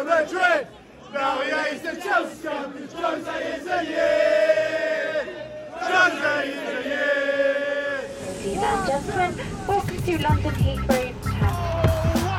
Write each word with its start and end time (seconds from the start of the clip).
Real 0.00 0.08
Madrid. 0.08 0.66
Now 1.12 1.40
is 1.42 1.82
the 1.82 2.00
Chelsea 2.00 2.42
champion. 2.42 2.88
Jose 2.88 3.56
is 3.56 3.66
a 3.66 3.84
year. 3.84 5.26
Jose 5.72 6.48
is 6.48 6.68
a 6.68 6.82
year. 6.88 8.00
Ladies 8.38 8.62
and 8.62 8.86
gentlemen, 8.86 9.32
welcome 9.68 10.02
to 10.02 10.12
London 10.22 10.54
Heathrow 10.54 11.12
Terminal. 11.22 12.30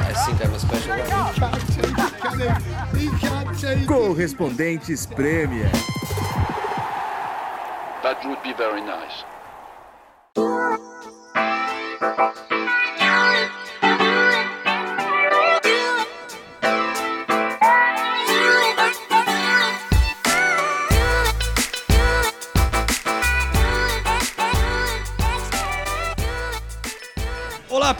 I 0.00 0.12
think 0.24 0.38
I'm 0.44 0.54
a 0.54 0.58
special 0.58 0.96
one. 0.96 1.34
Correspondentes 3.86 5.06
Premier. 5.14 5.70
That 8.02 8.24
would 8.24 8.42
be 8.42 8.52
very 8.54 8.80
nice. 8.80 9.24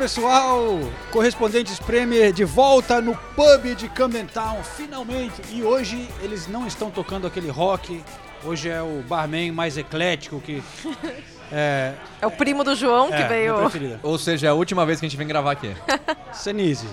Pessoal, 0.09 0.81
correspondentes 1.13 1.79
Premier 1.79 2.33
de 2.33 2.43
volta 2.43 2.99
no 2.99 3.15
pub 3.37 3.75
de 3.77 3.91
Camden 3.91 4.25
Town, 4.25 4.65
finalmente. 4.65 5.35
E 5.51 5.63
hoje 5.63 6.09
eles 6.23 6.47
não 6.47 6.67
estão 6.67 6.91
tocando 6.91 7.27
aquele 7.27 7.51
rock. 7.51 8.03
Hoje 8.43 8.71
é 8.71 8.81
o 8.81 9.05
barman 9.07 9.53
mais 9.53 9.77
eclético 9.77 10.41
que 10.41 10.63
é, 11.53 11.93
É 12.23 12.27
o 12.27 12.31
primo 12.31 12.65
do 12.65 12.75
João 12.75 13.09
que 13.09 13.17
é, 13.17 13.29
minha 13.29 13.29
veio. 13.69 14.01
Ou 14.03 14.17
seja, 14.17 14.47
é 14.47 14.51
a 14.51 14.55
última 14.55 14.87
vez 14.87 14.99
que 14.99 15.05
a 15.05 15.09
gente 15.11 15.19
vem 15.19 15.27
gravar 15.27 15.53
aqui. 15.53 15.77
Senise. 16.33 16.89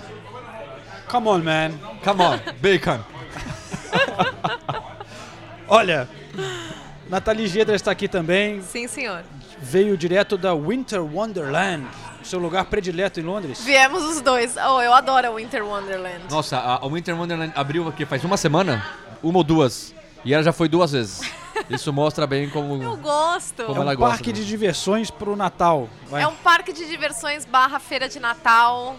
Come 1.08 1.28
on, 1.28 1.38
man. 1.38 1.70
Come 2.04 2.22
on, 2.22 2.38
bacon. 2.60 3.00
Olha, 5.66 6.06
Nathalie 7.08 7.46
Gedra 7.46 7.76
está 7.76 7.92
aqui 7.92 8.08
também. 8.08 8.60
Sim, 8.60 8.86
senhor. 8.86 9.22
Veio 9.58 9.96
direto 9.96 10.36
da 10.36 10.54
Winter 10.54 11.00
Wonderland, 11.00 11.86
seu 12.26 12.38
lugar 12.38 12.64
predileto 12.66 13.20
em 13.20 13.22
Londres. 13.22 13.62
Viemos 13.64 14.02
os 14.04 14.20
dois. 14.20 14.56
Oh, 14.56 14.80
eu 14.82 14.92
adoro 14.92 15.30
o 15.32 15.34
Winter 15.36 15.64
Wonderland. 15.64 16.24
Nossa, 16.30 16.58
a, 16.58 16.76
a 16.84 16.88
Winter 16.88 17.16
Wonderland 17.18 17.52
abriu 17.56 17.88
aqui 17.88 18.04
faz 18.04 18.22
uma 18.24 18.36
semana, 18.36 18.84
uma 19.22 19.38
ou 19.38 19.44
duas, 19.44 19.94
e 20.24 20.34
ela 20.34 20.42
já 20.42 20.52
foi 20.52 20.68
duas 20.68 20.92
vezes. 20.92 21.20
Isso 21.70 21.90
mostra 21.92 22.26
bem 22.26 22.50
como... 22.50 22.82
Eu 22.82 22.96
gosto. 22.98 23.64
Como 23.64 23.78
É 23.78 23.82
ela 23.82 23.92
um 23.92 23.96
gosta 23.96 24.10
parque 24.16 24.30
do- 24.32 24.36
de 24.36 24.46
diversões 24.46 25.10
pro 25.10 25.34
Natal. 25.34 25.88
Vai. 26.06 26.22
É 26.22 26.28
um 26.28 26.34
parque 26.36 26.70
de 26.72 26.86
diversões 26.86 27.46
barra 27.46 27.78
feira 27.78 28.08
de 28.08 28.20
Natal, 28.20 28.94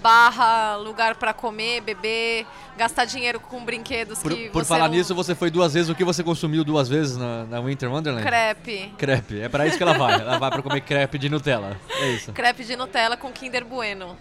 barra 0.00 0.76
lugar 0.76 1.14
pra 1.14 1.32
comer, 1.32 1.80
beber, 1.80 2.46
gastar 2.76 3.04
dinheiro 3.04 3.38
com 3.38 3.64
brinquedos 3.64 4.20
Por, 4.20 4.34
que 4.34 4.48
por 4.50 4.64
falar 4.64 4.88
não... 4.88 4.94
nisso, 4.94 5.14
você 5.14 5.34
foi 5.34 5.50
duas 5.50 5.74
vezes. 5.74 5.88
O 5.88 5.94
que 5.94 6.04
você 6.04 6.22
consumiu 6.22 6.64
duas 6.64 6.88
vezes 6.88 7.16
na, 7.16 7.44
na 7.44 7.60
Winter 7.60 7.90
Wonderland? 7.90 8.26
Crepe. 8.26 8.92
Crepe. 8.96 9.40
É 9.40 9.48
pra 9.48 9.66
isso 9.66 9.76
que 9.76 9.82
ela 9.82 9.96
vai. 9.96 10.14
Ela 10.14 10.38
vai 10.38 10.50
pra 10.50 10.62
comer 10.62 10.80
crepe 10.80 11.18
de 11.18 11.28
Nutella. 11.28 11.76
É 12.00 12.08
isso. 12.10 12.32
Crepe 12.32 12.64
de 12.64 12.76
Nutella 12.76 13.16
com 13.16 13.30
Kinder 13.30 13.64
Bueno. 13.64 14.16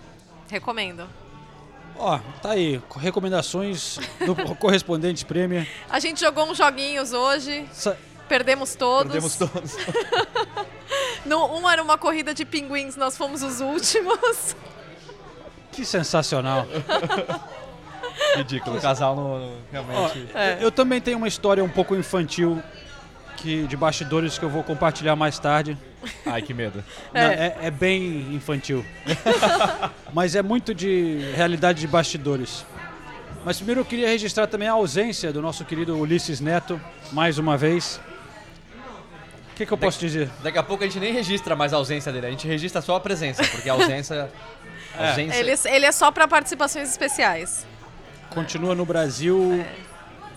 Recomendo. 0.49 1.07
Ó, 1.97 2.17
tá 2.41 2.51
aí, 2.51 2.81
recomendações 2.95 3.99
do 4.25 4.33
correspondente 4.55 5.25
Premier. 5.25 5.67
A 5.89 5.99
gente 5.99 6.21
jogou 6.21 6.49
uns 6.49 6.57
joguinhos 6.57 7.11
hoje, 7.11 7.65
Sa- 7.73 7.97
perdemos 8.27 8.73
todos. 8.73 9.11
Perdemos 9.11 9.35
todos. 9.35 9.75
No, 11.25 11.45
um 11.59 11.69
era 11.69 11.83
uma 11.83 11.97
corrida 11.97 12.33
de 12.33 12.45
pinguins, 12.45 12.95
nós 12.95 13.17
fomos 13.17 13.43
os 13.43 13.59
últimos. 13.59 14.55
Que 15.71 15.85
sensacional. 15.85 16.67
Ridículo. 18.35 18.77
O 18.77 18.81
casal 18.81 19.15
não, 19.15 19.39
não- 19.39 19.47
Ó, 19.47 19.57
realmente... 19.71 20.27
Eu 20.59 20.71
também 20.71 20.99
tenho 21.01 21.17
uma 21.17 21.27
história 21.27 21.63
um 21.63 21.69
pouco 21.69 21.95
infantil 21.95 22.61
que 23.37 23.65
de 23.67 23.77
bastidores 23.77 24.37
que 24.37 24.43
eu 24.43 24.49
vou 24.49 24.63
compartilhar 24.63 25.15
mais 25.15 25.39
tarde. 25.39 25.77
Ai, 26.25 26.41
que 26.41 26.53
medo. 26.53 26.83
Não, 27.13 27.21
É, 27.21 27.55
é 27.63 27.71
bem 27.71 28.33
infantil. 28.33 28.85
Mas 30.13 30.35
é 30.35 30.41
muito 30.41 30.73
de 30.73 31.19
realidade 31.35 31.79
de 31.79 31.87
bastidores. 31.87 32.65
Mas 33.45 33.57
primeiro 33.57 33.81
eu 33.81 33.85
queria 33.85 34.07
registrar 34.07 34.47
também 34.47 34.67
a 34.67 34.73
ausência 34.73 35.31
do 35.31 35.41
nosso 35.41 35.63
querido 35.63 35.97
Ulisses 35.97 36.41
Neto, 36.41 36.79
mais 37.13 37.37
uma 37.37 37.55
vez. 37.57 37.99
O 39.53 39.55
que, 39.55 39.65
que 39.65 39.71
eu 39.71 39.77
posso 39.77 39.99
dizer? 39.99 40.29
Daqui 40.43 40.57
a 40.57 40.63
pouco 40.63 40.83
a 40.83 40.87
gente 40.87 40.99
nem 40.99 41.13
registra 41.13 41.55
mais 41.55 41.73
a 41.73 41.77
ausência 41.77 42.11
dele, 42.11 42.27
a 42.27 42.31
gente 42.31 42.47
registra 42.47 42.81
só 42.81 42.95
a 42.95 42.99
presença, 42.99 43.43
porque 43.45 43.69
a 43.69 43.73
ausência. 43.73 44.29
Ausência 45.09 45.39
Ele, 45.39 45.55
ele 45.65 45.85
é 45.85 45.91
só 45.91 46.11
pra 46.11 46.27
participações 46.27 46.89
especiais. 46.89 47.65
Continua 48.29 48.75
no 48.75 48.85
Brasil, 48.85 49.65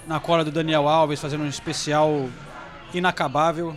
na 0.07 0.19
cola 0.21 0.45
do 0.45 0.51
Daniel 0.51 0.89
Alves, 0.89 1.21
fazendo 1.21 1.45
um 1.45 1.49
especial 1.49 2.29
inacabável. 2.95 3.77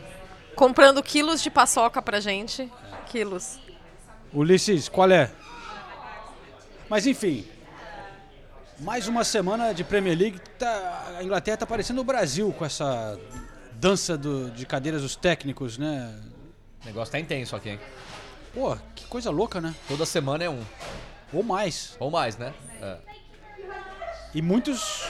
Comprando 0.55 1.01
quilos 1.03 1.41
de 1.41 1.49
paçoca 1.49 2.01
pra 2.01 2.19
gente. 2.19 2.71
Quilos. 3.07 3.59
Ulisses, 4.33 4.87
qual 4.89 5.09
é? 5.11 5.29
Mas 6.89 7.05
enfim, 7.07 7.45
mais 8.79 9.07
uma 9.07 9.23
semana 9.23 9.73
de 9.73 9.83
Premier 9.83 10.17
League. 10.17 10.39
Tá, 10.59 11.15
a 11.17 11.23
Inglaterra 11.23 11.57
tá 11.57 11.65
parecendo 11.65 12.01
o 12.01 12.03
Brasil 12.03 12.53
com 12.57 12.63
essa 12.65 13.19
dança 13.73 14.17
do- 14.17 14.49
de 14.51 14.65
cadeiras 14.65 15.01
dos 15.01 15.15
técnicos, 15.15 15.77
né? 15.77 16.13
O 16.83 16.85
negócio 16.85 17.11
tá 17.11 17.19
intenso 17.19 17.55
aqui, 17.55 17.69
hein? 17.69 17.79
Pô, 18.55 18.75
que 18.95 19.05
coisa 19.05 19.29
louca, 19.29 19.59
né? 19.61 19.75
Toda 19.87 20.05
semana 20.05 20.43
é 20.45 20.49
um. 20.49 20.63
Ou 21.31 21.43
mais. 21.43 21.95
Ou 21.99 22.09
mais, 22.09 22.37
né? 22.37 22.53
É. 22.81 22.97
E 24.33 24.41
muitos 24.41 25.07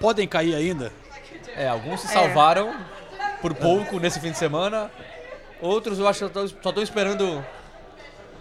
podem 0.00 0.26
cair 0.26 0.54
ainda. 0.54 0.92
É, 1.54 1.68
alguns 1.68 2.00
se 2.00 2.08
salvaram 2.08 2.74
por 3.40 3.54
pouco 3.54 4.00
nesse 4.00 4.18
fim 4.18 4.30
de 4.32 4.38
semana. 4.38 4.90
Outros 5.60 5.98
eu 5.98 6.08
acho 6.08 6.28
que 6.28 6.34
só 6.62 6.70
estão 6.70 6.82
esperando 6.82 7.44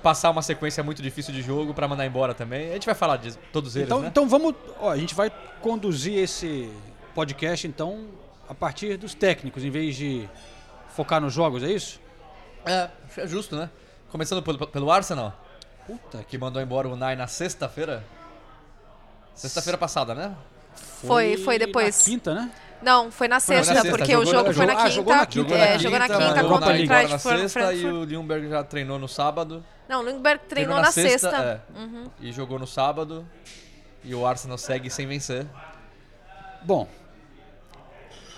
passar 0.02 0.32
uma 0.32 0.42
sequência 0.42 0.82
muito 0.84 1.02
difícil 1.02 1.34
de 1.34 1.42
jogo 1.42 1.74
pra 1.74 1.88
mandar 1.88 2.06
embora 2.06 2.34
também. 2.34 2.72
A 2.72 2.74
gente 2.74 2.86
vai 2.86 2.96
falar 2.96 3.18
de 3.18 3.38
todos 3.54 3.76
eles, 3.76 3.88
Então, 3.88 4.02
né? 4.02 4.08
então 4.08 4.28
vamos. 4.28 4.56
Ó, 4.80 4.90
a 4.90 4.98
gente 4.98 5.14
vai 5.14 5.32
conduzir 5.62 6.18
esse 6.18 6.72
podcast, 7.14 7.68
então, 7.68 8.08
a 8.50 8.54
partir 8.56 8.98
dos 8.98 9.14
técnicos, 9.14 9.64
em 9.64 9.70
vez 9.70 9.96
de 9.96 10.28
focar 10.96 11.22
nos 11.22 11.34
jogos, 11.34 11.62
é 11.64 11.72
isso? 11.72 12.01
É, 12.66 12.90
é 13.18 13.28
justo, 13.28 13.56
né? 13.56 13.70
Começando 14.12 14.44
pelo, 14.44 14.68
pelo 14.68 14.92
Arsenal, 14.92 15.34
Puta 15.88 16.24
que 16.24 16.38
mandou 16.38 16.62
embora 16.62 16.88
o 16.88 16.96
Nai 16.96 17.16
na 17.16 17.28
sexta-feira. 17.28 18.04
Sexta-feira 19.34 19.78
passada, 19.78 20.14
né? 20.14 20.36
Foi, 20.76 21.38
foi 21.38 21.58
depois. 21.58 21.98
Na 21.98 22.06
quinta, 22.06 22.34
né? 22.34 22.52
Não, 22.82 23.12
foi 23.12 23.28
na 23.28 23.36
na 23.36 23.40
sexta, 23.40 23.74
sexta, 23.74 23.90
porque 23.90 24.12
jogou 24.12 24.28
o 24.28 24.32
jogo 24.32 24.48
na- 24.48 24.54
foi 24.54 24.66
na 24.66 24.74
ah, 24.74 24.76
quinta. 24.78 24.90
jogou 24.90 25.16
na 25.16 25.26
quinta, 25.26 25.54
é, 25.54 25.72
na 25.74 25.78
jogou 25.78 26.00
na 26.00 26.08
quinta, 26.08 26.20
quinta 26.20 26.36
mandou 26.36 26.50
contra 26.50 26.66
pra 26.68 26.76
o 26.76 26.82
embora 26.82 27.08
na 27.08 27.16
Eintracht 27.16 27.40
sexta 27.40 27.74
e 27.74 27.86
o 27.86 28.04
Lundberg 28.04 28.50
já 28.50 28.64
treinou 28.64 28.98
no 29.00 29.08
sábado. 29.08 29.64
Não, 29.88 30.00
o 30.00 30.04
Lundberg 30.04 30.44
treinou 30.48 30.80
na, 30.80 30.92
sexta. 30.92 31.64
Uhum. 31.76 32.06
é, 32.06 32.26
E 32.26 32.32
jogou 32.32 32.58
no 32.58 32.66
sábado. 32.66 33.26
E 34.04 34.16
o 34.16 34.26
Arsenal 34.26 34.58
segue 34.58 34.90
sem 34.90 35.06
vencer. 35.06 35.46
Bom, 36.64 36.88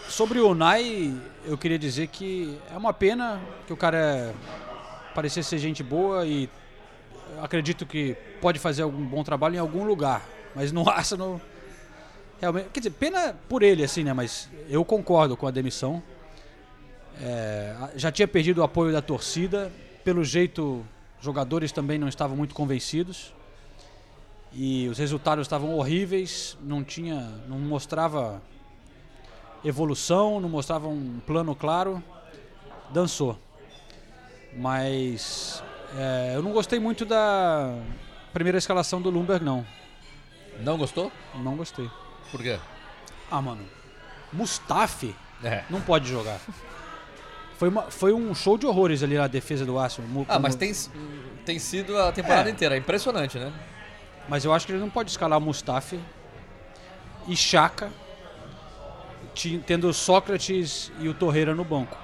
sobre 0.08 0.40
o 0.40 0.50
Unai, 0.50 1.14
eu 1.46 1.58
queria 1.58 1.80
dizer 1.80 2.08
que 2.08 2.58
é 2.72 2.78
uma 2.78 2.94
pena 2.94 3.42
que 3.66 3.74
o 3.74 3.78
cara 3.78 3.98
é, 3.98 4.34
parecia 5.14 5.42
ser 5.44 5.58
gente 5.58 5.84
boa 5.84 6.26
e 6.26 6.50
acredito 7.42 7.86
que 7.86 8.16
pode 8.42 8.60
fazer 8.60 8.84
algum 8.84 9.04
bom 9.06 9.24
trabalho 9.24 9.56
em 9.56 9.60
algum 9.60 9.84
lugar, 9.84 10.28
mas 10.56 10.72
no 10.72 10.88
Arsenal 10.90 11.42
realmente, 12.40 12.70
quer 12.74 12.80
dizer, 12.80 12.92
pena 12.92 13.36
por 13.48 13.64
ele 13.64 13.84
assim, 13.84 14.04
né, 14.04 14.14
mas 14.14 14.50
eu 14.70 14.84
concordo 14.84 15.38
com 15.38 15.48
a 15.48 15.52
demissão. 15.52 16.04
É, 17.22 17.76
já 17.96 18.12
tinha 18.12 18.28
perdido 18.28 18.60
o 18.60 18.64
apoio 18.64 18.92
da 18.92 19.02
torcida, 19.02 19.72
pelo 20.04 20.24
jeito 20.24 20.84
jogadores 21.22 21.72
também 21.72 21.98
não 21.98 22.10
estavam 22.10 22.36
muito 22.36 22.54
convencidos 22.54 23.34
e 24.52 24.88
os 24.88 24.98
resultados 24.98 25.46
estavam 25.46 25.74
horríveis, 25.76 26.58
não 26.62 26.84
tinha, 26.84 27.32
não 27.48 27.58
mostrava 27.58 28.42
evolução, 29.64 30.40
não 30.40 30.50
mostrava 30.50 30.88
um 30.88 31.20
plano 31.26 31.56
claro, 31.56 32.02
dançou. 32.92 33.38
Mas 34.56 35.64
é, 35.98 36.34
eu 36.36 36.42
não 36.42 36.52
gostei 36.52 36.80
muito 36.80 37.06
da 37.06 37.76
primeira 38.34 38.58
escalação 38.58 39.02
do 39.02 39.10
Lumberg, 39.10 39.44
não. 39.44 39.66
Não 40.60 40.78
gostou? 40.78 41.12
Não 41.36 41.56
gostei. 41.56 41.90
Por 42.32 42.42
quê? 42.42 42.60
Ah, 43.32 43.42
mano, 43.42 43.66
Mustafi 44.32 45.16
É. 45.44 45.64
não 45.70 45.82
pode 45.82 46.08
jogar. 46.08 46.40
Foi, 47.58 47.70
uma- 47.70 47.84
foi 47.90 48.14
um 48.14 48.34
show 48.36 48.58
de 48.58 48.66
horrores 48.66 49.02
ali 49.02 49.16
na 49.18 49.28
defesa 49.28 49.66
do 49.66 49.78
Arsenal. 49.80 50.26
Ah, 50.28 50.38
mas 50.40 50.56
tem, 50.56 50.72
tem 51.46 51.58
sido 51.60 51.98
a 51.98 52.12
temporada 52.12 52.50
É. 52.50 52.52
inteira. 52.52 52.76
É 52.76 52.78
impressionante, 52.78 53.38
né? 53.40 53.52
Mas 54.28 54.46
eu 54.46 54.54
acho 54.54 54.66
que 54.66 54.72
ele 54.72 54.80
não 54.80 54.90
pode 54.90 55.10
escalar 55.12 55.40
Mustafi 55.40 56.00
e 57.28 57.36
Chaka, 57.36 57.92
tendo 59.66 59.88
o 59.90 59.94
Sócrates 59.94 60.92
e 61.00 61.08
o 61.08 61.14
Torreira 61.14 61.54
no 61.56 61.64
banco. 61.64 61.98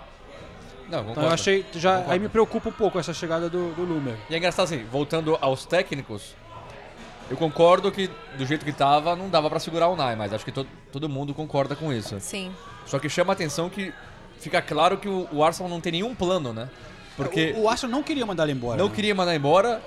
Não, 0.90 1.00
concordo. 1.00 1.12
Então 1.12 1.24
eu 1.26 1.30
achei. 1.34 1.66
Já, 1.74 1.92
Concordo. 1.92 2.12
aí 2.14 2.20
me 2.20 2.30
preocupa 2.30 2.70
um 2.70 2.74
pouco 2.74 2.98
essa 3.00 3.14
chegada 3.14 3.50
do, 3.50 3.72
do 3.74 3.84
Lumer. 3.84 4.16
E 4.30 4.34
é 4.34 4.38
engraçado 4.38 4.66
assim, 4.66 4.84
voltando 4.92 5.38
aos 5.40 5.66
técnicos, 5.66 6.36
Eu 7.30 7.38
concordo 7.38 7.92
que 7.92 8.10
do 8.38 8.46
jeito 8.46 8.66
que 8.66 8.72
tava, 8.74 9.16
não 9.16 9.30
dava 9.30 9.50
pra 9.52 9.60
segurar 9.60 9.88
o 9.88 9.94
Unai, 9.94 10.16
mas 10.16 10.34
acho 10.34 10.44
que 10.44 10.52
to 10.52 10.66
todo 10.92 11.08
mundo 11.08 11.31
concorda 11.34 11.76
com 11.76 11.94
isso. 11.94 12.20
Sim. 12.20 12.52
Só 12.88 12.98
que 12.98 13.08
chama 13.08 13.34
a 13.34 13.36
atenção 13.36 13.70
que 13.70 13.94
fica 14.40 14.60
claro 14.64 14.98
que 14.98 15.08
o, 15.08 15.28
o 15.31 15.44
Arsenal 15.44 15.70
não 15.70 15.80
tem 15.80 15.92
nenhum 15.92 16.16
plano, 16.16 16.52
né? 16.54 16.68
Porque 17.16 17.54
O, 17.56 17.64
o 17.64 17.70
Arsenal 17.70 17.92
não 17.98 18.02
queria 18.02 18.26
mandar 18.26 18.44
ele 18.46 18.54
embora. 18.54 18.78
não 18.80 18.90
né? 18.90 18.96
queria 18.96 19.14
mandar 19.14 19.36
embora 19.36 19.80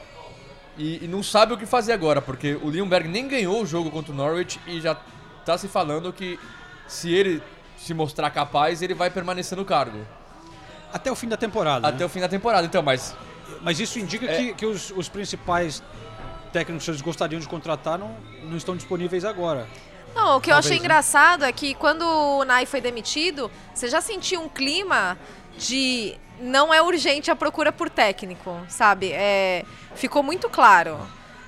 e, 0.79 1.05
e 1.05 1.09
não 1.09 1.21
sabe 1.21 1.53
o 1.53 1.57
que 1.59 1.67
fazer 1.67 1.93
agora, 1.93 2.23
porque 2.23 2.55
o 2.63 2.71
Lindbergh 2.71 3.09
nem 3.09 3.27
ganhou 3.27 3.61
o 3.61 3.67
jogo 3.67 3.91
contra 3.91 4.13
o 4.13 4.15
Norwich 4.15 4.61
e 4.69 4.81
já 4.81 4.95
tá 5.45 5.59
se 5.59 5.67
falando 5.67 6.13
que 6.13 6.39
se 6.93 7.13
ele 7.13 7.43
se 7.77 7.93
mostrar 7.95 8.31
capaz, 8.31 8.81
ele 8.83 8.95
vai 8.95 9.11
permanecer 9.11 9.57
no 9.59 9.65
cargo 9.65 9.99
Até 10.93 11.11
o 11.11 11.17
fim 11.17 11.27
da 11.29 11.37
temporada. 11.37 11.89
até 11.89 11.99
né? 12.01 12.05
o 12.05 12.09
fim 12.09 12.21
da 12.21 12.29
temporada. 12.29 12.67
Então, 12.67 12.83
mas 12.83 13.15
Mas 13.63 13.81
isso 13.81 13.99
indica 13.99 14.27
É. 14.27 14.37
que, 14.37 14.55
que 14.55 14.67
os, 14.67 14.93
os 14.95 15.09
principais 15.09 15.83
técnicos 16.53 16.85
que 16.85 16.91
eles 16.91 17.01
gostariam 17.01 17.41
de 17.41 17.49
contratar 17.49 17.99
não, 17.99 18.15
não 18.45 18.57
estão 18.57 18.77
disponíveis 18.77 19.25
agora. 19.25 19.67
Não, 20.15 20.37
o 20.37 20.41
que 20.41 20.51
eu 20.51 20.55
Talvez, 20.55 20.67
achei 20.67 20.79
né? 20.79 20.85
engraçado 20.85 21.45
é 21.45 21.53
que 21.53 21.75
quando 21.75 22.03
o 22.03 22.45
Nai 22.45 22.67
foi 22.67 22.81
demitido, 22.81 23.51
você 23.75 23.89
já 23.89 24.01
sentiu 24.01 24.43
um 24.43 24.49
clima 24.49 25.17
de 25.57 26.15
não 26.41 26.73
é 26.75 26.83
urgente 26.83 27.31
a 27.31 27.37
procura 27.37 27.73
por 27.73 27.89
técnico, 27.89 28.61
sabe? 28.69 29.13
É, 29.13 29.65
ficou 29.95 30.23
muito 30.23 30.51
claro. 30.51 30.99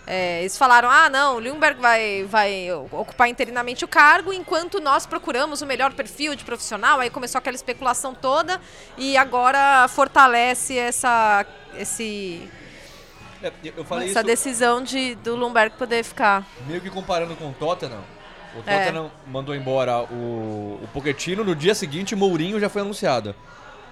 É, 0.06 0.40
eles 0.40 0.58
falaram, 0.58 0.90
ah, 0.90 1.08
não, 1.08 1.36
o 1.36 1.38
Lundberg 1.40 1.80
vai, 1.80 2.24
vai 2.24 2.70
ocupar 2.72 3.28
interinamente 3.28 3.84
o 3.84 3.88
cargo, 3.88 4.32
enquanto 4.32 4.80
nós 4.80 5.06
procuramos 5.06 5.62
o 5.62 5.66
melhor 5.66 5.94
perfil 5.94 6.34
de 6.34 6.44
profissional. 6.44 7.00
Aí 7.00 7.08
começou 7.08 7.38
aquela 7.38 7.56
especulação 7.56 8.14
toda 8.14 8.60
e 8.98 9.16
agora 9.16 9.86
fortalece 9.88 10.76
essa, 10.76 11.46
esse, 11.76 12.48
é, 13.44 13.52
eu 13.76 13.84
falei 13.84 14.08
essa 14.08 14.20
isso 14.20 14.26
decisão 14.26 14.82
de, 14.82 15.14
do 15.16 15.36
Lundberg 15.36 15.76
poder 15.76 16.02
ficar. 16.02 16.46
meio 16.66 16.80
que 16.80 16.88
comparando 16.88 17.36
com 17.36 17.50
o 17.50 17.52
Tottenham. 17.52 18.02
O 18.56 18.62
É. 18.66 18.84
Tottenham 18.84 19.10
mandou 19.26 19.54
embora 19.54 20.00
o, 20.00 20.80
o 20.82 20.88
Pochettino, 20.94 21.44
no 21.44 21.54
dia 21.54 21.74
seguinte 21.74 22.14
o 22.14 22.16
Mourinho 22.16 22.58
já 22.58 22.70
foi 22.70 22.80
anunciado. 22.80 23.34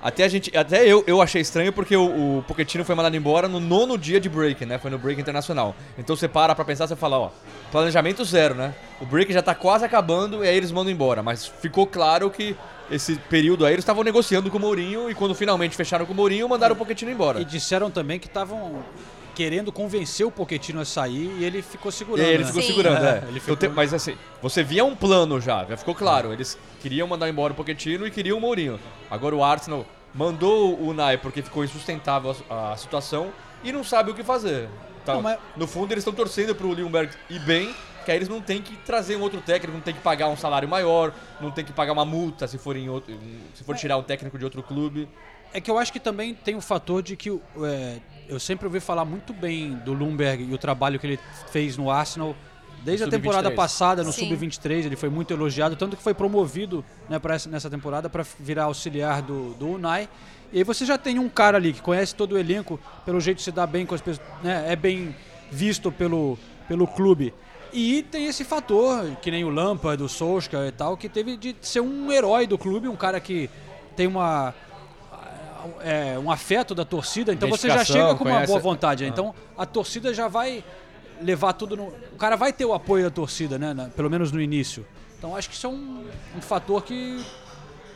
Até, 0.03 0.25
a 0.25 0.29
gente, 0.29 0.55
até 0.57 0.85
eu, 0.85 1.05
eu 1.07 1.23
achei 1.23 1.41
estranho 1.41 1.73
porque 1.73 1.97
o, 1.97 2.39
o 2.39 2.45
foi 2.85 2.95
mandado 2.95 3.17
embora 3.17 3.47
no 3.47 3.61
nono 3.61 3.97
dia 3.97 4.19
de 4.19 4.29
break, 4.29 4.67
né? 4.67 4.77
Foi 4.77 4.91
no 4.91 4.99
break 4.99 5.21
internacional. 5.21 5.77
Então 5.97 6.17
você 6.17 6.27
para 6.27 6.57
pra 6.57 6.65
pensar, 6.65 6.89
você 6.89 6.97
fala, 6.97 7.19
ó, 7.19 7.31
planejamento 7.71 8.25
zero, 8.25 8.57
né? 8.57 8.75
O 9.01 9.07
break 9.07 9.33
já 9.33 9.41
tá 9.41 9.55
quase 9.55 9.85
acabando 9.85 10.45
e 10.45 10.49
aí 10.49 10.57
eles 10.57 10.73
mandam 10.73 10.93
embora. 10.93 11.23
Mas 11.23 11.47
ficou 11.47 11.87
claro 11.87 12.31
que 12.31 12.57
esse 12.91 13.15
período 13.15 13.65
aí 13.65 13.75
eles 13.75 13.85
estavam 13.85 14.03
negociando 14.03 14.51
com 14.51 14.59
o 14.59 14.61
Mourinho 14.61 15.09
e 15.09 15.15
quando 15.15 15.37
finalmente 15.37 15.77
fecharam 15.77 16.05
com 16.05 16.13
o 16.13 16.17
Mourinho, 16.17 16.49
mandaram 16.49 16.75
o 16.75 16.79
Pochettino 16.79 17.13
embora. 17.13 17.41
E 17.41 17.45
disseram 17.45 17.89
também 17.89 18.19
que 18.19 18.27
estavam 18.27 18.83
querendo 19.35 19.73
convencer 19.73 20.27
o 20.27 20.31
Pochettino 20.31 20.81
a 20.81 20.85
sair 20.85 21.35
e 21.39 21.45
ele 21.45 21.63
ficou 21.63 21.89
E 21.91 21.93
segurando. 21.93 22.27
ele 22.29 22.39
né? 22.43 22.47
ficou 22.47 22.63
Sim. 22.63 22.69
segurando, 22.69 23.05
É, 23.05 23.23
é. 23.25 23.29
ele 23.29 23.41
ficou- 23.41 23.57
te- 23.57 23.69
Mas 23.69 23.93
assim, 23.95 24.17
você 24.41 24.63
via 24.63 24.85
um 24.85 24.95
plano 24.95 25.41
já, 25.41 25.65
já 25.65 25.77
ficou 25.77 25.95
claro. 25.95 26.33
Eles 26.33 26.59
queriam 26.81 27.07
mandar 27.09 27.29
embora 27.29 27.53
o 27.53 27.57
Pochettino 27.57 28.07
e 28.07 28.11
queriam 28.11 28.39
o 28.39 28.41
Mourinho. 28.41 28.79
Agora 29.11 29.35
o 29.35 29.43
Arsenal 29.43 29.87
mandou 30.15 30.75
o 30.79 30.89
Unai 30.89 31.17
porque 31.19 31.43
ficou 31.43 31.65
insustentável 31.65 32.37
a, 32.51 32.73
a 32.73 32.77
situação 32.77 33.33
e 33.65 33.73
não 33.73 33.83
sabe 33.83 34.11
o 34.11 34.15
que 34.15 34.23
fazer. 34.23 34.69
Tá? 35.05 35.15
Não, 35.15 35.23
mas- 35.23 35.39
No 35.57 35.67
fundo 35.67 35.93
eles 35.93 36.03
estão 36.03 36.13
torcendo 36.15 36.55
pro 36.55 36.73
Lindbergh 36.73 37.11
ir 37.31 37.41
bem, 37.41 37.75
que 38.05 38.11
aí 38.11 38.17
eles 38.19 38.29
não 38.29 38.41
tem 38.41 38.61
que 38.61 38.77
trazer 38.79 39.17
um 39.17 39.21
outro 39.21 39.41
técnico, 39.41 39.73
não 39.75 39.81
tem 39.83 39.95
que 39.95 40.01
pagar 40.01 40.29
um 40.29 40.37
salário 40.37 40.69
maior, 40.69 41.13
não 41.41 41.51
tem 41.51 41.65
que 41.65 41.73
pagar 41.73 41.93
uma 41.93 42.05
multa 42.05 42.47
se 42.49 42.59
for, 42.59 42.77
em 42.77 42.89
outro, 42.89 43.15
se 43.55 43.65
for 43.65 43.75
tirar 43.77 43.97
um 43.97 44.03
técnico 44.03 44.37
de 44.39 44.45
outro 44.45 44.63
clube. 44.63 45.09
É 45.55 45.61
que 45.61 45.71
eu 45.71 45.79
acho 45.79 45.93
que 45.93 46.01
também 46.01 46.35
tem 46.35 46.57
o 46.57 46.61
fator 46.61 47.03
de 47.03 47.15
que 47.17 47.31
é, 47.31 47.99
eu 48.33 48.41
sempre 48.41 48.67
ouvi 48.67 48.81
falar 48.81 49.05
muito 49.05 49.33
bem 49.33 49.75
do 49.85 49.93
Lumberg 49.93 50.43
e 50.43 50.55
o 50.55 50.59
trabalho 50.59 50.99
que 50.99 51.07
ele 51.07 51.21
fez 51.51 51.77
no 51.77 51.91
Arsenal 51.91 52.35
desde 52.83 53.05
a 53.05 53.07
Sub-23. 53.07 53.21
temporada 53.21 53.51
passada 53.51 54.03
no 54.03 54.13
Sim. 54.13 54.29
Sub-23. 54.29 54.87
Ele 54.87 54.97
foi 54.97 55.09
muito 55.09 55.33
elogiado, 55.33 55.77
tanto 55.77 55.97
que 55.97 56.03
foi 56.03 56.15
promovido 56.15 56.85
né, 57.09 57.21
essa, 57.31 57.49
nessa 57.49 57.71
temporada 57.71 58.09
para 58.09 58.25
virar 58.41 58.65
auxiliar 58.65 59.23
do, 59.23 59.55
do 59.55 59.69
Unai. 59.69 60.09
E 60.53 60.59
aí 60.59 60.65
você 60.65 60.85
já 60.85 60.99
tem 60.99 61.19
um 61.19 61.29
cara 61.29 61.59
ali 61.59 61.73
que 61.73 61.81
conhece 61.81 62.15
todo 62.15 62.33
o 62.33 62.39
elenco, 62.39 62.81
pelo 63.05 63.21
jeito 63.21 63.41
se 63.41 63.53
dar 63.53 63.67
bem 63.67 63.87
com 63.87 63.95
as 63.95 64.01
pessoas, 64.01 64.27
né, 64.43 64.65
é 64.69 64.77
bem 64.77 65.15
visto 65.51 65.93
pelo, 65.93 66.39
pelo 66.67 66.87
clube. 66.87 67.33
E 67.73 68.03
tem 68.03 68.27
esse 68.27 68.45
fator, 68.45 69.17
que 69.23 69.31
nem 69.31 69.45
o 69.45 69.49
Lampa, 69.49 69.97
do 69.97 70.09
Solskjaer 70.09 70.69
e 70.69 70.73
tal, 70.73 70.97
que 70.97 71.09
teve 71.09 71.39
de 71.39 71.57
ser 71.63 71.81
um 71.81 72.13
herói 72.13 72.47
do 72.47 72.59
clube, 72.59 72.87
um 72.87 72.97
cara 72.97 73.19
que 73.19 73.49
tem 73.97 74.07
uma 74.07 74.55
é, 75.83 76.19
um 76.19 76.31
afeto 76.31 76.75
da 76.75 76.85
torcida, 76.85 77.33
então 77.33 77.49
você 77.49 77.69
já 77.69 77.85
chega 77.85 78.15
com 78.15 78.25
uma 78.25 78.35
conhece- 78.35 78.47
boa 78.47 78.59
vontade. 78.61 79.05
né? 79.05 79.09
Ah. 79.11 79.13
Então 79.13 79.35
a 79.57 79.65
torcida 79.67 80.13
já 80.15 80.29
vai 80.29 80.63
levar 81.21 81.53
tudo 81.53 81.77
no. 81.77 81.85
O 82.13 82.17
cara 82.19 82.37
vai 82.37 82.53
ter 82.53 82.65
o 82.65 82.73
apoio 82.75 83.05
da 83.05 83.11
torcida, 83.11 83.59
né? 83.59 83.73
na- 83.75 83.87
pelo 83.87 84.11
menos 84.11 84.33
no 84.33 84.41
início. 84.41 84.85
Então 85.19 85.37
acho 85.37 85.49
que 85.49 85.55
isso 85.55 85.67
é 85.67 85.71
um, 85.71 86.05
um 86.37 86.41
fator 86.41 86.83
que 86.83 87.25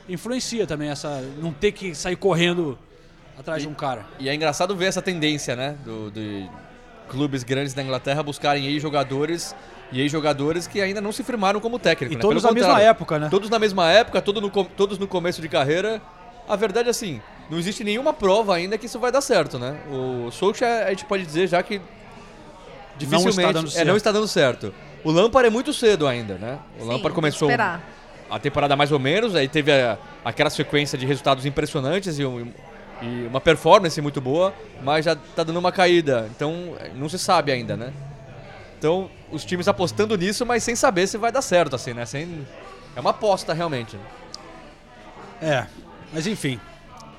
influencia 0.08 0.66
também 0.66 0.88
essa. 0.90 1.22
Não 1.40 1.52
ter 1.52 1.72
que 1.72 1.94
sair 1.94 2.16
correndo 2.16 2.78
atrás 3.38 3.62
de 3.62 3.68
um 3.68 3.74
cara. 3.74 4.06
E 4.18 4.28
é 4.28 4.34
engraçado 4.34 4.74
ver 4.76 4.86
essa 4.86 5.02
tendência, 5.02 5.56
né? 5.56 5.76
Do, 5.84 6.10
de 6.10 6.48
clubes 7.08 7.42
grandes 7.42 7.74
da 7.74 7.82
Inglaterra 7.82 8.22
buscarem 8.22 8.66
ex-jogadores 8.66 9.54
e 9.92 10.00
ex-jogadores 10.00 10.66
que 10.66 10.80
ainda 10.80 11.00
não 11.00 11.12
se 11.12 11.22
firmaram 11.22 11.60
como 11.60 11.78
técnico. 11.78 12.12
E 12.12 12.16
né? 12.16 12.20
todos 12.22 12.42
Pelo 12.42 12.54
na 12.54 12.60
mesma 12.60 12.80
época, 12.80 13.18
né? 13.18 13.28
Todos 13.28 13.50
na 13.50 13.58
mesma 13.58 13.90
época, 13.90 14.20
todo 14.22 14.40
no 14.40 14.50
todos 14.50 14.98
no 14.98 15.06
começo 15.06 15.40
de 15.42 15.48
carreira. 15.48 16.00
A 16.48 16.54
verdade 16.54 16.88
é 16.88 16.90
assim, 16.90 17.20
não 17.50 17.58
existe 17.58 17.82
nenhuma 17.84 18.12
prova 18.12 18.54
ainda 18.54 18.76
que 18.78 18.86
isso 18.86 18.98
vai 18.98 19.10
dar 19.12 19.20
certo, 19.20 19.58
né? 19.58 19.76
O 19.90 20.30
Solskjaer, 20.30 20.86
a 20.86 20.90
gente 20.90 21.04
pode 21.04 21.24
dizer 21.24 21.46
já 21.46 21.62
que 21.62 21.80
dificilmente 22.98 23.52
dando 23.52 23.68
é, 23.68 23.70
certo. 23.70 23.88
não 23.88 23.96
está 23.96 24.12
dando 24.12 24.28
certo. 24.28 24.74
O 25.04 25.10
Lampard 25.10 25.46
é 25.46 25.50
muito 25.50 25.72
cedo 25.72 26.06
ainda, 26.06 26.34
né? 26.34 26.58
O 26.78 26.82
Sim, 26.82 26.88
Lampard 26.88 27.14
começou 27.14 27.48
Esperar. 27.48 27.82
a 28.28 28.38
temporada 28.38 28.74
mais 28.74 28.90
ou 28.90 28.98
menos, 28.98 29.34
aí 29.34 29.48
teve 29.48 29.70
a- 29.72 29.98
aquela 30.24 30.50
sequência 30.50 30.98
de 30.98 31.06
resultados 31.06 31.46
impressionantes 31.46 32.18
e, 32.18 32.24
um- 32.24 32.50
e 33.02 33.26
uma 33.26 33.40
performance 33.40 34.00
muito 34.00 34.20
boa, 34.20 34.52
mas 34.82 35.04
já 35.04 35.14
tá 35.14 35.44
dando 35.44 35.58
uma 35.58 35.70
caída, 35.70 36.28
então 36.34 36.74
não 36.94 37.08
se 37.08 37.18
sabe 37.18 37.52
ainda, 37.52 37.76
né? 37.76 37.92
Então, 38.78 39.10
os 39.30 39.44
times 39.44 39.68
apostando 39.68 40.16
nisso, 40.16 40.44
mas 40.44 40.62
sem 40.62 40.74
saber 40.74 41.06
se 41.06 41.16
vai 41.16 41.30
dar 41.30 41.42
certo, 41.42 41.76
assim, 41.76 41.92
né? 41.94 42.04
Sem... 42.06 42.46
É 42.96 43.00
uma 43.00 43.10
aposta, 43.10 43.52
realmente. 43.52 43.96
É, 45.40 45.66
mas 46.12 46.26
enfim. 46.26 46.58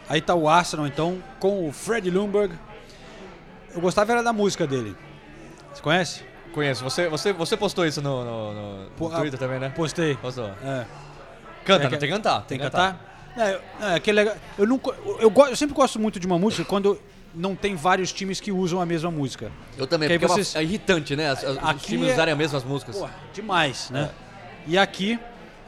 Aí 0.09 0.21
tá 0.21 0.33
o 0.36 0.48
Arsenal 0.48 0.88
então 0.88 1.21
com 1.39 1.68
o 1.68 1.71
Fred 1.71 2.09
Lumberg. 2.09 2.54
Eu 3.74 3.81
gostava 3.81 4.12
era 4.12 4.24
da 4.24 4.31
música 4.33 4.65
dele. 4.65 4.96
Você 5.74 5.81
conhece? 5.81 6.24
Conheço. 6.53 6.84
Você, 6.84 7.08
você, 7.10 7.34
você 7.34 7.55
postou 7.58 7.86
isso 7.86 8.01
no, 8.01 8.24
no- 8.24 8.53
no- 8.53 8.84
no 8.86 8.89
Pô, 8.91 9.10
Twitter 9.10 9.38
também, 9.39 9.60
né? 9.60 9.70
Postei. 9.75 10.15
Postou. 10.15 10.48
É. 10.63 10.86
Canta, 11.65 11.81
É 11.86 11.89
não 11.89 11.89
tem 11.91 12.00
que 12.00 12.08
cantar. 12.15 12.41
Tem 12.43 12.58
que 12.58 12.63
cantar? 12.63 13.34
É, 13.38 13.60
é 13.96 14.00
que 14.00 14.10
é 14.10 14.13
legal. 14.13 14.36
Eu, 14.58 14.65
nunca, 14.65 14.91
eu, 15.20 15.29
go- 15.29 15.46
eu 15.46 15.55
sempre 15.55 15.75
gosto 15.75 16.00
muito 16.00 16.20
de 16.20 16.25
uma 16.25 16.39
música 16.39 16.63
quando 16.65 17.00
não 17.36 17.55
tem 17.55 17.75
vários 17.75 18.12
times 18.12 18.39
que 18.39 18.51
usam 18.51 18.81
a 18.81 18.86
mesma 18.86 19.12
música. 19.12 19.51
Eu 19.77 19.86
também, 19.86 20.08
Que 20.08 20.13
aí 20.13 20.20
porque 20.20 20.25
é 20.25 20.36
uma- 20.36 20.43
vocês- 20.43 20.55
é 20.55 20.63
irritante, 20.63 21.15
né? 21.15 21.29
As- 21.29 21.43
as- 21.43 21.58
os 21.58 21.63
Aqui 21.63 21.86
times 21.86 22.10
é- 22.10 22.13
usarem 22.13 22.31
as 22.31 22.38
mesmas 22.38 22.63
músicas. 22.63 22.98
Pô, 22.98 23.08
demais, 23.34 23.91
né? 23.91 24.10
E 24.65 24.75
aqui, 24.77 25.20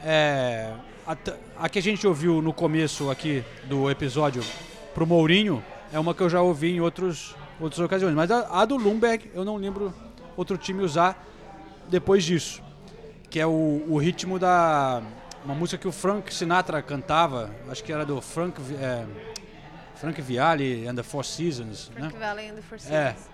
é, 0.04 0.72
a, 1.10 1.64
a 1.64 1.68
que 1.68 1.78
a 1.78 1.82
gente 1.82 2.06
ouviu 2.06 2.40
no 2.40 2.52
começo 2.52 3.10
aqui 3.10 3.44
do 3.64 3.90
episódio 3.90 4.42
pro 4.94 5.04
Mourinho 5.04 5.62
é 5.92 5.98
uma 5.98 6.14
que 6.14 6.20
eu 6.22 6.30
já 6.30 6.40
ouvi 6.40 6.70
em 6.70 6.80
outros, 6.80 7.34
outras 7.58 7.80
ocasiões. 7.80 8.14
Mas 8.14 8.30
a, 8.30 8.60
a 8.60 8.64
do 8.64 8.76
Lumberg 8.76 9.28
eu 9.34 9.44
não 9.44 9.56
lembro 9.56 9.92
outro 10.36 10.56
time 10.56 10.82
usar 10.82 11.26
depois 11.88 12.22
disso. 12.22 12.62
Que 13.28 13.40
é 13.40 13.46
o, 13.46 13.84
o 13.88 13.98
ritmo 13.98 14.38
da. 14.38 15.02
Uma 15.44 15.54
música 15.54 15.78
que 15.78 15.88
o 15.88 15.92
Frank 15.92 16.32
Sinatra 16.34 16.82
cantava, 16.82 17.50
acho 17.68 17.82
que 17.82 17.92
era 17.92 18.04
do 18.04 18.20
Frank, 18.20 18.60
é, 18.78 19.06
Frank 19.94 20.20
Vialli 20.20 20.86
and 20.86 20.94
the 20.94 21.02
Four 21.02 21.24
Seasons, 21.24 21.90
né? 21.94 22.00
Frank 22.00 22.18
Valley 22.18 22.48
and 22.50 22.54
the 22.54 22.62
Four 22.62 22.78
É. 22.88 23.12
Seasons. 23.12 23.30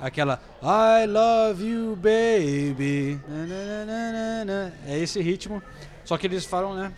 Aquela 0.00 0.40
I 0.62 1.06
love 1.06 1.64
you, 1.64 1.96
baby. 1.96 3.20
Na, 3.28 3.84
na, 3.84 4.44
na. 4.44 4.72
É 4.86 4.98
esse 4.98 5.20
ritmo. 5.20 5.62
Só 6.04 6.16
que 6.16 6.26
eles 6.26 6.46
falam, 6.46 6.74
né? 6.74 6.92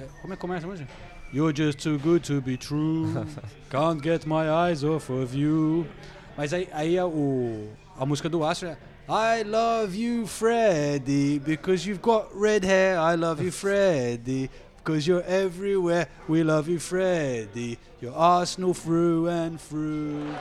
É, 0.00 0.08
Como 0.20 0.32
é 0.32 0.36
que 0.36 0.40
começa 0.40 0.66
a 0.66 0.70
música? 0.70 0.88
You're 1.32 1.54
just 1.54 1.82
too 1.82 1.98
good 1.98 2.26
to 2.26 2.40
be 2.40 2.56
true. 2.56 3.26
Can't 3.70 4.02
get 4.02 4.26
my 4.26 4.48
eyes 4.48 4.82
off 4.82 5.10
of 5.12 5.36
you. 5.36 5.86
Mas 6.36 6.52
aí, 6.52 6.68
aí 6.72 6.98
a, 6.98 7.06
o, 7.06 7.68
a 7.98 8.06
música 8.06 8.28
do 8.28 8.44
Astro 8.44 8.68
é 8.68 8.78
I 9.10 9.42
love 9.42 9.94
you, 9.96 10.26
Freddy, 10.26 11.38
because 11.38 11.86
you've 11.86 12.02
got 12.02 12.28
red 12.34 12.62
hair. 12.62 12.98
I 12.98 13.14
love 13.14 13.42
you, 13.42 13.50
Freddy, 13.50 14.50
because 14.76 15.06
you're 15.06 15.22
everywhere. 15.22 16.08
We 16.28 16.42
love 16.42 16.68
you, 16.68 16.78
Freddy. 16.78 17.78
You're 18.02 18.14
Arsenal 18.14 18.74
through 18.74 19.28
and 19.28 19.58
through. 19.58 20.34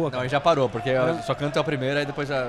Boa, 0.00 0.06
Não, 0.06 0.10
cara. 0.12 0.22
ele 0.24 0.28
já 0.30 0.40
parou, 0.40 0.68
porque 0.68 0.90
só 1.26 1.34
canta 1.34 1.60
a 1.60 1.64
primeira 1.64 2.02
e 2.02 2.06
depois 2.06 2.28
já, 2.28 2.44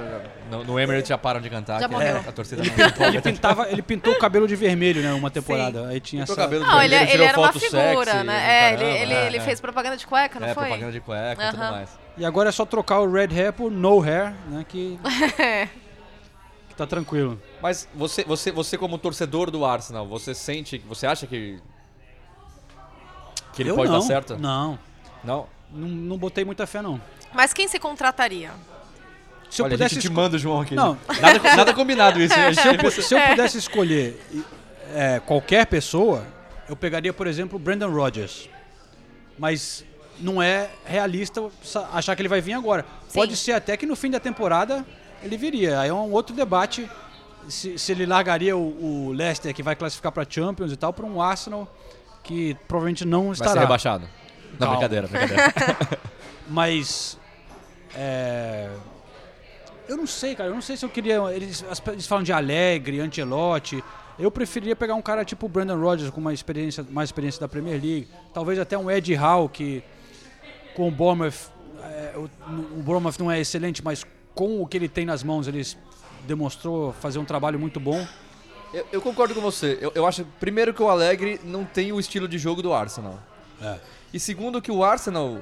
no, 0.49 0.63
no 0.63 0.79
Emirates 0.79 1.09
já 1.09 1.17
param 1.17 1.39
de 1.41 1.49
cantar. 1.49 1.79
Já 1.79 1.87
morreu. 1.87 2.17
A 2.17 2.31
torcida 2.31 2.61
Ele, 2.61 2.69
não 2.69 2.75
pin- 2.75 2.83
empolga 2.83 3.07
ele 3.07 3.21
pintava, 3.21 3.69
ele 3.69 3.81
pintou 3.81 4.13
o 4.13 4.17
cabelo 4.19 4.47
de 4.47 4.55
vermelho, 4.55 5.01
né? 5.01 5.13
Uma 5.13 5.29
temporada. 5.29 5.87
Aí 5.87 5.99
tinha 5.99 6.21
Pintou 6.25 6.33
essa. 6.35 6.41
o 6.41 6.45
cabelo 6.45 6.65
Não, 6.65 6.81
ele, 6.81 6.89
vermelho, 6.89 7.03
ele 7.03 7.11
tirou 7.11 7.27
era 7.27 7.37
uma 7.39 7.47
foto 7.53 7.59
figura, 7.59 8.11
sexy, 8.11 8.23
né? 8.25 8.33
É, 8.51 8.67
ele, 8.73 8.77
caramba, 8.77 8.97
ele, 8.99 9.13
é, 9.13 9.27
ele 9.27 9.37
é. 9.37 9.41
fez 9.41 9.59
propaganda 9.61 9.97
de 9.97 10.07
cueca, 10.07 10.39
não 10.39 10.47
É, 10.47 10.53
foi? 10.53 10.63
propaganda 10.63 10.91
de 10.91 10.99
cueca 10.99 11.43
e 11.43 11.49
tudo 11.51 11.59
mais. 11.59 11.89
E 12.17 12.25
agora 12.25 12.49
é 12.49 12.51
só 12.51 12.65
trocar 12.65 12.99
o 12.99 13.11
red 13.11 13.27
hair 13.33 13.53
por 13.53 13.71
no 13.71 13.99
hair, 14.01 14.33
né? 14.49 14.65
Que, 14.67 14.99
que 16.69 16.75
tá 16.75 16.85
tranquilo. 16.85 17.39
Mas 17.61 17.87
você, 17.95 18.23
você, 18.23 18.51
você 18.51 18.77
como 18.77 18.97
torcedor 18.97 19.49
do 19.51 19.65
Arsenal, 19.65 20.07
você 20.07 20.33
sente, 20.33 20.77
você 20.87 21.05
acha 21.07 21.27
que 21.27 21.59
que 23.53 23.61
ele 23.63 23.71
Eu 23.71 23.75
pode 23.75 23.91
não, 23.91 23.99
dar 23.99 24.05
certo? 24.05 24.37
Não, 24.37 24.79
Não. 25.23 25.45
não, 25.73 25.87
não 25.87 26.17
botei 26.17 26.45
muita 26.45 26.65
fé, 26.65 26.81
não. 26.81 27.01
Mas 27.33 27.53
quem 27.53 27.67
se 27.67 27.79
contrataria? 27.79 28.51
Se 29.49 29.61
eu 29.61 29.65
Olha, 29.65 29.73
a 29.73 29.77
pudesse 29.77 29.95
gente 29.95 30.07
te 30.07 30.11
manda 30.11 30.35
o 30.35 30.39
João 30.39 30.61
aqui. 30.61 30.75
Não. 30.75 30.97
Nada, 31.21 31.55
nada 31.55 31.73
combinado 31.73 32.21
isso. 32.21 32.33
se 32.33 32.67
eu, 32.67 32.77
pu- 32.77 32.91
se 32.91 33.13
eu 33.13 33.19
pudesse 33.21 33.57
escolher 33.57 34.21
é, 34.93 35.19
qualquer 35.19 35.65
pessoa, 35.65 36.23
eu 36.69 36.75
pegaria, 36.75 37.11
por 37.11 37.27
exemplo, 37.27 37.57
o 37.57 37.59
Brandon 37.59 37.89
Rodgers. 37.89 38.49
Mas 39.37 39.83
não 40.19 40.41
é 40.41 40.69
realista 40.85 41.41
achar 41.91 42.15
que 42.15 42.21
ele 42.21 42.29
vai 42.29 42.39
vir 42.41 42.53
agora. 42.53 42.85
Pode 43.13 43.35
ser 43.35 43.53
até 43.53 43.75
que 43.75 43.85
no 43.85 43.95
fim 43.95 44.09
da 44.09 44.19
temporada 44.19 44.85
ele 45.23 45.35
viria. 45.35 45.79
Aí 45.81 45.89
é 45.89 45.93
um 45.93 46.11
outro 46.11 46.33
debate 46.35 46.89
se, 47.49 47.77
se 47.77 47.91
ele 47.91 48.05
largaria 48.05 48.55
o, 48.55 49.07
o 49.07 49.11
Leicester, 49.11 49.53
que 49.53 49.63
vai 49.63 49.75
classificar 49.75 50.11
para 50.11 50.25
Champions 50.29 50.71
e 50.71 50.77
tal, 50.77 50.93
para 50.93 51.05
um 51.05 51.21
Arsenal 51.21 51.67
que 52.23 52.55
provavelmente 52.67 53.03
não 53.03 53.27
Vai 53.27 53.35
ser 53.35 53.43
estará. 53.43 53.61
rebaixado. 53.61 54.07
Não, 54.51 54.59
Calma. 54.59 54.73
brincadeira, 54.75 55.07
brincadeira. 55.07 55.53
Mas. 56.47 57.17
É, 57.95 58.69
eu 59.87 59.97
não 59.97 60.07
sei, 60.07 60.35
cara. 60.35 60.49
Eu 60.49 60.55
não 60.55 60.61
sei 60.61 60.77
se 60.77 60.85
eu 60.85 60.89
queria. 60.89 61.17
Eles, 61.33 61.63
eles 61.87 62.07
falam 62.07 62.23
de 62.23 62.31
Alegre, 62.31 62.99
Ancelotti. 62.99 63.83
Eu 64.17 64.29
preferiria 64.29 64.75
pegar 64.75 64.95
um 64.95 65.01
cara 65.01 65.25
tipo 65.25 65.45
o 65.45 65.49
Brandon 65.49 65.79
Rodgers 65.79 66.09
com 66.11 66.21
uma 66.21 66.33
experiência, 66.33 66.85
mais 66.89 67.09
experiência 67.09 67.41
da 67.41 67.47
Premier 67.47 67.81
League. 67.81 68.07
Talvez 68.33 68.59
até 68.59 68.77
um 68.77 68.89
Ed 68.89 69.15
Howe 69.15 69.49
que 69.49 69.83
com 70.75 70.87
o 70.87 70.91
Bournemouth. 70.91 71.51
é, 71.83 72.13
o, 72.15 72.29
o 72.79 72.83
Bournemouth 72.83 73.15
não 73.19 73.31
é 73.31 73.39
excelente, 73.39 73.83
mas 73.83 74.05
com 74.33 74.61
o 74.61 74.67
que 74.67 74.77
ele 74.77 74.87
tem 74.87 75.05
nas 75.05 75.23
mãos, 75.23 75.47
ele 75.47 75.61
demonstrou 76.25 76.93
fazer 76.93 77.19
um 77.19 77.25
trabalho 77.25 77.59
muito 77.59 77.79
bom. 77.79 78.05
eu, 78.73 78.85
eu 78.91 79.01
concordo 79.01 79.33
com 79.33 79.41
você. 79.41 79.77
Eu, 79.81 79.91
eu 79.95 80.05
acho, 80.05 80.23
primeiro, 80.39 80.73
que 80.73 80.81
o 80.81 80.89
Alegre 80.89 81.39
não 81.43 81.65
tem 81.65 81.91
o 81.91 81.99
estilo 81.99 82.27
de 82.27 82.37
jogo 82.37 82.61
do 82.61 82.73
Arsenal. 82.73 83.19
É. 83.61 83.79
E 84.13 84.19
segundo, 84.19 84.61
que 84.61 84.71
o 84.71 84.83
Arsenal. 84.83 85.39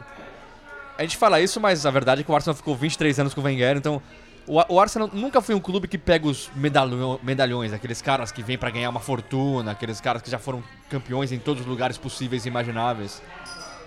A 0.99 1.01
gente 1.03 1.15
fala 1.15 1.39
isso, 1.39 1.61
mas 1.61 1.85
a 1.85 1.91
verdade 1.91 2.19
é 2.19 2.23
que 2.25 2.29
o 2.29 2.35
Arsenal 2.35 2.53
ficou 2.53 2.75
23 2.75 3.17
anos 3.21 3.33
com 3.33 3.39
o 3.39 3.43
Wenger, 3.45 3.77
então. 3.77 4.01
O, 4.45 4.79
Arsenal 4.79 5.09
nunca 5.13 5.41
foi 5.41 5.55
um 5.55 5.59
clube 5.59 5.87
que 5.87 5.97
pega 5.97 6.27
os 6.27 6.49
medalhão- 6.55 7.19
medalhões, 7.23 7.71
aqueles 7.71 8.01
caras 8.01 8.33
que 8.33 8.43
vêm 8.43 8.57
pra 8.57 8.69
ganhar 8.69 8.89
uma 8.89 8.99
fortuna, 8.99 9.71
aqueles 9.71 10.01
caras 10.01 10.21
que 10.21 10.29
já 10.29 10.37
foram 10.39 10.61
campeões 10.89 11.31
em 11.31 11.39
todos 11.39 11.61
os 11.61 11.67
lugares 11.67 11.97
possíveis 11.97 12.45
e 12.45 12.49
imagináveis. 12.49 13.21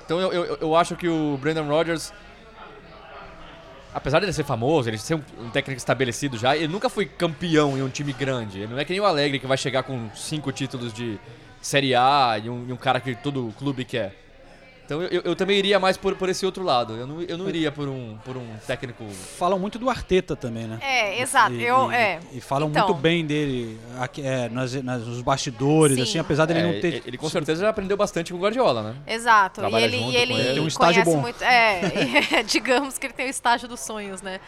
Então 0.07 0.19
eu, 0.21 0.33
eu, 0.33 0.59
eu 0.59 0.77
acho 0.77 0.97
que 0.97 1.07
o 1.07 1.37
Brandon 1.37 1.67
Rodgers, 1.67 2.15
apesar 3.93 4.21
de 4.21 4.27
ele 4.27 4.33
ser 4.33 4.45
famoso, 4.45 4.89
ele 4.89 4.97
ser 4.97 5.17
um, 5.17 5.23
um 5.39 5.51
técnico 5.51 5.79
estabelecido 5.79 6.39
já, 6.39 6.57
ele 6.57 6.69
nunca 6.69 6.89
foi 6.89 7.05
campeão 7.05 7.77
em 7.77 7.83
um 7.83 7.89
time 7.91 8.13
grande. 8.13 8.61
Ele 8.61 8.73
não 8.73 8.79
é 8.79 8.85
que 8.87 8.93
nem 8.93 9.01
o 9.01 9.05
Alegre 9.05 9.39
que 9.39 9.47
vai 9.47 9.59
chegar 9.59 9.83
com 9.83 10.09
cinco 10.15 10.51
títulos 10.51 10.95
de 10.95 11.19
Série 11.61 11.95
A 11.95 12.41
e 12.43 12.49
um, 12.49 12.67
e 12.69 12.73
um 12.73 12.77
cara 12.77 13.01
que 13.01 13.15
todo 13.17 13.53
clube 13.59 13.85
quer. 13.85 14.17
Então 14.93 15.03
eu, 15.03 15.23
eu- 15.25 15.37
também 15.37 15.57
iria 15.59 15.79
mais 15.81 15.97
por, 15.97 16.15
por 16.17 16.29
esse 16.29 16.45
outro 16.45 16.63
lado. 16.63 16.95
Eu 16.95 17.07
não, 17.07 17.23
eu 17.23 17.39
não 17.39 17.49
iria 17.49 17.73
por 17.73 17.89
um, 17.89 18.19
por 18.25 18.37
um 18.37 18.47
técnico. 18.67 19.05
Falam 19.39 19.59
muito 19.59 19.79
do 19.79 19.89
Arteta 19.89 20.37
também, 20.37 20.65
né? 20.67 20.79
É, 20.83 21.21
exato. 21.23 21.55
E, 21.55 21.65
eu, 21.65 21.91
e- 21.91 21.95
é. 21.95 22.21
e 22.33 22.41
falam 22.41 22.69
Então. 22.69 22.87
muito 22.87 23.01
bem 23.01 23.25
dele 23.25 23.81
aqui, 23.99 24.21
é, 24.21 24.49
nas, 24.51 24.75
nas- 24.83 25.07
nos 25.07 25.23
bastidores, 25.23 25.97
Sim. 25.97 26.03
assim, 26.03 26.19
apesar 26.19 26.45
dele 26.45 26.61
É, 26.61 26.63
não 26.63 26.81
ter. 26.81 27.03
ele, 27.07 27.17
com 27.17 27.29
certeza 27.31 27.63
já 27.63 27.71
aprendeu 27.71 27.97
bastante 27.97 28.33
com 28.33 28.39
o 28.39 28.43
Guardiola, 28.43 28.83
né? 28.83 28.97
Exato. 29.07 29.61
E 29.61 29.63
Trabalha 29.63 29.85
ele, 29.85 29.97
junto 29.99 30.13
e 30.13 30.17
ele, 30.17 30.35
com 30.35 30.39
ele. 30.41 30.53
Tem 30.55 30.63
um 30.63 30.67
estágio 30.69 31.03
conhece 31.05 31.17
bom. 31.17 31.23
muito. 31.23 31.43
É, 31.43 32.43
digamos 32.43 32.99
que 32.99 33.07
ele 33.07 33.15
tem 33.15 33.27
o 33.27 33.31
estágio 33.31 33.67
dos 33.69 33.81
sonhos, 33.81 34.21
né? 34.23 34.41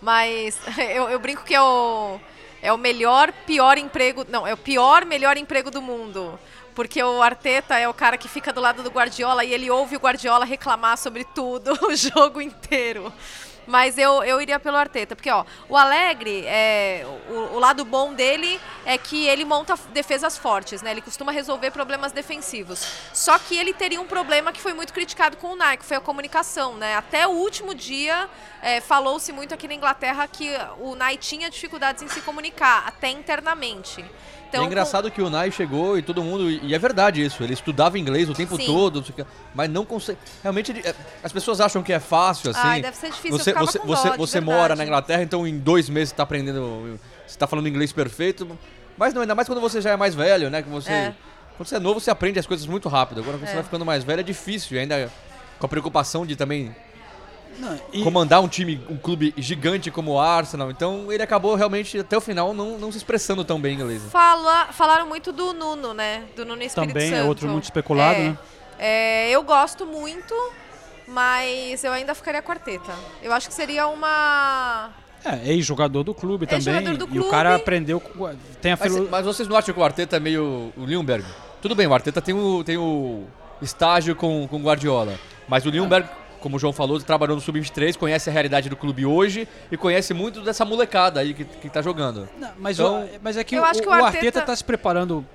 Mas 0.00 0.56
eu, 0.94 1.08
eu 1.08 1.18
brinco 1.18 1.42
que 1.44 1.54
é 1.54 1.60
o, 1.60 2.18
é 2.62 2.72
o 2.72 2.78
melhor, 2.78 3.32
pior 3.46 3.76
emprego. 3.78 4.24
Não, 4.28 4.46
é 4.46 4.54
o 4.54 4.56
pior, 4.56 5.04
melhor 5.04 5.36
emprego 5.36 5.70
do 5.70 5.82
mundo. 5.82 6.38
Porque 6.78 7.02
o 7.02 7.20
Arteta 7.20 7.76
é 7.76 7.88
o 7.88 7.92
cara 7.92 8.16
que 8.16 8.28
fica 8.28 8.52
do 8.52 8.60
lado 8.60 8.84
do 8.84 8.88
Guardiola 8.88 9.44
e 9.44 9.52
ele 9.52 9.68
ouve 9.68 9.96
o 9.96 9.98
Guardiola 9.98 10.44
reclamar 10.44 10.96
sobre 10.96 11.24
tudo 11.24 11.76
o 11.84 11.96
jogo 11.96 12.40
inteiro. 12.40 13.12
Mas 13.66 13.98
eu, 13.98 14.22
eu 14.22 14.40
iria 14.40 14.60
pelo 14.60 14.76
Arteta, 14.76 15.16
porque 15.16 15.28
ó, 15.28 15.44
o 15.68 15.76
Alegre, 15.76 16.44
é, 16.46 17.04
o, 17.28 17.56
o 17.56 17.58
lado 17.58 17.84
bom 17.84 18.14
dele 18.14 18.60
é 18.86 18.96
que 18.96 19.26
ele 19.26 19.44
monta 19.44 19.76
defesas 19.92 20.38
fortes, 20.38 20.80
né? 20.80 20.92
Ele 20.92 21.02
costuma 21.02 21.32
resolver 21.32 21.72
problemas 21.72 22.12
defensivos. 22.12 22.80
Só 23.12 23.40
que 23.40 23.56
ele 23.56 23.74
teria 23.74 24.00
um 24.00 24.06
problema 24.06 24.52
que 24.52 24.60
foi 24.60 24.72
muito 24.72 24.92
criticado 24.92 25.36
com 25.36 25.48
o 25.48 25.56
Nike, 25.56 25.84
foi 25.84 25.96
a 25.96 26.00
comunicação, 26.00 26.76
né? 26.76 26.94
Até 26.94 27.26
o 27.26 27.32
último 27.32 27.74
dia 27.74 28.28
é, 28.62 28.80
falou-se 28.80 29.32
muito 29.32 29.52
aqui 29.52 29.66
na 29.66 29.74
Inglaterra 29.74 30.28
que 30.28 30.48
o 30.78 30.94
Nike 30.94 31.18
tinha 31.26 31.50
dificuldades 31.50 32.04
em 32.04 32.08
se 32.08 32.20
comunicar, 32.20 32.84
até 32.86 33.08
internamente. 33.08 34.04
Então, 34.48 34.62
é 34.62 34.66
engraçado 34.66 35.10
que 35.10 35.20
o 35.20 35.28
Nai 35.28 35.50
chegou 35.50 35.98
e 35.98 36.02
todo 36.02 36.22
mundo. 36.22 36.50
E 36.50 36.74
é 36.74 36.78
verdade 36.78 37.22
isso. 37.24 37.42
Ele 37.42 37.52
estudava 37.52 37.98
inglês 37.98 38.28
o 38.30 38.32
tempo 38.34 38.56
Sim. 38.56 38.64
todo, 38.66 39.04
mas 39.54 39.68
não 39.70 39.84
consegue. 39.84 40.18
Realmente, 40.42 40.72
ele- 40.72 40.80
é, 40.86 40.94
as 41.22 41.32
pessoas 41.32 41.60
acham 41.60 41.82
que 41.82 41.92
é 41.92 42.00
fácil, 42.00 42.50
assim. 42.50 42.60
Ai, 42.62 42.80
deve 42.82 42.96
ser 42.96 43.10
difícil, 43.10 43.38
Você, 43.38 43.52
você, 43.52 43.78
você, 43.80 44.08
dó, 44.10 44.16
você 44.16 44.40
mora 44.40 44.74
na 44.74 44.84
Inglaterra, 44.84 45.22
então 45.22 45.46
em 45.46 45.58
dois 45.58 45.88
meses 45.90 46.10
você 46.10 46.16
tá 46.16 46.22
aprendendo. 46.22 46.98
Você 47.26 47.38
tá 47.38 47.46
falando 47.46 47.68
inglês 47.68 47.92
perfeito. 47.92 48.48
Mas 48.96 49.12
não, 49.14 49.20
ainda 49.22 49.34
mais 49.34 49.46
quando 49.46 49.60
você 49.60 49.80
já 49.82 49.90
é 49.90 49.96
mais 49.96 50.14
velho, 50.14 50.48
né? 50.50 50.62
Que 50.62 50.68
você, 50.68 50.90
É. 50.90 51.14
Quando 51.56 51.68
você 51.68 51.76
é 51.76 51.78
novo, 51.80 52.00
você 52.00 52.10
aprende 52.10 52.38
as 52.38 52.46
coisas 52.46 52.66
muito 52.66 52.88
rápido. 52.88 53.20
Agora, 53.20 53.36
quando 53.36 53.44
É. 53.44 53.48
você 53.48 53.54
vai 53.54 53.64
ficando 53.64 53.84
mais 53.84 54.02
velho, 54.04 54.20
é 54.20 54.22
difícil. 54.22 54.78
Ainda 54.78 55.10
com 55.58 55.66
a 55.66 55.68
preocupação 55.68 56.24
de 56.24 56.36
também 56.36 56.74
Não, 57.58 57.78
e- 57.92 58.02
comandar 58.02 58.40
um 58.40 58.48
time, 58.48 58.80
um 58.88 58.96
clube 58.96 59.34
gigante 59.36 59.90
como 59.90 60.12
o 60.12 60.20
Arsenal. 60.20 60.70
Então 60.70 61.10
ele 61.12 61.22
acabou 61.22 61.54
realmente, 61.54 61.98
até 61.98 62.16
o 62.16 62.20
final, 62.20 62.54
não, 62.54 62.78
não 62.78 62.90
se 62.92 62.98
expressando 62.98 63.44
tão 63.44 63.60
bem 63.60 63.72
em 63.72 63.80
inglês. 63.80 64.02
Fala, 64.10 64.66
falaram 64.72 65.06
muito 65.06 65.32
do 65.32 65.52
Nuno, 65.52 65.92
né? 65.94 66.24
Do 66.36 66.44
Nuno 66.44 66.62
Espírito 66.62 66.92
Também 66.92 67.12
é 67.12 67.16
Santo. 67.18 67.28
outro 67.28 67.48
muito 67.48 67.64
especulado, 67.64 68.18
É. 68.18 68.22
né? 68.30 68.38
É, 68.78 69.30
eu 69.30 69.42
gosto 69.42 69.84
muito, 69.84 70.34
mas 71.06 71.82
eu 71.82 71.92
ainda 71.92 72.14
ficaria 72.14 72.40
com 72.42 72.52
a 72.52 72.54
Arteta. 72.54 72.92
Eu 73.22 73.32
acho 73.32 73.48
que 73.48 73.54
seria 73.54 73.88
uma... 73.88 74.90
É, 75.24 75.50
ex-jogador 75.52 76.04
do 76.04 76.14
clube 76.14 76.46
também. 76.46 76.58
Ex-jogador 76.74 76.96
do 76.96 77.04
E 77.06 77.08
o 77.08 77.22
clube. 77.22 77.30
cara 77.30 77.56
aprendeu. 77.56 78.00
Tem 78.62 78.72
a 78.72 78.76
Mas, 78.80 78.92
filo... 78.92 79.08
mas 79.10 79.24
vocês 79.26 79.48
não 79.48 79.56
acham 79.56 79.74
que 79.74 79.80
o 79.80 79.84
Arteta 79.84 80.16
é 80.16 80.20
meio 80.20 80.72
o 80.76 80.84
Lindbergh? 80.84 81.24
Tudo 81.60 81.74
bem, 81.74 81.88
o 81.88 81.94
Arteta 81.94 82.22
tem 82.22 82.32
o, 82.34 82.62
tem 82.62 82.76
o 82.76 83.24
estágio 83.60 84.14
com, 84.14 84.46
com 84.46 84.56
o 84.58 84.62
Guardiola. 84.62 85.18
Mas 85.48 85.66
o 85.66 85.70
Lindbergh, 85.70 86.08
como 86.40 86.56
o 86.56 86.58
João 86.58 86.72
falou, 86.72 87.00
trabalhou 87.00 87.34
no 87.36 87.42
Sub-23, 87.42 87.96
conhece 87.96 88.28
a 88.30 88.32
realidade 88.32 88.68
do 88.68 88.76
clube 88.76 89.04
hoje 89.04 89.46
e 89.70 89.76
conhece 89.76 90.14
muito 90.14 90.40
dessa 90.42 90.64
molecada 90.64 91.20
aí 91.20 91.34
que, 91.34 91.44
que 91.44 91.68
tá 91.68 91.82
jogando. 91.82 92.28
Não, 92.38 92.50
mas, 92.58 92.78
Então, 92.78 93.04
o- 93.04 93.08
mas 93.22 93.36
é 93.36 93.44
que 93.44 93.54
eu 93.56 93.62
o, 93.62 93.64
acho 93.64 93.80
que 93.82 93.88
o 93.88 93.90
o 93.90 93.94
Arteta- 94.04 94.40
está 94.40 94.54
se 94.56 94.62
preparando 94.64 95.26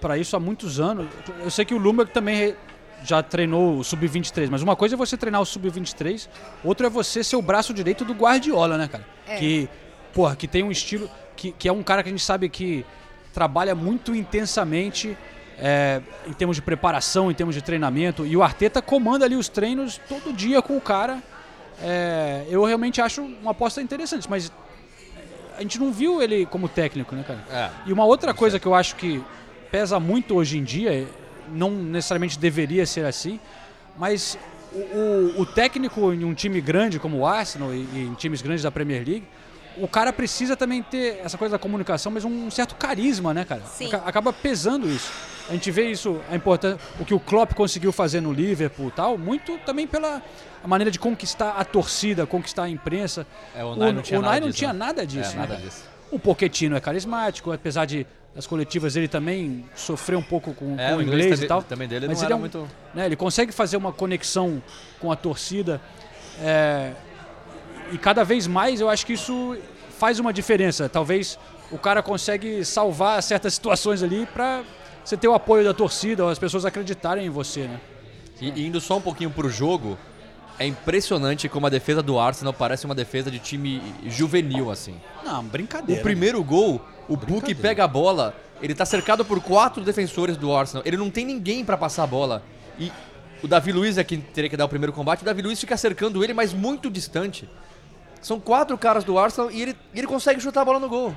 para 0.00 0.16
isso 0.18 0.36
há 0.36 0.40
muitos 0.40 0.80
anos. 0.80 1.06
Eu 1.42 1.50
sei 1.50 1.64
que 1.64 1.74
o 1.74 1.78
Lumberg 1.78 2.10
também 2.12 2.54
já 3.04 3.22
treinou 3.22 3.78
o 3.78 3.84
Sub-23, 3.84 4.48
mas 4.50 4.62
uma 4.62 4.76
coisa 4.76 4.94
é 4.94 4.98
você 4.98 5.16
treinar 5.16 5.40
o 5.40 5.44
Sub-23, 5.46 6.28
outra 6.62 6.86
é 6.86 6.90
você 6.90 7.24
ser 7.24 7.36
o 7.36 7.42
braço 7.42 7.74
direito 7.74 8.04
do 8.04 8.12
Guardiola, 8.14 8.78
né, 8.78 8.86
cara? 8.88 9.04
É. 9.26 9.36
Que, 9.36 9.68
porra, 10.12 10.36
que 10.36 10.46
tem 10.46 10.62
um 10.62 10.70
estilo, 10.70 11.10
que, 11.36 11.50
que 11.52 11.68
é 11.68 11.72
um 11.72 11.82
cara 11.82 12.02
que 12.02 12.08
a 12.08 12.12
gente 12.12 12.22
sabe 12.24 12.48
que 12.48 12.84
trabalha 13.32 13.74
muito 13.74 14.14
intensamente 14.14 15.16
é, 15.64 16.00
em 16.26 16.32
termos 16.32 16.56
de 16.56 16.62
preparação, 16.62 17.30
em 17.30 17.34
termos 17.34 17.54
de 17.54 17.62
treinamento, 17.62 18.26
e 18.26 18.36
o 18.36 18.42
Arteta 18.42 18.82
comanda 18.82 19.24
ali 19.24 19.36
os 19.36 19.48
treinos 19.48 20.00
todo 20.08 20.32
dia 20.32 20.60
com 20.60 20.76
o 20.76 20.80
cara. 20.80 21.22
É, 21.80 22.44
eu 22.50 22.64
realmente 22.64 23.00
acho 23.00 23.22
uma 23.22 23.52
aposta 23.52 23.80
interessante, 23.80 24.28
mas 24.28 24.50
a 25.56 25.62
gente 25.62 25.78
não 25.78 25.92
viu 25.92 26.20
ele 26.20 26.46
como 26.46 26.68
técnico, 26.68 27.14
né, 27.14 27.24
cara? 27.26 27.44
É. 27.50 27.70
E 27.86 27.92
uma 27.92 28.04
outra 28.04 28.34
coisa 28.34 28.58
que 28.58 28.66
eu 28.66 28.74
acho 28.74 28.96
que 28.96 29.22
pesa 29.70 30.00
muito 30.00 30.34
hoje 30.34 30.58
em 30.58 30.64
dia, 30.64 31.06
não 31.52 31.70
necessariamente 31.70 32.38
deveria 32.38 32.84
ser 32.84 33.04
assim, 33.04 33.38
mas 33.96 34.36
o, 34.72 34.78
o- 34.78 35.40
o 35.42 35.46
técnico 35.46 36.12
em 36.12 36.24
um 36.24 36.34
time 36.34 36.60
grande 36.60 36.98
como 36.98 37.18
o 37.18 37.26
Arsenal 37.26 37.72
e, 37.72 37.78
e 37.94 38.08
em 38.10 38.14
times 38.14 38.42
grandes 38.42 38.62
da 38.64 38.70
Premier 38.70 39.04
League, 39.06 39.24
o 39.76 39.86
cara 39.88 40.12
precisa 40.12 40.54
também 40.56 40.82
ter 40.82 41.20
essa 41.24 41.38
coisa 41.38 41.52
da 41.52 41.58
comunicação, 41.58 42.12
mas 42.12 42.24
um 42.24 42.50
certo 42.50 42.74
carisma, 42.74 43.32
né, 43.32 43.44
cara? 43.44 43.62
Sim. 43.62 43.86
Aca- 43.86 44.02
Acaba 44.06 44.32
pesando 44.32 44.88
isso. 44.88 45.10
A 45.48 45.52
gente 45.52 45.70
vê 45.70 45.90
isso, 45.90 46.20
a 46.30 46.36
importância, 46.36 46.78
o 47.00 47.04
que 47.04 47.12
o 47.12 47.20
Klopp 47.20 47.52
conseguiu 47.54 47.92
fazer 47.92 48.20
no 48.20 48.32
Liverpool 48.32 48.88
e 48.88 48.92
tal, 48.92 49.18
muito 49.18 49.58
também 49.66 49.86
pela 49.86 50.22
maneira 50.64 50.90
de 50.90 50.98
conquistar 50.98 51.50
a 51.58 51.64
torcida, 51.64 52.26
conquistar 52.26 52.64
a 52.64 52.68
imprensa. 52.68 53.26
É, 53.54 53.64
o 53.64 53.72
Unai 53.72 53.92
não 53.92 54.02
tinha 54.02 54.18
Unai 54.20 54.30
nada 54.34 54.40
não 54.40 54.46
disso, 54.48 54.58
tinha 54.58 54.72
né? 54.72 54.78
nada 54.78 55.06
disso. 55.06 55.30
É, 55.30 55.34
né, 55.34 55.40
nada 55.40 55.54
cara? 55.54 55.66
disso. 55.66 55.84
O 56.10 56.18
Pochettino 56.18 56.76
é 56.76 56.80
carismático, 56.80 57.50
apesar 57.52 57.84
de 57.86 58.06
as 58.36 58.46
coletivas 58.46 58.96
ele 58.96 59.08
também 59.08 59.64
sofrer 59.74 60.16
um 60.16 60.22
pouco 60.22 60.54
com, 60.54 60.78
É, 60.78 60.88
com 60.90 60.94
o 60.94 60.98
o 60.98 61.02
inglês 61.02 61.24
inglês 61.26 61.42
e 61.42 61.46
tal. 61.46 61.62
também 61.62 61.86
dele 61.88 62.06
mas 62.06 62.18
não 62.18 62.24
ele 62.26 62.32
é 62.32 62.36
um, 62.36 62.38
muito- 62.40 62.68
né, 62.94 63.06
ele 63.06 63.16
consegue 63.16 63.52
fazer 63.52 63.76
uma 63.76 63.92
conexão 63.92 64.62
com 65.00 65.10
a 65.12 65.16
torcida. 65.16 65.80
É, 66.40 66.92
e 67.90 67.98
cada 67.98 68.24
vez 68.24 68.46
mais 68.46 68.80
eu 68.80 68.88
acho 68.88 69.04
que 69.04 69.12
isso 69.14 69.56
faz 69.98 70.18
uma 70.18 70.32
diferença. 70.32 70.88
Talvez 70.88 71.38
o 71.70 71.76
cara 71.78 72.02
consegue 72.02 72.64
salvar 72.64 73.22
certas 73.22 73.54
situações 73.54 74.02
ali 74.02 74.24
para 74.32 74.62
você 75.04 75.16
ter 75.16 75.28
o 75.28 75.34
apoio 75.34 75.64
da 75.64 75.74
torcida, 75.74 76.24
ou 76.24 76.30
as 76.30 76.38
pessoas 76.38 76.64
acreditarem 76.64 77.26
em 77.26 77.30
você, 77.30 77.62
né? 77.62 77.80
E, 78.40 78.66
indo 78.66 78.80
só 78.80 78.96
um 78.96 79.00
pouquinho 79.00 79.30
pro 79.30 79.48
jogo, 79.48 79.96
é 80.58 80.66
impressionante 80.66 81.48
como 81.48 81.66
a 81.66 81.70
defesa 81.70 82.02
do 82.02 82.18
Arsenal 82.18 82.52
parece 82.52 82.84
uma 82.84 82.94
defesa 82.94 83.30
de 83.30 83.38
time 83.38 83.80
juvenil, 84.06 84.70
assim. 84.70 84.96
Não, 85.24 85.40
O 85.40 85.42
brincadeira. 85.44 86.02
primeiro 86.02 86.42
gol, 86.42 86.80
o 87.08 87.16
Book 87.16 87.26
Brincadeira. 87.26 87.60
pega 87.60 87.84
a 87.84 87.88
bola, 87.88 88.34
ele 88.60 88.74
tá 88.74 88.84
cercado 88.84 89.24
por 89.24 89.40
quatro 89.40 89.82
defensores 89.84 90.36
do 90.36 90.54
Arsenal. 90.54 90.82
Ele 90.86 90.96
não 90.96 91.10
tem 91.10 91.24
ninguém 91.24 91.64
pra 91.64 91.76
passar 91.76 92.04
a 92.04 92.06
bola. 92.06 92.42
E 92.78 92.90
o 93.42 93.48
Davi 93.48 93.72
Luiz 93.72 93.98
é 93.98 94.04
quem 94.04 94.20
teria 94.20 94.48
que 94.50 94.56
dar 94.56 94.64
o 94.64 94.68
primeiro 94.68 94.92
combate. 94.92 95.22
O 95.22 95.24
Davi 95.24 95.42
Luiz 95.42 95.58
fica 95.60 95.76
cercando 95.76 96.22
ele, 96.22 96.32
mas 96.32 96.52
muito 96.52 96.88
distante. 96.90 97.48
São 98.20 98.38
quatro 98.38 98.78
caras 98.78 99.02
do 99.02 99.18
Arsenal 99.18 99.50
e 99.50 99.60
ele, 99.62 99.76
e 99.92 99.98
ele 99.98 100.06
consegue 100.06 100.40
chutar 100.40 100.62
a 100.62 100.64
bola 100.64 100.78
no 100.78 100.88
gol. 100.88 101.12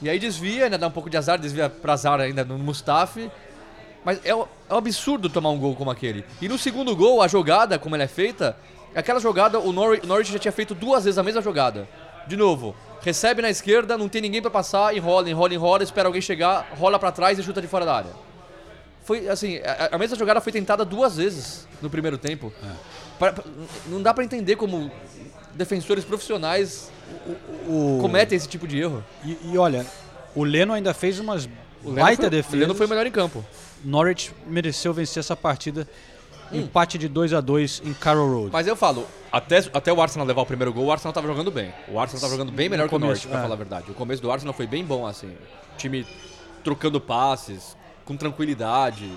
E 0.00 0.08
aí 0.08 0.18
desvia, 0.18 0.64
ainda 0.64 0.78
dá 0.78 0.86
um 0.86 0.90
pouco 0.90 1.10
de 1.10 1.16
azar, 1.16 1.38
desvia 1.38 1.68
pra 1.68 1.92
azar 1.94 2.20
ainda 2.20 2.44
no 2.44 2.56
Mustafi. 2.58 3.30
Mas 4.04 4.20
é, 4.24 4.34
um- 4.34 4.44
é 4.70 4.74
um 4.74 4.76
absurdo 4.78 5.28
tomar 5.28 5.50
um 5.50 5.58
gol 5.58 5.74
como 5.74 5.90
aquele. 5.90 6.24
E 6.40 6.48
no 6.48 6.56
segundo 6.56 6.94
gol, 6.94 7.20
a 7.20 7.26
jogada, 7.28 7.78
como 7.78 7.94
ela 7.96 8.04
é 8.04 8.08
feita, 8.08 8.56
aquela 8.94 9.18
jogada, 9.20 9.58
o 9.58 9.72
Norwich, 9.72 10.04
o 10.04 10.08
Norwich 10.08 10.32
já 10.32 10.38
tinha 10.38 10.52
feito 10.52 10.74
duas 10.74 11.04
vezes 11.04 11.18
a 11.18 11.22
mesma 11.22 11.42
jogada. 11.42 11.88
De 12.26 12.36
novo, 12.36 12.76
recebe 13.02 13.42
na 13.42 13.50
esquerda, 13.50 13.98
não 13.98 14.08
tem 14.08 14.20
ninguém 14.22 14.40
pra 14.40 14.50
passar, 14.50 14.94
enrola, 14.96 15.28
enrola, 15.28 15.52
enrola, 15.52 15.82
espera 15.82 16.08
alguém 16.08 16.22
chegar, 16.22 16.68
rola 16.78 16.98
pra 16.98 17.10
trás 17.10 17.38
e 17.38 17.42
chuta 17.42 17.60
de 17.60 17.66
fora 17.66 17.84
da 17.84 17.94
área. 17.96 18.10
Foi 19.02 19.28
assim, 19.28 19.58
a, 19.58 19.96
a 19.96 19.98
mesma 19.98 20.16
jogada 20.16 20.40
foi 20.40 20.52
tentada 20.52 20.84
duas 20.84 21.16
vezes 21.16 21.66
no 21.82 21.90
primeiro 21.90 22.16
tempo. 22.18 22.52
Pra- 23.18 23.32
pra- 23.32 23.44
não 23.86 24.00
dá 24.00 24.14
pra 24.14 24.22
entender 24.22 24.54
como 24.56 24.90
defensores 25.54 26.04
profissionais 26.04 26.90
O- 27.66 27.98
cometem 28.00 28.36
esse 28.36 28.48
tipo 28.48 28.66
de 28.66 28.78
erro. 28.78 29.04
E, 29.24 29.36
e 29.52 29.58
olha, 29.58 29.86
o 30.34 30.44
Leno 30.44 30.72
ainda 30.72 30.94
fez 30.94 31.18
umas 31.18 31.48
O 31.84 31.92
baita 31.92 32.22
foi, 32.22 32.30
defesas. 32.30 32.54
O 32.54 32.60
Leno 32.60 32.74
foi 32.74 32.86
o 32.86 32.88
melhor 32.88 33.06
em 33.06 33.10
campo. 33.10 33.44
Norwich 33.84 34.32
mereceu 34.46 34.92
vencer 34.92 35.20
essa 35.20 35.36
partida. 35.36 35.88
Hum. 36.50 36.60
Empate 36.60 36.96
de 36.96 37.08
2 37.08 37.34
a 37.34 37.40
2 37.42 37.82
em 37.84 37.92
Carroll 37.92 38.32
Road. 38.32 38.50
Mas 38.52 38.66
eu 38.66 38.74
falo, 38.74 39.06
até, 39.30 39.58
até 39.72 39.92
o 39.92 40.00
Arsenal 40.00 40.26
levar 40.26 40.40
o 40.40 40.46
primeiro 40.46 40.72
gol, 40.72 40.86
o 40.86 40.92
Arsenal 40.92 41.12
tava 41.12 41.26
jogando 41.26 41.50
bem. 41.50 41.72
O 41.88 42.00
Arsenal 42.00 42.20
tava 42.22 42.32
jogando 42.32 42.50
bem 42.52 42.70
melhor 42.70 42.84
No 42.84 42.88
que 42.88 42.94
o 42.94 42.98
Norwich, 42.98 43.26
pra 43.28 43.38
é. 43.38 43.42
falar 43.42 43.54
a 43.54 43.58
verdade. 43.58 43.90
O 43.90 43.94
começo 43.94 44.22
do 44.22 44.30
Arsenal 44.32 44.54
foi 44.54 44.66
bem 44.66 44.82
bom, 44.82 45.06
assim. 45.06 45.28
O 45.28 45.76
time 45.76 46.06
trocando 46.64 46.98
passes, 47.00 47.76
com 48.06 48.16
tranquilidade. 48.16 49.12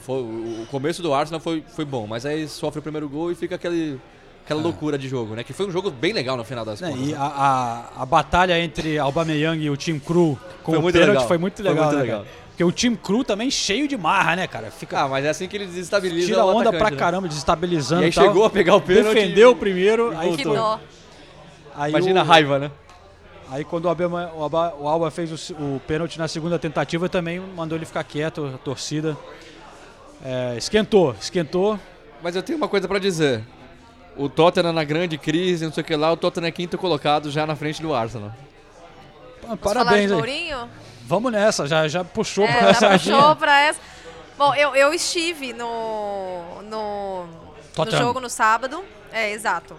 Foi, 0.00 0.20
o 0.20 0.62
o 0.62 0.66
começo 0.70 1.02
do 1.02 1.14
Arsenal 1.14 1.40
foi, 1.40 1.64
foi 1.74 1.84
bom, 1.86 2.06
mas 2.06 2.26
aí 2.26 2.46
sofre 2.46 2.78
o 2.78 2.82
primeiro 2.82 3.08
gol 3.08 3.32
e 3.32 3.34
fica 3.34 3.54
aquele, 3.54 3.98
aquela 4.44 4.60
loucura 4.60 4.98
de 4.98 5.08
jogo, 5.08 5.34
né? 5.34 5.44
Que 5.44 5.52
foi 5.52 5.66
um 5.66 5.70
jogo 5.70 5.90
bem 5.90 6.12
legal 6.12 6.36
no 6.36 6.44
final 6.44 6.64
das 6.64 6.82
É, 6.82 6.88
contas. 6.90 7.06
e 7.08 7.12
né? 7.12 7.16
a, 7.18 7.84
a, 7.96 8.02
a 8.02 8.06
batalha 8.06 8.58
entre 8.58 8.98
Aubameyang 8.98 9.62
e 9.62 9.70
o 9.70 9.76
Team 9.76 9.98
Crew 9.98 10.38
com 10.62 10.72
Foi 10.72 10.78
o 10.78 10.82
muito 10.82 10.94
pênalti 10.94 11.14
legal. 11.14 11.28
foi 11.28 11.38
muito 11.38 11.56
Foi 11.62 11.64
legal, 11.70 11.84
muito 11.84 11.96
né, 11.96 12.02
legal. 12.02 12.20
cara? 12.24 12.30
Porque 12.50 12.64
o 12.64 12.72
Team 12.72 12.94
Crew 12.96 13.24
também 13.24 13.50
cheio 13.50 13.86
de 13.88 13.96
marra, 13.96 14.36
né, 14.36 14.46
cara? 14.46 14.70
Fica, 14.70 15.00
Ah, 15.02 15.08
mas 15.08 15.24
é 15.24 15.30
assim 15.30 15.48
que 15.48 15.56
ele 15.56 15.66
desestabiliza 15.66 16.26
tira 16.26 16.44
o 16.44 16.48
onda 16.48 16.68
atacante, 16.70 16.78
pra 16.78 16.90
né? 16.90 16.96
caramba, 16.96 17.28
desestabilizando 17.28 18.02
E 18.02 18.06
aí 18.06 18.12
tal. 18.12 18.26
chegou 18.26 18.44
a 18.44 18.50
pegar 18.50 18.74
o 18.76 18.80
pênalti 18.80 19.14
Defendeu 19.14 19.50
e- 19.50 19.52
o 19.52 19.56
primeiro, 19.56 20.14
aí, 20.18 20.36
Que 20.36 20.42
foi. 20.42 20.56
dó. 20.56 20.78
aí 21.74 21.90
Imagina 21.90 22.20
o, 22.20 22.22
a 22.22 22.26
raiva, 22.26 22.58
né? 22.58 22.70
Aí 23.50 23.64
quando 23.64 23.86
o, 23.86 23.88
Alba, 23.88 24.32
o, 24.36 24.42
Alba, 24.42 24.74
o 24.78 24.86
Alba 24.88 25.10
fez 25.10 25.50
o, 25.50 25.54
o 25.54 25.80
pênalti 25.86 26.18
na 26.18 26.28
segunda 26.28 26.58
tentativa, 26.58 27.08
também 27.08 27.40
mandou 27.40 27.76
ele 27.78 27.86
ficar 27.86 28.04
quieto, 28.04 28.52
a 28.54 28.58
torcida. 28.58 29.16
É, 30.24 30.54
esquentou, 30.58 31.14
esquentou. 31.20 31.78
Mas 32.22 32.36
eu 32.36 32.42
tenho 32.42 32.58
uma 32.58 32.68
coisa 32.68 32.86
pra 32.86 32.98
dizer. 32.98 33.42
O 34.20 34.28
Tottenham 34.28 34.74
na 34.74 34.84
grande 34.84 35.16
crise, 35.16 35.64
não 35.64 35.72
sei 35.72 35.80
o 35.80 35.84
que 35.84 35.96
lá, 35.96 36.12
o 36.12 36.16
Tottenham 36.16 36.48
é 36.48 36.50
quinto 36.52 36.76
colocado 36.76 37.30
já 37.30 37.46
na 37.46 37.56
frente 37.56 37.80
do 37.80 37.94
Arsenal. 37.94 38.30
Falar 39.40 39.56
Parabéns 39.56 40.10
aí. 40.10 40.16
Mourinho? 40.16 40.68
Vamos 41.06 41.32
nessa, 41.32 41.66
já, 41.66 41.88
já 41.88 42.04
puxou 42.04 42.46
pra 42.46 42.66
É, 42.66 42.70
essa 42.70 42.98
já 42.98 43.16
puxou 43.16 43.36
pra 43.36 43.60
essa. 43.62 43.80
Bom, 44.36 44.54
eu, 44.54 44.76
eu 44.76 44.92
estive 44.92 45.54
no, 45.54 46.60
no, 46.64 47.24
no 47.78 47.90
jogo 47.90 48.20
no 48.20 48.28
sábado. 48.28 48.84
É, 49.10 49.30
exato. 49.30 49.74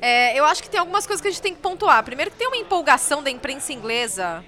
É, 0.00 0.38
eu 0.38 0.46
acho 0.46 0.62
que 0.62 0.70
tem 0.70 0.80
algumas 0.80 1.06
coisas 1.06 1.20
que 1.20 1.28
a 1.28 1.30
gente 1.30 1.42
tem 1.42 1.54
que 1.54 1.60
pontuar. 1.60 2.02
Primeiro 2.02 2.30
que 2.30 2.38
tem 2.38 2.46
uma 2.46 2.56
empolgação 2.56 3.22
da 3.22 3.30
imprensa 3.30 3.70
inglesa 3.70 4.42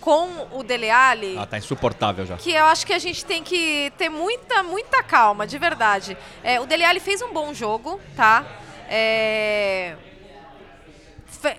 com 0.00 0.46
o 0.52 0.62
Dele 0.62 0.88
Alli. 0.90 1.36
Ah, 1.38 1.46
tá 1.46 1.58
insuportável 1.58 2.24
já. 2.24 2.36
que 2.36 2.52
eu 2.52 2.64
acho 2.66 2.86
que 2.86 2.92
a 2.92 2.98
gente 2.98 3.24
tem 3.24 3.42
que 3.42 3.92
ter 3.98 4.08
muita, 4.08 4.62
muita 4.62 5.02
calma, 5.02 5.46
de 5.46 5.58
verdade. 5.58 6.16
É, 6.42 6.60
o 6.60 6.66
Dele 6.66 6.84
Alli 6.84 7.00
fez 7.00 7.20
um 7.22 7.32
bom 7.32 7.52
jogo, 7.52 8.00
tá? 8.16 8.44
É, 8.88 9.96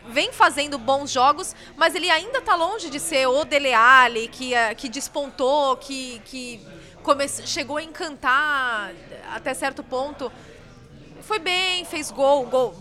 Vem 0.10 0.34
fazendo 0.34 0.78
bons 0.78 1.10
jogos, 1.10 1.56
mas 1.78 1.96
ele 1.96 2.10
ainda 2.10 2.42
tá 2.42 2.54
longe 2.56 2.90
de 2.90 3.00
ser 3.00 3.28
o 3.28 3.46
Dele 3.46 3.74
Alli 3.74 4.28
que, 4.28 4.54
eh, 4.54 4.76
que 4.76 4.90
despontou, 4.90 5.78
que, 5.78 6.20
que 6.26 6.60
come- 7.02 7.30
chegou 7.30 7.78
a 7.78 7.84
encantar 7.84 8.92
até 9.34 9.54
certo 9.54 9.82
ponto. 9.82 10.30
Foi 11.22 11.40
bem, 11.40 11.86
fez 11.86 12.12
gol, 12.12 12.46
gol 12.48 12.76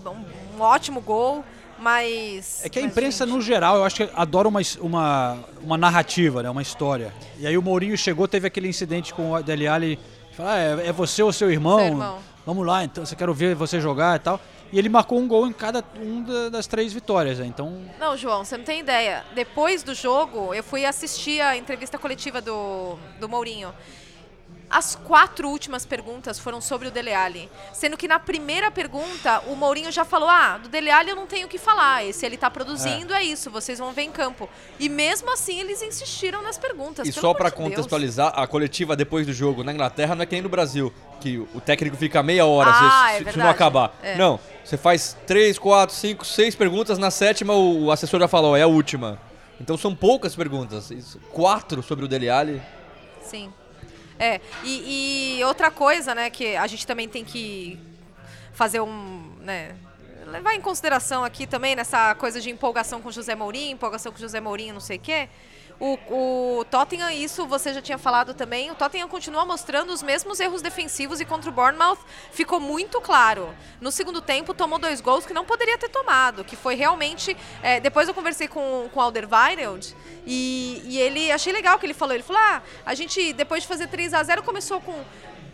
um 0.56 0.60
ótimo 0.60 1.00
gol, 1.00 1.44
mas... 1.80 2.64
É 2.64 2.68
que 2.68 2.78
a 2.78 2.82
mas, 2.82 2.90
imprensa, 2.90 3.24
gente, 3.24 3.34
no 3.34 3.40
geral, 3.40 3.76
eu 3.76 3.84
acho 3.84 3.96
que 3.96 4.10
adora 4.14 4.48
uma, 4.48 4.60
uma, 4.80 5.38
uma 5.62 5.76
narrativa, 5.78 6.42
né? 6.42 6.50
uma 6.50 6.62
história. 6.62 7.12
E 7.38 7.46
aí 7.46 7.56
o 7.56 7.62
Mourinho 7.62 7.96
chegou, 7.96 8.26
teve 8.28 8.46
aquele 8.46 8.68
incidente 8.68 9.14
com 9.14 9.32
o 9.32 9.42
Dele 9.42 9.66
Alli, 9.66 9.98
falou, 10.32 10.52
ah, 10.52 10.58
é, 10.58 10.88
é 10.88 10.92
você 10.92 11.22
ou 11.22 11.32
seu 11.32 11.50
irmão? 11.50 11.78
Seu 11.78 11.88
irmão. 11.88 12.18
Vamos 12.44 12.66
lá, 12.66 12.82
então, 12.82 13.04
você 13.04 13.14
quero 13.14 13.34
ver 13.34 13.54
você 13.54 13.80
jogar 13.80 14.16
e 14.16 14.18
tal. 14.20 14.40
E 14.72 14.78
ele 14.78 14.88
marcou 14.88 15.18
um 15.18 15.26
gol 15.26 15.46
em 15.46 15.52
cada 15.52 15.82
um 16.00 16.22
da- 16.22 16.48
das 16.50 16.66
três 16.66 16.92
vitórias, 16.92 17.38
né? 17.38 17.46
Então, 17.46 17.84
Não, 17.98 18.16
João, 18.16 18.44
você 18.44 18.56
não 18.56 18.64
tem 18.64 18.80
ideia. 18.80 19.24
Depois 19.34 19.82
do 19.82 19.94
jogo, 19.94 20.52
eu 20.54 20.62
fui 20.62 20.84
assistir 20.84 21.40
a 21.40 21.56
entrevista 21.56 21.98
coletiva 21.98 22.40
do, 22.42 22.98
do 23.18 23.28
Mourinho. 23.28 23.72
As 24.70 24.94
quatro 24.94 25.48
últimas 25.48 25.86
perguntas 25.86 26.38
foram 26.38 26.60
sobre 26.60 26.88
o 26.88 26.90
Dele 26.90 27.14
Alli. 27.14 27.50
Sendo 27.72 27.96
que 27.96 28.06
na 28.06 28.18
primeira 28.18 28.70
pergunta, 28.70 29.40
o 29.46 29.56
Mourinho 29.56 29.90
já 29.90 30.04
falou: 30.04 30.28
Ah, 30.28 30.58
do 30.58 30.68
Dele 30.68 30.90
Alli 30.90 31.10
eu 31.10 31.16
não 31.16 31.26
tenho 31.26 31.46
o 31.46 31.48
que 31.48 31.56
falar. 31.58 32.04
E 32.04 32.12
se 32.12 32.26
ele 32.26 32.36
tá 32.36 32.50
produzindo, 32.50 33.14
é. 33.14 33.22
isso, 33.22 33.50
vocês 33.50 33.78
vão 33.78 33.92
ver 33.92 34.02
em 34.02 34.12
campo. 34.12 34.48
E 34.78 34.88
mesmo 34.88 35.32
assim, 35.32 35.58
eles 35.58 35.80
insistiram 35.82 36.42
nas 36.42 36.58
perguntas. 36.58 37.08
E 37.08 37.12
só 37.12 37.32
pra 37.32 37.48
de 37.48 37.56
Deus. 37.56 37.68
contextualizar, 37.70 38.32
a 38.38 38.46
coletiva 38.46 38.94
depois 38.94 39.26
do 39.26 39.32
jogo 39.32 39.64
na 39.64 39.72
Inglaterra 39.72 40.14
não 40.14 40.22
é 40.22 40.26
que 40.26 40.32
nem 40.34 40.42
no 40.42 40.48
Brasil, 40.50 40.92
que 41.20 41.38
o 41.38 41.60
técnico 41.60 41.96
fica 41.96 42.22
meia 42.22 42.44
hora 42.44 42.70
Ah, 42.70 43.08
se, 43.16 43.24
é 43.26 43.32
se- 43.32 43.38
não 43.38 43.48
acabar. 43.48 43.96
É. 44.02 44.16
Não, 44.16 44.38
você 44.62 44.76
faz 44.76 45.16
três, 45.26 45.58
quatro, 45.58 45.94
cinco, 45.94 46.26
seis 46.26 46.54
perguntas, 46.54 46.98
na 46.98 47.10
sétima 47.10 47.54
o, 47.54 47.90
assessor 47.90 48.20
já 48.20 48.28
falou, 48.28 48.54
é 48.54 48.62
a 48.62 48.66
última. 48.66 49.18
Então 49.58 49.78
são 49.78 49.94
poucas 49.94 50.36
perguntas. 50.36 50.92
Quatro 51.32 51.82
sobre 51.82 52.04
o 52.04 52.08
Dele 52.08 52.28
Alli. 52.28 52.62
Sim. 53.22 53.50
É, 54.18 54.40
e, 54.64 55.38
e 55.38 55.44
outra 55.44 55.70
coisa, 55.70 56.14
né, 56.14 56.28
que 56.30 56.56
a 56.56 56.66
gente 56.66 56.86
também 56.86 57.08
tem 57.08 57.24
que 57.24 57.78
fazer 58.52 58.80
um, 58.80 59.32
né, 59.40 59.76
levar 60.26 60.54
em 60.54 60.60
consideração 60.60 61.24
aqui 61.24 61.46
também 61.46 61.76
nessa 61.76 62.14
coisa 62.16 62.40
de 62.40 62.50
empolgação 62.50 63.00
com 63.00 63.10
José 63.10 63.34
Mourinho, 63.34 63.72
empolgação 63.72 64.12
com 64.12 64.18
José 64.18 64.40
Mourinho, 64.40 64.74
não 64.74 64.80
sei 64.80 64.96
o 64.96 65.00
quê. 65.00 65.28
O, 65.80 65.96
o 66.60 66.64
Tottenham, 66.64 67.08
isso 67.10 67.46
você 67.46 67.72
já 67.72 67.80
tinha 67.80 67.98
falado 67.98 68.34
também, 68.34 68.68
o 68.70 68.74
Tottenham 68.74 69.06
continua 69.08 69.44
mostrando 69.44 69.92
os 69.92 70.02
mesmos 70.02 70.40
erros 70.40 70.60
defensivos 70.60 71.20
e 71.20 71.24
contra 71.24 71.48
o 71.48 71.52
Bournemouth 71.52 71.98
ficou 72.32 72.58
muito 72.58 73.00
claro. 73.00 73.54
No 73.80 73.92
segundo 73.92 74.20
tempo 74.20 74.52
tomou 74.52 74.78
dois 74.78 75.00
gols 75.00 75.24
que 75.24 75.32
não 75.32 75.44
poderia 75.44 75.78
ter 75.78 75.88
tomado, 75.88 76.44
que 76.44 76.56
foi 76.56 76.74
realmente... 76.74 77.36
é, 77.62 77.78
depois 77.78 78.08
eu 78.08 78.14
conversei 78.14 78.48
com, 78.48 78.88
com 78.92 78.98
o 78.98 79.02
Alderweireld 79.02 79.94
e, 80.26 80.82
e 80.84 80.98
ele, 80.98 81.30
achei 81.30 81.52
legal 81.52 81.78
que 81.78 81.86
ele 81.86 81.94
falou, 81.94 82.14
ele 82.14 82.24
falou, 82.24 82.42
ah, 82.42 82.62
a 82.84 82.94
gente 82.94 83.32
depois 83.32 83.62
de 83.62 83.68
fazer 83.68 83.86
3 83.86 84.14
a 84.14 84.22
0 84.22 84.42
começou 84.42 84.80
com 84.80 85.04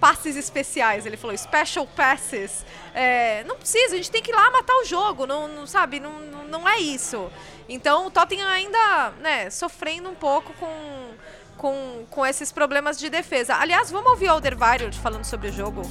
passes 0.05 0.37
especiais. 0.37 1.07
Ele 1.07 1.17
falou 1.17 1.37
special 1.37 1.87
passes. 1.87 2.65
É, 2.95 3.43
não 3.45 3.57
precisa, 3.57 3.95
a 3.95 3.97
gente 3.97 4.11
tem 4.11 4.23
que 4.23 4.31
ir 4.31 4.35
lá 4.35 4.51
matar 4.51 4.75
o 4.75 4.85
jogo, 4.85 5.27
não, 5.27 5.49
não 5.49 5.67
sabe? 5.67 5.99
Não, 5.99 6.21
não, 6.21 6.43
não 6.59 6.69
é 6.69 6.79
isso. 6.79 7.31
Então 7.69 8.07
o 8.07 8.11
Tottenham 8.11 8.49
ainda, 8.49 9.12
né, 9.21 9.51
sofrendo 9.51 10.09
um 10.09 10.14
pouco 10.14 10.53
com, 10.55 11.14
com, 11.57 12.07
com 12.11 12.27
esses 12.27 12.53
problemas 12.53 12.99
de 12.99 13.11
defesa. 13.11 13.57
Aliás, 13.57 13.90
vamos 13.90 14.11
ouvir 14.11 14.29
o 14.29 14.33
Alderweireld 14.33 14.99
falando 14.99 15.25
sobre 15.25 15.49
o 15.49 15.53
jogo. 15.53 15.83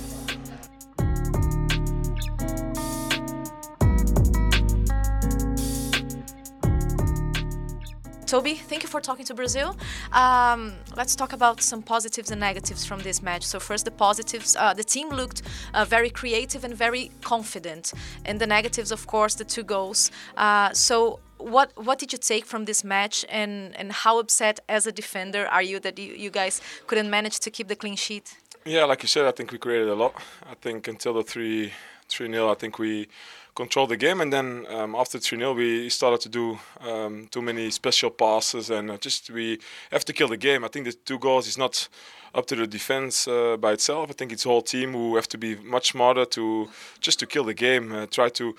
Toby, 8.34 8.56
thank 8.56 8.82
you 8.82 8.90
for 8.90 9.00
talking 9.00 9.26
to 9.26 9.36
Brazil. 9.36 9.78
Um, 10.12 10.74
let's 10.98 11.16
talk 11.16 11.34
about 11.34 11.62
some 11.62 11.84
positives 11.84 12.32
and 12.32 12.40
negatives 12.42 12.84
from 12.84 13.00
this 13.02 13.22
match. 13.22 13.44
So 13.44 13.60
first, 13.60 13.86
the 13.86 13.92
positives. 13.92 14.56
Uh, 14.56 14.74
the 14.74 14.84
team 14.84 15.10
looked 15.10 15.44
uh, 15.76 15.86
very 15.86 16.10
creative 16.10 16.64
and 16.64 16.74
very 16.76 17.12
confident, 17.22 17.94
and 18.26 18.42
the 18.42 18.48
negatives, 18.48 18.92
of 18.92 19.06
course, 19.06 19.36
the 19.36 19.46
two 19.46 19.62
goals. 19.62 20.10
Uh, 20.36 20.74
so 20.74 21.20
what 21.38 21.74
what 21.76 22.00
did 22.00 22.12
you 22.12 22.18
take 22.18 22.48
from 22.48 22.66
this 22.66 22.84
match, 22.84 23.24
and 23.30 23.76
and 23.76 23.92
how 23.92 24.18
upset 24.18 24.60
as 24.68 24.88
a 24.88 24.92
defender 24.92 25.46
are 25.46 25.62
you 25.62 25.80
that 25.82 26.00
you, 26.00 26.16
you 26.16 26.32
guys 26.32 26.60
couldn't 26.88 27.12
manage 27.12 27.38
to 27.42 27.52
keep 27.52 27.68
the 27.68 27.76
clean 27.76 27.96
sheet? 27.96 28.36
Yeah, 28.66 28.86
like 28.86 29.04
you 29.04 29.10
said, 29.10 29.28
I 29.28 29.32
think 29.32 29.52
we 29.52 29.60
created 29.60 29.90
a 29.90 29.96
lot. 30.04 30.16
I 30.50 30.56
think 30.56 30.88
until 30.88 31.14
the 31.14 31.24
three 31.24 31.72
3 32.10 32.32
0. 32.32 32.52
I 32.52 32.56
think 32.56 32.80
we 32.80 33.08
controlled 33.56 33.90
the 33.90 33.98
game, 33.98 34.22
and 34.22 34.32
then 34.32 34.66
um, 34.70 34.96
after 34.96 35.20
3 35.20 35.38
0, 35.38 35.54
we 35.54 35.90
started 35.90 36.22
to 36.22 36.30
do 36.30 36.60
um, 36.82 37.28
too 37.32 37.42
many 37.42 37.72
special 37.72 38.10
passes, 38.10 38.70
and 38.70 38.92
uh, 38.92 38.98
just 38.98 39.30
we 39.30 39.60
have 39.92 40.06
to 40.06 40.14
kill 40.14 40.28
the 40.28 40.38
game. 40.38 40.64
I 40.64 40.68
think 40.68 40.86
the 40.86 40.94
two 40.94 41.20
goals 41.20 41.48
is 41.48 41.58
not 41.58 41.88
up 42.34 42.46
to 42.48 42.56
the 42.56 42.68
defense 42.68 43.28
uh, 43.28 43.58
by 43.58 43.74
itself. 43.74 44.10
I 44.10 44.14
think 44.14 44.32
it's 44.32 44.44
whole 44.44 44.62
team 44.62 44.94
who 44.94 45.16
have 45.16 45.28
to 45.30 45.38
be 45.38 45.56
much 45.56 45.92
smarter 45.92 46.26
to 46.26 46.70
just 47.00 47.20
to 47.20 47.28
kill 47.28 47.44
the 47.44 47.54
game, 47.54 47.92
uh, 47.92 48.06
try 48.08 48.30
to 48.30 48.56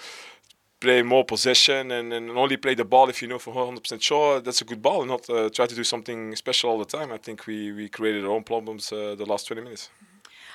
play 0.81 1.03
more 1.03 1.25
possession 1.25 1.91
and, 1.91 2.13
and 2.13 2.31
only 2.31 2.57
play 2.57 2.75
the 2.75 2.85
ball 2.85 3.09
if 3.09 3.23
you 3.23 3.29
know 3.29 3.39
for 3.39 3.55
100% 3.55 4.03
sure 4.03 4.41
that's 4.41 4.61
a 4.61 4.65
good 4.65 4.83
ball 4.83 5.01
and 5.01 5.11
not 5.11 5.31
uh, 5.31 5.49
try 5.49 5.67
to 5.67 5.75
do 5.75 5.85
something 5.85 6.37
special 6.37 6.71
all 6.71 6.79
the 6.79 6.85
time. 6.85 7.11
I 7.11 7.17
think 7.17 7.47
we, 7.47 7.73
we 7.73 7.89
created 7.89 8.25
our 8.25 8.31
own 8.31 8.45
problems 8.45 8.93
uh, 8.93 9.15
the 9.17 9.25
last 9.25 9.47
20 9.47 9.63
minutes. 9.63 9.89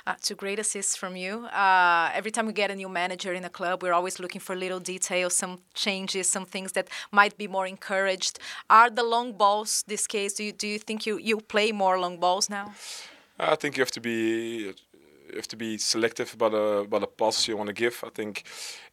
Uh, 0.10 0.16
two 0.24 0.34
great 0.34 0.58
assists 0.58 0.96
from 0.96 1.16
you. 1.16 1.46
Uh, 1.54 2.10
every 2.16 2.32
time 2.32 2.48
we 2.48 2.54
get 2.54 2.72
a 2.72 2.76
new 2.76 2.90
manager 2.90 3.32
in 3.32 3.44
a 3.46 3.50
club, 3.50 3.84
we're 3.84 3.94
always 3.94 4.20
looking 4.20 4.42
for 4.42 4.56
little 4.56 4.80
details, 4.80 5.36
some 5.36 5.60
changes, 5.76 6.28
some 6.28 6.48
things 6.48 6.72
that 6.72 6.88
might 7.12 7.38
be 7.38 7.48
more 7.48 7.68
encouraged. 7.68 8.40
Are 8.72 8.90
the 8.90 9.04
long 9.04 9.34
balls 9.34 9.84
this 9.88 10.08
case? 10.08 10.34
Do 10.34 10.44
you 10.44 10.52
do 10.52 10.68
you 10.68 10.80
think 10.80 11.06
you, 11.06 11.20
you 11.20 11.38
play 11.38 11.72
more 11.72 12.00
long 12.00 12.20
balls 12.20 12.50
now? 12.50 12.74
I 13.38 13.56
think 13.56 13.78
you 13.78 13.82
have 13.82 13.92
to 13.92 14.02
be 14.02 14.74
you 15.30 15.36
have 15.36 15.48
to 15.50 15.58
be 15.58 15.78
selective 15.78 16.34
about 16.34 16.52
the 16.54 16.68
about 16.88 17.02
the 17.02 17.08
passes 17.08 17.48
you 17.48 17.58
want 17.58 17.68
to 17.68 17.84
give. 17.84 18.04
I 18.04 18.10
think, 18.10 18.44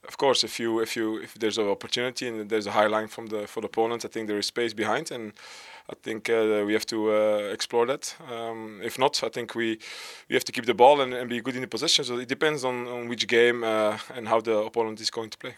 of 0.07 0.17
course, 0.19 0.45
if 0.45 0.61
you 0.61 0.81
if 0.81 0.97
you 0.97 1.23
if 1.23 1.33
there's 1.35 1.57
an 1.57 1.69
opportunity 1.69 2.29
and 2.29 2.51
there's 2.51 2.67
a 2.67 2.73
high 2.73 2.89
line 2.89 3.09
from 3.09 3.29
the 3.29 3.47
for 3.47 3.63
the 3.63 3.69
opponent, 3.69 4.05
I 4.05 4.09
think 4.09 4.29
there 4.29 4.39
is 4.39 4.47
space 4.47 4.75
behind, 4.75 5.11
and 5.11 5.33
I 5.89 5.95
think 6.03 6.29
uh, 6.29 6.65
we 6.67 6.73
have 6.73 6.87
to 6.87 7.13
uh, 7.13 7.53
explore 7.53 7.87
that. 7.87 8.17
Um, 8.31 8.81
if 8.83 8.99
not, 8.99 9.23
I 9.23 9.29
think 9.29 9.55
we 9.55 9.79
we 10.29 10.35
have 10.35 10.45
to 10.45 10.53
keep 10.53 10.67
the 10.67 10.75
ball 10.75 11.01
and, 11.01 11.15
and 11.15 11.29
be 11.29 11.41
good 11.41 11.55
in 11.55 11.61
the 11.61 11.69
possession. 11.69 12.05
So 12.05 12.19
it 12.19 12.29
depends 12.29 12.65
on, 12.65 12.89
on 12.89 13.09
which 13.09 13.27
game 13.29 13.63
uh, 13.63 13.99
and 14.17 14.27
how 14.27 14.41
the 14.41 14.57
opponent 14.59 15.01
is 15.01 15.11
going 15.11 15.31
to 15.31 15.39
play. 15.39 15.55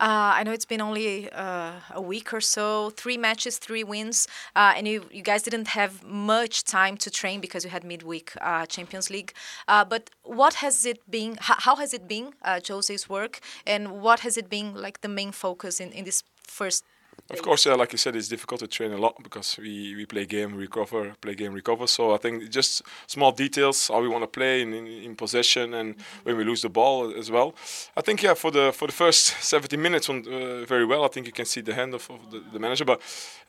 Uh, 0.00 0.32
I 0.38 0.44
know 0.44 0.52
it's 0.52 0.64
been 0.64 0.80
only 0.80 1.30
uh, 1.30 1.72
a 1.90 2.00
week 2.00 2.32
or 2.32 2.40
so, 2.40 2.88
three 2.90 3.18
matches, 3.18 3.58
three 3.58 3.84
wins, 3.84 4.26
uh, 4.56 4.72
and 4.74 4.88
you, 4.88 5.04
you 5.10 5.22
guys 5.22 5.42
didn't 5.42 5.68
have 5.68 6.02
much 6.02 6.64
time 6.64 6.96
to 6.96 7.10
train 7.10 7.38
because 7.38 7.64
you 7.64 7.70
had 7.70 7.84
midweek 7.84 8.32
Champions 8.68 9.10
League. 9.10 9.34
But 9.66 10.08
what 10.22 10.54
has 10.54 10.86
it 10.86 10.98
been? 11.10 11.36
How, 11.38 11.76
has 11.76 11.92
it 11.92 12.08
been, 12.08 12.32
Jose's 12.66 13.10
work, 13.10 13.40
and 13.66 14.00
what 14.00 14.20
has 14.20 14.38
it 14.38 14.48
been 14.48 14.74
like 14.74 15.02
the 15.02 15.08
main 15.08 15.32
focus 15.32 15.80
in, 15.80 15.92
in 15.92 16.06
this 16.06 16.22
first? 16.44 16.82
Of 17.28 17.42
course, 17.42 17.66
yeah, 17.66 17.74
like 17.74 17.92
you 17.92 17.98
said, 17.98 18.16
it's 18.16 18.28
difficult 18.28 18.60
to 18.60 18.66
train 18.66 18.92
a 18.92 18.96
lot 18.96 19.22
because 19.22 19.56
we, 19.58 19.94
we 19.94 20.06
play 20.06 20.26
game, 20.26 20.54
recover, 20.54 21.14
play 21.20 21.34
game, 21.34 21.52
recover. 21.52 21.86
So 21.86 22.14
I 22.14 22.18
think 22.18 22.50
just 22.50 22.82
small 23.06 23.32
details, 23.32 23.88
how 23.88 24.00
we 24.00 24.08
want 24.08 24.22
to 24.22 24.28
play 24.28 24.62
in, 24.62 24.72
in, 24.72 24.86
in 24.86 25.16
possession 25.16 25.74
and 25.74 25.94
when 26.24 26.36
we 26.36 26.44
lose 26.44 26.62
the 26.62 26.68
ball 26.68 27.12
as 27.16 27.30
well. 27.30 27.54
I 27.96 28.00
think 28.00 28.22
yeah, 28.22 28.34
for 28.34 28.50
the 28.50 28.72
for 28.72 28.86
the 28.86 28.92
first 28.92 29.42
70 29.42 29.76
minutes, 29.76 30.08
went 30.08 30.26
uh, 30.26 30.64
very 30.64 30.84
well. 30.84 31.04
I 31.04 31.08
think 31.08 31.26
you 31.26 31.32
can 31.32 31.46
see 31.46 31.60
the 31.60 31.74
hand 31.74 31.94
of, 31.94 32.10
of 32.10 32.30
the, 32.30 32.42
the 32.52 32.58
manager, 32.58 32.84
but 32.84 33.00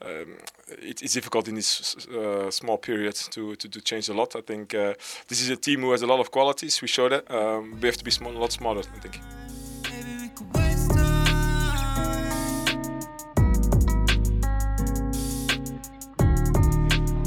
um, 0.02 0.38
it, 0.68 1.02
it's 1.02 1.14
difficult 1.14 1.48
in 1.48 1.56
this 1.56 2.08
uh, 2.08 2.52
small 2.52 2.78
period 2.78 3.16
to, 3.32 3.56
to, 3.56 3.70
to 3.70 3.82
change 3.82 4.10
a 4.10 4.14
lot. 4.14 4.36
I 4.36 4.42
think 4.42 4.74
uh, 4.74 4.94
this 5.28 5.42
is 5.42 5.50
a 5.50 5.56
team 5.56 5.82
who 5.82 5.92
has 5.92 6.02
a 6.02 6.08
lot 6.08 6.20
of 6.20 6.32
qualities. 6.32 6.82
We 6.82 6.88
show 6.88 7.10
that. 7.10 7.30
Um, 7.32 7.80
we 7.82 7.88
have 7.88 7.98
to 7.98 8.04
be 8.04 8.12
small, 8.12 8.32
a 8.32 8.38
lot 8.38 8.52
smarter. 8.52 8.82
I 8.96 9.00
think. 9.00 9.22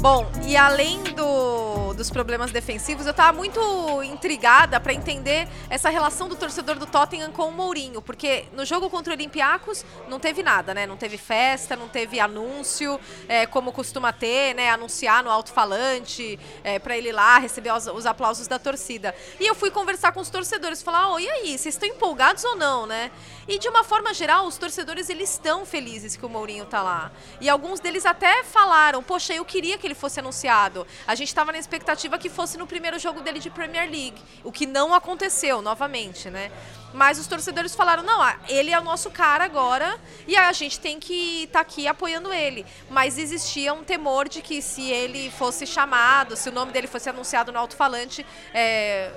Bom, 0.05 0.23
e 0.45 0.55
além 0.55 1.01
do, 1.15 1.84
dos 1.95 2.09
problemas 2.09 2.51
defensivos, 2.51 3.05
eu 3.07 3.13
tava 3.13 3.35
muito 3.35 3.59
intrigada 4.03 4.79
para 4.79 4.93
entender 4.93 5.47
essa 5.69 5.89
relação 5.89 6.27
do 6.27 6.35
torcedor 6.35 6.75
do 6.75 6.85
Tottenham 6.85 7.31
com 7.31 7.47
o 7.47 7.51
Mourinho, 7.51 8.01
porque 8.01 8.45
no 8.53 8.65
jogo 8.65 8.89
contra 8.89 9.13
o 9.13 9.15
Olympiacos 9.15 9.85
não 10.07 10.19
teve 10.19 10.43
nada, 10.43 10.73
né? 10.73 10.85
Não 10.85 10.97
teve 10.97 11.17
festa, 11.17 11.75
não 11.75 11.87
teve 11.87 12.19
anúncio, 12.19 12.99
é, 13.27 13.45
como 13.45 13.71
costuma 13.71 14.11
ter, 14.11 14.53
né? 14.53 14.69
Anunciar 14.69 15.23
no 15.23 15.29
alto-falante 15.29 16.37
é, 16.63 16.77
para 16.77 16.97
ele 16.97 17.09
ir 17.09 17.13
lá 17.13 17.39
receber 17.39 17.71
os, 17.71 17.87
os, 17.87 18.05
aplausos 18.05 18.47
da 18.47 18.59
torcida. 18.59 19.15
E 19.39 19.47
eu 19.47 19.55
fui 19.55 19.71
conversar 19.71 20.11
com 20.11 20.19
os 20.19 20.29
torcedores, 20.29 20.83
falar, 20.83 21.13
oh, 21.13 21.19
e 21.19 21.29
aí, 21.29 21.57
vocês 21.57 21.75
estão 21.75 21.87
empolgados 21.87 22.43
ou 22.43 22.55
não, 22.55 22.85
né? 22.85 23.11
E 23.47 23.57
de 23.57 23.69
uma 23.69 23.83
forma 23.83 24.13
geral, 24.13 24.45
os 24.47 24.57
torcedores 24.57 25.09
eles 25.09 25.31
estão 25.31 25.65
felizes 25.65 26.15
que 26.15 26.25
o 26.25 26.29
Mourinho 26.29 26.65
tá 26.65 26.81
lá. 26.81 27.11
E 27.39 27.47
alguns 27.49 27.79
deles 27.79 28.05
até 28.05 28.43
falaram, 28.43 29.01
poxa, 29.01 29.33
eu 29.33 29.45
queria 29.45 29.77
que 29.77 29.87
ele 29.87 29.95
fosse 29.95 30.19
anunciado. 30.19 30.85
A 31.07 31.15
gente 31.15 31.27
estava 31.27 31.51
na 31.51 31.57
expectativa 31.57 31.84
que 32.19 32.29
fosse 32.29 32.57
no 32.57 32.65
primeiro 32.65 32.97
jogo 32.97 33.21
dele 33.21 33.39
de 33.39 33.49
Premier 33.49 33.89
League, 33.89 34.17
o 34.43 34.51
que 34.51 34.65
não 34.65 34.93
aconteceu 34.93 35.61
novamente, 35.61 36.29
né? 36.29 36.51
Mas 36.95 37.19
os 37.19 37.27
torcedores 37.27 37.75
falaram: 37.75 38.03
não, 38.03 38.21
ele 38.47 38.71
é 38.71 38.79
o 38.79 38.83
nosso 38.83 39.11
cara 39.11 39.43
agora 39.43 39.99
e 40.25 40.35
a 40.35 40.51
gente 40.53 40.79
tem 40.79 40.99
que 40.99 41.43
estar 41.43 41.59
tá 41.59 41.61
aqui 41.61 41.87
apoiando 41.87 42.33
ele. 42.33 42.65
Mas 42.89 43.17
existia 43.17 43.73
um 43.73 43.83
temor 43.83 44.29
de 44.29 44.41
que 44.41 44.61
se 44.61 44.89
ele 44.89 45.29
fosse 45.29 45.67
chamado, 45.67 46.35
se 46.37 46.47
o 46.49 46.51
nome 46.51 46.71
dele 46.71 46.87
fosse 46.87 47.09
anunciado 47.09 47.51
no 47.51 47.59
alto-falante, 47.59 48.25
é, 48.53 49.11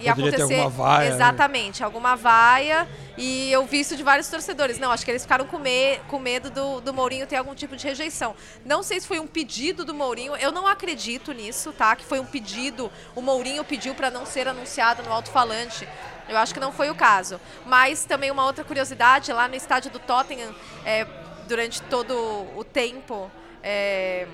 ia 0.00 0.14
Poderia 0.14 0.38
acontecer. 0.38 0.60
alguma 0.60 0.70
vaia, 0.70 1.08
né? 1.08 1.14
exatamente, 1.14 1.84
alguma 1.84 2.16
vaia. 2.16 2.88
E 3.16 3.52
eu 3.52 3.64
vi 3.66 3.80
isso 3.80 3.96
de 3.96 4.02
vários 4.02 4.28
torcedores. 4.28 4.78
Não, 4.78 4.90
acho 4.90 5.04
que 5.04 5.10
eles 5.10 5.22
ficaram 5.22 5.46
com, 5.46 5.58
me 5.58 5.98
com 6.08 6.18
medo 6.18 6.50
do, 6.50 6.80
do 6.80 6.94
Mourinho 6.94 7.26
ter 7.26 7.36
algum 7.36 7.54
tipo 7.54 7.76
de 7.76 7.86
rejeição. 7.86 8.34
Não 8.64 8.82
sei 8.82 9.00
se 9.00 9.06
foi 9.06 9.18
um 9.20 9.26
pedido 9.26 9.84
do 9.84 9.94
Mourinho, 9.94 10.34
eu 10.36 10.50
não 10.50 10.66
acredito 10.66 11.32
nisso, 11.32 11.72
tá? 11.72 11.94
Que 11.94 12.04
foi 12.04 12.20
um 12.20 12.24
pedido, 12.24 12.90
o 13.14 13.20
Mourinho 13.20 13.64
pediu 13.64 13.94
para 13.94 14.10
não 14.10 14.24
ser 14.24 14.48
anunciado 14.48 15.02
no 15.02 15.12
alto-falante. 15.12 15.86
Eu 16.28 16.38
acho 16.38 16.54
que 16.54 16.60
não 16.60 16.72
foi 16.72 16.88
o 16.90 16.94
caso. 16.94 17.40
Mas 17.66 18.04
também 18.04 18.30
uma 18.30 18.44
outra 18.44 18.64
curiosidade, 18.64 19.32
lá 19.32 19.46
no 19.48 19.54
estádio 19.54 19.90
do 19.90 19.98
Tottenham, 19.98 20.54
é, 20.84 21.06
durante 21.46 21.82
todo 21.82 22.14
o 22.56 22.64
tempo 22.64 23.30
é, 23.62 24.26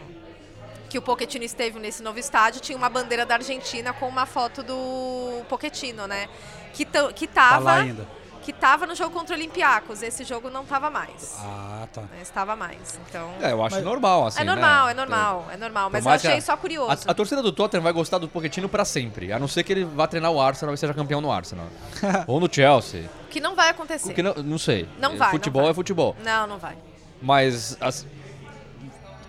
que 0.88 0.98
o 0.98 1.02
Pochettino 1.02 1.44
esteve 1.44 1.78
nesse 1.78 2.02
novo 2.02 2.18
estádio, 2.18 2.60
tinha 2.60 2.76
uma 2.76 2.88
bandeira 2.88 3.26
da 3.26 3.34
Argentina 3.34 3.92
com 3.92 4.08
uma 4.08 4.24
foto 4.26 4.62
do 4.62 5.42
Pochettino, 5.48 6.06
né? 6.06 6.28
Que, 6.72 6.84
que 7.14 7.26
Tá 7.26 7.50
tava, 7.50 7.64
lá 7.64 7.74
ainda. 7.80 8.06
que 8.42 8.52
tava 8.52 8.86
no 8.86 8.94
jogo 8.94 9.10
contra 9.10 9.34
o 9.34 9.38
Olympiacos. 9.38 10.02
Esse 10.02 10.24
jogo 10.24 10.48
não 10.48 10.64
tava 10.64 10.88
mais. 10.88 11.36
Ah, 11.40 11.86
tá. 11.92 12.02
Estava 12.22 12.54
mais. 12.56 12.98
Então. 13.08 13.30
É, 13.42 13.52
eu 13.52 13.62
acho 13.64 13.76
Mas- 13.76 13.84
normal, 13.84 14.26
assim, 14.28 14.40
É 14.40 14.44
normal, 14.44 14.86
né? 14.86 14.92
é 14.92 14.94
normal, 14.94 15.46
é 15.52 15.56
normal. 15.56 15.90
Mas 15.90 16.04
eu 16.06 16.10
que 16.12 16.16
achei 16.16 16.38
a- 16.38 16.42
só 16.42 16.56
curioso. 16.56 17.06
A, 17.06 17.10
a 17.10 17.14
torcida 17.14 17.42
do 17.42 17.52
Tottenham 17.52 17.82
vai 17.82 17.92
gostar 17.92 18.16
do 18.18 18.28
Pochettino 18.28 18.68
pra 18.68 18.84
sempre, 18.84 19.32
a 19.32 19.38
não 19.38 19.48
ser 19.48 19.64
que 19.64 19.72
ele 19.72 19.84
vá 19.84 20.06
treinar 20.06 20.30
o 20.30 20.40
Arsenal 20.40 20.74
e 20.74 20.78
seja 20.78 20.94
campeão 20.94 21.20
no 21.20 21.30
Arsenal. 21.32 21.66
Ou 22.26 22.40
no 22.40 22.48
Chelsea. 22.52 23.04
Que 23.28 23.40
não 23.40 23.54
vai 23.54 23.68
acontecer. 23.70 24.10
O 24.10 24.14
que 24.14 24.22
não, 24.22 24.34
não 24.36 24.58
sei. 24.58 24.88
Não 24.98 25.12
É, 25.12 25.16
vai, 25.16 25.26
não 25.28 25.32
Futebol 25.32 25.62
vai. 25.62 25.70
é 25.70 25.74
futebol. 25.74 26.16
Não, 26.24 26.46
não 26.46 26.58
vai. 26.58 26.76
Mas 27.20 27.76
as- 27.80 28.06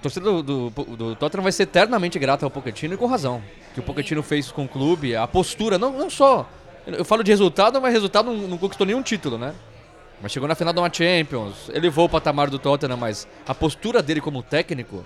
torcida 0.02 0.26
do, 0.26 0.44
do, 0.44 0.70
do 0.70 1.16
Tottenham 1.16 1.44
vai 1.44 1.52
ser 1.52 1.64
eternamente 1.64 2.18
grata 2.20 2.46
ao 2.46 2.50
Pochettino 2.50 2.94
e 2.94 2.98
com 2.98 3.06
razão. 3.06 3.42
Que 3.74 3.80
o 3.80 3.84
Pochettino 3.84 4.24
fez 4.24 4.52
com 4.52 4.66
o 4.66 4.68
clube, 4.68 5.16
a 5.16 5.28
postura, 5.28 5.78
não, 5.78 5.92
não 5.92 6.10
só. 6.10 6.50
Eu 6.88 7.06
falo 7.06 7.24
de 7.24 7.32
resultado, 7.32 7.80
mas 7.82 7.94
resultado 7.94 8.32
não, 8.32 8.48
não 8.48 8.58
conquistou 8.58 8.86
nenhum 8.88 9.02
título, 9.04 9.38
né? 9.38 9.54
Mas 10.22 10.32
chegou 10.32 10.50
na 10.50 10.56
final 10.56 10.74
de 10.74 10.80
uma 10.80 10.92
Champions, 10.92 11.70
elevou 11.74 12.06
o 12.06 12.10
patamar 12.10 12.50
do 12.50 12.60
Tottenham, 12.60 12.98
mas 12.98 13.28
a 13.48 13.56
postura 13.56 14.02
dele 14.02 14.20
como 14.20 14.44
técnico 14.44 15.04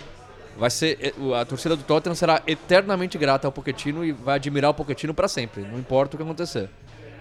vai 0.57 0.69
ser. 0.69 0.97
eh, 1.01 1.13
A 1.39 1.45
torcida 1.45 1.75
do 1.75 1.83
Tottenham 1.83 2.15
será 2.15 2.41
eternamente 2.47 3.17
grata 3.17 3.47
ao 3.47 3.51
Pochettino 3.51 4.03
e 4.03 4.11
vai 4.11 4.35
admirar 4.35 4.71
o 4.71 4.73
Pochettino 4.73 5.13
pra 5.13 5.27
sempre, 5.27 5.61
não 5.63 5.77
importa 5.77 6.15
o 6.15 6.17
que 6.17 6.23
acontecer. 6.23 6.69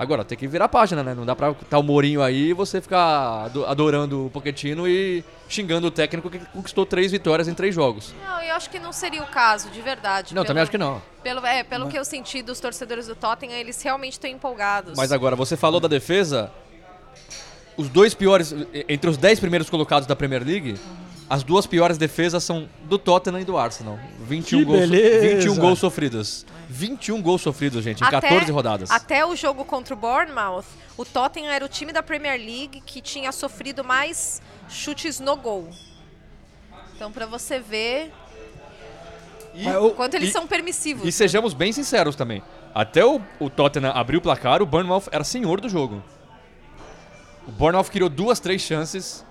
Agora, 0.03 0.25
tem 0.25 0.37
que 0.37 0.47
virar 0.49 0.65
a 0.65 0.69
página, 0.69 1.03
né? 1.03 1.15
Não 1.15 1.25
dá 1.25 1.37
pra 1.37 1.53
estar 1.53 1.79
o 1.79 1.83
Mourinho 1.83 2.21
aí 2.23 2.49
e 2.51 2.53
você 2.53 2.81
ficar 2.81 3.45
ado- 3.47 3.65
adorando 3.67 4.27
o 4.27 4.31
Pochettino 4.31 4.89
e 4.89 5.23
xingando 5.49 5.87
o 5.87 5.91
técnico 5.91 6.29
que 6.29 6.39
conquistou 6.39 6.85
três 6.85 7.13
vitórias 7.13 7.47
em 7.47 7.55
três 7.55 7.75
jogos. 7.75 8.13
Não, 8.27 8.43
eu 8.43 8.55
acho 8.57 8.69
que 8.69 8.79
não 8.81 8.93
seria 8.93 9.23
o 9.23 9.27
caso, 9.27 9.71
de 9.71 9.81
verdade. 9.81 10.35
Não, 10.35 10.43
Pelo- 10.43 10.47
também 10.49 10.63
acho 10.63 10.71
que 10.73 10.79
não. 10.79 11.01
Pelo, 11.23 11.47
é, 11.47 11.63
pelo 11.63 11.89
que 11.89 11.97
eu 11.97 12.05
senti 12.05 12.43
dos 12.43 12.59
torcedores 12.59 13.07
do 13.07 13.15
Tottenham, 13.15 13.57
eles 13.57 13.81
realmente 13.81 14.15
estão 14.15 14.29
empolgados. 14.29 14.95
Mas 14.97 15.13
agora, 15.13 15.37
você 15.37 15.57
falou 15.57 15.79
da 15.79 15.87
defesa. 15.89 16.51
Os 17.77 17.89
dois 17.89 18.13
piores, 18.13 18.55
entre 18.89 19.09
os 19.09 19.17
dez 19.17 19.41
primeiros 19.41 19.71
colocados 19.71 20.07
da 20.07 20.15
Premier 20.17 20.45
League, 20.45 20.79
as 21.31 21.43
duas 21.43 21.67
piores 21.67 21.97
defesas 21.97 22.45
são 22.45 22.69
do 22.85 22.99
Tottenham 22.99 23.41
e 23.41 23.45
do 23.45 23.57
Arsenal. 23.57 23.99
21 24.21 24.59
Que 24.59 24.65
gols, 24.65 24.81
beleza! 24.81 25.29
21 25.37 25.57
gols 25.57 25.79
sofridos. 25.79 26.47
21 26.69 27.23
gols 27.23 27.41
sofridos, 27.43 27.83
gente, 27.85 28.03
em 28.05 28.11
14 28.11 28.51
rodadas. 28.53 28.91
Até 28.91 29.25
o 29.25 29.35
jogo 29.37 29.65
contra 29.65 29.95
o 29.95 29.97
Bournemouth, 29.97 30.65
o 30.97 31.05
Tottenham 31.05 31.51
era 31.51 31.65
o 31.65 31.69
time 31.69 31.93
da 31.93 32.03
Premier 32.03 32.39
League 32.39 32.83
que 32.85 33.01
tinha 33.01 33.33
sofrido 33.33 33.83
mais 33.85 34.41
chutes 34.69 35.21
no 35.21 35.37
gol. 35.37 35.69
Então, 36.95 37.11
pra 37.11 37.27
você 37.27 37.59
ver 37.59 38.13
Mas 39.55 39.77
o- 39.77 39.91
quanto 39.91 40.15
eles 40.15 40.29
e- 40.31 40.33
são 40.33 40.47
permissivos. 40.47 41.07
E 41.07 41.13
sejamos 41.13 41.53
bem 41.55 41.73
sinceros 41.73 42.15
também. 42.15 42.43
Até 42.75 43.05
o, 43.05 43.21
o 43.41 43.51
Tottenham 43.51 43.93
abrir 43.95 44.17
o 44.17 44.21
placar, 44.21 44.63
o 44.63 44.67
Bournemouth 44.67 45.05
era 45.11 45.25
senhor 45.25 45.61
do 45.61 45.69
jogo. 45.69 46.03
O 47.47 47.51
Bournemouth 47.53 47.91
criou 47.91 48.09
duas, 48.09 48.39
três 48.41 48.63
chances. 48.63 49.25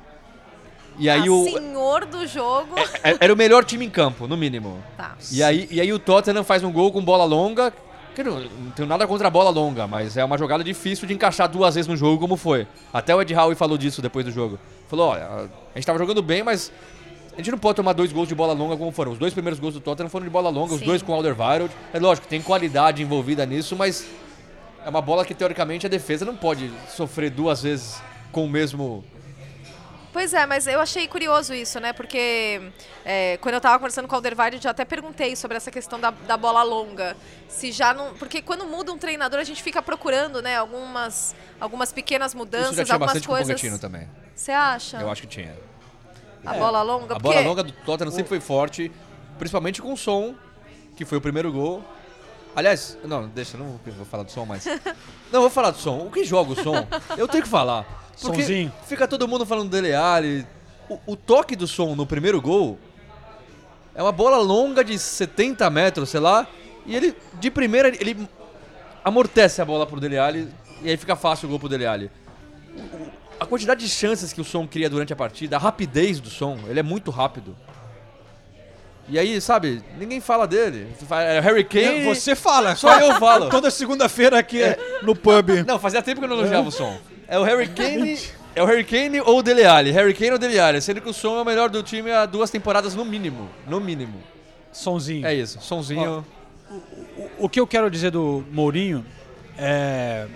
E 0.97 1.09
aí 1.09 1.27
Ah, 1.27 1.31
o. 1.31 1.43
senhor 1.45 2.05
do 2.05 2.27
jogo. 2.27 2.75
é- 3.03 3.15
Era 3.19 3.33
o 3.33 3.37
melhor 3.37 3.63
time 3.65 3.85
em 3.85 3.89
campo, 3.89 4.27
no 4.27 4.37
mínimo. 4.37 4.77
Tá. 4.97 5.15
E 5.31 5.41
aí, 5.41 5.67
e 5.71 5.79
aí 5.81 5.91
o 5.91 5.97
Tottenham 5.99 6.43
faz 6.43 6.63
um 6.63 6.71
gol 6.71 6.91
com 6.91 7.03
bola 7.03 7.23
longa, 7.23 7.73
que 8.13 8.23
não, 8.23 8.39
não 8.39 8.71
tenho 8.75 8.87
nada 8.87 9.07
contra 9.07 9.27
a 9.27 9.31
bola 9.31 9.49
longa, 9.49 9.87
mas 9.87 10.17
é 10.17 10.23
uma 10.23 10.37
jogada 10.37 10.63
difícil 10.63 11.07
de 11.07 11.13
encaixar 11.13 11.47
duas 11.49 11.75
vezes 11.75 11.87
no 11.87 11.95
jogo 11.95 12.19
como 12.19 12.35
foi. 12.35 12.67
Até 12.93 13.15
o 13.15 13.21
Ed 13.21 13.33
Howe 13.33 13.55
falou 13.55 13.77
disso 13.77 14.01
depois 14.01 14.25
do 14.25 14.31
jogo. 14.31 14.59
Falou, 14.89 15.09
olha, 15.09 15.25
a 15.25 15.47
gente 15.77 15.85
tava 15.85 15.97
jogando 15.97 16.21
bem, 16.21 16.43
mas 16.43 16.71
a 17.33 17.37
gente 17.37 17.49
não 17.51 17.57
pode 17.57 17.77
tomar 17.77 17.93
dois 17.93 18.11
gols 18.11 18.27
de 18.27 18.35
bola 18.35 18.53
longa 18.53 18.75
como 18.75 18.91
foram. 18.91 19.13
Os 19.13 19.17
dois 19.17 19.33
primeiros 19.33 19.59
gols 19.59 19.73
do 19.73 19.79
Tottenham 19.79 20.09
foram 20.09 20.25
de 20.25 20.29
bola 20.29 20.49
longa, 20.49 20.73
os 20.73 20.79
Sim. 20.81 20.85
dois 20.85 21.01
com 21.01 21.13
o 21.13 21.15
Alderweireld. 21.15 21.73
É 21.93 21.99
lógico, 21.99 22.27
tem 22.27 22.41
qualidade 22.41 23.01
envolvida 23.01 23.45
nisso, 23.45 23.75
mas 23.77 24.05
é 24.85 24.89
uma 24.89 25.01
bola 25.01 25.23
que 25.23 25.33
teoricamente 25.33 25.85
a 25.85 25.89
defesa 25.89 26.25
não 26.25 26.35
pode 26.35 26.69
sofrer 26.95 27.29
duas 27.31 27.63
vezes 27.63 28.01
com 28.31 28.43
o 28.45 28.49
mesmo... 28.49 29.03
Pois 30.13 30.33
é, 30.33 30.45
mas 30.45 30.67
eu 30.67 30.81
achei 30.81 31.07
curioso 31.07 31.53
isso, 31.53 31.79
né? 31.79 31.93
Porque 31.93 32.61
é, 33.05 33.37
quando 33.37 33.55
eu 33.55 33.61
tava 33.61 33.77
conversando 33.77 34.07
com 34.07 34.13
o 34.13 34.17
Alderweireld, 34.17 34.65
eu 34.65 34.71
até 34.71 34.83
perguntei 34.83 35.35
sobre 35.35 35.55
essa 35.55 35.71
questão 35.71 35.99
da, 35.99 36.11
da 36.11 36.35
bola 36.35 36.63
longa. 36.63 37.15
Se 37.47 37.71
já 37.71 37.93
não. 37.93 38.13
Porque 38.15 38.41
quando 38.41 38.65
muda 38.65 38.91
um 38.91 38.97
treinador, 38.97 39.39
a 39.39 39.43
gente 39.43 39.63
fica 39.63 39.81
procurando, 39.81 40.41
né? 40.41 40.57
Algumas, 40.57 41.33
algumas 41.59 41.93
pequenas 41.93 42.31
Isso 42.31 42.37
mudanças, 42.37 42.75
já 42.75 42.83
tinha 42.83 42.95
algumas 42.95 43.13
bastante 43.13 43.27
com 43.27 43.33
o 43.33 43.37
coisas. 43.37 43.79
Também. 43.79 44.09
Você 44.35 44.51
acha? 44.51 44.97
Eu 44.97 45.09
acho 45.09 45.21
que 45.21 45.27
tinha. 45.27 45.55
A 46.45 46.53
bola 46.53 46.81
longa? 46.81 47.15
A 47.15 47.19
porque... 47.19 47.37
bola 47.37 47.41
longa 47.41 47.63
do 47.63 47.71
Tottenham 47.71 48.11
sempre 48.11 48.29
foi 48.29 48.39
forte, 48.39 48.91
principalmente 49.37 49.81
com 49.81 49.93
o 49.93 49.97
som, 49.97 50.35
que 50.97 51.05
foi 51.05 51.19
o 51.19 51.21
primeiro 51.21 51.51
gol. 51.51 51.83
Aliás, 52.55 52.97
não, 53.03 53.27
deixa, 53.29 53.57
não 53.57 53.79
vou 53.85 54.05
falar 54.05 54.23
do 54.23 54.31
som 54.31 54.45
mais. 54.45 54.65
Não, 55.31 55.39
vou 55.39 55.49
falar 55.49 55.71
do 55.71 55.77
som. 55.77 55.99
O 55.99 56.11
que 56.11 56.25
joga 56.25 56.51
o 56.51 56.55
som? 56.61 56.85
Eu 57.17 57.25
tenho 57.25 57.41
que 57.41 57.49
falar. 57.49 58.10
Porque 58.19 58.41
Sonzinho. 58.41 58.71
fica 58.87 59.07
todo 59.07 59.27
mundo 59.27 59.45
falando 59.45 59.69
dele 59.69 59.93
Ali. 59.93 60.45
O, 60.89 60.99
o 61.07 61.15
toque 61.15 61.55
do 61.55 61.67
som 61.67 61.95
no 61.95 62.05
primeiro 62.05 62.41
gol 62.41 62.77
é 63.95 64.01
uma 64.01 64.11
bola 64.11 64.37
longa 64.37 64.83
de 64.83 64.97
70 64.97 65.69
metros, 65.69 66.09
sei 66.09 66.19
lá, 66.19 66.47
e 66.85 66.95
ele, 66.95 67.15
de 67.39 67.49
primeira, 67.51 67.87
ele 67.89 68.27
amortece 69.03 69.61
a 69.61 69.65
bola 69.65 69.85
pro 69.85 69.99
Dele 69.99 70.17
Alli, 70.17 70.49
e 70.81 70.89
aí 70.89 70.97
fica 70.97 71.15
fácil 71.15 71.47
o 71.47 71.49
gol 71.49 71.59
pro 71.59 71.69
Dele 71.69 71.85
Alli. 71.85 72.11
O- 72.75 73.21
A 73.39 73.45
quantidade 73.45 73.83
de 73.83 73.89
chances 73.89 74.31
que 74.33 74.39
o 74.41 74.43
som 74.43 74.67
cria 74.67 74.89
durante 74.89 75.11
a 75.11 75.15
partida, 75.15 75.55
a 75.55 75.59
rapidez 75.59 76.19
do 76.19 76.29
som, 76.29 76.59
ele 76.67 76.79
é 76.79 76.83
muito 76.83 77.09
rápido. 77.09 77.55
E 79.09 79.17
aí, 79.17 79.41
sabe, 79.41 79.81
ninguém 79.97 80.21
fala 80.21 80.47
dele. 80.47 80.87
É 81.11 81.39
Harry 81.39 81.63
Kane. 81.63 82.05
Você 82.05 82.35
fala. 82.35 82.75
Só 82.75 82.97
eu 82.99 83.15
falo. 83.19 83.49
Toda 83.51 83.69
segunda-feira 83.71 84.37
aqui 84.39 84.61
no 85.01 85.15
pub. 85.15 85.49
Não, 85.65 85.79
fazia 85.79 86.01
tempo 86.03 86.19
que 86.19 86.25
eu 86.25 86.29
não 86.29 86.37
elogiava 86.37 86.67
o 86.67 86.71
som. 86.71 86.97
É 87.31 87.39
o 87.39 87.43
Harry 87.43 87.69
Kane. 87.69 88.19
É 88.53 88.61
o 88.61 88.65
Harry 88.65 88.83
Kane 88.83 89.21
ou 89.21 89.39
o 89.39 89.41
Dele 89.41 89.63
Alli. 89.63 89.89
Harry 89.91 90.13
Kane 90.13 90.31
ou 90.31 90.37
Dele 90.37 90.59
Alli. 90.59 90.81
Sendo 90.81 90.99
que 90.99 91.09
o 91.09 91.13
som 91.13 91.37
é 91.37 91.41
o 91.41 91.45
melhor 91.45 91.69
do 91.69 91.81
time 91.81 92.11
há 92.11 92.25
duas 92.25 92.51
temporadas 92.51 92.93
no 92.93 93.05
mínimo. 93.05 93.49
No 93.65 93.79
mínimo. 93.79 94.21
Sonzinho. 94.69 95.25
É 95.25 95.33
isso. 95.33 95.61
Sonzinho. 95.61 96.25
O 97.39 97.47
que 97.47 97.57
eu 97.57 97.65
quero 97.65 97.89
dizer 97.89 98.11
do 98.11 98.43
Mourinho 98.51 99.05
é 99.57 100.27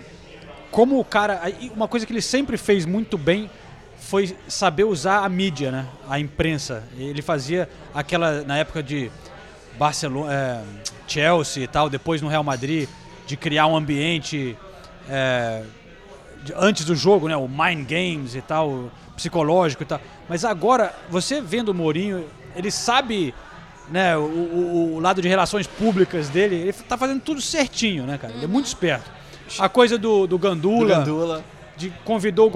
como 0.70 0.98
o 0.98 1.04
cara, 1.04 1.40
uma 1.74 1.86
coisa 1.86 2.04
que 2.04 2.12
ele 2.12 2.22
sempre 2.22 2.56
fez 2.56 2.84
muito 2.84 3.16
bem 3.16 3.50
foi 3.98 4.36
saber 4.48 4.84
usar 4.84 5.24
a 5.24 5.28
mídia, 5.28 5.70
né? 5.70 5.86
A 6.08 6.18
imprensa. 6.18 6.82
Ele 6.98 7.22
fazia 7.22 7.68
aquela 7.94 8.42
na 8.42 8.58
época 8.58 8.82
de 8.82 9.10
Barcelona, 9.78 10.32
é, 10.32 10.60
Chelsea 11.06 11.64
e 11.64 11.66
tal, 11.66 11.88
depois 11.88 12.20
no 12.20 12.28
Real 12.28 12.44
Madrid, 12.44 12.88
de 13.26 13.36
criar 13.36 13.66
um 13.66 13.76
ambiente 13.76 14.56
é, 15.08 15.62
antes 16.56 16.84
do 16.84 16.94
jogo, 16.94 17.28
né? 17.28 17.36
O 17.36 17.48
mind 17.48 17.88
games 17.88 18.34
e 18.34 18.40
tal, 18.42 18.90
psicológico 19.16 19.82
e 19.82 19.86
tal. 19.86 20.00
Mas 20.28 20.44
agora, 20.44 20.94
você 21.08 21.40
vendo 21.40 21.70
o 21.70 21.74
Mourinho, 21.74 22.24
ele 22.54 22.70
sabe 22.70 23.34
né, 23.88 24.16
o, 24.16 24.20
o- 24.22 24.94
o 24.96 25.00
lado 25.00 25.22
de 25.22 25.28
relações 25.28 25.66
públicas 25.66 26.28
dele, 26.28 26.56
ele 26.56 26.72
tá 26.72 26.96
fazendo 26.98 27.20
tudo 27.20 27.40
certinho, 27.40 28.04
né, 28.04 28.18
cara? 28.18 28.32
Ele 28.34 28.44
é 28.44 28.48
muito 28.48 28.66
esperto. 28.66 29.10
A 29.58 29.68
coisa 29.68 29.96
do, 29.96 30.26
do 30.26 30.36
Gandula, 30.38 30.96
Gandula. 30.96 31.44
de, 31.76 31.90
convidou 32.04 32.48
o 32.48 32.50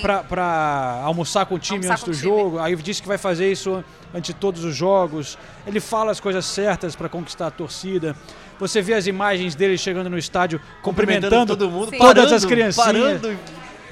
pra, 0.00 0.24
pra 0.24 1.00
almoçar 1.04 1.46
com 1.46 1.54
o 1.54 1.58
time 1.60 1.86
Almoçar 1.86 1.92
antes 1.94 2.04
do 2.04 2.12
jogo, 2.12 2.58
aí 2.58 2.74
disse 2.74 3.00
que 3.00 3.06
vai 3.06 3.18
fazer 3.18 3.52
isso 3.52 3.84
antes 4.12 4.34
de 4.34 4.40
todos 4.40 4.64
os 4.64 4.74
jogos. 4.74 5.38
Ele 5.64 5.78
fala 5.78 6.10
as 6.10 6.18
coisas 6.18 6.44
certas 6.44 6.96
pra 6.96 7.08
conquistar 7.08 7.46
a 7.46 7.50
torcida. 7.52 8.16
Você 8.62 8.80
vê 8.80 8.94
as 8.94 9.08
imagens 9.08 9.56
dele 9.56 9.76
chegando 9.76 10.08
no 10.08 10.16
estádio, 10.16 10.60
cumprimentando, 10.82 11.56
todo 11.56 11.68
mundo, 11.68 11.90
Sim. 11.90 11.98
todas 11.98 12.14
parando, 12.14 12.34
as 12.36 12.44
criancinhas. 12.44 12.86
Parando. 12.86 13.28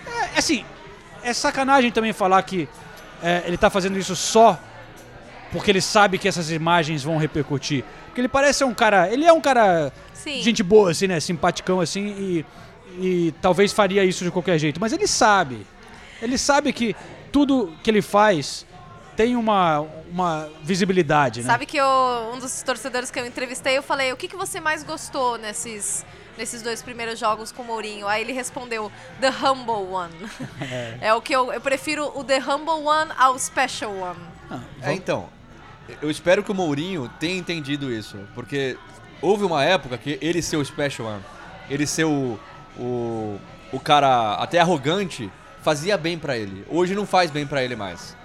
É, 0.06 0.38
assim, 0.38 0.64
é 1.24 1.32
sacanagem 1.32 1.90
também 1.90 2.12
falar 2.12 2.40
que 2.44 2.68
é, 3.20 3.42
ele 3.46 3.56
tá 3.56 3.68
fazendo 3.68 3.98
isso 3.98 4.14
só 4.14 4.56
porque 5.50 5.72
ele 5.72 5.80
sabe 5.80 6.18
que 6.18 6.28
essas 6.28 6.52
imagens 6.52 7.02
vão 7.02 7.16
repercutir. 7.16 7.82
Porque 8.06 8.20
ele 8.20 8.28
parece 8.28 8.60
ser 8.60 8.64
um 8.64 8.72
cara. 8.72 9.12
Ele 9.12 9.24
é 9.24 9.32
um 9.32 9.40
cara. 9.40 9.92
Sim. 10.14 10.40
Gente 10.40 10.62
boa, 10.62 10.92
assim, 10.92 11.08
né? 11.08 11.18
Simpaticão, 11.18 11.80
assim, 11.80 12.06
e, 12.06 12.46
e 13.00 13.34
talvez 13.42 13.72
faria 13.72 14.04
isso 14.04 14.22
de 14.22 14.30
qualquer 14.30 14.56
jeito. 14.56 14.80
Mas 14.80 14.92
ele 14.92 15.08
sabe. 15.08 15.66
Ele 16.22 16.38
sabe 16.38 16.72
que 16.72 16.94
tudo 17.32 17.72
que 17.82 17.90
ele 17.90 18.02
faz 18.02 18.64
tem 19.20 19.36
uma, 19.36 19.80
uma 20.10 20.48
visibilidade, 20.62 21.42
né? 21.42 21.46
Sabe 21.46 21.66
que 21.66 21.76
eu, 21.76 21.86
um 22.32 22.38
dos 22.38 22.62
torcedores 22.62 23.10
que 23.10 23.20
eu 23.20 23.26
entrevistei, 23.26 23.76
eu 23.76 23.82
falei, 23.82 24.10
o 24.14 24.16
que, 24.16 24.26
que 24.26 24.34
você 24.34 24.60
mais 24.60 24.82
gostou 24.82 25.36
nesses, 25.36 26.06
nesses 26.38 26.62
dois 26.62 26.82
primeiros 26.82 27.18
jogos 27.18 27.52
com 27.52 27.60
o 27.60 27.66
Mourinho? 27.66 28.08
Aí 28.08 28.22
ele 28.22 28.32
respondeu, 28.32 28.90
The 29.20 29.28
Humble 29.28 29.92
One. 29.92 30.14
É, 31.02 31.12
o 31.12 31.20
que 31.20 31.34
eu, 31.36 31.52
eu 31.52 31.60
prefiro 31.60 32.10
o 32.18 32.24
The 32.24 32.38
Humble 32.38 32.82
One 32.82 33.12
ao 33.18 33.38
Special 33.38 33.92
One. 33.94 34.20
É, 34.80 34.94
então. 34.94 35.28
Eu 36.00 36.10
espero 36.10 36.42
que 36.42 36.50
o 36.50 36.54
Mourinho 36.54 37.10
tenha 37.20 37.36
entendido 37.36 37.92
isso. 37.92 38.16
Porque 38.34 38.78
houve 39.20 39.44
uma 39.44 39.62
época 39.62 39.98
que 39.98 40.18
ele 40.22 40.40
ser 40.40 40.56
o 40.56 40.64
special 40.64 41.08
one, 41.08 41.22
ele 41.68 41.86
ser 41.86 42.04
o, 42.04 42.38
o, 42.78 43.38
o 43.70 43.80
cara 43.80 44.34
até 44.34 44.60
arrogante, 44.60 45.30
fazia 45.62 45.98
bem 45.98 46.18
pra 46.18 46.38
ele. 46.38 46.64
Hoje 46.70 46.94
não 46.94 47.04
faz 47.04 47.30
bem 47.30 47.46
pra 47.46 47.62
ele 47.62 47.76
mais. 47.76 48.18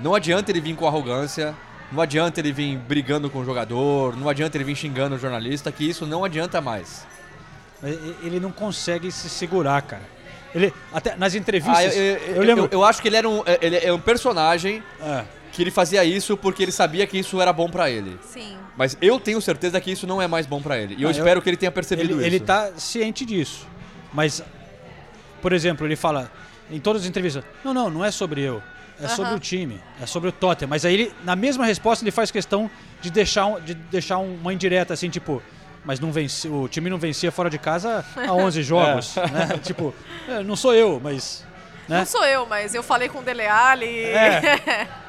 Não 0.00 0.14
adianta 0.14 0.50
ele 0.50 0.60
vir 0.60 0.74
com 0.76 0.86
arrogância, 0.86 1.54
não 1.90 2.00
adianta 2.02 2.40
ele 2.40 2.52
vir 2.52 2.76
brigando 2.76 3.30
com 3.30 3.38
o 3.40 3.44
jogador, 3.44 4.16
não 4.16 4.28
adianta 4.28 4.56
ele 4.56 4.64
vir 4.64 4.76
xingando 4.76 5.14
o 5.16 5.18
jornalista, 5.18 5.70
que 5.72 5.88
isso 5.88 6.06
não 6.06 6.24
adianta 6.24 6.60
mais. 6.60 7.06
Ele 8.22 8.40
não 8.40 8.50
consegue 8.50 9.10
se 9.12 9.28
segurar, 9.28 9.82
cara. 9.82 10.02
Ele, 10.54 10.72
até 10.92 11.14
nas 11.16 11.34
entrevistas. 11.34 11.76
Ah, 11.76 11.84
eu, 11.84 11.92
eu- 11.92 12.16
eu 12.18 12.34
eu- 12.36 12.42
lembro. 12.42 12.64
eu- 12.64 12.68
eu 12.72 12.84
acho 12.84 13.02
que 13.02 13.08
ele 13.08 13.16
era 13.16 13.28
um, 13.28 13.42
ele 13.60 13.76
é 13.76 13.92
um 13.92 13.98
personagem 14.00 14.82
É. 15.02 15.24
que 15.52 15.62
ele 15.62 15.70
fazia 15.70 16.02
isso 16.04 16.36
porque 16.36 16.62
ele 16.62 16.72
sabia 16.72 17.06
que 17.06 17.18
isso 17.18 17.40
era 17.40 17.52
bom 17.52 17.68
pra 17.68 17.90
ele. 17.90 18.18
Sim. 18.22 18.56
Mas 18.76 18.96
eu 19.02 19.20
tenho 19.20 19.40
certeza 19.40 19.78
que 19.80 19.90
isso 19.90 20.06
não 20.06 20.20
é 20.20 20.26
mais 20.26 20.46
bom 20.46 20.60
pra 20.62 20.78
ele. 20.78 20.94
E 20.98 21.02
eu 21.02 21.08
Ah, 21.08 21.12
eu- 21.12 21.16
espero 21.16 21.42
que 21.42 21.50
ele 21.50 21.56
tenha 21.56 21.70
percebido 21.72 22.12
ele, 22.12 22.14
isso. 22.14 22.22
ele 22.26 22.40
tá 22.40 22.70
ciente 22.76 23.24
disso. 23.26 23.66
Mas, 24.12 24.42
por 25.42 25.52
exemplo, 25.52 25.86
ele 25.86 25.96
fala 25.96 26.30
em 26.70 26.80
todas 26.80 27.02
as 27.02 27.08
entrevistas: 27.08 27.44
não, 27.62 27.74
não, 27.74 27.90
não 27.90 28.04
é 28.04 28.10
sobre 28.10 28.40
eu. 28.40 28.62
É 29.00 29.08
sobre 29.08 29.26
Aham. 29.30 29.36
o 29.36 29.40
time, 29.40 29.80
é 30.00 30.06
sobre 30.06 30.28
o 30.28 30.32
Tottenham. 30.32 30.68
Mas 30.70 30.84
aí, 30.84 30.94
ele, 30.94 31.14
na 31.24 31.36
mesma 31.36 31.64
resposta, 31.66 32.02
ele 32.04 32.10
faz 32.10 32.30
questão 32.30 32.70
de 33.02 33.10
deixar, 33.10 33.60
de 33.60 33.74
deixar 33.74 34.18
um- 34.18 34.34
uma 34.36 34.52
indireta 34.52 34.94
assim, 34.94 35.10
tipo. 35.10 35.42
Mas 35.84 36.00
não 36.00 36.10
vence, 36.10 36.48
o 36.48 36.66
time 36.66 36.90
não 36.90 36.98
vencia 36.98 37.30
fora 37.30 37.48
de 37.48 37.58
casa 37.58 38.04
há 38.16 38.32
11 38.32 38.60
jogos. 38.64 39.14
Né? 39.16 39.58
Tipo, 39.62 39.94
é, 40.28 40.42
não 40.42 40.56
sou 40.56 40.74
eu, 40.74 41.00
mas. 41.02 41.44
Né? 41.88 41.98
Não 42.00 42.06
sou 42.06 42.24
eu, 42.24 42.44
mas 42.46 42.74
eu 42.74 42.82
falei 42.82 43.08
com 43.08 43.18
o 43.18 43.22
Dele 43.22 43.46
Alli. 43.46 43.86
É. 44.04 44.88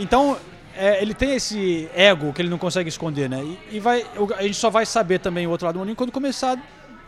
Então, 0.00 0.36
é, 0.76 1.02
ele 1.02 1.12
tem 1.12 1.34
esse 1.34 1.88
ego 1.94 2.32
que 2.32 2.40
ele 2.40 2.48
não 2.48 2.58
consegue 2.58 2.88
esconder, 2.88 3.28
né? 3.28 3.42
E, 3.42 3.76
e 3.76 3.80
vai, 3.80 4.06
a 4.36 4.42
gente 4.42 4.54
só 4.56 4.70
vai 4.70 4.86
saber 4.86 5.18
também 5.18 5.44
o 5.46 5.50
outro 5.50 5.66
lado 5.66 5.74
do 5.74 5.78
Mourinho 5.78 5.96
quando 5.96 6.12
começar 6.12 6.52
a 6.56 6.58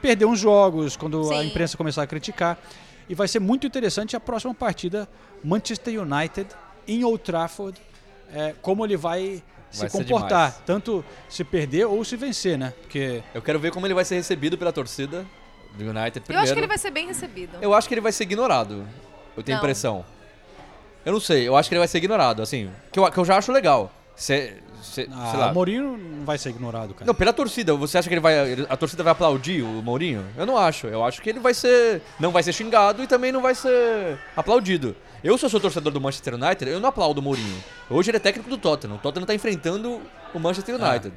perder 0.02 0.24
uns 0.24 0.40
jogos, 0.40 0.96
quando 0.96 1.20
a 1.32 1.38
Sim. 1.40 1.46
imprensa 1.48 1.76
começar 1.76 2.02
a 2.02 2.06
criticar. 2.06 2.58
E 3.10 3.14
vai 3.14 3.26
ser 3.26 3.40
muito 3.40 3.66
interessante 3.66 4.14
a 4.14 4.20
próxima 4.20 4.54
partida, 4.54 5.08
Manchester 5.42 6.00
United 6.00 6.46
em 6.86 7.02
Old 7.02 7.22
Trafford, 7.24 7.76
é, 8.32 8.54
como 8.62 8.86
ele 8.86 8.96
vai, 8.96 9.42
se 9.68 9.80
Vai 9.80 9.90
comportar, 9.90 10.50
demais. 10.50 10.62
tanto 10.64 11.04
se 11.28 11.42
perder 11.42 11.86
ou 11.86 12.04
se 12.04 12.16
vencer, 12.16 12.56
né? 12.56 12.72
Porque 12.82 13.20
Eu 13.34 13.42
quero 13.42 13.58
ver 13.58 13.72
como 13.72 13.84
ele 13.84 13.94
vai 13.94 14.04
ser 14.04 14.14
recebido 14.14 14.56
pela 14.56 14.72
torcida 14.72 15.26
do 15.74 15.84
United 15.90 16.18
Eu 16.18 16.22
primeiro. 16.22 16.44
acho 16.44 16.52
que 16.52 16.60
ele 16.60 16.66
vai 16.68 16.78
ser 16.78 16.90
bem 16.92 17.08
recebido. 17.08 17.58
Eu 17.60 17.74
acho 17.74 17.88
que 17.88 17.94
ele 17.94 18.00
vai 18.00 18.12
ser 18.12 18.22
ignorado. 18.22 18.86
Eu 19.36 19.42
tenho 19.42 19.56
Não. 19.56 19.62
impressão. 19.64 20.04
Eu 21.04 21.12
não 21.12 21.20
sei, 21.20 21.48
eu 21.48 21.56
acho 21.56 21.68
que 21.68 21.74
ele 21.74 21.80
vai 21.80 21.88
ser 21.88 21.98
ignorado, 21.98 22.42
assim. 22.42 22.70
Que 22.92 22.98
eu, 23.00 23.10
que 23.10 23.18
eu 23.18 23.24
já 23.24 23.36
acho 23.38 23.50
legal. 23.50 23.92
Cê, 24.14 24.58
cê- 24.82 25.08
ah, 25.12 25.28
sei 25.30 25.40
lá. 25.40 25.50
o 25.50 25.54
Mourinho 25.54 25.96
não 25.96 26.24
vai 26.24 26.36
ser 26.38 26.50
ignorado, 26.50 26.94
cara. 26.94 27.06
Não, 27.06 27.14
pela 27.14 27.32
torcida. 27.32 27.74
Você 27.74 27.98
acha 27.98 28.08
que 28.08 28.14
ele 28.14 28.20
vai. 28.20 28.66
A 28.68 28.76
torcida 28.76 29.02
vai 29.02 29.12
aplaudir 29.12 29.62
o 29.62 29.82
Mourinho? 29.82 30.24
Eu 30.36 30.44
não 30.46 30.56
acho. 30.56 30.86
Eu 30.86 31.04
acho 31.04 31.20
que 31.22 31.28
ele 31.30 31.40
vai 31.40 31.54
ser. 31.54 32.02
Não 32.18 32.30
vai 32.30 32.42
ser 32.42 32.52
xingado 32.52 33.02
e 33.02 33.06
também 33.06 33.30
não 33.32 33.40
vai 33.42 33.54
ser 33.54 34.18
aplaudido. 34.36 34.94
Eu, 35.22 35.36
se 35.36 35.44
eu 35.44 35.50
sou 35.50 35.60
torcedor 35.60 35.92
do 35.92 36.00
Manchester 36.00 36.34
United, 36.34 36.70
eu 36.70 36.80
não 36.80 36.88
aplaudo 36.88 37.20
o 37.20 37.22
Mourinho. 37.22 37.62
Hoje 37.90 38.10
ele 38.10 38.16
é 38.16 38.20
técnico 38.20 38.48
do 38.48 38.56
Tottenham. 38.56 38.96
O 38.96 38.98
Tottenham 38.98 39.26
tá 39.26 39.34
enfrentando 39.34 40.00
o 40.34 40.38
Manchester 40.38 40.76
United. 40.76 41.12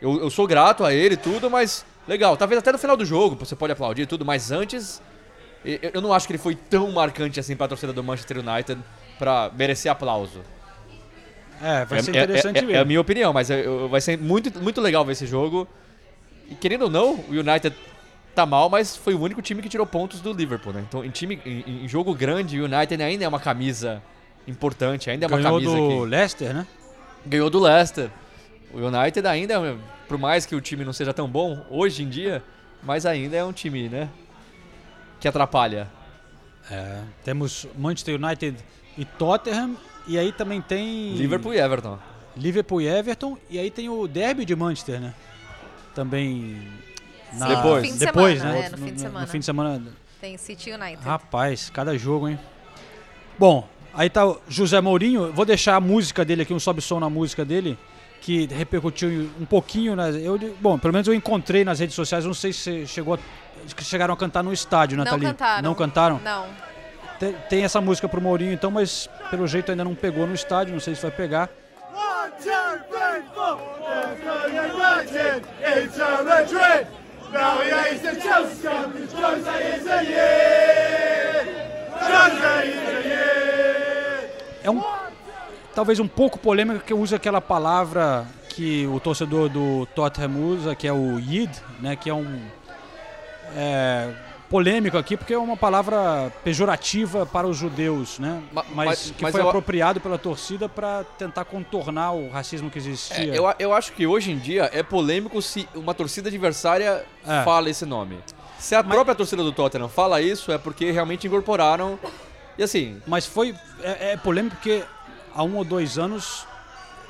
Eu, 0.00 0.20
eu 0.20 0.30
sou 0.30 0.46
grato 0.46 0.84
a 0.84 0.92
ele 0.92 1.14
e 1.14 1.18
tudo, 1.18 1.50
mas. 1.50 1.84
Legal, 2.06 2.36
talvez 2.36 2.58
até 2.58 2.70
no 2.70 2.78
final 2.78 2.96
do 2.98 3.04
jogo 3.06 3.34
você 3.34 3.56
pode 3.56 3.72
aplaudir 3.72 4.02
e 4.02 4.06
tudo, 4.06 4.24
mas 4.24 4.50
antes. 4.52 5.00
Eu, 5.64 5.78
eu 5.94 6.00
não 6.02 6.12
acho 6.12 6.26
que 6.26 6.32
ele 6.34 6.38
foi 6.38 6.54
tão 6.54 6.92
marcante 6.92 7.40
assim 7.40 7.56
pra 7.56 7.66
torcida 7.66 7.90
do 7.92 8.04
Manchester 8.04 8.38
United 8.46 8.78
pra 9.18 9.50
merecer 9.56 9.90
aplauso. 9.90 10.42
É, 11.64 11.84
vai 11.84 12.02
ser 12.02 12.14
É- 12.14 12.18
é- 12.20 12.24
interessante 12.24 12.58
é, 12.58 12.62
ver. 12.66 12.72
é 12.74 12.78
a 12.78 12.84
minha 12.84 13.00
opinião, 13.00 13.32
mas 13.32 13.48
eu- 13.48 13.88
vai 13.88 14.00
ser 14.00 14.18
muito, 14.18 14.60
muito 14.62 14.80
legal 14.80 15.04
ver 15.04 15.12
esse 15.12 15.26
jogo. 15.26 15.66
E 16.50 16.54
querendo 16.54 16.82
ou 16.82 16.90
não, 16.90 17.14
o 17.14 17.30
United 17.30 17.74
tá 18.34 18.44
mal, 18.44 18.68
mas 18.68 18.94
foi 18.96 19.14
o 19.14 19.20
único 19.20 19.40
time 19.40 19.62
que 19.62 19.68
tirou 19.68 19.86
pontos 19.86 20.20
do 20.20 20.32
Liverpool, 20.32 20.72
né? 20.74 20.84
Então, 20.86 21.04
em 21.04 21.10
time 21.10 21.40
em, 21.46 21.84
em 21.84 21.88
jogo 21.88 22.14
grande, 22.14 22.60
o 22.60 22.64
United 22.64 23.02
ainda 23.02 23.24
é 23.24 23.28
uma 23.28 23.40
camisa 23.40 24.02
importante, 24.46 25.08
ainda 25.08 25.24
é 25.24 25.28
uma 25.28 25.38
Ganhou 25.38 25.52
camisa 25.58 25.76
do 25.76 25.88
que 25.88 26.06
Leicester, 26.10 26.54
né? 26.54 26.66
ganhou 27.24 27.48
do 27.48 27.58
Leicester. 27.60 28.10
O 28.72 28.78
United 28.78 29.26
ainda, 29.26 29.78
por 30.06 30.18
mais 30.18 30.44
que 30.44 30.54
o 30.54 30.60
time 30.60 30.84
não 30.84 30.92
seja 30.92 31.14
tão 31.14 31.26
bom 31.28 31.64
hoje 31.70 32.02
em 32.02 32.08
dia, 32.10 32.42
mas 32.82 33.06
ainda 33.06 33.36
é 33.36 33.44
um 33.44 33.52
time, 33.52 33.88
né? 33.88 34.08
Que 35.20 35.26
atrapalha. 35.28 35.88
É, 36.70 36.98
temos 37.24 37.66
Manchester 37.78 38.16
United 38.22 38.56
e 38.98 39.04
Tottenham. 39.04 39.76
E 40.06 40.18
aí 40.18 40.32
também 40.32 40.60
tem 40.60 41.14
Liverpool 41.14 41.54
e 41.54 41.58
Everton. 41.58 41.98
Liverpool 42.36 42.80
e 42.82 42.86
Everton. 42.88 43.38
E 43.48 43.58
aí 43.58 43.70
tem 43.70 43.88
o 43.88 44.06
Derby 44.06 44.44
de 44.44 44.54
Manchester, 44.56 45.00
né? 45.00 45.14
Também. 45.94 46.60
na- 47.32 47.46
Sim, 47.48 47.54
Depois. 47.56 47.82
no 47.82 47.88
fim 47.88 47.92
de 47.98 47.98
depois, 48.06 48.38
semana, 48.38 48.58
né? 48.58 48.66
é, 48.66 48.70
no 48.70 48.78
fim 48.78 48.92
de 48.94 49.00
semana. 49.00 49.20
No 49.20 49.26
fim 49.32 49.38
de 49.38 49.44
semana. 49.44 49.82
Tem 50.20 50.36
City 50.36 50.70
United. 50.72 51.04
Rapaz, 51.04 51.70
cada 51.70 51.96
jogo, 51.98 52.28
hein? 52.28 52.38
Bom, 53.38 53.68
aí 53.92 54.08
tá 54.08 54.26
o 54.26 54.40
José 54.48 54.80
Mourinho. 54.80 55.32
Vou 55.32 55.44
deixar 55.44 55.76
a 55.76 55.80
música 55.80 56.24
dele 56.24 56.42
aqui, 56.42 56.54
um 56.54 56.60
sobe-som 56.60 56.98
na 57.00 57.10
música 57.10 57.44
dele, 57.44 57.76
que 58.20 58.46
repercutiu 58.46 59.30
um 59.40 59.44
pouquinho. 59.44 59.94
Nas, 59.96 60.14
eu, 60.16 60.38
bom, 60.60 60.78
pelo 60.78 60.92
menos 60.92 61.08
eu 61.08 61.14
encontrei 61.14 61.64
nas 61.64 61.78
redes 61.80 61.94
sociais. 61.94 62.24
Não 62.24 62.34
sei 62.34 62.52
se 62.52 62.86
chegou, 62.86 63.18
chegaram 63.80 64.14
a 64.14 64.16
cantar 64.16 64.42
no 64.42 64.52
estádio, 64.52 64.96
não 64.96 65.04
Nathalie. 65.04 65.26
cantaram. 65.26 65.62
Não 65.62 65.74
cantaram? 65.74 66.20
Não. 66.22 66.46
Tem, 67.48 67.64
essa 67.64 67.80
música 67.80 68.08
pro 68.08 68.20
Mourinho, 68.20 68.52
então, 68.52 68.70
mas 68.70 69.08
pelo 69.30 69.46
jeito 69.46 69.70
ainda 69.70 69.84
não 69.84 69.94
pegou 69.94 70.26
no 70.26 70.34
estádio. 70.34 70.72
Não 70.72 70.80
sei 70.80 70.94
se 70.94 71.02
vai 71.02 71.10
pegar. 71.10 71.48
É 84.62 84.70
um 84.70 84.82
talvez 85.74 85.98
um 85.98 86.08
pouco 86.08 86.38
polêmica 86.38 86.78
que 86.78 86.94
usa 86.94 87.16
aquela 87.16 87.40
palavra 87.40 88.24
que 88.48 88.86
o 88.86 89.00
torcedor 89.00 89.48
do 89.48 89.84
Tottenham 89.86 90.40
usa, 90.40 90.74
que 90.74 90.86
é 90.86 90.92
o 90.92 91.18
yid, 91.18 91.50
né, 91.80 91.96
que 91.96 92.08
é 92.08 92.14
um 92.14 92.40
é, 93.56 94.10
polêmico 94.48 94.96
aqui 94.96 95.16
porque 95.16 95.32
é 95.34 95.38
uma 95.38 95.56
palavra 95.56 96.32
pejorativa 96.44 97.24
para 97.26 97.46
os 97.46 97.56
judeus, 97.56 98.18
né? 98.18 98.42
Ma- 98.52 98.64
Mas, 98.74 98.86
mas- 98.86 99.10
que 99.16 99.22
mas 99.22 99.32
foi 99.32 99.40
eu- 99.40 99.48
apropriado 99.48 100.00
pela 100.00 100.18
torcida 100.18 100.68
para 100.68 101.04
tentar 101.18 101.44
contornar 101.44 102.12
o 102.12 102.28
racismo 102.30 102.70
que 102.70 102.78
É, 102.78 102.82
existia. 102.82 103.34
eu, 103.34 103.46
a- 103.46 103.56
eu 103.58 103.72
acho 103.74 103.92
que 103.92 104.06
hoje 104.06 104.30
em 104.30 104.38
dia 104.38 104.70
é 104.72 104.82
polêmico 104.82 105.40
se 105.42 105.68
uma 105.74 105.94
torcida 105.94 106.28
adversária 106.28 107.04
É. 107.26 107.42
fala 107.42 107.68
esse 107.70 107.84
nome. 107.86 108.18
Se 108.58 108.74
a 108.74 108.82
própria 108.84 109.14
torcida 109.14 109.42
do 109.42 109.52
Tottenham 109.52 109.88
fala 109.88 110.20
isso, 110.22 110.50
é 110.52 110.58
porque 110.58 110.90
realmente 110.90 111.26
incorporaram. 111.26 111.98
E 112.56 112.62
assim, 112.62 113.00
Mas 113.06 113.26
foi 113.26 113.54
é, 113.82 114.12
é 114.12 114.16
polêmico 114.16 114.56
porque 114.56 114.82
há 115.34 115.42
um 115.42 115.56
ou 115.56 115.64
dois 115.64 115.98
anos 115.98 116.46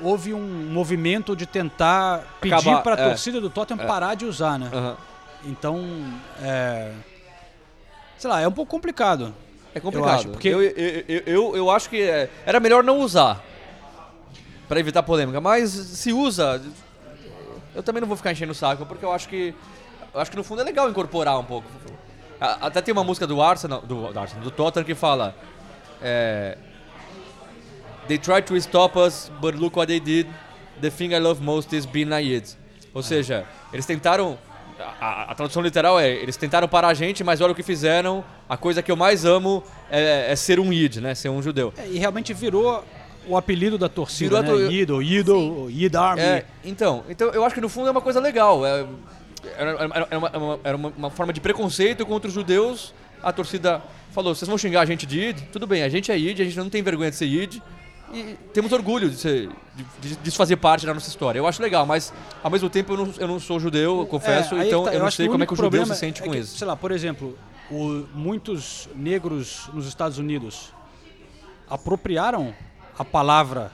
houve 0.01 0.33
um 0.35 0.40
movimento 0.73 1.37
de 1.37 1.47
tentar 1.47 2.25
pedir 2.40 2.81
para 2.83 2.97
a 2.97 3.01
é. 3.05 3.09
torcida 3.09 3.40
do 3.40 3.51
Tottenham 3.51 3.83
É. 3.85 3.87
parar 3.87 4.14
de 4.14 4.25
usar, 4.25 4.59
né? 4.59 4.70
aham, 4.73 4.97
Então, 5.47 5.85
é. 6.40 6.90
Sei 8.24 8.30
lá, 8.30 8.40
é 8.40 8.48
um 8.48 8.52
pouco 8.52 8.70
complicado. 8.70 9.34
é 9.74 9.80
complicado. 9.80 10.14
acho, 10.14 10.28
porque- 10.28 10.48
eu, 10.48 10.62
eu, 10.62 11.04
eu, 11.06 11.22
eu, 11.26 11.56
eu 11.56 11.70
acho 11.70 11.90
que 11.90 12.00
é- 12.00 12.30
era 12.46 12.58
melhor 12.58 12.82
não 12.82 13.00
usar. 13.00 13.44
Pra 14.66 14.80
evitar 14.80 15.02
polêmica. 15.02 15.42
Mas 15.42 15.68
se 15.68 16.10
usa. 16.10 16.58
Eu 17.74 17.82
também 17.82 18.00
não 18.00 18.08
vou 18.08 18.16
ficar 18.16 18.32
enchendo 18.32 18.52
o 18.52 18.54
saco, 18.54 18.87
porque 18.87 19.04
eu 19.04 19.12
acho 19.12 19.28
que. 19.28 19.54
Eu 20.14 20.20
acho 20.20 20.30
que 20.30 20.38
no 20.38 20.42
fundo 20.42 20.62
é 20.62 20.64
legal 20.64 20.88
incorporar 20.88 21.38
um 21.38 21.44
pouco. 21.44 21.68
Até 22.40 22.80
tem 22.80 22.92
uma 22.92 23.04
música 23.04 23.26
do 23.26 23.42
Arsenal, 23.42 23.82
do, 23.82 24.10
do, 24.10 24.18
Arsenal, 24.18 24.42
do 24.42 24.50
Tottenham 24.50 24.87
que 24.87 24.94
fala. 24.94 25.37
É, 26.00 26.56
They 28.08 28.16
tried 28.16 28.46
to 28.46 28.56
stop 28.56 28.98
us, 28.98 29.30
but 29.38 29.54
look 29.54 29.76
what 29.76 29.88
they 29.88 30.00
did. 30.00 30.26
The 30.80 30.88
thing 30.88 31.12
I 31.12 31.18
love 31.18 31.42
most 31.42 31.76
is 31.76 31.84
being 31.84 32.08
Yid. 32.10 32.56
Ou 32.94 33.02
seja, 33.02 33.44
eles 33.70 33.84
tentaram. 33.84 34.38
A, 34.78 35.30
a- 35.30 35.34
tradução 35.34 35.62
literal 35.62 35.98
é: 36.00 36.10
eles 36.10 36.37
tentaram 36.37 36.66
parar 36.68 36.88
a 36.88 36.94
gente, 36.94 37.22
mas 37.22 37.40
olha 37.40 37.52
o 37.52 37.54
que 37.54 37.62
fizeram. 37.62 38.24
A 38.48 38.56
coisa 38.56 38.82
que 38.82 38.90
eu 38.90 38.96
mais 38.96 39.24
amo 39.24 39.62
é, 39.90 40.26
é 40.32 40.37
ser 40.37 40.58
um 40.58 40.72
Yid, 40.72 41.00
né? 41.00 41.14
Ser 41.14 41.28
um 41.28 41.40
judeu. 41.42 41.72
É, 41.76 41.87
e 41.88 41.98
realmente 41.98 42.34
virou 42.34 42.84
o 43.26 43.37
apelido 43.37 43.78
da 43.78 43.88
torcida, 43.88 44.42
Virou 44.42 44.58
né? 44.60 44.72
Yido, 44.72 45.02
Yido, 45.02 45.70
Yid 45.70 45.96
Army. 45.96 46.20
É, 46.22 46.44
então, 46.64 47.04
então, 47.08 47.30
eu 47.30 47.44
acho 47.44 47.54
que 47.54 47.60
no 47.60 47.68
fundo 47.68 47.88
é 47.88 47.90
uma 47.90 48.00
coisa 48.02 48.20
legal. 48.20 48.66
É, 48.66 48.84
era, 49.56 49.70
era- 49.70 50.18
uma, 50.18 50.60
era 50.64 50.76
uma- 50.76 50.92
uma- 50.96 51.10
forma 51.10 51.32
de 51.32 51.40
preconceito 51.40 52.04
contra 52.04 52.28
os 52.28 52.34
judeus. 52.34 52.92
A 53.22 53.32
torcida 53.32 53.80
falou: 54.12 54.34
vocês 54.34 54.48
vão 54.48 54.58
xingar 54.58 54.80
a 54.82 54.84
gente 54.87 55.06
de 55.06 55.20
Yid? 55.20 55.42
Tudo 55.52 55.66
bem, 55.66 55.82
a 55.82 55.88
gente 55.88 56.10
é 56.12 56.16
Yid, 56.18 56.42
a 56.42 56.44
gente 56.44 56.56
não 56.58 56.68
tem 56.68 56.82
vergonha 56.82 57.10
de 57.10 57.16
ser 57.16 57.26
Yid. 57.26 57.62
E 58.14 58.38
temos 58.53 58.70
orgulho 58.72 59.11
de, 59.11 59.16
ser, 59.16 59.50
de, 60.00 60.16
de- 60.16 60.31
fazer 60.31 60.57
parte 60.57 60.87
da 60.87 60.94
nossa 60.94 61.09
história. 61.09 61.38
Eu 61.38 61.46
acho 61.46 61.61
legal, 61.61 61.85
mas 61.85 62.12
ao 62.42 62.50
mesmo 62.50 62.70
tempo 62.70 62.92
eu 62.92 62.96
não, 62.98 63.14
eu 63.18 63.29
não 63.29 63.40
sou 63.40 63.59
judeu, 63.59 64.00
eu 64.00 64.07
confesso, 64.07 64.55
É, 64.57 64.66
então 64.66 64.85
tá, 64.85 64.92
eu 64.94 65.00
não 65.00 65.07
acho 65.07 65.16
sei 65.16 65.29
como 65.29 65.42
é 65.42 65.46
que 65.46 65.53
o 65.53 65.57
judeu 65.57 65.85
se 65.87 65.96
sente 65.96 66.22
é 66.22 66.24
com 66.24 66.31
que, 66.33 66.38
isso. 66.38 66.57
Sei 66.57 66.66
lá, 66.66 66.77
por 66.77 66.92
exemplo, 66.92 67.37
o- 67.70 68.05
muitos 68.14 68.88
negros 68.94 69.68
nos 69.72 69.87
Estados 69.87 70.18
Unidos 70.18 70.72
apropriaram 71.68 72.55
a 72.98 73.05
palavra 73.05 73.72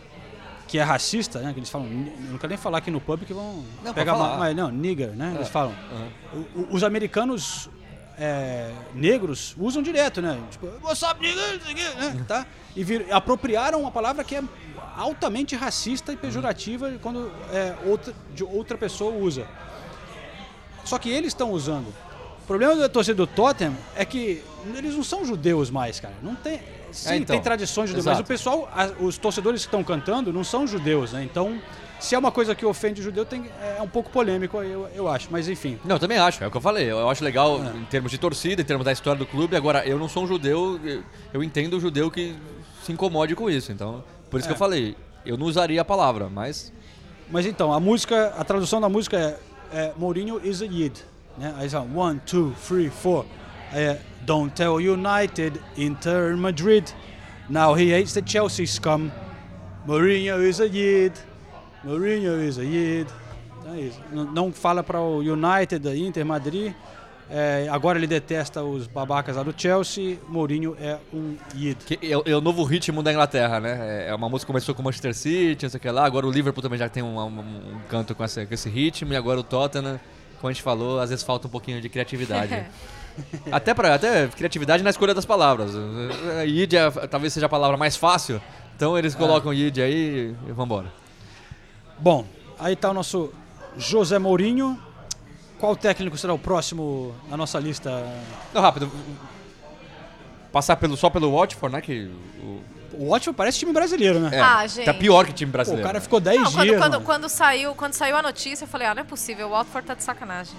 que 0.66 0.78
é 0.78 0.82
racista, 0.82 1.40
né? 1.40 1.52
Que 1.52 1.58
eles 1.58 1.68
falam, 1.68 1.88
eu 1.88 2.30
não 2.30 2.38
quero 2.38 2.48
nem 2.50 2.56
falar 2.58 2.78
aqui 2.78 2.90
no 2.90 3.00
pub 3.00 3.22
que 3.24 3.34
vão 3.34 3.64
Não, 3.84 3.92
pegar 3.92 4.14
mal, 4.16 4.38
mas 4.38 4.54
não, 4.54 4.70
nigger, 4.70 5.10
né? 5.10 5.32
Eles 5.34 5.48
É, 5.48 5.50
falam. 5.50 5.74
O- 6.32 6.60
o- 6.60 6.68
os 6.70 6.84
americanos 6.84 7.68
é, 8.20 8.70
negros 8.94 9.54
usam 9.58 9.82
direto, 9.82 10.20
né? 10.20 10.38
Tipo, 10.50 10.66
what's 10.82 11.02
up, 11.02 11.18
nigger? 11.20 11.54
Não 11.54 11.60
sei 11.64 11.72
o 11.72 11.76
quê, 11.76 11.88
né? 11.98 12.24
Tá? 12.28 12.46
E 12.76 12.84
vir- 12.84 13.06
apropriaram 13.10 13.80
uma 13.80 13.90
palavra 13.90 14.22
que 14.22 14.36
é 14.36 14.42
altamente 14.96 15.56
racista 15.56 16.12
e 16.12 16.16
pejorativa 16.16 16.92
quando 17.02 17.32
é, 17.52 17.74
outra, 17.86 18.12
de 18.34 18.44
outra 18.44 18.76
pessoa 18.76 19.12
usa. 19.14 19.46
Só 20.84 20.98
que 20.98 21.10
eles 21.10 21.28
estão 21.28 21.50
usando. 21.50 21.88
O 22.42 22.46
problema 22.46 22.74
da 22.76 22.88
torcida 22.88 23.14
do 23.14 23.26
Tottenham 23.26 23.76
é 23.94 24.04
que 24.04 24.42
eles 24.76 24.94
não 24.94 25.04
são 25.04 25.24
judeus 25.24 25.70
mais, 25.70 26.00
cara. 26.00 26.14
Não 26.22 26.34
tem. 26.34 26.60
Sim, 26.92 27.08
É, 27.10 27.16
então. 27.16 27.34
tem 27.34 27.40
tradições 27.42 27.88
judeus, 27.88 28.04
mas 28.04 28.18
o 28.18 28.24
pessoal, 28.24 28.68
os 28.98 29.16
torcedores 29.16 29.62
que 29.62 29.68
estão 29.68 29.84
cantando 29.84 30.32
não 30.32 30.42
são 30.42 30.66
judeus, 30.66 31.12
né? 31.12 31.22
Então, 31.22 31.60
se 32.00 32.14
é 32.14 32.18
uma 32.18 32.32
coisa 32.32 32.54
que 32.54 32.64
ofende 32.66 33.00
o 33.00 33.04
judeu, 33.04 33.24
tem, 33.24 33.44
é 33.78 33.80
um 33.82 33.86
pouco 33.88 34.10
polêmico, 34.10 34.56
eu, 34.62 34.88
eu 34.94 35.06
acho. 35.08 35.28
Mas 35.30 35.48
enfim. 35.48 35.78
Não, 35.84 35.96
eu 35.96 36.00
também 36.00 36.18
acho, 36.18 36.42
é 36.42 36.46
o 36.46 36.50
que 36.50 36.56
eu 36.56 36.60
falei. 36.60 36.90
Eu 36.90 37.08
acho 37.08 37.22
legal 37.22 37.60
É. 37.62 37.76
em 37.76 37.84
termos 37.84 38.10
de 38.10 38.18
torcida, 38.18 38.62
em 38.62 38.64
termos 38.64 38.84
da 38.84 38.92
história 38.92 39.18
do 39.18 39.26
clube. 39.26 39.54
Agora, 39.56 39.86
eu 39.86 39.98
não 39.98 40.08
sou 40.08 40.24
um 40.24 40.26
judeu, 40.26 40.80
eu, 40.82 41.02
eu 41.34 41.42
entendo 41.44 41.76
o 41.76 41.80
judeu 41.80 42.10
que 42.10 42.34
se 42.84 42.90
incomode 42.92 43.34
com 43.36 43.48
isso. 43.50 43.70
Então, 43.70 44.02
por 44.30 44.38
isso 44.40 44.48
que 44.48 44.52
É. 44.52 44.56
eu 44.56 44.58
falei, 44.58 44.96
eu 45.24 45.36
não 45.36 45.46
usaria 45.46 45.80
a 45.80 45.84
palavra, 45.84 46.28
mas. 46.28 46.72
Mas 47.30 47.46
então, 47.46 47.72
a 47.72 47.78
música, 47.78 48.34
a 48.36 48.42
tradução 48.44 48.80
da 48.80 48.88
música 48.88 49.16
é, 49.18 49.38
é 49.78 49.92
Mourinho 49.96 50.40
is 50.44 50.62
a 50.62 50.64
Yid. 50.64 51.04
Né? 51.38 51.54
Aí 51.58 51.70
são 51.70 51.88
one, 51.96 52.18
two, 52.26 52.52
three, 52.66 52.88
four. 52.90 53.24
É, 53.72 53.98
Don't 54.22 54.52
tell 54.54 54.74
United, 54.76 55.60
Inter 55.76 56.36
Madrid. 56.36 56.88
Now 57.48 57.76
he 57.78 57.92
hates 57.94 58.14
the 58.14 58.22
Chelsea 58.24 58.66
scum. 58.66 59.10
Mourinho 59.86 60.42
is 60.42 60.60
a 60.60 60.64
Yid. 60.66 61.12
Mourinho 61.84 62.42
is 62.42 62.58
a 62.58 62.62
Yid. 62.62 63.08
Então 63.60 63.74
é 63.74 63.80
isso. 63.80 64.00
Não, 64.12 64.24
não 64.24 64.52
fala 64.52 64.82
para 64.82 65.00
o 65.00 65.18
United, 65.18 65.86
a 65.88 65.96
Inter 65.96 66.24
Madrid. 66.24 66.72
É, 67.32 67.68
agora 67.70 67.96
ele 67.96 68.08
detesta 68.08 68.62
os 68.64 68.86
babacas 68.88 69.36
lá 69.36 69.42
do 69.42 69.54
Chelsea. 69.56 70.18
Mourinho 70.28 70.76
é 70.80 70.98
um 71.14 71.36
Yid. 71.56 71.76
Que 71.84 71.98
é, 72.12 72.16
o- 72.16 72.22
é 72.26 72.34
o 72.36 72.40
novo 72.40 72.64
ritmo 72.64 73.02
da 73.02 73.12
Inglaterra, 73.12 73.60
né? 73.60 74.08
É 74.08 74.14
uma 74.14 74.28
música 74.28 74.46
que 74.46 74.52
começou 74.52 74.74
com 74.74 74.82
o 74.82 74.84
Manchester 74.84 75.14
City, 75.14 75.64
não 75.64 75.70
sei 75.70 75.78
o 75.78 75.80
que 75.80 75.90
lá. 75.90 76.04
Agora 76.04 76.26
o 76.26 76.30
Liverpool 76.30 76.62
também 76.62 76.78
já 76.78 76.88
tem 76.88 77.02
um, 77.02 77.18
um- 77.20 77.38
um 77.40 77.80
canto 77.88 78.14
com, 78.14 78.24
essa- 78.24 78.44
com 78.44 78.52
esse 78.52 78.68
ritmo. 78.68 79.12
E 79.12 79.16
agora 79.16 79.38
o 79.38 79.44
Tottenham, 79.44 80.00
como 80.40 80.50
a 80.50 80.52
gente 80.52 80.62
falou, 80.62 80.98
às 80.98 81.10
vezes 81.10 81.24
falta 81.24 81.46
um 81.46 81.50
pouquinho 81.50 81.80
de 81.80 81.88
criatividade. 81.88 82.52
até, 83.52 83.74
pra, 83.74 83.94
até 83.94 84.26
criatividade 84.28 84.82
na 84.82 84.90
escolha 84.90 85.12
das 85.14 85.24
palavras. 85.26 85.72
Yid 86.46 86.74
é- 86.76 86.90
talvez 87.06 87.32
seja 87.32 87.46
a 87.46 87.48
palavra 87.48 87.76
mais 87.76 87.96
fácil. 87.96 88.40
Então 88.74 88.96
eles 88.98 89.14
colocam 89.14 89.52
Yid 89.52 89.80
aí 89.82 90.34
e 90.48 90.52
vambora. 90.52 90.86
Bom, 92.00 92.24
aí 92.58 92.72
está 92.74 92.90
o 92.90 92.94
nosso 92.94 93.32
José 93.76 94.18
Mourinho. 94.18 94.80
Qual 95.58 95.76
técnico 95.76 96.16
será 96.16 96.32
o 96.32 96.38
próximo 96.38 97.14
na 97.28 97.36
nossa 97.36 97.58
lista? 97.58 97.90
Não, 98.54 98.62
rápido. 98.62 98.90
Passar 100.52 100.76
pelo, 100.76 100.96
só 100.96 101.10
pelo 101.10 101.30
Watford, 101.36 101.74
né? 101.76 101.80
Que 101.82 102.10
o, 102.42 102.60
O 102.94 103.10
ótimo 103.10 103.32
parece 103.34 103.58
time 103.58 103.72
brasileiro, 103.72 104.18
né? 104.18 104.30
é, 104.32 104.40
Ah, 104.40 104.66
gente. 104.66 104.84
Tá 104.86 104.94
pior 104.94 105.24
que 105.26 105.32
time 105.32 105.50
Pô, 105.50 105.58
brasileiro. 105.58 105.84
o 105.84 105.86
cara 105.86 105.98
né? 105.98 106.02
ficou 106.02 106.18
10 106.18 106.40
Não, 106.40 106.50
quando, 106.52 106.62
dias. 106.64 106.78
quando, 106.80 106.92
mano. 106.94 107.04
quando 107.04 107.28
saiu, 107.28 107.74
quando 107.74 107.92
saiu 107.92 108.16
a 108.16 108.22
notícia, 108.22 108.64
eu 108.64 108.68
falei, 108.68 108.88
ah, 108.88 108.94
não 108.94 109.02
é 109.02 109.04
possível, 109.04 109.46
o 109.48 109.50
Watford 109.50 109.86
tá 109.86 109.94
de 109.94 110.02
sacanagem. 110.02 110.54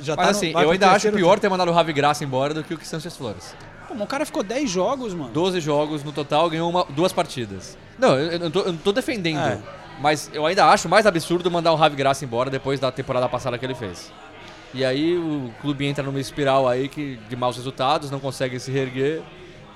Já 0.00 0.14
Mas 0.16 0.26
tá 0.26 0.32
no- 0.32 0.38
assim, 0.38 0.52
vai 0.52 0.64
eu 0.64 0.70
ainda 0.70 0.90
acho 0.92 1.10
pior 1.12 1.38
ter 1.40 1.48
mandado 1.48 1.70
o 1.70 1.74
Ravi 1.74 1.92
Graça 1.92 2.22
embora 2.24 2.54
do 2.54 2.62
que 2.64 2.72
o 2.72 2.78
que 2.78 2.86
Sanchez 2.86 3.14
Flores. 3.16 3.54
Pô, 3.88 3.94
mas 3.94 4.04
o 4.04 4.06
cara 4.06 4.24
ficou 4.24 4.42
10 4.44 4.70
jogos, 4.70 5.12
mano. 5.12 5.30
12 5.32 5.60
jogos 5.60 6.02
no 6.04 6.12
total, 6.12 6.48
ganhou 6.48 6.70
uma- 6.70 6.84
duas 6.90 7.12
partidas. 7.12 7.76
Não, 7.98 8.16
eu, 8.16 8.32
eu 8.32 8.38
não 8.38 8.50
tô, 8.50 8.60
eu 8.60 8.72
não 8.72 8.78
tô 8.78 8.92
defendendo. 8.92 9.40
É. 9.40 9.58
Mas 10.00 10.30
eu 10.32 10.46
ainda 10.46 10.64
acho 10.66 10.88
mais 10.88 11.06
absurdo 11.06 11.50
mandar 11.50 11.72
o 11.72 11.76
Ravi 11.76 11.94
Graça 11.94 12.24
embora 12.24 12.48
depois 12.50 12.80
da 12.80 12.90
temporada 12.90 13.28
passada 13.28 13.58
que 13.58 13.66
ele 13.66 13.74
fez. 13.74 14.10
E 14.72 14.84
aí 14.84 15.16
o 15.16 15.52
clube 15.60 15.84
entra 15.86 16.02
numa 16.02 16.18
espiral 16.20 16.66
aí 16.66 16.88
que, 16.88 17.16
de 17.28 17.36
maus 17.36 17.56
resultados, 17.56 18.10
não 18.10 18.18
consegue 18.18 18.58
se 18.58 18.70
reerguer. 18.70 19.20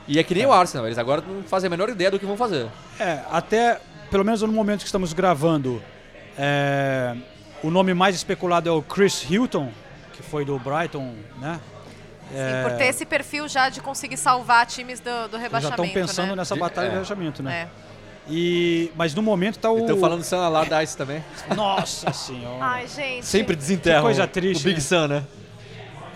E 0.09 0.18
é 0.18 0.22
que 0.22 0.35
nem 0.35 0.47
o 0.47 0.53
Arsenal, 0.53 0.87
eles 0.87 0.99
agora 0.99 1.22
não 1.27 1.43
fazem 1.43 1.66
a 1.66 1.70
menor 1.70 1.89
ideia 1.89 2.11
do 2.11 2.18
que 2.18 2.25
vão 2.27 2.37
fazer. 2.37 2.66
É, 2.99 3.20
até, 3.31 3.81
pelo 4.11 4.25
menos 4.25 4.41
no 4.43 4.49
momento 4.49 4.81
que 4.81 4.87
estamos 4.87 5.12
gravando, 5.12 5.83
é, 6.39 7.14
o 7.62 7.70
nome 7.70 7.93
mais 7.93 8.14
especulado 8.14 8.68
é 8.68 8.72
o 8.72 8.81
Chris 8.83 9.29
Hilton, 9.29 9.70
que 10.12 10.22
foi 10.22 10.45
do 10.45 10.59
Brighton, 10.59 11.14
né? 11.41 11.61
Sim, 12.31 12.68
por 12.68 12.77
ter 12.79 12.87
esse 12.87 13.05
perfil 13.05 13.47
já 13.47 13.68
de 13.68 13.81
conseguir 13.81 14.16
salvar 14.16 14.66
times 14.66 14.99
do, 14.99 15.05
do 15.05 15.11
Eles 15.12 15.31
já 15.33 15.39
rebaixamento. 15.39 15.83
estão 15.85 16.03
pensando 16.03 16.29
né? 16.31 16.37
nessa 16.37 16.55
De- 16.55 16.61
batalha 16.61 16.87
é. 16.87 16.89
de 16.89 16.95
rebaixamento, 16.95 17.43
né? 17.43 17.68
É. 17.68 17.94
E, 18.29 18.91
mas 18.97 19.14
no 19.14 19.20
momento 19.22 19.59
tá 19.59 19.70
o. 19.70 19.79
Estão 19.81 19.99
falando 19.99 20.20
do 20.20 20.25
Sam 20.25 20.39
Allardyce 20.39 20.97
também. 20.97 21.22
Nossa 21.55 22.12
senhora. 22.12 22.64
Ai, 22.64 22.87
gente. 22.89 23.27
Sempre 23.27 23.55
desenterram 23.55 23.99
Que 23.99 24.05
coisa 24.05 24.27
triste, 24.27 24.62
o 24.62 24.64
Big 24.64 24.77
né? 24.77 24.81
Sam, 24.81 25.09
né? 25.09 25.25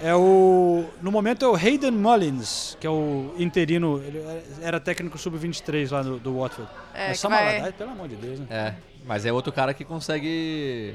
É 0.03 0.15
o. 0.15 0.85
No 1.03 1.11
momento 1.13 1.45
é 1.45 1.49
o 1.49 1.55
Hayden 1.55 1.91
Mullins, 1.91 2.77
que 2.81 2.87
é 2.87 2.91
o 2.91 3.35
interino. 3.39 4.03
Ele 4.07 4.23
era 4.63 4.79
técnico 4.81 5.19
sub-23 5.19 5.91
lá 5.91 6.03
do, 6.03 6.19
do 6.19 6.39
Watford. 6.39 6.71
É, 6.95 7.09
mas 7.09 7.21
Sam 7.21 7.29
vai- 7.31 7.47
Allardyce, 7.57 7.73
pelo 7.77 7.91
amor 7.91 8.09
de 8.09 8.17
Deus, 8.17 8.41
né? 8.41 8.47
É, 8.49 8.75
mas 9.07 9.27
é 9.27 9.33
outro 9.33 9.53
cara 9.53 9.75
que 9.75 9.85
consegue 9.85 10.95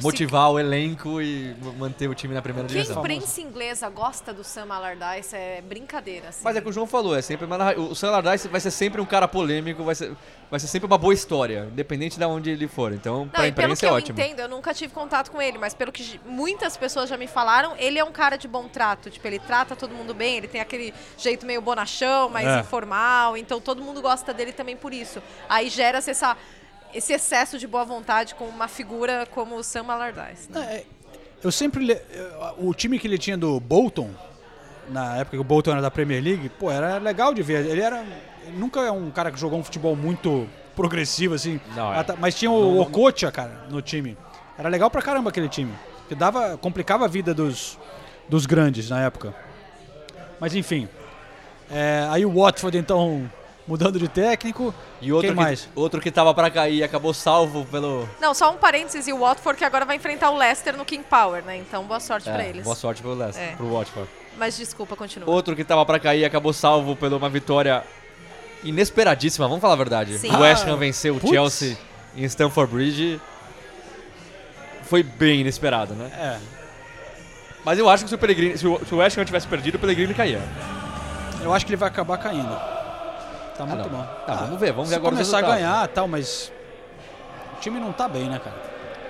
motivar 0.00 0.50
o 0.50 0.58
elenco 0.58 1.20
e 1.20 1.54
manter 1.76 2.08
o 2.08 2.14
time 2.14 2.32
na 2.34 2.40
primeira 2.42 2.68
divisão. 2.68 2.98
imprensa 3.00 3.40
inglesa 3.40 3.88
gosta 3.88 4.32
do 4.32 4.42
Sam 4.42 4.66
Allardyce 4.70 5.36
é 5.36 5.60
brincadeira, 5.60 6.28
assim. 6.30 6.40
Mas 6.42 6.56
é 6.56 6.60
que 6.60 6.68
o 6.68 6.72
João 6.72 6.86
falou, 6.86 7.16
é 7.16 7.22
sempre 7.22 7.46
o 7.76 7.94
Sam 7.94 8.08
Allardyce 8.08 8.48
vai 8.48 8.60
ser 8.60 8.70
sempre 8.70 9.00
um 9.00 9.04
cara 9.04 9.28
polêmico, 9.28 9.84
vai 9.84 9.94
ser, 9.94 10.12
vai 10.50 10.58
ser 10.58 10.66
sempre 10.66 10.86
uma 10.86 10.98
boa 10.98 11.12
história, 11.12 11.68
independente 11.70 12.18
de 12.18 12.24
onde 12.24 12.50
ele 12.50 12.66
for. 12.68 12.92
Então, 12.92 13.26
e 13.26 13.28
pelo 13.30 13.46
imprensa 13.48 13.80
que 13.80 13.86
é 13.86 13.88
eu 13.90 13.94
ótimo. 13.94 14.18
entendo, 14.20 14.40
eu 14.40 14.48
nunca 14.48 14.72
tive 14.72 14.92
contato 14.92 15.30
com 15.30 15.40
ele, 15.40 15.58
mas 15.58 15.74
pelo 15.74 15.92
que 15.92 16.20
muitas 16.24 16.76
pessoas 16.76 17.08
já 17.08 17.16
me 17.16 17.26
falaram, 17.26 17.74
ele 17.76 17.98
é 17.98 18.04
um 18.04 18.12
cara 18.12 18.36
de 18.36 18.48
bom 18.48 18.68
trato. 18.68 19.10
Tipo, 19.10 19.26
ele 19.26 19.38
trata 19.38 19.76
todo 19.76 19.94
mundo 19.94 20.14
bem, 20.14 20.36
ele 20.38 20.48
tem 20.48 20.60
aquele 20.60 20.94
jeito 21.18 21.44
meio 21.46 21.60
bonachão, 21.60 22.28
mais 22.28 22.46
É. 22.46 22.60
informal, 22.60 23.36
então 23.36 23.60
todo 23.60 23.82
mundo 23.82 24.00
gosta 24.00 24.32
dele 24.32 24.52
também 24.52 24.76
por 24.76 24.92
isso. 24.92 25.22
Aí 25.48 25.68
gera-se 25.68 26.10
essa, 26.10 26.36
esse 26.94 27.12
excesso 27.12 27.58
de 27.58 27.66
boa 27.66 27.84
vontade 27.84 28.34
com 28.34 28.44
uma 28.44 28.68
figura 28.68 29.26
como 29.30 29.56
o 29.56 29.62
Sam 29.62 29.84
Allardyce. 29.88 30.50
né? 30.50 30.60
É, 30.76 30.84
Eu 31.42 31.50
sempre. 31.52 32.00
O 32.58 32.72
time 32.74 32.98
que 32.98 33.06
ele 33.06 33.18
tinha 33.18 33.36
do 33.36 33.58
Bolton, 33.60 34.10
na 34.88 35.16
época 35.18 35.36
que 35.36 35.40
o 35.40 35.44
Bolton 35.44 35.72
era 35.72 35.82
da 35.82 35.90
Premier 35.90 36.22
League, 36.22 36.48
pô, 36.50 36.70
era 36.70 36.98
legal 36.98 37.34
de 37.34 37.42
ver. 37.42 37.66
Ele 37.66 37.80
era. 37.80 38.04
Ele 38.46 38.56
nunca 38.56 38.80
é 38.80 38.90
um 38.90 39.10
cara 39.10 39.30
que 39.30 39.38
jogou 39.38 39.58
um 39.58 39.64
futebol 39.64 39.94
muito 39.96 40.48
progressivo, 40.74 41.34
assim. 41.34 41.60
Não, 41.76 41.92
é. 41.92 42.04
Mas 42.18 42.34
tinha 42.34 42.50
o 42.50 42.80
Okocha, 42.80 43.30
cara, 43.30 43.66
no 43.70 43.80
time. 43.82 44.16
Era 44.58 44.68
legal 44.68 44.90
pra 44.90 45.00
caramba 45.02 45.30
aquele 45.30 45.48
time. 45.48 45.72
Que 46.08 46.14
dava. 46.14 46.56
complicava 46.58 47.04
a 47.04 47.08
vida 47.08 47.32
dos, 47.32 47.78
dos 48.28 48.46
grandes 48.46 48.90
na 48.90 49.00
época. 49.02 49.34
Mas 50.40 50.54
enfim. 50.54 50.88
É, 51.70 52.06
aí 52.10 52.26
o 52.26 52.32
Watford, 52.34 52.76
então, 52.76 53.30
mudando 53.66 53.98
de 53.98 54.08
técnico. 54.08 54.74
E 55.00 55.12
outro 55.12 55.28
Quem 55.28 55.36
que, 55.36 55.42
mais? 55.42 55.68
outro 55.74 56.00
que 56.00 56.10
tava 56.10 56.32
pra 56.34 56.50
cair 56.50 56.76
e 56.78 56.84
acabou 56.84 57.12
salvo 57.14 57.64
pelo. 57.66 58.08
Não, 58.20 58.34
só 58.34 58.50
um 58.52 58.56
parênteses, 58.56 59.06
e 59.08 59.12
o 59.12 59.18
Watford 59.20 59.58
que 59.58 59.64
agora 59.64 59.84
vai 59.84 59.96
enfrentar 59.96 60.30
o 60.30 60.36
Leicester 60.36 60.76
no 60.76 60.84
King 60.84 61.04
Power, 61.08 61.42
né? 61.44 61.56
Então 61.56 61.84
boa 61.84 62.00
sorte 62.00 62.28
pra 62.30 62.42
É, 62.44 62.48
eles. 62.48 62.64
boa 62.64 62.76
sorte 62.76 63.02
pro 63.02 63.14
Leicester, 63.14 63.42
É. 63.50 63.56
pro 63.56 63.72
Watford. 63.72 64.08
Mas 64.38 64.56
desculpa, 64.56 64.96
continua. 64.96 65.28
Outro 65.30 65.54
que 65.54 65.62
tava 65.64 65.84
pra 65.84 65.98
cair 65.98 66.20
e 66.20 66.24
acabou 66.24 66.52
salvo 66.52 66.96
por 66.96 67.12
uma 67.12 67.28
vitória 67.28 67.82
inesperadíssima, 68.64 69.46
vamos 69.46 69.60
falar 69.60 69.74
a 69.74 69.76
verdade. 69.76 70.18
Sim. 70.18 70.30
O 70.34 70.40
West 70.40 70.66
Ham 70.66 70.76
venceu 70.76 71.16
o. 71.16 71.28
Chelsea 71.28 71.76
em 72.16 72.24
Stamford 72.24 72.72
Bridge. 72.72 73.20
Foi 74.84 75.02
bem 75.02 75.40
inesperado, 75.40 75.94
né? 75.94 76.10
É. 76.14 76.38
Mas 77.64 77.78
eu 77.78 77.88
acho 77.88 78.04
que 78.04 78.08
se 78.10 78.14
o, 78.14 78.18
Pellegrini, 78.18 78.58
se 78.58 78.66
o, 78.66 78.80
se 78.84 78.94
o 78.94 78.98
West 78.98 79.16
Ham 79.16 79.24
tivesse 79.24 79.46
perdido, 79.46 79.76
o 79.76 79.78
Pellegrini 79.78 80.12
caía. 80.14 80.40
Eu 81.42 81.52
acho 81.54 81.64
que 81.64 81.70
ele 81.72 81.76
vai 81.76 81.88
acabar 81.88 82.18
caindo. 82.18 82.56
Tá 83.56 83.66
muito 83.66 83.88
não. 83.90 83.98
bom. 83.98 84.06
Tá, 84.26 84.34
vamos 84.34 84.58
ver, 84.60 84.72
vamos 84.72 84.88
ver 84.90 84.96
agora 84.96 85.12
começar 85.14 85.38
a 85.38 85.42
ganhar 85.42 85.88
tal, 85.88 86.08
mas 86.08 86.52
o 87.56 87.60
time 87.60 87.78
não 87.78 87.92
tá 87.92 88.08
bem, 88.08 88.28
né, 88.28 88.40
cara? 88.42 88.56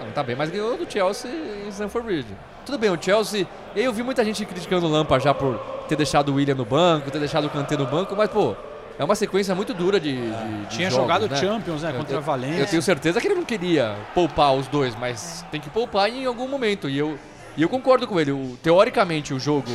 Não, 0.01 0.11
tá 0.11 0.22
bem, 0.22 0.34
mas 0.34 0.51
ganhou 0.51 0.76
do 0.76 0.90
Chelsea 0.90 1.30
em 1.30 1.68
Stamford 1.68 2.07
Bridge. 2.07 2.28
Tudo 2.66 2.78
bem, 2.78 2.90
o 2.90 3.01
Chelsea... 3.01 3.47
Eu 3.74 3.93
vi 3.93 4.03
muita 4.03 4.24
gente 4.24 4.45
criticando 4.45 4.86
o 4.86 4.88
Lampard 4.90 5.24
já 5.24 5.32
por 5.32 5.59
ter 5.88 5.97
deixado 5.97 6.30
o 6.30 6.34
William 6.34 6.55
no 6.55 6.64
banco, 6.64 7.11
ter 7.11 7.18
deixado 7.18 7.47
o 7.47 7.51
Kanté 7.51 7.76
no 7.76 7.86
banco, 7.86 8.14
mas, 8.16 8.28
pô, 8.30 8.55
é 8.99 9.05
uma 9.05 9.14
sequência 9.14 9.55
muito 9.55 9.72
dura 9.72 9.99
de, 9.99 10.14
de- 10.14 10.30
de 10.62 10.66
Tinha 10.76 10.90
jogos, 10.90 11.05
jogado 11.07 11.28
né? 11.28 11.36
Champions, 11.36 11.82
né, 11.82 11.93
contra 11.93 12.14
eu, 12.14 12.18
a 12.18 12.20
Valência. 12.20 12.61
Eu 12.61 12.66
tenho 12.66 12.82
certeza 12.82 13.20
que 13.20 13.26
ele 13.28 13.34
não 13.36 13.45
queria 13.45 13.97
poupar 14.14 14.53
os 14.55 14.66
dois, 14.68 14.95
mas 14.97 15.45
tem 15.51 15.61
que 15.61 15.70
poupar 15.70 16.09
em 16.11 16.26
algum 16.26 16.47
momento. 16.47 16.88
E 16.88 16.99
eu, 16.99 17.18
e 17.57 17.62
eu 17.62 17.68
concordo 17.68 18.07
com 18.07 18.20
ele. 18.20 18.30
O- 18.32 18.59
teoricamente, 18.62 19.32
o 19.32 19.40
jogo 19.40 19.70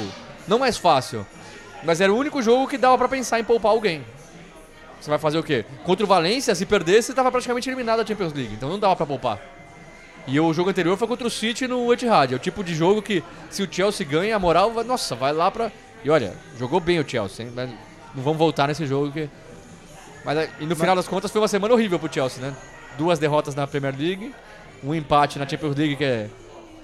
não 0.48 0.60
mais 0.60 0.78
fácil, 0.78 1.26
mas 1.84 2.00
era 2.00 2.14
o 2.14 2.16
único 2.18 2.42
jogo 2.42 2.68
que 2.68 2.78
dava 2.78 2.98
pra 2.98 3.08
pensar 3.08 3.40
em 3.40 3.44
poupar 3.44 3.72
alguém. 3.72 4.06
Você 5.00 5.10
vai 5.10 5.20
fazer 5.20 5.38
o 5.38 5.44
quê? 5.44 5.64
Contra 5.84 6.06
o 6.06 6.08
Valência, 6.08 6.54
se 6.56 6.66
perdesse, 6.66 7.12
estava 7.12 7.32
praticamente 7.32 7.70
eliminado 7.70 8.00
da 8.00 8.06
Champions 8.06 8.34
League. 8.34 8.54
Então 8.54 8.70
não 8.70 8.80
dava 8.80 8.96
pra 8.96 9.06
poupar. 9.06 9.40
E 10.26 10.40
o 10.40 10.54
jogo 10.54 10.70
anterior 10.70 10.98
foi 10.98 11.08
contra 11.08 11.26
o 11.26 11.30
City 11.30 11.68
no 11.68 11.92
Etihad. 11.94 12.34
É 12.34 12.36
o 12.36 12.40
tipo 12.40 12.64
de 12.64 12.76
jogo 12.76 13.02
que, 13.02 13.24
se 13.50 13.64
o 13.64 13.68
Chelsea 13.72 14.06
ganha, 14.06 14.36
a 14.36 14.40
moral, 14.40 14.72
vai, 14.72 14.84
nossa, 14.84 15.16
vai 15.16 15.32
lá 15.32 15.50
pra... 15.50 15.72
E 16.04 16.10
olha, 16.10 16.34
jogou 16.60 16.80
bem 16.80 17.00
o 17.00 17.08
Chelsea, 17.08 17.46
hein? 17.46 17.54
Mas 17.56 17.70
não 18.14 18.24
vamos 18.24 18.38
voltar 18.38 18.68
nesse 18.68 18.86
jogo 18.86 19.12
que... 19.12 19.30
Mas 20.26 20.50
e 20.60 20.66
no 20.66 20.76
final 20.76 20.96
das 20.96 21.08
contas 21.08 21.32
foi 21.32 21.40
uma 21.40 21.48
semana 21.48 21.74
horrível 21.74 21.98
pro 21.98 22.14
Chelsea, 22.14 22.42
né? 22.42 22.54
Duas 22.98 23.20
derrotas 23.20 23.56
na 23.56 23.66
Premier 23.66 23.96
League, 23.98 24.36
um 24.84 24.94
empate 24.94 25.40
na 25.40 25.48
Champions 25.48 25.76
League 25.76 25.96
que 25.96 26.04
é 26.04 26.28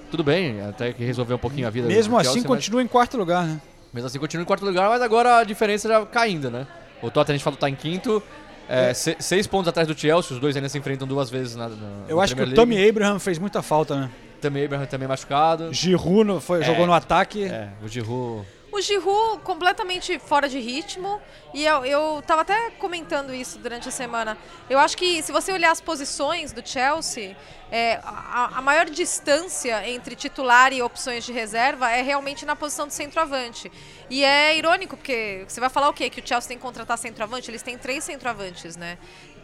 tudo 0.10 0.24
bem, 0.24 0.62
até 0.62 0.94
que 0.94 1.04
resolveu 1.04 1.36
um 1.36 1.40
pouquinho 1.40 1.68
a 1.68 1.70
vida 1.70 1.88
Mesmo 1.88 2.14
do 2.14 2.18
assim, 2.20 2.26
Chelsea, 2.32 2.50
mas- 2.50 2.58
continua 2.60 2.82
em 2.82 2.88
quarto 2.88 3.18
lugar, 3.18 3.44
né? 3.46 3.60
mesmo 3.92 4.08
assim 4.08 4.20
continua 4.20 4.44
em 4.44 4.46
quarto 4.46 4.66
lugar, 4.66 4.90
mas 4.90 5.02
agora 5.02 5.38
a 5.40 5.44
diferença 5.44 5.88
já 5.90 6.06
caindo, 6.06 6.50
né? 6.50 6.66
O 7.04 7.12
Tottenham 7.12 7.36
a 7.36 7.38
gente 7.38 7.44
falou 7.44 7.60
tá 7.60 7.70
em 7.70 7.76
quinto, 7.76 8.24
é, 8.68 8.94
se- 8.94 9.16
seis 9.20 9.46
pontos 9.46 9.68
atrás 9.68 9.88
do 9.88 9.96
Chelsea, 9.98 10.34
os 10.34 10.40
dois 10.40 10.56
ainda 10.56 10.70
se 10.70 10.78
enfrentam 10.78 11.08
duas 11.08 11.30
vezes 11.30 11.56
na, 11.56 11.68
na 11.70 11.76
Eu 12.08 12.18
na 12.18 12.24
acho 12.24 12.36
que 12.36 12.42
o 12.42 12.54
Tommy. 12.56 12.90
Abraham 12.90 13.20
fez 13.20 13.38
muita 13.38 13.62
falta, 13.62 13.96
né? 13.96 14.10
Também 14.42 14.66
Abraham 14.66 14.86
também 14.86 15.08
machucado. 15.08 15.72
Giroud 15.74 16.24
no- 16.24 16.42
foi- 16.42 16.62
É. 16.62 16.64
jogou 16.64 16.86
no 16.88 16.94
ataque. 16.94 17.46
É, 17.46 17.70
o 17.84 17.88
Giroud. 17.88 18.46
O 18.74 18.82
Giroud 18.82 19.44
completamente 19.44 20.18
fora 20.18 20.50
de 20.50 20.60
ritmo. 20.60 21.22
E 21.54 21.64
eu, 21.64 21.86
eu 21.86 22.24
tava 22.26 22.42
até 22.42 22.72
comentando 22.72 23.34
isso 23.34 23.60
durante 23.60 23.88
a 23.88 23.92
semana. 23.92 24.36
Eu 24.68 24.80
acho 24.80 24.98
que 24.98 25.22
se 25.22 25.32
você 25.32 25.52
olhar 25.52 25.72
as 25.72 25.80
posições 25.80 26.52
do 26.52 26.68
Chelsea, 26.68 27.38
é, 27.72 28.00
a, 28.04 28.58
a 28.58 28.62
maior 28.64 28.90
distância 28.90 29.88
entre 29.88 30.16
titular 30.16 30.74
e 30.74 30.82
opções 30.82 31.24
de 31.24 31.32
reserva 31.32 31.92
é 31.92 32.02
realmente 32.02 32.46
na 32.46 32.56
posição 32.56 32.88
de 32.88 32.96
centroavante. 32.96 33.72
E 34.10 34.24
é 34.24 34.58
irônico, 34.58 34.98
porque 34.98 35.46
você 35.48 35.60
vai 35.60 35.70
falar 35.70 35.90
o 35.90 35.94
quê? 35.94 36.10
Que 36.10 36.20
o 36.20 36.28
Chelsea 36.28 36.48
tem 36.48 36.58
que 36.58 36.64
contratar 36.64 36.98
centroavante? 36.98 37.52
Eles 37.52 37.62
têm 37.62 37.78
três 37.78 38.04
centroavantes, 38.04 38.76
né? 38.76 38.98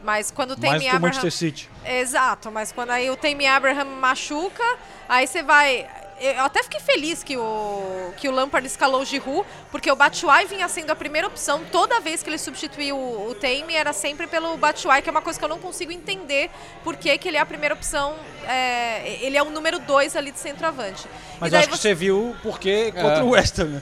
Mas 0.04 0.32
quando 0.32 0.56
tem 0.56 0.72
o 0.72 1.00
Manchester 1.00 1.32
City. 1.32 1.70
Exato, 1.86 2.52
mas 2.52 2.72
quando 2.72 2.92
aí 2.92 3.10
o 3.10 3.18
Tammy 3.18 3.46
Abraham 3.46 3.86
machuca, 3.86 4.64
aí 5.08 5.28
você 5.28 5.44
vai. 5.44 5.88
Eu 6.22 6.44
até 6.44 6.62
fiquei 6.64 6.80
feliz 6.80 7.24
que 7.24 7.38
o, 7.38 8.12
que 8.18 8.28
o 8.28 8.32
Lampard 8.32 8.66
escalou 8.68 9.02
o 9.02 9.06
Giroud, 9.06 9.48
porque 9.72 9.90
o 9.92 9.96
Batshuayi 9.96 10.48
vinha 10.48 10.68
sendo 10.68 10.92
a 10.92 10.96
primeira 10.96 11.28
opção. 11.28 11.62
Toda 11.72 12.00
vez 12.02 12.22
que 12.22 12.30
ele 12.30 12.38
substituiu 12.38 12.98
o, 12.98 13.30
o 13.30 13.36
Tammy, 13.36 13.74
era 13.74 13.94
sempre 13.94 14.28
pelo 14.28 14.58
Batshuayi, 14.58 15.02
que 15.02 15.10
é 15.10 15.12
uma 15.12 15.22
coisa 15.22 15.40
que 15.40 15.46
eu 15.46 15.50
não 15.50 15.60
consigo 15.60 15.92
entender 15.92 16.50
por 16.84 16.96
que, 16.98 17.18
que 17.18 17.28
ele 17.28 17.38
é 17.38 17.40
a 17.40 17.46
primeira 17.46 17.74
opção. 17.74 18.16
é, 18.46 19.18
ele 19.22 19.38
é 19.38 19.44
o 19.44 19.50
número 19.50 19.80
dois 19.80 20.16
ali 20.16 20.32
de 20.32 20.40
centroavante. 20.40 21.08
Mas 21.40 21.48
e 21.48 21.52
daí 21.52 21.60
acho 21.62 21.70
que 21.70 21.78
você 21.78 21.94
viu 21.94 22.36
porque 22.44 22.92
contra 22.92 23.24
o 23.24 23.30
West 23.30 23.58
Ham, 23.60 23.66
né? 23.66 23.82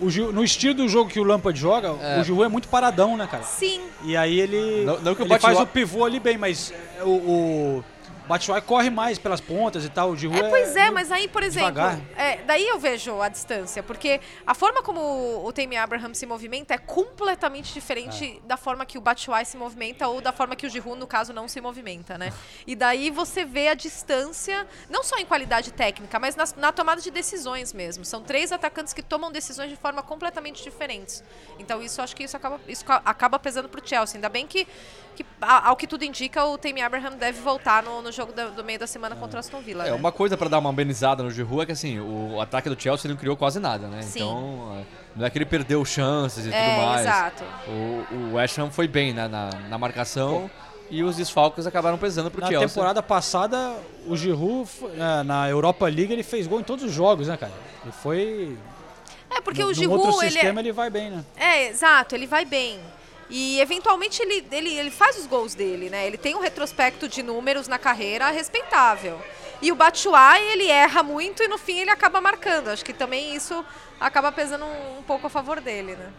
O 0.00 0.10
Giroud- 0.10 0.34
no 0.34 0.42
estilo 0.42 0.74
do 0.74 0.88
jogo 0.88 1.08
que 1.08 1.20
o 1.20 1.24
Lampard 1.24 1.58
joga, 1.58 1.88
É. 2.02 2.20
o 2.20 2.24
Giroud 2.24 2.44
é 2.44 2.48
muito 2.48 2.66
paradão, 2.68 3.16
né, 3.16 3.26
cara? 3.30 3.44
Sim, 3.44 3.80
E 4.04 4.16
aí 4.16 4.40
ele, 4.40 4.84
Não- 4.84 4.98
não 5.00 5.14
que 5.14 5.22
o 5.22 5.24
ele 5.24 5.28
Batshuayi- 5.30 5.56
faz 5.56 5.60
o 5.60 5.70
pivô 5.72 6.04
ali 6.04 6.18
bem, 6.18 6.36
mas 6.36 6.72
é, 6.98 7.04
o, 7.04 7.08
o 7.08 7.84
Batshuayi 8.26 8.62
corre 8.62 8.90
mais 8.90 9.18
pelas 9.18 9.40
pontas 9.40 9.84
e 9.84 9.88
tal. 9.88 10.10
O 10.10 10.16
Giroud 10.16 10.40
É, 10.44 10.48
pois 10.50 10.76
é, 10.76 10.90
mas 10.90 11.10
aí, 11.10 11.28
por 11.28 11.42
exemplo, 11.42 11.80
é, 12.16 12.36
daí 12.46 12.66
eu 12.68 12.78
vejo 12.78 13.20
a 13.20 13.28
distância, 13.28 13.82
porque 13.82 14.20
a 14.46 14.54
forma 14.54 14.82
como 14.82 15.00
o, 15.44 15.52
Tammy 15.52 15.76
Abraham 15.76 16.14
se 16.14 16.24
movimenta 16.26 16.74
é 16.74 16.78
completamente 16.78 17.72
diferente 17.72 18.40
É. 18.42 18.46
da 18.46 18.56
forma 18.56 18.86
que 18.86 18.96
o 18.96 19.00
Batshuayi 19.00 19.44
se 19.44 19.56
movimenta 19.56 20.06
ou 20.08 20.20
da 20.20 20.32
forma 20.32 20.54
que 20.56 20.66
o 20.66 20.70
Giroud, 20.70 20.98
no 20.98 21.06
caso, 21.06 21.32
não 21.32 21.48
se 21.48 21.60
movimenta, 21.60 22.16
né? 22.16 22.32
E 22.66 22.74
daí 22.76 23.10
você 23.10 23.44
vê 23.44 23.68
a 23.68 23.74
distância, 23.74 24.66
não 24.88 25.02
só 25.02 25.16
em 25.18 25.26
qualidade 25.26 25.72
técnica, 25.72 26.18
mas 26.18 26.36
nas- 26.36 26.54
na, 26.54 26.70
tomada 26.72 27.00
de 27.00 27.10
decisões 27.10 27.72
mesmo. 27.72 28.04
São 28.04 28.22
três 28.22 28.52
atacantes 28.52 28.92
que 28.92 29.02
tomam 29.02 29.30
decisões 29.32 29.68
de 29.68 29.76
forma 29.76 30.02
completamente 30.02 30.62
diferentes. 30.62 31.22
Então 31.58 31.82
isso 31.82 32.00
acho 32.00 32.14
que 32.16 32.22
isso 32.24 32.36
acaba, 32.36 32.60
isso 32.68 32.84
ca- 32.84 33.02
acaba 33.04 33.38
pesando 33.38 33.68
pro 33.68 33.86
Chelsea. 33.86 34.16
Ainda 34.16 34.28
bem 34.28 34.46
que, 34.46 34.66
que 35.14 35.24
ao 35.40 35.76
que 35.76 35.86
tudo 35.86 36.04
indica, 36.04 36.44
o 36.44 36.56
Tammy 36.56 36.80
Abraham 36.82 37.12
deve 37.16 37.40
voltar 37.40 37.82
no, 37.82 38.00
no 38.02 38.10
jogo 38.12 38.32
da- 38.32 38.48
do 38.48 38.62
meio 38.64 38.78
da 38.78 38.86
semana 38.86 39.14
contra 39.16 39.36
o 39.36 39.40
Aston 39.40 39.60
Villa. 39.60 39.86
É, 39.86 39.90
né? 39.90 39.96
uma 39.96 40.10
coisa 40.12 40.36
pra 40.36 40.48
dar 40.48 40.58
uma 40.58 40.70
amenizada 40.70 41.22
no 41.22 41.30
Giroud 41.30 41.62
é 41.62 41.66
que 41.66 41.72
assim, 41.72 41.98
o 42.00 42.40
ataque 42.40 42.68
do 42.68 42.80
Chelsea 42.80 43.08
não 43.10 43.16
criou 43.16 43.36
quase 43.36 43.58
nada, 43.60 43.86
né? 43.88 44.02
Sim. 44.02 44.20
Então, 44.20 44.76
é, 44.80 44.84
não 45.16 45.26
é 45.26 45.30
que 45.30 45.38
ele 45.38 45.44
perdeu 45.46 45.84
chances 45.84 46.46
e 46.46 46.52
É, 46.52 46.70
tudo 46.74 46.86
mais. 46.86 47.00
exato. 47.02 47.44
O, 47.68 48.14
o 48.14 48.34
West 48.34 48.58
Ham 48.58 48.70
foi 48.70 48.88
bem 48.88 49.12
né, 49.12 49.28
na, 49.28 49.50
na 49.68 49.78
marcação 49.78 50.50
E 50.90 51.02
os 51.02 51.16
desfalques 51.16 51.66
acabaram 51.66 51.96
pesando 51.96 52.30
pro 52.30 52.40
Na 52.42 52.48
Chelsea. 52.48 52.68
temporada 52.68 53.02
passada, 53.02 53.74
o 54.06 54.14
Giroud, 54.16 54.68
é, 54.94 55.22
na 55.22 55.48
Europa 55.48 55.86
League, 55.86 56.12
ele 56.12 56.22
fez 56.22 56.46
gol 56.46 56.60
em 56.60 56.62
todos 56.64 56.84
os 56.84 56.92
jogos, 56.92 57.28
né, 57.28 57.36
cara? 57.36 57.52
Ele 57.82 57.92
foi... 57.92 58.56
É, 59.30 59.40
porque 59.40 59.62
no, 59.62 59.68
o 59.70 59.74
Giroud, 59.74 60.02
outro 60.06 60.20
ele 60.20 60.26
é- 60.28 60.30
sistema, 60.30 60.60
ele 60.60 60.72
vai 60.72 60.90
bem, 60.90 61.10
né? 61.10 61.24
É, 61.36 61.68
exato, 61.68 62.14
ele 62.14 62.26
vai 62.26 62.44
bem. 62.44 62.78
E 63.34 63.58
eventualmente 63.62 64.20
ele, 64.20 64.46
ele, 64.52 64.76
ele 64.76 64.90
faz 64.90 65.16
os 65.16 65.26
gols 65.26 65.54
dele, 65.54 65.88
né? 65.88 66.06
Ele 66.06 66.18
tem 66.18 66.34
um 66.34 66.40
retrospecto 66.40 67.08
de 67.08 67.22
números 67.22 67.66
na 67.66 67.78
carreira 67.78 68.30
respeitável. 68.30 69.18
E 69.62 69.72
o 69.72 69.74
Batshuayi, 69.74 70.44
ele 70.52 70.68
erra 70.68 71.02
muito 71.02 71.42
e 71.42 71.48
no 71.48 71.56
fim 71.56 71.78
ele 71.78 71.88
acaba 71.88 72.20
marcando. 72.20 72.68
Acho 72.68 72.84
que 72.84 72.92
também 72.92 73.34
isso 73.34 73.64
acaba 73.98 74.30
pesando 74.30 74.66
um, 74.66 74.98
um 74.98 75.02
pouco 75.02 75.28
a 75.28 75.30
favor 75.30 75.60
dele, 75.62 75.96
né? 75.96 76.10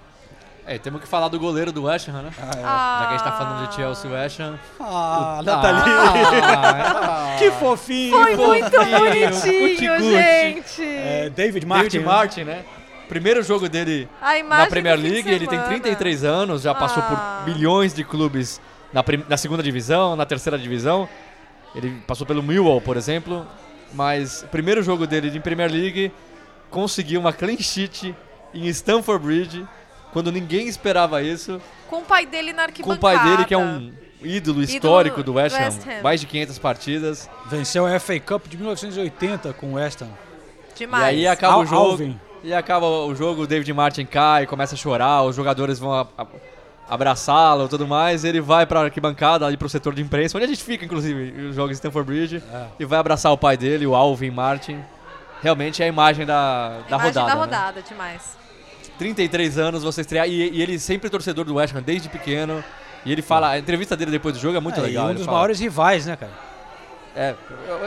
É, 0.65 0.79
temos 0.79 1.01
que 1.01 1.07
falar 1.07 1.27
do 1.27 1.37
goleiro 1.37 1.71
do 1.71 1.83
West 1.83 2.07
Ham, 2.07 2.23
né? 2.23 2.31
Já 2.35 2.45
que 2.47 2.57
a 2.57 3.09
gente 3.11 3.23
tá 3.23 3.31
falando 3.33 3.67
de 3.67 3.75
Chelsea 3.75 4.09
West 4.09 4.39
Ham. 4.39 4.57
Ah, 4.79 5.37
Ah, 5.39 5.43
Nathalie! 5.43 5.83
ah, 6.41 7.35
que 7.37 7.51
fofinho! 7.51 8.17
Foi 8.17 8.35
muito 8.35 8.71
bonitinho, 8.71 9.99
gente! 9.99 10.81
É, 10.83 11.29
David 11.29 11.65
Martin. 11.67 11.89
David 11.89 12.05
Martin, 12.05 12.43
né? 12.45 12.65
Primeiro 13.07 13.43
jogo 13.43 13.67
dele 13.69 14.07
na 14.47 14.65
Premier 14.67 14.97
League, 14.97 15.27
ele 15.29 15.45
tem 15.47 15.57
semana. 15.59 15.67
33 15.69 16.23
anos, 16.23 16.61
já 16.61 16.73
passou 16.73 17.03
Ah. 17.03 17.43
por 17.45 17.53
milhões 17.53 17.93
de 17.93 18.03
clubes 18.03 18.59
na, 18.91 19.03
na 19.27 19.37
segunda 19.37 19.61
divisão, 19.61 20.15
na 20.15 20.25
terceira 20.25 20.57
divisão. 20.57 21.07
Ele 21.75 21.91
passou 22.07 22.25
pelo 22.25 22.41
Millwall, 22.43 22.81
por 22.81 22.97
exemplo. 22.97 23.45
Mas 23.93 24.41
o 24.43 24.47
primeiro 24.47 24.81
jogo 24.81 25.05
dele 25.05 25.35
em 25.35 25.41
Premier 25.41 25.71
League 25.71 26.11
conseguiu 26.71 27.19
uma 27.19 27.31
clean 27.33 27.57
sheet 27.57 28.15
em 28.53 28.67
Stamford 28.67 29.23
Bridge, 29.23 29.67
quando 30.11 30.31
ninguém 30.31 30.67
esperava 30.67 31.21
isso. 31.21 31.61
Com 31.89 31.97
o 31.99 32.01
pai 32.03 32.25
dele 32.25 32.53
na 32.53 32.63
Com 32.63 32.69
arquibancada. 32.69 32.97
o 32.97 32.99
pai 33.01 33.19
dele, 33.29 33.45
que 33.45 33.53
é 33.53 33.57
um 33.57 33.91
ídolo 34.23 34.63
histórico 34.63 35.21
do 35.21 35.33
West 35.33 35.55
Ham, 35.55 35.65
West 35.65 35.87
Ham. 35.87 36.01
mais 36.01 36.19
de 36.21 36.25
500 36.27 36.57
partidas. 36.59 37.29
Venceu 37.47 37.85
a 37.85 37.99
FA 37.99 38.19
Cup 38.19 38.47
de 38.47 38.57
1980 38.57 39.53
com 39.53 39.67
o 39.67 39.73
West 39.73 40.01
Ham. 40.01 40.09
Demais. 40.75 41.03
E 41.03 41.07
aí 41.07 41.27
acaba 41.27 41.53
Al- 41.55 41.61
o 41.61 41.65
jogo. 41.65 41.91
Alvin. 41.91 42.19
E 42.43 42.53
acaba 42.53 42.85
o 42.85 43.15
jogo, 43.15 43.43
o 43.43 43.47
David 43.47 43.71
Martin 43.73 44.05
cai, 44.05 44.45
começa 44.45 44.75
a 44.75 44.77
chorar, 44.77 45.23
os 45.23 45.35
jogadores 45.35 45.79
vão 45.79 45.93
a- 45.93 46.07
a- 46.17 46.25
abraçá-lo 46.89 47.65
e 47.65 47.69
tudo 47.69 47.87
mais. 47.87 48.25
Ele 48.25 48.41
vai 48.41 48.65
pra 48.65 48.81
arquibancada, 48.81 49.45
ali 49.45 49.55
pro 49.55 49.69
setor 49.69 49.93
de 49.95 50.01
imprensa, 50.01 50.37
onde 50.37 50.45
a 50.45 50.49
gente 50.49 50.63
fica, 50.63 50.83
inclusive, 50.83 51.47
os 51.47 51.55
jogos 51.55 51.71
em 51.71 51.75
Stanford 51.75 52.05
Bridge, 52.05 52.43
É. 52.53 52.65
e 52.79 52.85
vai 52.85 52.99
abraçar 52.99 53.31
o 53.31 53.37
pai 53.37 53.55
dele, 53.55 53.85
o 53.87 53.95
Alvin 53.95 54.29
Martin. 54.31 54.79
Realmente 55.41 55.81
é 55.81 55.85
a 55.85 55.89
imagem 55.89 56.25
da, 56.25 56.79
da 56.89 56.97
Imagem 56.97 57.05
rodada. 57.07 57.27
da 57.27 57.33
né? 57.35 57.39
rodada, 57.41 57.81
demais. 57.81 58.37
33 58.97 59.57
anos, 59.57 59.83
você 59.83 60.01
estrear. 60.01 60.27
E, 60.27 60.49
e 60.51 60.61
ele 60.61 60.77
sempre 60.79 61.09
torcedor 61.09 61.45
do 61.45 61.55
West 61.55 61.73
Ham 61.75 61.81
desde 61.81 62.09
pequeno. 62.09 62.63
E 63.05 63.11
ele 63.11 63.21
fala, 63.21 63.49
a 63.49 63.59
entrevista 63.59 63.95
dele 63.97 64.11
depois 64.11 64.35
do 64.35 64.39
jogo 64.41 64.55
é 64.55 64.59
muito 64.61 64.79
É, 64.79 64.83
e 64.83 64.85
legal. 64.87 65.05
um 65.05 65.09
ele 65.09 65.15
dos 65.17 65.25
fala- 65.25 65.37
maiores 65.37 65.59
rivais, 65.59 66.05
né, 66.05 66.15
cara? 66.15 66.31
É, 67.15 67.35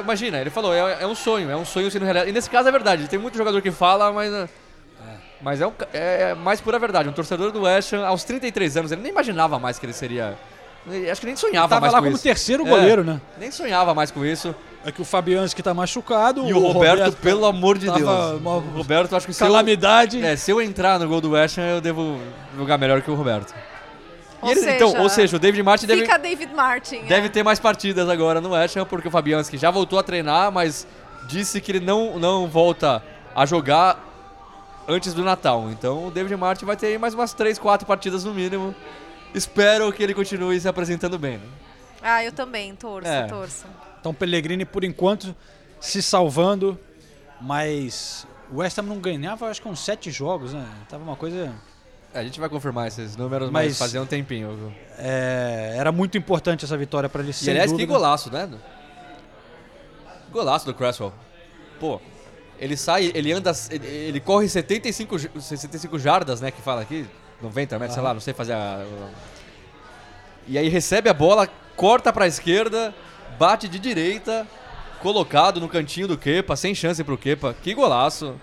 imagina, 0.00 0.38
ele 0.40 0.50
falou, 0.50 0.72
é, 0.74 0.98
é 1.02 1.06
um 1.06 1.14
sonho, 1.14 1.50
é 1.50 1.56
um 1.56 1.64
sonho 1.64 1.90
sendo 1.90 2.04
realizado. 2.04 2.28
E 2.28 2.32
nesse 2.32 2.48
caso 2.50 2.68
é 2.68 2.72
verdade, 2.72 3.08
tem 3.08 3.18
muito 3.18 3.36
jogador 3.36 3.60
que 3.60 3.70
fala, 3.70 4.12
mas. 4.12 4.32
é, 4.32 4.48
Mas 5.40 5.60
é, 5.60 5.66
um 5.66 5.70
ca- 5.72 5.88
é 5.92 6.34
mais 6.34 6.60
pura 6.60 6.78
verdade. 6.78 7.08
Um 7.08 7.12
torcedor 7.12 7.52
do 7.52 7.62
West 7.62 7.92
Ham, 7.92 8.06
aos 8.06 8.24
33 8.24 8.76
anos, 8.76 8.92
ele 8.92 9.02
nem 9.02 9.12
imaginava 9.12 9.58
mais 9.58 9.78
que 9.78 9.86
ele 9.86 9.92
seria. 9.92 10.34
Acho 11.10 11.20
que 11.20 11.26
nem 11.26 11.34
sonhava 11.34 11.68
Tava 11.68 11.80
mais 11.80 11.92
lá 11.92 11.98
com 11.98 12.04
como 12.04 12.14
isso. 12.14 12.22
terceiro 12.22 12.64
É, 12.64 12.70
goleiro, 12.70 13.02
né? 13.02 13.20
Nem 13.38 13.50
sonhava 13.50 13.92
mais 13.92 14.10
com 14.12 14.24
isso. 14.24 14.54
É 14.84 14.92
que 14.92 15.02
o 15.02 15.04
Fabianski 15.04 15.60
tá 15.60 15.74
machucado. 15.74 16.46
E 16.48 16.54
o 16.54 16.60
Roberto, 16.60 17.16
pelo 17.16 17.44
amor 17.44 17.76
de 17.76 17.86
tava 17.86 17.98
Deus. 17.98 18.40
uma 18.40 18.54
O 18.56 18.60
Roberto, 18.60 19.16
acho 19.16 19.26
que 19.26 19.32
se 19.34 19.42
eu, 19.42 19.48
calamidade. 19.48 20.24
é, 20.24 20.36
se 20.36 20.48
eu 20.52 20.62
entrar 20.62 21.00
no 21.00 21.08
gol 21.08 21.20
do 21.20 21.32
West 21.32 21.58
Ham, 21.58 21.62
eu 21.62 21.80
devo 21.80 22.20
jogar 22.56 22.78
melhor 22.78 23.02
que 23.02 23.10
o 23.10 23.14
Roberto. 23.16 23.52
Ou 24.42 24.50
ele- 24.50 24.60
seja, 24.60 24.76
então, 24.76 25.00
ou 25.02 25.08
seja, 25.08 25.36
o 25.36 25.38
David 25.40 25.62
Martin 25.62 25.86
deve, 25.86 26.02
Fica 26.02 26.18
David 26.18 26.54
Martin. 26.54 27.00
Deve 27.04 27.26
é. 27.26 27.30
ter 27.30 27.42
mais 27.42 27.58
partidas 27.58 28.08
agora 28.08 28.40
no 28.40 28.50
West 28.50 28.76
Ham, 28.76 28.84
porque 28.84 29.08
o 29.08 29.10
Fabianski 29.10 29.56
já 29.56 29.70
voltou 29.70 29.98
a 29.98 30.02
treinar, 30.02 30.52
mas 30.52 30.86
disse 31.28 31.60
que 31.60 31.72
ele 31.72 31.80
não, 31.80 32.18
não 32.18 32.46
volta 32.46 33.02
a 33.34 33.44
jogar 33.46 34.02
antes 34.88 35.12
do 35.14 35.24
Natal. 35.24 35.68
Então 35.70 36.06
o 36.08 36.10
David 36.10 36.36
Martin 36.36 36.64
vai 36.64 36.76
ter 36.76 36.86
aí 36.88 36.98
mais 36.98 37.14
umas 37.14 37.32
3, 37.32 37.58
4 37.58 37.86
partidas 37.86 38.24
no 38.24 38.32
mínimo. 38.34 38.74
Espero 39.34 39.92
que 39.92 40.02
ele 40.02 40.14
continue 40.14 40.58
se 40.60 40.68
apresentando 40.68 41.18
bem. 41.18 41.38
Né? 41.38 41.46
Ah, 42.02 42.24
eu 42.24 42.30
também, 42.32 42.74
torço, 42.74 43.08
É. 43.08 43.26
torço. 43.26 43.66
Então 44.00 44.14
Pellegrini, 44.14 44.64
por 44.64 44.84
enquanto, 44.84 45.34
se 45.80 46.00
salvando. 46.02 46.78
Mas 47.40 48.26
o 48.50 48.58
West 48.58 48.78
Ham 48.78 48.82
não 48.82 48.98
ganhava, 48.98 49.48
acho 49.48 49.60
que 49.60 49.68
uns 49.68 49.80
sete 49.80 50.10
jogos, 50.10 50.54
né? 50.54 50.66
Tava 50.88 51.02
uma 51.02 51.16
coisa... 51.16 51.52
A 52.16 52.24
gente 52.24 52.40
vai 52.40 52.48
confirmar 52.48 52.88
esses 52.88 53.16
números, 53.16 53.50
mas, 53.50 53.66
Mas- 53.68 53.78
fazia 53.78 54.00
um 54.00 54.06
tempinho. 54.06 54.74
é, 54.98 55.74
era 55.76 55.92
muito 55.92 56.16
importante 56.16 56.64
essa 56.64 56.76
vitória 56.76 57.08
para 57.08 57.22
ele, 57.22 57.30
E 57.42 57.50
aliás, 57.50 57.70
que 57.70 57.76
dúvida. 57.78 57.92
golaço, 57.92 58.32
né? 58.32 58.48
Golaço 60.32 60.66
do 60.66 60.74
Cresswell. 60.74 61.12
Pô, 61.78 62.00
ele 62.58 62.76
sai, 62.76 63.12
ele 63.14 63.32
anda, 63.32 63.52
ele, 63.70 63.86
ele 63.86 64.20
corre 64.20 64.48
75, 64.48 65.18
j- 65.18 65.30
65 65.40 65.98
jardas, 65.98 66.40
né, 66.40 66.50
que 66.50 66.60
fala 66.62 66.80
aqui, 66.82 67.06
90 67.42 67.78
metros, 67.78 67.94
sei 67.94 68.02
lá, 68.02 68.14
não 68.14 68.20
sei 68.20 68.32
fazer 68.34 68.54
a... 68.54 68.84
E 70.48 70.56
aí 70.56 70.68
recebe 70.68 71.08
a 71.10 71.14
bola, 71.14 71.48
corta 71.76 72.12
pra 72.12 72.26
esquerda, 72.26 72.94
bate 73.38 73.68
de 73.68 73.78
direita, 73.78 74.46
colocado 75.02 75.60
no 75.60 75.68
cantinho 75.68 76.08
do 76.08 76.16
Kepa, 76.16 76.56
sem 76.56 76.74
chance 76.74 77.02
pro 77.04 77.18
Kepa. 77.18 77.54
Que 77.62 77.74
golaço. 77.74 78.34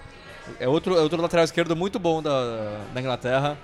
É 0.59 0.67
outro, 0.67 0.95
é 0.97 1.01
outro 1.01 1.21
lateral 1.21 1.43
esquerdo 1.45 1.75
muito 1.75 1.99
bom 1.99 2.21
da, 2.21 2.79
da 2.93 2.99
Inglaterra. 2.99 3.57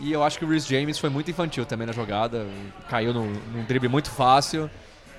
E 0.00 0.12
eu 0.12 0.22
acho 0.22 0.38
que 0.38 0.44
o 0.44 0.48
Rhys 0.48 0.66
James 0.66 0.98
foi 0.98 1.10
muito 1.10 1.30
infantil 1.30 1.64
também 1.66 1.86
na 1.86 1.92
jogada. 1.92 2.46
Caiu 2.88 3.12
num, 3.12 3.32
num 3.52 3.64
drible 3.64 3.88
muito 3.88 4.10
fácil. 4.10 4.70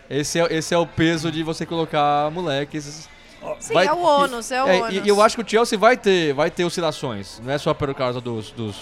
Esse 0.09 0.39
é, 0.39 0.53
esse 0.53 0.73
é 0.73 0.77
o 0.77 0.87
peso 0.87 1.31
de 1.31 1.43
você 1.43 1.65
colocar 1.65 2.31
moleques. 2.31 3.07
Sim, 3.59 3.73
Vai- 3.73 3.87
é 3.87 3.93
o 3.93 4.01
ônus, 4.01 4.51
é 4.51 4.63
o 4.63 4.67
É, 4.67 4.81
ônus. 4.81 5.05
e, 5.05 5.07
eu 5.07 5.21
acho 5.21 5.35
que 5.37 5.41
o 5.43 5.47
Chelsea 5.49 5.77
vai 5.77 5.95
ter, 5.95 6.33
vai 6.33 6.49
ter 6.49 6.65
oscilações. 6.65 7.39
Não 7.43 7.51
é 7.53 7.57
só 7.57 7.73
por 7.73 7.93
causa 7.93 8.19
dos, 8.19 8.51
dos, 8.51 8.75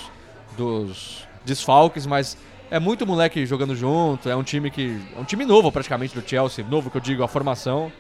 dos 0.58 1.28
desfalques, 1.46 2.06
mas 2.06 2.38
é 2.72 2.80
muito 2.80 3.06
moleque 3.06 3.46
jogando 3.46 3.76
junto. 3.76 4.30
É 4.30 4.36
um 4.36 4.44
time 4.44 4.72
que. 4.72 5.00
É 5.16 5.20
um 5.20 5.24
time 5.24 5.46
novo 5.46 5.72
praticamente 5.72 6.20
do 6.20 6.28
Chelsea. 6.28 6.66
Novo 6.68 6.90
que 6.90 6.98
eu 6.98 7.02
digo, 7.02 7.24
a 7.24 7.28
formação. 7.28 7.92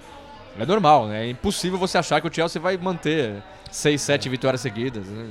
É 0.60 0.66
normal, 0.66 1.08
né? 1.08 1.26
É 1.26 1.30
impossível 1.30 1.78
você 1.78 1.98
achar 1.98 2.20
que 2.22 2.28
o 2.28 2.34
Chelsea 2.34 2.62
vai 2.62 2.78
manter 2.78 3.42
6, 3.72 4.02
7 4.02 4.30
vitórias 4.30 4.62
seguidas. 4.62 5.06
né? 5.08 5.30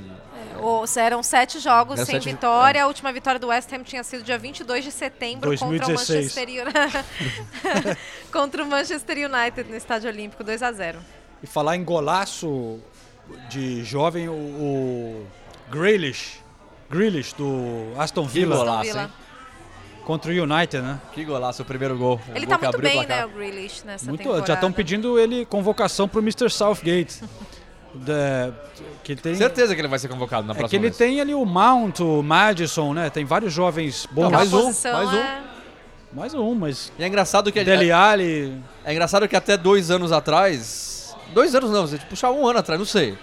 O- 0.59 0.83
eram 0.97 1.21
sete 1.21 1.59
jogos 1.59 1.97
Eram 1.97 2.05
sem 2.05 2.15
sete- 2.15 2.31
vitória. 2.31 2.83
A 2.83 2.87
última 2.87 3.11
vitória 3.13 3.39
do 3.39 3.47
West 3.47 3.71
Ham 3.71 3.83
tinha 3.83 4.03
sido 4.03 4.23
dia 4.23 4.37
22 4.39 4.83
de 4.83 4.91
setembro 4.91 5.49
contra 5.51 5.65
o 5.67 5.69
2016. 5.79 6.35
Manchester 6.35 6.65
United. 6.65 7.97
contra 8.33 8.63
o 8.63 8.65
Manchester 8.65 9.17
United 9.29 9.69
no 9.69 9.75
Estádio 9.75 10.09
Olímpico, 10.09 10.43
2 10.43 10.63
a 10.63 10.71
0 10.71 10.99
E 11.43 11.47
falar 11.47 11.75
em 11.75 11.83
golaço 11.83 12.79
de 13.49 13.83
jovem, 13.83 14.27
o, 14.29 14.31
o 14.33 15.27
Grealish, 15.69 16.39
Grealish 16.89 17.33
do 17.35 17.93
Aston 17.97 18.25
Villa 18.25 18.55
golaço, 18.57 18.83
Villa. 18.83 19.11
Contra 20.07 20.31
o 20.31 20.33
United, 20.33 20.81
né? 20.81 20.99
Que 21.13 21.25
golaço, 21.25 21.61
o 21.61 21.65
primeiro 21.65 21.97
gol. 21.97 22.15
O 22.29 22.31
Ele 22.37 22.45
gol 22.45 22.57
tá 22.57 22.57
que 22.57 22.63
muito 22.65 22.75
abriu 22.77 22.89
o 22.89 22.93
bem, 22.99 23.07
né, 23.07 23.25
o 23.25 23.29
Grealish, 23.29 23.85
nessa 23.85 24.05
Muito, 24.07 24.21
temporada. 24.21 24.47
já 24.47 24.53
estão 24.53 24.71
pedindo 24.71 25.19
ele 25.19 25.45
convocação 25.45 26.07
pro 26.07 26.21
Mr. 26.21 26.49
Southgate. 26.49 27.21
Da- 27.93 28.53
que 29.03 29.15
tem, 29.15 29.33
Certeza 29.35 29.73
que 29.73 29.81
ele 29.81 29.87
vai 29.87 29.97
ser 29.97 30.07
convocado 30.07 30.45
na 30.45 30.51
é 30.51 30.55
que 30.55 30.59
próxima 30.59 30.77
ele 30.79 30.87
vez. 30.89 30.97
tem 30.97 31.19
ali 31.19 31.33
o 31.33 31.43
Mount, 31.45 31.99
o 32.01 32.21
Madison, 32.21 32.93
né? 32.93 33.09
Tem 33.09 33.25
vários 33.25 33.51
jovens 33.51 34.07
bons. 34.11 34.25
Aquela 34.27 34.37
mais 34.37 34.53
um, 34.53 34.61
posição 34.61 34.93
mais 34.93 35.09
um. 35.13 35.15
é- 35.17 35.41
Mais 36.13 36.33
um, 36.35 36.53
mas 36.53 36.91
E 36.99 37.03
é 37.03 37.07
engraçado 37.07 37.51
que... 37.51 37.63
Dele 37.63 37.91
Alli, 37.91 38.61
É 38.85 38.91
engraçado 38.91 39.27
que 39.27 39.35
até 39.35 39.57
dois 39.57 39.89
anos 39.89 40.11
atrás. 40.11 41.15
Dois 41.33 41.55
anos 41.55 41.71
não, 41.71 41.87
você 41.87 41.97
puxar 41.97 42.29
um 42.31 42.45
ano 42.47 42.59
atrás, 42.59 42.77
não 42.79 42.85
sei. 42.85 43.17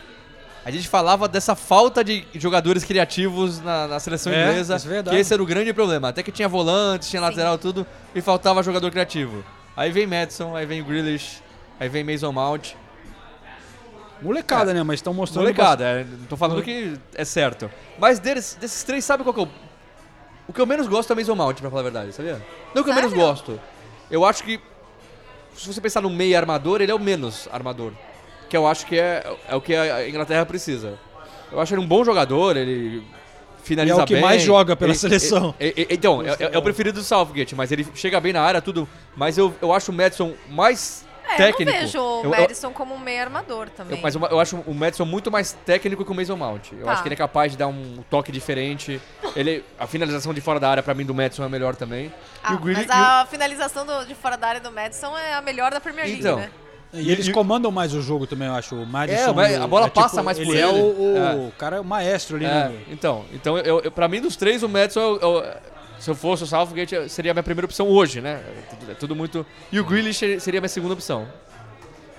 A 0.65 0.71
gente 0.71 0.89
falava 0.89 1.29
dessa 1.29 1.55
falta 1.55 2.03
de 2.03 2.27
jogadores 2.35 2.85
criativos 2.85 3.61
na, 3.61 3.87
na 3.87 4.01
seleção 4.01 4.33
É, 4.33 4.49
inglesa. 4.51 4.77
isso 4.77 4.87
é 4.87 4.91
verdade. 4.91 5.15
que 5.17 5.21
esse 5.21 5.33
era 5.35 5.43
o 5.43 5.47
grande 5.47 5.73
problema. 5.75 6.09
Até 6.09 6.23
que 6.23 6.33
tinha 6.33 6.49
volante, 6.49 7.09
tinha 7.11 7.21
Sim. 7.21 7.29
lateral, 7.29 7.59
tudo, 7.59 7.87
e 8.15 8.21
faltava 8.23 8.63
jogador 8.63 8.91
criativo. 8.91 9.45
Aí 9.77 9.91
vem 9.93 10.07
Madison, 10.07 10.57
aí 10.57 10.65
vem 10.65 10.83
Grealish, 10.83 11.43
aí 11.79 11.89
vem 11.89 12.03
Mason 12.03 12.33
Mount. 12.33 12.73
molecada, 14.23 14.73
né? 14.73 14.83
Mas 14.83 14.97
estão 15.01 15.13
mostrando 15.13 15.43
Molecada, 15.45 15.85
é, 15.85 16.05
não 16.05 16.27
tô 16.27 16.37
falando 16.37 16.63
que 16.63 16.95
é 17.15 17.25
certo. 17.25 17.71
Mas 17.99 18.19
deles, 18.19 18.57
desses 18.61 18.83
três, 18.85 19.05
sabe 19.05 19.23
qual 19.23 19.35
que 19.35 19.41
é 19.41 19.43
o. 19.45 19.49
O 20.47 20.53
que 20.53 20.61
eu 20.61 20.67
menos 20.67 20.87
gosto 20.87 21.11
é 21.11 21.15
o 21.15 21.17
Mason 21.17 21.35
Mount, 21.35 21.59
pra 21.61 21.69
falar 21.71 21.81
a 21.81 21.85
verdade, 21.85 22.13
sabia? 22.13 22.41
Não 22.75 22.83
o 22.83 22.85
que 22.85 22.91
eu 22.91 22.95
menos 22.95 23.13
gosto. 23.13 23.61
Eu 24.11 24.25
acho 24.25 24.43
que. 24.45 24.61
Se 25.57 25.67
você 25.73 25.81
pensar 25.81 26.01
no 26.01 26.11
meio 26.11 26.37
armador, 26.37 26.81
ele 26.81 26.91
é 26.91 26.95
o 26.95 26.99
menos 26.99 27.49
armador. 27.53 27.93
Que 28.49 28.57
eu 28.57 28.67
acho 28.67 28.87
que 28.87 28.99
é, 28.99 29.25
é 29.49 29.55
o 29.57 29.61
que 29.61 29.75
a 29.75 30.09
Inglaterra 30.09 30.45
precisa. 30.47 30.99
Eu 31.51 31.61
acho 31.61 31.75
ele 31.75 31.81
um 31.83 31.87
bom 31.87 32.05
jogador, 32.05 32.57
ele 32.57 33.03
finaliza 33.63 33.97
E 33.97 34.01
é 34.01 34.03
o 34.03 34.07
que 34.07 34.15
bem. 34.15 34.23
mais 34.23 34.43
joga 34.43 34.77
pela 34.77 34.91
Ele- 34.93 34.99
seleção. 34.99 35.55
ele- 35.59 35.73
ele- 35.77 35.87
então, 35.95 36.21
é, 36.23 36.31
é- 36.39 36.51
é 36.53 36.59
o 36.59 36.63
preferido 36.63 37.01
do 37.01 37.05
Southgate, 37.05 37.55
mas 37.55 37.73
ele 37.73 37.87
chega 37.95 38.21
bem 38.21 38.33
na 38.33 38.43
área, 38.43 38.61
tudo. 38.61 38.87
Mas 39.17 39.39
eu, 39.39 39.55
eu 39.63 39.73
acho 39.73 39.91
o 39.91 39.95
Madison 39.95 40.35
mais 40.51 41.05
É, 41.27 41.37
técnico. 41.37 41.63
eu 41.71 41.75
não 41.75 41.81
vejo 41.81 41.99
o 41.99 42.21
Eu- 42.21 42.25
eu- 42.25 42.31
Madison 42.41 42.71
como 42.73 42.95
um 42.95 42.99
meio 42.99 43.23
armador 43.23 43.71
também. 43.71 43.97
eu- 43.97 44.03
mas 44.03 44.15
eu, 44.15 44.21
eu 44.27 44.39
acho 44.41 44.57
o 44.67 44.75
Madison 44.75 45.05
muito 45.07 45.31
mais 45.31 45.53
técnico 45.65 46.05
que 46.05 46.11
o 46.11 46.15
Mason 46.15 46.37
Mount. 46.37 46.73
Eu 46.73 46.85
Tá. 46.85 46.93
acho 46.93 47.03
que 47.03 47.09
ele 47.09 47.15
é 47.15 47.19
capaz 47.19 47.53
de 47.53 47.59
dar 47.59 47.69
um 47.69 48.05
toque 48.11 48.31
diferente. 48.31 49.01
Ele, 49.35 49.65
a 49.79 49.87
finalização 49.87 50.35
de 50.35 50.41
fora 50.43 50.61
da 50.61 50.69
área, 50.69 50.83
pra 50.83 50.93
mim, 50.93 51.05
do 51.07 51.15
Madison 51.15 51.45
é 51.45 51.49
melhor 51.49 51.75
também. 51.75 52.13
Ah, 52.43 52.53
e 52.53 52.57
o 52.57 52.61
mas 52.63 52.91
a 52.91 53.27
finalização 53.31 53.87
do- 53.87 54.05
de 54.05 54.15
fora 54.15 54.37
da 54.37 54.49
área 54.49 54.61
do 54.61 54.71
Madison 54.71 55.17
é 55.17 55.35
a 55.35 55.41
melhor 55.41 55.71
da 55.71 55.81
Premier 55.81 56.05
League, 56.07 56.21
Então, 56.21 56.37
né? 56.37 56.51
E 56.95 57.11
eles 57.11 57.29
comandam 57.31 57.71
mais 57.71 57.93
o 57.93 58.01
jogo 58.01 58.27
também, 58.27 58.49
eu 58.49 58.55
acho. 58.55 58.75
O 58.75 58.87
Madison, 58.87 59.41
É, 59.41 59.57
a 59.57 59.67
bola 59.67 59.87
tipo, 59.87 60.01
passa 60.01 60.23
mais 60.23 60.39
por 60.39 60.47
ele. 60.55 60.61
é 60.61 60.69
ele. 60.69 60.81
o, 60.81 60.85
o 60.85 61.49
É. 61.49 61.59
cara 61.59 61.77
é 61.77 61.81
o 61.81 61.85
maestro 61.85 62.37
ali, 62.37 62.45
É, 62.45 62.49
né? 62.49 62.79
então, 62.91 63.25
então 63.33 63.59
eu, 63.59 63.81
eu, 63.81 63.91
pra 63.91 64.07
mim, 64.09 64.21
dos 64.21 64.37
três, 64.37 64.63
o 64.63 64.69
Madison, 64.69 65.01
eu- 65.01 65.21
eu- 65.21 65.55
se 65.99 66.11
eu 66.11 66.15
fosse 66.15 66.43
o 66.45 66.47
Southgate, 66.47 67.09
seria 67.09 67.31
a 67.33 67.35
minha 67.35 67.43
primeira 67.43 67.65
opção 67.67 67.89
hoje, 67.89 68.21
né? 68.21 68.43
É 68.47 68.75
tudo, 68.75 68.91
é 68.91 68.95
tudo 68.95 69.17
muito... 69.17 69.47
E 69.73 69.81
o 69.81 69.85
Grealish 69.85 70.39
seria 70.41 70.61
a 70.61 70.63
minha 70.63 70.69
segunda 70.69 70.95
opção. 70.95 71.27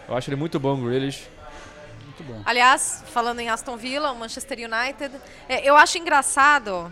Eu 0.08 0.16
acho 0.16 0.30
ele 0.30 0.36
muito 0.38 0.60
bom, 0.60 0.74
o 0.74 0.86
Grealish. 0.86 1.28
Muito 2.06 2.24
bom. 2.24 2.42
Aliás, 2.46 3.04
falando 3.12 3.40
em 3.42 3.50
Aston 3.50 3.76
Villa, 3.78 4.12
o 4.12 4.16
Manchester 4.18 4.58
United, 4.60 5.14
é, 5.50 5.68
eu 5.70 5.76
acho 5.76 5.98
engraçado, 5.98 6.90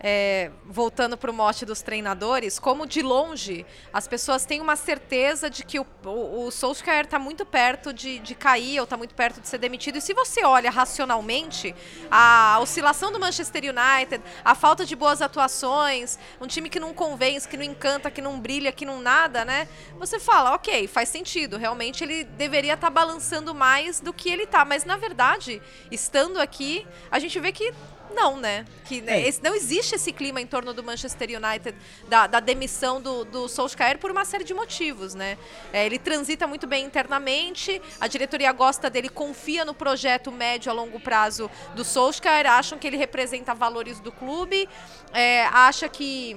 é, 0.00 0.50
voltando 0.64 1.16
para 1.16 1.30
o 1.30 1.34
mote 1.34 1.66
dos 1.66 1.82
treinadores, 1.82 2.58
como 2.58 2.86
de 2.86 3.02
longe 3.02 3.66
as 3.92 4.06
pessoas 4.06 4.44
têm 4.44 4.60
uma 4.60 4.76
certeza 4.76 5.50
de 5.50 5.64
que 5.64 5.78
o, 5.78 5.86
o, 6.04 6.46
o 6.46 6.50
Solskjaer 6.50 7.04
está 7.04 7.18
muito 7.18 7.44
perto 7.44 7.92
de, 7.92 8.18
de 8.20 8.34
cair 8.34 8.78
ou 8.78 8.84
está 8.84 8.96
muito 8.96 9.14
perto 9.14 9.40
de 9.40 9.48
ser 9.48 9.58
demitido. 9.58 9.98
E 9.98 10.00
se 10.00 10.14
você 10.14 10.44
olha 10.44 10.70
racionalmente, 10.70 11.74
a 12.10 12.58
oscilação 12.60 13.10
do 13.10 13.18
Manchester 13.18 13.64
United, 13.64 14.22
a 14.44 14.54
falta 14.54 14.84
de 14.84 14.94
boas 14.94 15.20
atuações, 15.20 16.18
um 16.40 16.46
time 16.46 16.68
que 16.70 16.78
não 16.78 16.94
convence, 16.94 17.48
que 17.48 17.56
não 17.56 17.64
encanta, 17.64 18.10
que 18.10 18.20
não 18.20 18.38
brilha, 18.38 18.72
que 18.72 18.84
não 18.84 19.00
nada, 19.00 19.44
né? 19.44 19.68
Você 19.98 20.18
fala, 20.18 20.54
ok, 20.54 20.86
faz 20.86 21.08
sentido. 21.08 21.56
Realmente 21.56 22.04
ele 22.04 22.24
deveria 22.24 22.74
estar 22.74 22.90
balançando 22.90 23.54
mais 23.54 24.00
do 24.00 24.12
que 24.12 24.30
ele 24.30 24.46
tá. 24.46 24.64
Mas 24.64 24.84
na 24.84 24.96
verdade, 24.96 25.60
estando 25.90 26.38
aqui, 26.38 26.86
a 27.10 27.18
gente 27.18 27.38
vê 27.40 27.52
que 27.52 27.72
não, 28.14 28.36
né? 28.36 28.64
Que 28.84 29.00
né, 29.00 29.20
É. 29.22 29.28
esse- 29.28 29.42
não 29.42 29.54
existe 29.54 29.94
esse 29.94 30.12
clima 30.12 30.40
em 30.40 30.46
torno 30.46 30.72
do 30.74 30.82
Manchester 30.82 31.28
United, 31.30 31.76
da, 32.08 32.26
da 32.26 32.40
demissão 32.40 33.00
do, 33.00 33.24
do 33.24 33.48
Solskjaer 33.48 33.98
por 33.98 34.10
uma 34.10 34.24
série 34.24 34.44
de 34.44 34.54
motivos, 34.54 35.14
né? 35.14 35.36
É, 35.72 35.84
ele 35.86 35.98
transita 35.98 36.46
muito 36.46 36.66
bem 36.66 36.84
internamente, 36.84 37.80
a 38.00 38.06
diretoria 38.06 38.50
gosta 38.52 38.88
dele, 38.90 39.08
confia 39.08 39.64
no 39.64 39.74
projeto 39.74 40.30
médio 40.32 40.70
a 40.70 40.74
longo 40.74 40.98
prazo 41.00 41.50
do 41.74 41.84
Solskjaer, 41.84 42.46
acham 42.50 42.78
que 42.78 42.86
ele 42.86 42.96
representa 42.96 43.54
valores 43.54 44.00
do 44.00 44.10
clube, 44.12 44.68
é, 45.12 45.44
acha 45.46 45.88
que 45.88 46.36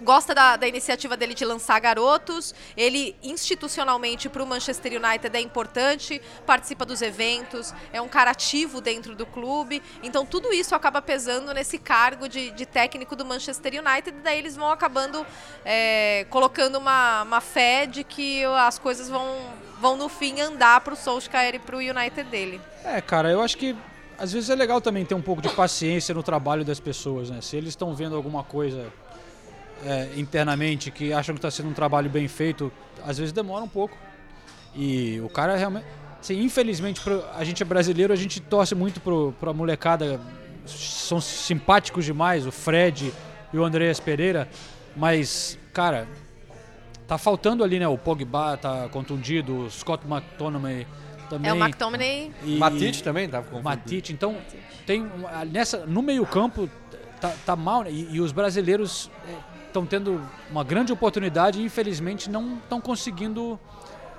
gosta 0.00 0.34
da, 0.34 0.56
da 0.56 0.66
iniciativa 0.66 1.16
dele 1.16 1.34
de 1.34 1.44
lançar 1.44 1.78
garotos. 1.80 2.54
Ele, 2.76 3.16
institucionalmente, 3.22 4.28
para 4.28 4.42
o 4.42 4.46
Manchester 4.46 4.92
United 4.92 5.36
é 5.36 5.40
importante, 5.40 6.20
participa 6.46 6.84
dos 6.84 7.02
eventos, 7.02 7.74
é 7.92 8.00
um 8.00 8.08
cara 8.08 8.30
ativo 8.30 8.80
dentro 8.80 9.14
do 9.14 9.26
clube. 9.26 9.82
Então, 10.02 10.24
tudo 10.24 10.52
isso 10.52 10.74
acaba 10.74 11.00
pesando 11.02 11.52
nesse 11.52 11.78
cargo 11.78 12.28
de, 12.28 12.50
de 12.50 12.66
técnico 12.66 13.16
do 13.16 13.24
Manchester 13.24 13.72
United. 13.74 14.18
Daí 14.22 14.38
eles 14.38 14.56
vão 14.56 14.70
acabando 14.70 15.26
é, 15.64 16.26
colocando 16.30 16.76
uma, 16.76 17.22
uma 17.22 17.40
fé 17.40 17.86
de 17.86 18.04
que 18.04 18.44
as 18.44 18.78
coisas 18.78 19.08
vão, 19.08 19.26
vão 19.80 19.96
no 19.96 20.08
fim, 20.08 20.40
andar 20.40 20.80
para 20.80 20.94
o 20.94 20.96
Solskjaer 20.96 21.54
e 21.54 21.58
para 21.58 21.76
o 21.76 21.78
United 21.78 22.24
dele. 22.24 22.60
É, 22.84 23.00
cara, 23.00 23.30
eu 23.30 23.42
acho 23.42 23.56
que 23.56 23.76
às 24.18 24.32
vezes 24.32 24.50
é 24.50 24.54
legal 24.54 24.80
também 24.80 25.04
ter 25.04 25.14
um 25.14 25.22
pouco 25.22 25.40
de 25.40 25.48
paciência 25.48 26.12
no 26.12 26.24
trabalho 26.24 26.64
das 26.64 26.80
pessoas, 26.80 27.30
né? 27.30 27.40
Se 27.40 27.56
eles 27.56 27.70
estão 27.70 27.94
vendo 27.94 28.16
alguma 28.16 28.42
coisa 28.42 28.92
é, 29.84 30.08
internamente 30.16 30.90
que 30.90 31.12
acham 31.12 31.34
que 31.34 31.38
está 31.38 31.50
sendo 31.50 31.68
um 31.68 31.72
trabalho 31.74 32.08
bem 32.10 32.26
feito, 32.28 32.70
às 33.06 33.18
vezes 33.18 33.32
demora 33.32 33.64
um 33.64 33.68
pouco. 33.68 33.96
E 34.74 35.20
o 35.24 35.28
cara 35.28 35.56
realmente. 35.56 35.86
Assim, 36.20 36.40
infelizmente, 36.42 37.00
pro- 37.00 37.24
a 37.36 37.44
gente 37.44 37.62
é 37.62 37.66
brasileiro, 37.66 38.12
a 38.12 38.16
gente 38.16 38.40
torce 38.40 38.74
muito 38.74 39.00
pro, 39.00 39.32
pra 39.40 39.52
molecada. 39.52 40.20
São 40.66 41.20
simpáticos 41.20 42.04
demais, 42.04 42.46
o 42.46 42.50
Fred 42.52 43.12
e 43.52 43.56
o 43.58 43.64
Andreas 43.64 43.98
Pereira. 44.00 44.48
Mas, 44.96 45.56
cara, 45.72 46.06
tá 47.06 47.16
faltando 47.16 47.62
ali, 47.64 47.78
né? 47.78 47.86
O 47.88 47.96
Pogba 47.96 48.56
tá 48.56 48.88
contundido, 48.90 49.64
o 49.66 49.70
Scott 49.70 50.04
McTominay 50.06 50.86
também. 51.30 51.50
É 51.50 51.54
o 51.54 51.56
McTominay. 51.56 52.32
E- 52.44 52.56
Matite 52.58 53.02
também 53.02 53.28
tava 53.28 53.48
com 53.48 53.62
Matite, 53.62 54.12
então 54.12 54.36
tem 54.86 55.02
uma- 55.06 55.44
nessa 55.44 55.86
no 55.86 56.02
meio 56.02 56.26
campo 56.26 56.68
tá, 57.20 57.32
tá 57.46 57.56
mal 57.56 57.84
né? 57.84 57.90
e, 57.92 58.14
e 58.16 58.20
os 58.20 58.32
brasileiros 58.32 59.10
estão 59.68 59.86
tendo 59.86 60.20
uma 60.50 60.64
grande 60.64 60.92
oportunidade 60.92 61.60
e 61.60 61.64
infelizmente 61.64 62.28
não 62.28 62.56
estão 62.56 62.80
conseguindo 62.80 63.58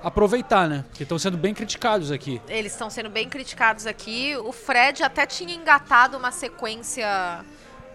aproveitar, 0.02 0.68
né? 0.68 0.84
Porque 0.88 1.02
estão 1.02 1.18
sendo 1.18 1.36
bem 1.36 1.52
criticados 1.54 2.10
aqui. 2.10 2.40
Eles 2.48 2.72
estão 2.72 2.88
sendo 2.88 3.10
bem 3.10 3.28
criticados 3.28 3.86
aqui. 3.86 4.34
O 4.38 4.52
Fred 4.52 5.02
até 5.02 5.26
tinha 5.26 5.54
engatado 5.54 6.16
uma 6.16 6.32
sequência 6.32 7.44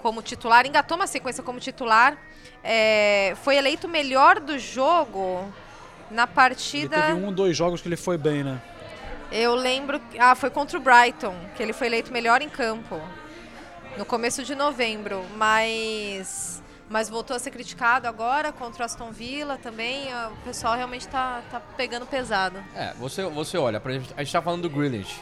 como 0.02 0.22
titular, 0.22 0.66
engatou 0.68 0.96
uma 0.98 1.08
sequência 1.08 1.44
como 1.44 1.60
titular. 1.60 2.18
É, 2.64 3.36
foi 3.44 3.56
eleito 3.56 3.88
melhor 3.88 4.40
do 4.40 4.58
jogo 4.60 5.52
na 6.12 6.24
Ele 6.24 6.32
partida. 6.32 7.02
teve 7.02 7.14
um, 7.14 7.34
dois 7.34 7.56
jogos 7.58 7.82
que 7.82 7.88
ele 7.88 7.98
foi 7.98 8.18
bem, 8.18 8.44
né? 8.44 8.62
Eu 9.32 9.56
lembro. 9.56 10.00
Ah, 10.20 10.36
foi 10.36 10.50
contra 10.50 10.78
o 10.78 10.82
Brighton, 10.82 11.36
que 11.56 11.64
ele 11.64 11.74
foi 11.74 11.88
eleito 11.88 12.12
melhor 12.12 12.42
em 12.42 12.50
campo. 12.50 13.02
No 13.98 14.06
começo 14.06 14.44
de 14.44 14.54
novembro. 14.54 15.26
Mas. 15.36 16.55
Mas 16.90 17.10
voltou 17.10 17.36
a 17.36 17.40
ser 17.40 17.50
criticado 17.52 18.08
agora 18.08 18.52
contra 18.52 18.84
o 18.84 18.86
Aston 18.86 19.12
Villa 19.12 19.58
também. 19.58 20.12
ah, 20.14 20.32
O 20.32 20.44
pessoal 20.46 20.76
realmente 20.76 21.08
tá, 21.08 21.42
tá 21.50 21.60
pegando 21.60 22.06
pesado. 22.06 22.64
É, 22.76 22.94
você, 22.94 23.24
você 23.24 23.58
olha, 23.58 23.82
a 24.16 24.24
gente 24.24 24.32
tá 24.32 24.42
falando 24.42 24.62
do 24.64 24.70
Grealish. 24.70 25.20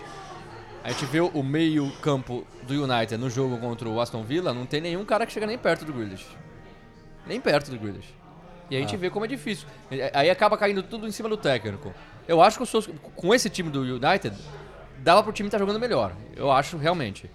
A 0.83 0.89
gente 0.91 1.05
vê 1.05 1.21
o 1.21 1.41
meio 1.41 1.89
campo 2.01 2.45
do 2.63 2.83
United 2.83 3.15
no 3.17 3.29
jogo 3.29 3.57
contra 3.57 3.87
o 3.87 4.01
Aston 4.01 4.23
Villa, 4.23 4.53
não 4.53 4.65
tem 4.65 4.81
nenhum 4.81 5.05
cara 5.05 5.25
que 5.25 5.31
chega 5.31 5.45
nem 5.47 5.57
perto 5.57 5.85
do 5.85 5.93
Grealish. 5.93 6.27
Nem 7.25 7.39
perto 7.39 7.71
do 7.71 7.79
Grealish. 7.79 8.13
E 8.69 8.75
a 8.75 8.79
gente 8.79 8.97
vê 8.97 9.09
como 9.09 9.23
é 9.23 9.27
difícil. 9.29 9.65
Aí 10.13 10.29
acaba 10.29 10.57
caindo 10.57 10.83
tudo 10.83 11.07
em 11.07 11.11
cima 11.11 11.29
do 11.29 11.37
técnico. 11.37 11.93
Eu 12.27 12.41
acho 12.41 12.57
que 12.57 12.65
Sos- 12.65 12.89
com 13.15 13.33
esse 13.33 13.49
time 13.49 13.69
do 13.69 13.81
United, 13.81 14.35
dava 14.97 15.23
pro 15.23 15.31
time 15.31 15.47
estar 15.47 15.57
jogando 15.59 15.79
melhor. 15.79 16.13
Eu 16.35 16.51
acho, 16.51 16.75
realmente. 16.75 17.29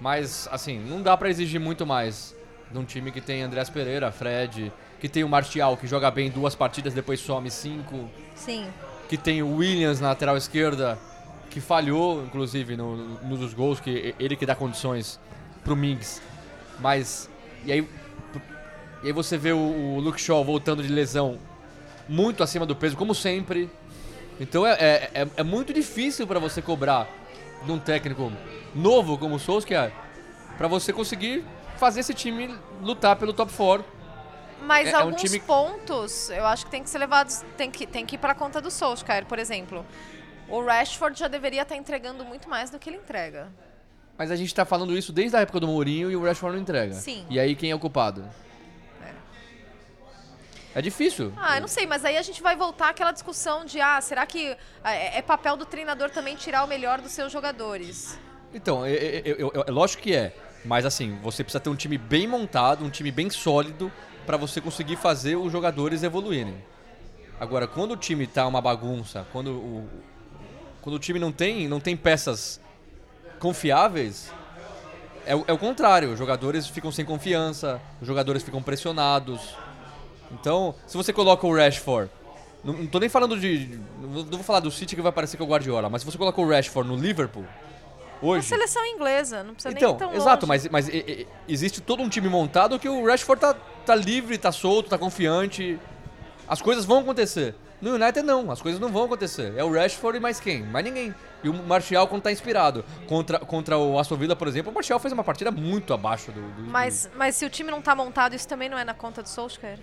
Mas, 0.00 0.48
assim, 0.50 0.80
não 0.80 1.00
dá 1.02 1.16
pra 1.16 1.28
exigir 1.30 1.60
muito 1.60 1.86
mais 1.86 2.34
de 2.70 2.78
um 2.78 2.84
time 2.84 3.10
que 3.10 3.20
tem 3.20 3.42
Andrés 3.42 3.70
Pereira, 3.70 4.10
Fred, 4.12 4.72
que 5.00 5.08
tem 5.08 5.24
o 5.24 5.28
Martial, 5.28 5.76
que 5.76 5.86
joga 5.86 6.10
bem 6.10 6.30
duas 6.30 6.54
partidas, 6.54 6.92
depois 6.92 7.20
some 7.20 7.50
cinco 7.50 8.08
Sim. 8.34 8.66
que 9.08 9.16
tem 9.16 9.42
o 9.42 9.56
Williams 9.56 10.00
na 10.00 10.08
lateral 10.08 10.36
esquerda, 10.36 10.98
que 11.50 11.60
falhou, 11.60 12.22
inclusive, 12.24 12.76
no, 12.76 12.96
no 12.96 13.36
dos 13.38 13.54
gols, 13.54 13.80
que 13.80 14.14
ele 14.18 14.36
que 14.36 14.44
dá 14.44 14.54
condições 14.54 15.18
pro 15.64 15.74
Mings. 15.74 16.20
Mas, 16.78 17.28
e 17.64 17.72
aí, 17.72 17.88
e 19.02 19.06
aí 19.06 19.12
você 19.12 19.38
vê 19.38 19.52
o, 19.52 19.56
o 19.58 20.00
Luke 20.00 20.20
Shaw 20.20 20.44
voltando 20.44 20.82
de 20.82 20.88
lesão 20.88 21.38
muito 22.08 22.42
acima 22.42 22.66
do 22.66 22.76
peso, 22.76 22.96
como 22.96 23.14
sempre. 23.14 23.70
Então 24.40 24.66
é, 24.66 24.72
é, 24.72 25.10
é- 25.14 25.28
é 25.38 25.42
muito 25.42 25.72
difícil 25.72 26.26
para 26.26 26.38
você 26.38 26.60
cobrar 26.60 27.08
de 27.64 27.72
um 27.72 27.78
técnico 27.78 28.30
novo 28.74 29.16
como 29.18 29.34
o 29.36 29.38
Solskjaer, 29.38 29.92
para 30.56 30.68
você 30.68 30.92
conseguir 30.92 31.44
fazer 31.78 32.00
esse 32.00 32.12
time 32.14 32.54
lutar 32.82 33.16
pelo 33.16 33.32
top 33.32 33.52
4. 33.52 33.84
Mas 34.62 34.88
É- 34.88 34.90
é 34.92 34.96
um 34.98 35.00
alguns 35.02 35.22
time- 35.22 35.38
pontos 35.40 36.30
eu 36.30 36.44
acho 36.46 36.64
que 36.64 36.70
tem 36.70 36.82
que 36.82 36.90
ser 36.90 36.98
levados, 36.98 37.44
tem 37.56 37.70
que, 37.70 37.86
tem 37.86 38.04
que 38.04 38.16
ir 38.16 38.18
para 38.18 38.34
conta 38.34 38.60
do 38.60 38.70
Solskjaer, 38.70 39.24
por 39.26 39.38
exemplo. 39.38 39.86
O 40.48 40.62
Rashford 40.64 41.18
já 41.18 41.28
deveria 41.28 41.62
estar 41.62 41.76
entregando 41.76 42.24
muito 42.24 42.48
mais 42.48 42.68
do 42.70 42.78
que 42.78 42.90
ele 42.90 42.96
entrega. 42.96 43.48
Mas 44.16 44.30
a 44.32 44.36
gente 44.36 44.52
tá 44.52 44.64
falando 44.64 44.96
isso 44.98 45.12
desde 45.12 45.36
a 45.36 45.40
época 45.40 45.60
do 45.60 45.68
Mourinho 45.68 46.10
e 46.10 46.16
o 46.16 46.24
Rashford 46.24 46.56
não 46.56 46.62
entrega. 46.62 46.94
Sim. 46.94 47.24
E 47.30 47.38
aí 47.38 47.54
quem 47.54 47.70
é 47.70 47.74
o 47.74 47.78
culpado? 47.78 48.24
É 50.74 50.82
difícil. 50.82 51.32
Ah, 51.36 51.56
eu 51.56 51.60
não 51.62 51.68
sei, 51.68 51.86
mas 51.86 52.04
aí 52.04 52.16
a 52.16 52.22
gente 52.22 52.42
vai 52.42 52.54
voltar 52.54 52.90
àquela 52.90 53.10
discussão 53.10 53.64
de, 53.64 53.80
ah, 53.80 54.00
será 54.00 54.26
que 54.26 54.56
ah, 54.84 54.92
é, 54.94 55.18
é 55.18 55.22
papel 55.22 55.56
do 55.56 55.64
treinador 55.64 56.10
também 56.10 56.36
tirar 56.36 56.62
o 56.62 56.68
melhor 56.68 57.00
dos 57.00 57.12
seus 57.12 57.32
jogadores? 57.32 58.18
Então, 58.54 58.84
é, 58.84 58.92
é- 58.92 59.16
é- 59.18 59.30
é- 59.30 59.64
é 59.66 59.70
lógico 59.70 60.02
que 60.02 60.14
é. 60.14 60.34
Mas 60.64 60.84
assim, 60.84 61.18
você 61.22 61.42
precisa 61.44 61.60
ter 61.60 61.70
um 61.70 61.76
time 61.76 61.96
bem 61.96 62.26
montado, 62.26 62.84
um 62.84 62.90
time 62.90 63.10
bem 63.10 63.30
sólido, 63.30 63.90
pra 64.26 64.36
você 64.36 64.60
conseguir 64.60 64.96
fazer 64.96 65.36
os 65.36 65.50
jogadores 65.50 66.02
evoluírem. 66.02 66.54
Agora, 67.40 67.66
quando 67.66 67.92
o 67.92 67.96
time 67.96 68.26
tá 68.26 68.46
uma 68.46 68.60
bagunça, 68.60 69.26
quando 69.32 69.52
o, 69.52 69.88
quando 70.82 70.96
o 70.96 70.98
time 70.98 71.18
não 71.18 71.30
tem, 71.32 71.68
não 71.68 71.80
tem 71.80 71.96
peças 71.96 72.60
confiáveis, 73.38 74.30
é, 75.24 75.32
é 75.32 75.52
o 75.52 75.58
contrário. 75.58 76.12
Os 76.12 76.18
jogadores 76.18 76.66
ficam 76.66 76.90
sem 76.90 77.04
confiança, 77.04 77.80
os 78.00 78.06
jogadores 78.06 78.42
ficam 78.42 78.62
pressionados. 78.62 79.54
Então, 80.32 80.74
se 80.86 80.96
você 80.96 81.12
coloca 81.12 81.46
o 81.46 81.54
Rashford, 81.54 82.10
não, 82.64 82.74
não 82.74 82.86
tô 82.86 82.98
nem 82.98 83.08
falando 83.08 83.38
de. 83.38 83.78
Não 84.00 84.08
vou- 84.08 84.24
não 84.24 84.30
vou 84.32 84.42
falar 84.42 84.60
do 84.60 84.70
City 84.70 84.96
que 84.96 85.00
vai 85.02 85.12
parecer 85.12 85.36
que 85.36 85.42
é 85.42 85.46
o 85.46 85.48
Guardiola, 85.48 85.88
mas 85.88 86.02
se 86.02 86.06
você 86.10 86.18
coloca 86.18 86.40
o 86.40 86.48
Rashford 86.48 86.88
no 86.90 86.96
Liverpool, 86.96 87.46
A 88.20 88.26
hoje. 88.26 88.46
seleção 88.48 88.84
inglesa, 88.86 89.42
não 89.44 89.54
precisa 89.54 89.74
Então, 89.74 89.90
nem 89.90 89.98
tão 89.98 90.14
exato, 90.14 90.46
longe. 90.46 90.68
mas, 90.70 90.86
mas 90.86 90.88
e- 90.88 90.96
e- 90.96 91.26
existe 91.48 91.80
todo 91.80 92.02
um 92.02 92.08
time 92.08 92.28
montado 92.28 92.78
que 92.78 92.88
o 92.88 93.06
Rashford 93.06 93.40
tá, 93.40 93.54
tá 93.86 93.94
livre, 93.94 94.36
tá 94.38 94.50
solto, 94.52 94.90
tá 94.90 94.98
confiante. 94.98 95.78
As 96.48 96.60
coisas 96.62 96.84
vão 96.84 96.98
acontecer. 97.00 97.54
No 97.80 97.94
United 97.94 98.22
não, 98.22 98.50
as 98.50 98.60
coisas 98.60 98.80
não 98.80 98.88
vão 98.88 99.04
acontecer. 99.04 99.54
É 99.56 99.62
o 99.62 99.72
Rashford 99.72 100.18
e 100.18 100.20
mais 100.20 100.40
quem? 100.40 100.62
Mais 100.64 100.84
ninguém. 100.84 101.14
E 101.44 101.48
o 101.48 101.54
Martial 101.54 102.08
quando 102.08 102.22
tá 102.22 102.32
inspirado. 102.32 102.84
Contra, 103.06 103.38
contra 103.38 103.78
o 103.78 103.96
Aston 103.98 104.16
Villa, 104.16 104.34
por 104.34 104.48
exemplo, 104.48 104.72
o 104.72 104.74
Martial 104.74 104.98
fez 104.98 105.12
uma 105.12 105.22
partida 105.22 105.52
muito 105.52 105.94
abaixo 105.94 106.32
do... 106.32 106.40
do- 106.40 106.62
Mas, 106.68 107.08
mas 107.14 107.36
se 107.36 107.44
o 107.46 107.50
time 107.50 107.70
não 107.70 107.80
tá 107.80 107.94
montado, 107.94 108.34
isso 108.34 108.48
também 108.48 108.68
não 108.68 108.76
é 108.76 108.84
na 108.84 108.94
conta 108.94 109.22
do 109.22 109.28
Solskjaer? 109.28 109.78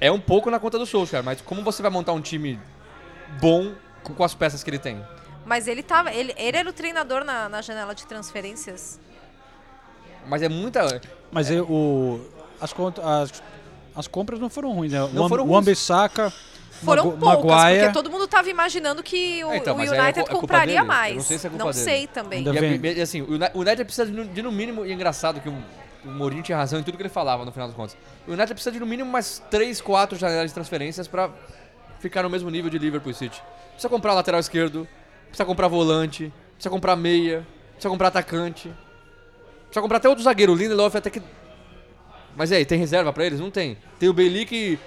É 0.00 0.10
um 0.12 0.20
pouco 0.20 0.50
na 0.50 0.60
conta 0.60 0.78
do 0.78 0.86
Solskjaer, 0.86 1.24
mas 1.24 1.40
como 1.40 1.62
você 1.64 1.82
vai 1.82 1.90
montar 1.90 2.12
um 2.12 2.20
time 2.20 2.60
bom 3.40 3.72
com, 4.04 4.14
com 4.14 4.22
as 4.22 4.34
peças 4.34 4.62
que 4.62 4.70
ele 4.70 4.78
tem? 4.78 5.04
Mas 5.44 5.66
ele 5.66 5.82
tava. 5.82 6.12
Ele, 6.12 6.34
ele 6.36 6.56
era 6.56 6.68
o 6.68 6.72
treinador 6.72 7.24
na, 7.24 7.48
na 7.48 7.62
janela 7.62 7.94
de 7.94 8.06
transferências. 8.06 9.00
Mas 10.26 10.40
é 10.42 10.48
muita... 10.48 11.00
Mas 11.32 11.50
aí 11.50 11.60
o, 11.60 12.20
as, 12.60 12.72
as, 13.02 13.42
as 13.96 14.06
compras 14.06 14.38
não 14.38 14.48
foram 14.48 14.72
ruins, 14.72 14.92
né? 14.92 15.00
Não 15.12 15.24
o 15.26 15.28
foram 15.28 15.42
o 15.42 15.46
ruins. 15.48 15.56
Wan-Bissaka, 15.56 16.32
Foram 16.84 17.06
Magu- 17.06 17.18
poucas, 17.18 17.44
Maguire, 17.56 17.80
porque 17.80 17.92
todo 17.92 18.10
mundo 18.10 18.28
tava 18.28 18.48
imaginando 18.48 19.02
que 19.02 19.42
o, 19.44 19.50
É, 19.50 19.56
então, 19.56 19.76
o 19.76 19.80
é 19.80 19.88
United 19.88 20.20
é 20.20 20.22
culpa 20.22 20.40
compraria 20.40 20.66
dele. 20.66 20.78
Eu 20.78 20.84
mais. 20.84 21.14
não 21.16 21.22
sei 21.22 21.38
se 21.38 21.46
é 21.46 21.50
culpa 21.50 21.72
dele. 21.72 21.84
sei 21.84 22.06
também. 22.06 22.44
E, 22.44 22.86
é- 22.86 22.92
e, 22.98 23.00
assim, 23.00 23.22
o 23.22 23.32
Uni- 23.32 23.50
o 23.52 23.58
United 23.60 23.84
precisa 23.84 24.06
de, 24.06 24.12
no- 24.12 24.24
de, 24.24 24.42
no 24.42 24.52
mínimo, 24.52 24.86
e 24.86 24.90
é 24.92 24.94
engraçado 24.94 25.40
que 25.40 25.48
o, 25.48 25.54
o 26.04 26.08
Mourinho 26.08 26.42
tinha 26.44 26.56
razão 26.56 26.78
em 26.78 26.84
tudo 26.84 26.96
que 26.96 27.02
ele 27.02 27.08
falava 27.08 27.44
no 27.44 27.50
final 27.50 27.66
das 27.66 27.76
contas. 27.76 27.96
O 28.26 28.30
United 28.30 28.54
precisa 28.54 28.70
de 28.70 28.78
no 28.78 28.86
mínimo 28.86 29.10
mais 29.10 29.42
3, 29.50 29.80
4 29.80 30.16
janelas 30.16 30.50
de 30.50 30.54
transferências 30.54 31.08
pra 31.08 31.30
ficar 31.98 32.22
no 32.22 32.30
mesmo 32.30 32.48
nível 32.48 32.70
de 32.70 32.78
Liverpool 32.78 33.12
City. 33.12 33.42
Precisa 33.72 33.88
comprar 33.88 34.12
lateral 34.14 34.38
esquerdo, 34.38 34.86
precisa 35.32 35.46
comprar 35.46 35.66
volante, 35.68 36.32
precisa 36.54 36.70
comprar 36.70 36.94
meia, 36.94 37.46
precisa 37.72 37.88
comprar 37.90 38.08
atacante. 38.08 38.70
Precisa 39.64 39.80
comprar 39.80 39.96
até 39.96 40.08
outro 40.08 40.22
zagueiro, 40.22 40.52
o 40.52 40.54
Lindelof 40.56 40.94
até 40.96 41.08
que... 41.10 41.22
Mas 42.36 42.50
e 42.50 42.54
aí, 42.56 42.64
tem 42.66 42.78
reserva 42.78 43.12
pra 43.12 43.24
eles? 43.26 43.40
Não 43.40 43.50
tem. 43.50 43.76
Tem 43.98 44.08
o 44.08 44.12
Bailey 44.12 44.44
que 44.46 44.78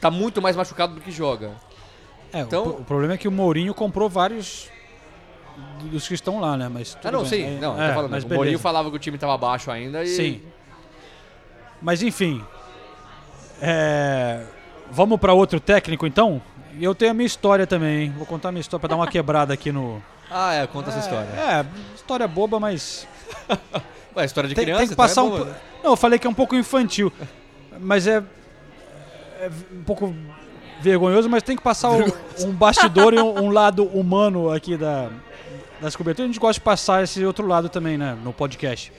tá 0.00 0.10
muito 0.10 0.40
mais 0.40 0.54
machucado 0.56 0.94
do 0.94 1.00
que 1.00 1.10
joga. 1.10 1.52
É, 2.32 2.40
Então- 2.40 2.64
o, 2.64 2.80
o 2.80 2.84
problema 2.84 3.14
é 3.14 3.16
que 3.18 3.26
o 3.28 3.32
Mourinho 3.32 3.74
comprou 3.74 4.08
vários 4.08 4.70
dos 5.90 6.06
que 6.06 6.14
estão 6.14 6.38
lá, 6.40 6.56
né? 6.56 6.68
Mas 6.68 6.96
Ah, 7.02 7.10
não, 7.10 7.20
bem. 7.20 7.28
sim. 7.28 7.42
É, 7.56 7.60
Não, 7.60 7.82
é, 7.82 7.92
falando. 7.94 8.10
mas 8.10 8.24
O 8.24 8.28
Mourinho 8.28 8.58
falava 8.58 8.88
que 8.90 8.96
o 8.96 8.98
time 8.98 9.18
tava 9.18 9.36
baixo 9.36 9.70
ainda 9.70 10.02
e... 10.04 10.06
Sim. 10.08 10.42
Mas 11.82 12.02
enfim. 12.02 12.42
É, 13.60 14.44
Vamos 14.90 15.20
para 15.20 15.32
outro 15.32 15.60
técnico 15.60 16.06
então? 16.06 16.42
E 16.78 16.84
eu 16.84 16.94
tenho 16.94 17.10
a 17.10 17.14
minha 17.14 17.26
história 17.26 17.66
também. 17.66 18.04
hein? 18.04 18.14
Vou 18.16 18.26
contar 18.26 18.50
a 18.50 18.52
minha 18.52 18.60
história 18.60 18.80
para 18.80 18.90
dar 18.90 18.96
uma 18.96 19.08
quebrada 19.08 19.52
aqui 19.52 19.72
no. 19.72 20.02
Ah, 20.30 20.54
é, 20.54 20.66
conta 20.66 20.90
essa 20.90 21.00
história. 21.00 21.28
É, 21.28 21.66
história 21.94 22.28
boba, 22.28 22.60
mas. 22.60 23.06
Ué, 24.16 24.24
história 24.24 24.48
de 24.48 24.54
Tem, 24.54 24.64
criança, 24.64 24.80
tem 24.80 24.88
que 24.88 24.94
então 24.94 25.04
é 25.04 25.08
passar 25.08 25.22
um. 25.22 25.30
boa. 25.30 25.56
Não, 25.82 25.92
eu 25.92 25.96
falei 25.96 26.18
que 26.18 26.26
é 26.26 26.30
um 26.30 26.34
pouco 26.34 26.54
infantil. 26.54 27.12
Mas 27.78 28.06
é. 28.06 28.22
é 29.40 29.50
um 29.72 29.82
pouco 29.82 30.14
vergonhoso, 30.80 31.28
mas 31.28 31.42
tem 31.42 31.56
que 31.56 31.62
passar 31.62 31.90
um, 31.90 32.04
um 32.40 32.52
bastidor 32.52 33.14
e 33.14 33.20
um, 33.20 33.44
um 33.44 33.50
lado 33.50 33.84
humano 33.84 34.52
aqui 34.52 34.76
da, 34.76 35.08
das 35.80 35.96
coberturas. 35.96 36.28
A 36.28 36.32
gente 36.32 36.40
gosta 36.40 36.54
de 36.54 36.60
passar 36.60 37.02
esse 37.02 37.24
outro 37.24 37.46
lado 37.46 37.68
também, 37.68 37.98
né? 37.98 38.16
No 38.22 38.32
podcast. 38.32 38.92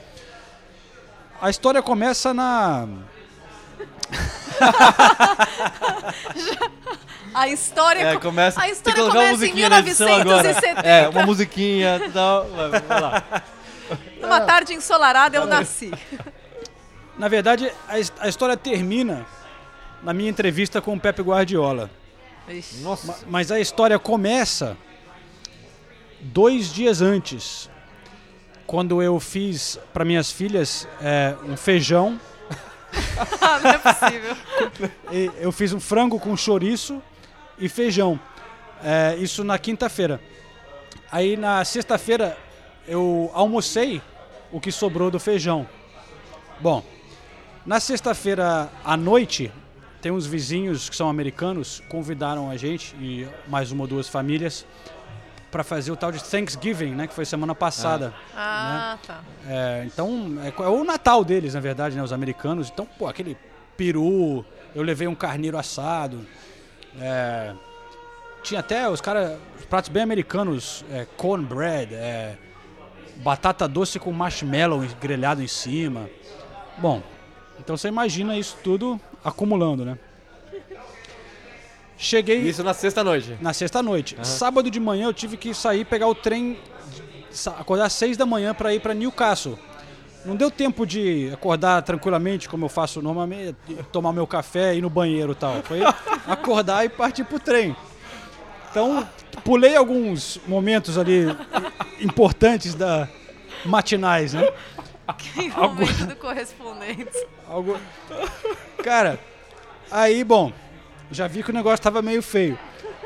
A 1.41 1.49
história 1.49 1.81
começa 1.81 2.33
na. 2.33 2.87
A 7.33 7.47
história, 7.47 7.99
É, 8.01 8.13
co- 8.15 8.19
começa. 8.21 8.59
a 8.59 8.63
tem 8.63 8.71
que 8.71 8.77
história 8.77 9.03
começa 9.03 9.27
em 9.27 9.31
musiquinha 9.31 9.69
na 9.69 9.79
edição 9.79 10.07
agora. 10.07 10.43
1970. 10.43 10.81
É, 10.87 11.09
uma 11.09 11.25
musiquinha 11.25 12.01
e 12.05 12.09
tal. 12.11 12.47
Vai, 12.49 12.69
vai 12.81 13.01
lá. 13.01 13.23
Numa 14.21 14.41
tarde 14.41 14.73
ensolarada 14.73 15.37
eu 15.37 15.45
nasci. 15.45 15.91
Na 17.17 17.27
verdade, 17.27 17.71
a, 17.87 18.23
a 18.25 18.27
história 18.27 18.55
termina 18.57 19.25
na 20.01 20.13
minha 20.13 20.29
entrevista 20.29 20.81
com 20.81 20.93
o 20.93 20.99
Pepe 20.99 21.21
Guardiola. 21.21 21.89
Ixi. 22.47 22.83
Mas 23.27 23.51
a 23.51 23.59
história 23.59 23.97
começa 23.99 24.75
dois 26.19 26.73
dias 26.73 27.01
antes, 27.01 27.69
quando 28.65 29.01
eu 29.01 29.19
fiz 29.19 29.79
para 29.93 30.03
minhas 30.03 30.31
filhas 30.31 30.87
é, 31.01 31.35
um 31.45 31.55
feijão. 31.55 32.19
Ah, 33.39 33.57
não 33.63 33.69
é 33.71 33.77
possível. 33.77 34.37
E 35.13 35.31
eu 35.39 35.49
fiz 35.53 35.71
um 35.71 35.79
frango 35.79 36.19
com 36.19 36.35
chouriço 36.35 37.01
e 37.61 37.69
feijão. 37.69 38.19
É, 38.83 39.15
isso 39.17 39.43
na 39.43 39.57
quinta-feira. 39.57 40.19
Aí 41.09 41.37
na 41.37 41.63
sexta-feira 41.63 42.37
eu 42.87 43.29
almocei 43.33 44.01
o 44.51 44.59
que 44.59 44.71
sobrou 44.71 45.11
do 45.11 45.19
feijão. 45.19 45.67
Bom, 46.59 46.83
na 47.65 47.79
sexta-feira 47.79 48.69
à 48.83 48.97
noite, 48.97 49.51
tem 50.01 50.11
uns 50.11 50.25
vizinhos 50.25 50.89
que 50.89 50.95
são 50.95 51.07
americanos, 51.07 51.81
convidaram 51.87 52.49
a 52.49 52.57
gente 52.57 52.95
e 52.95 53.27
mais 53.47 53.71
uma 53.71 53.83
ou 53.83 53.87
duas 53.87 54.09
famílias 54.09 54.65
para 55.51 55.63
fazer 55.63 55.91
o 55.91 55.95
tal 55.95 56.11
de 56.11 56.23
Thanksgiving, 56.23 56.95
né, 56.95 57.07
que 57.07 57.13
foi 57.13 57.25
semana 57.25 57.53
passada. 57.53 58.13
Ah, 58.35 58.97
tá. 59.05 59.21
É, 59.45 59.83
então, 59.85 60.37
é, 60.43 60.63
é 60.63 60.67
o 60.67 60.83
Natal 60.83 61.23
deles, 61.23 61.53
na 61.53 61.59
verdade, 61.59 61.95
né? 61.95 62.01
Os 62.01 62.13
americanos. 62.13 62.69
Então, 62.69 62.87
pô, 62.97 63.05
aquele 63.05 63.37
peru, 63.75 64.45
eu 64.73 64.81
levei 64.81 65.07
um 65.07 65.15
carneiro 65.15 65.57
assado. 65.57 66.25
É, 66.99 67.53
tinha 68.43 68.59
até 68.59 68.89
os 68.89 68.99
caras, 69.01 69.37
os 69.59 69.65
pratos 69.65 69.89
bem 69.89 70.03
americanos, 70.03 70.83
é, 70.91 71.05
cornbread, 71.17 71.93
é, 71.93 72.37
batata 73.17 73.67
doce 73.67 73.99
com 73.99 74.11
marshmallow 74.11 74.83
grelhado 74.99 75.41
em 75.43 75.47
cima. 75.47 76.09
Bom, 76.77 77.01
então 77.59 77.77
você 77.77 77.87
imagina 77.87 78.37
isso 78.37 78.57
tudo 78.63 78.99
acumulando, 79.23 79.85
né? 79.85 79.97
Cheguei 81.97 82.39
Isso 82.39 82.63
na 82.63 82.73
sexta-noite. 82.73 83.37
na 83.39 83.53
sexta-noite. 83.53 84.17
Sábado 84.23 84.71
de 84.71 84.79
manhã 84.79 85.05
eu 85.05 85.13
tive 85.13 85.37
que 85.37 85.53
sair 85.53 85.85
pegar 85.85 86.07
o 86.07 86.15
trem, 86.15 86.57
acordar 87.57 87.85
às 87.85 87.93
seis 87.93 88.17
da 88.17 88.25
manhã 88.25 88.55
para 88.55 88.73
ir 88.73 88.79
para 88.79 88.95
Newcastle. 88.95 89.59
Não 90.23 90.35
deu 90.35 90.51
tempo 90.51 90.85
de 90.85 91.31
acordar 91.33 91.81
tranquilamente, 91.81 92.47
como 92.47 92.65
eu 92.65 92.69
faço 92.69 93.01
normalmente, 93.01 93.55
tomar 93.91 94.13
meu 94.13 94.27
café, 94.27 94.75
ir 94.75 94.81
no 94.81 94.89
banheiro 94.89 95.31
e 95.31 95.35
tal. 95.35 95.61
Foi 95.63 95.79
acordar 96.27 96.85
e 96.85 96.89
partir 96.89 97.23
pro 97.23 97.39
trem. 97.39 97.75
Então, 98.69 99.07
pulei 99.43 99.75
alguns 99.75 100.39
momentos 100.47 100.97
ali 100.97 101.25
importantes 101.99 102.75
da 102.75 103.07
matinais, 103.65 104.33
né? 104.33 104.47
Que 105.17 105.49
momento 105.49 106.05
do 106.05 106.15
correspondente. 106.15 107.27
Algo... 107.47 107.77
Cara, 108.83 109.19
aí, 109.89 110.23
bom, 110.23 110.53
já 111.11 111.27
vi 111.27 111.43
que 111.43 111.49
o 111.49 111.53
negócio 111.53 111.83
tava 111.83 112.01
meio 112.01 112.21
feio. 112.21 112.57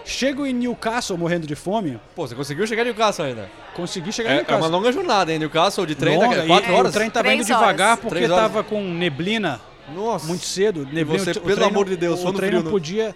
Chego 0.05 0.45
em 0.45 0.53
Newcastle 0.53 1.17
morrendo 1.17 1.47
de 1.47 1.55
fome, 1.55 1.99
Pô, 2.15 2.27
você 2.27 2.35
conseguiu 2.35 2.67
chegar 2.67 2.83
em 2.83 2.85
Newcastle 2.85 3.25
ainda. 3.25 3.49
consegui 3.75 4.11
chegar 4.11 4.29
em 4.29 4.33
É, 4.33 4.35
é 4.35 4.37
Newcastle. 4.41 4.63
uma 4.63 4.77
longa 4.77 4.91
jornada, 4.91 5.33
hein? 5.33 5.39
Newcastle 5.39 5.85
de 5.85 5.95
trem, 5.95 6.15
Longa, 6.15 6.27
daqui 6.35 6.41
a 6.41 6.47
quatro 6.47 6.71
e 6.71 6.75
horas. 6.75 6.91
O 6.91 6.93
trem 6.93 7.09
tava 7.09 7.33
indo 7.33 7.43
devagar 7.43 7.97
porque 7.97 8.15
Três 8.15 8.29
horas. 8.29 8.43
tava 8.43 8.63
com 8.63 8.83
neblina 8.83 9.59
Nossa. 9.95 10.27
muito 10.27 10.45
cedo. 10.45 10.87
Neblina, 10.91 11.23
você, 11.23 11.31
o, 11.31 11.41
pelo 11.41 11.55
trem 11.55 11.67
amor 11.67 11.89
de 11.89 11.97
Deus, 11.97 12.19
o 12.19 12.21
só 12.21 12.31
no 12.31 12.37
trem 12.37 12.49
frio, 12.51 12.63
não 12.63 12.69
podia. 12.71 13.15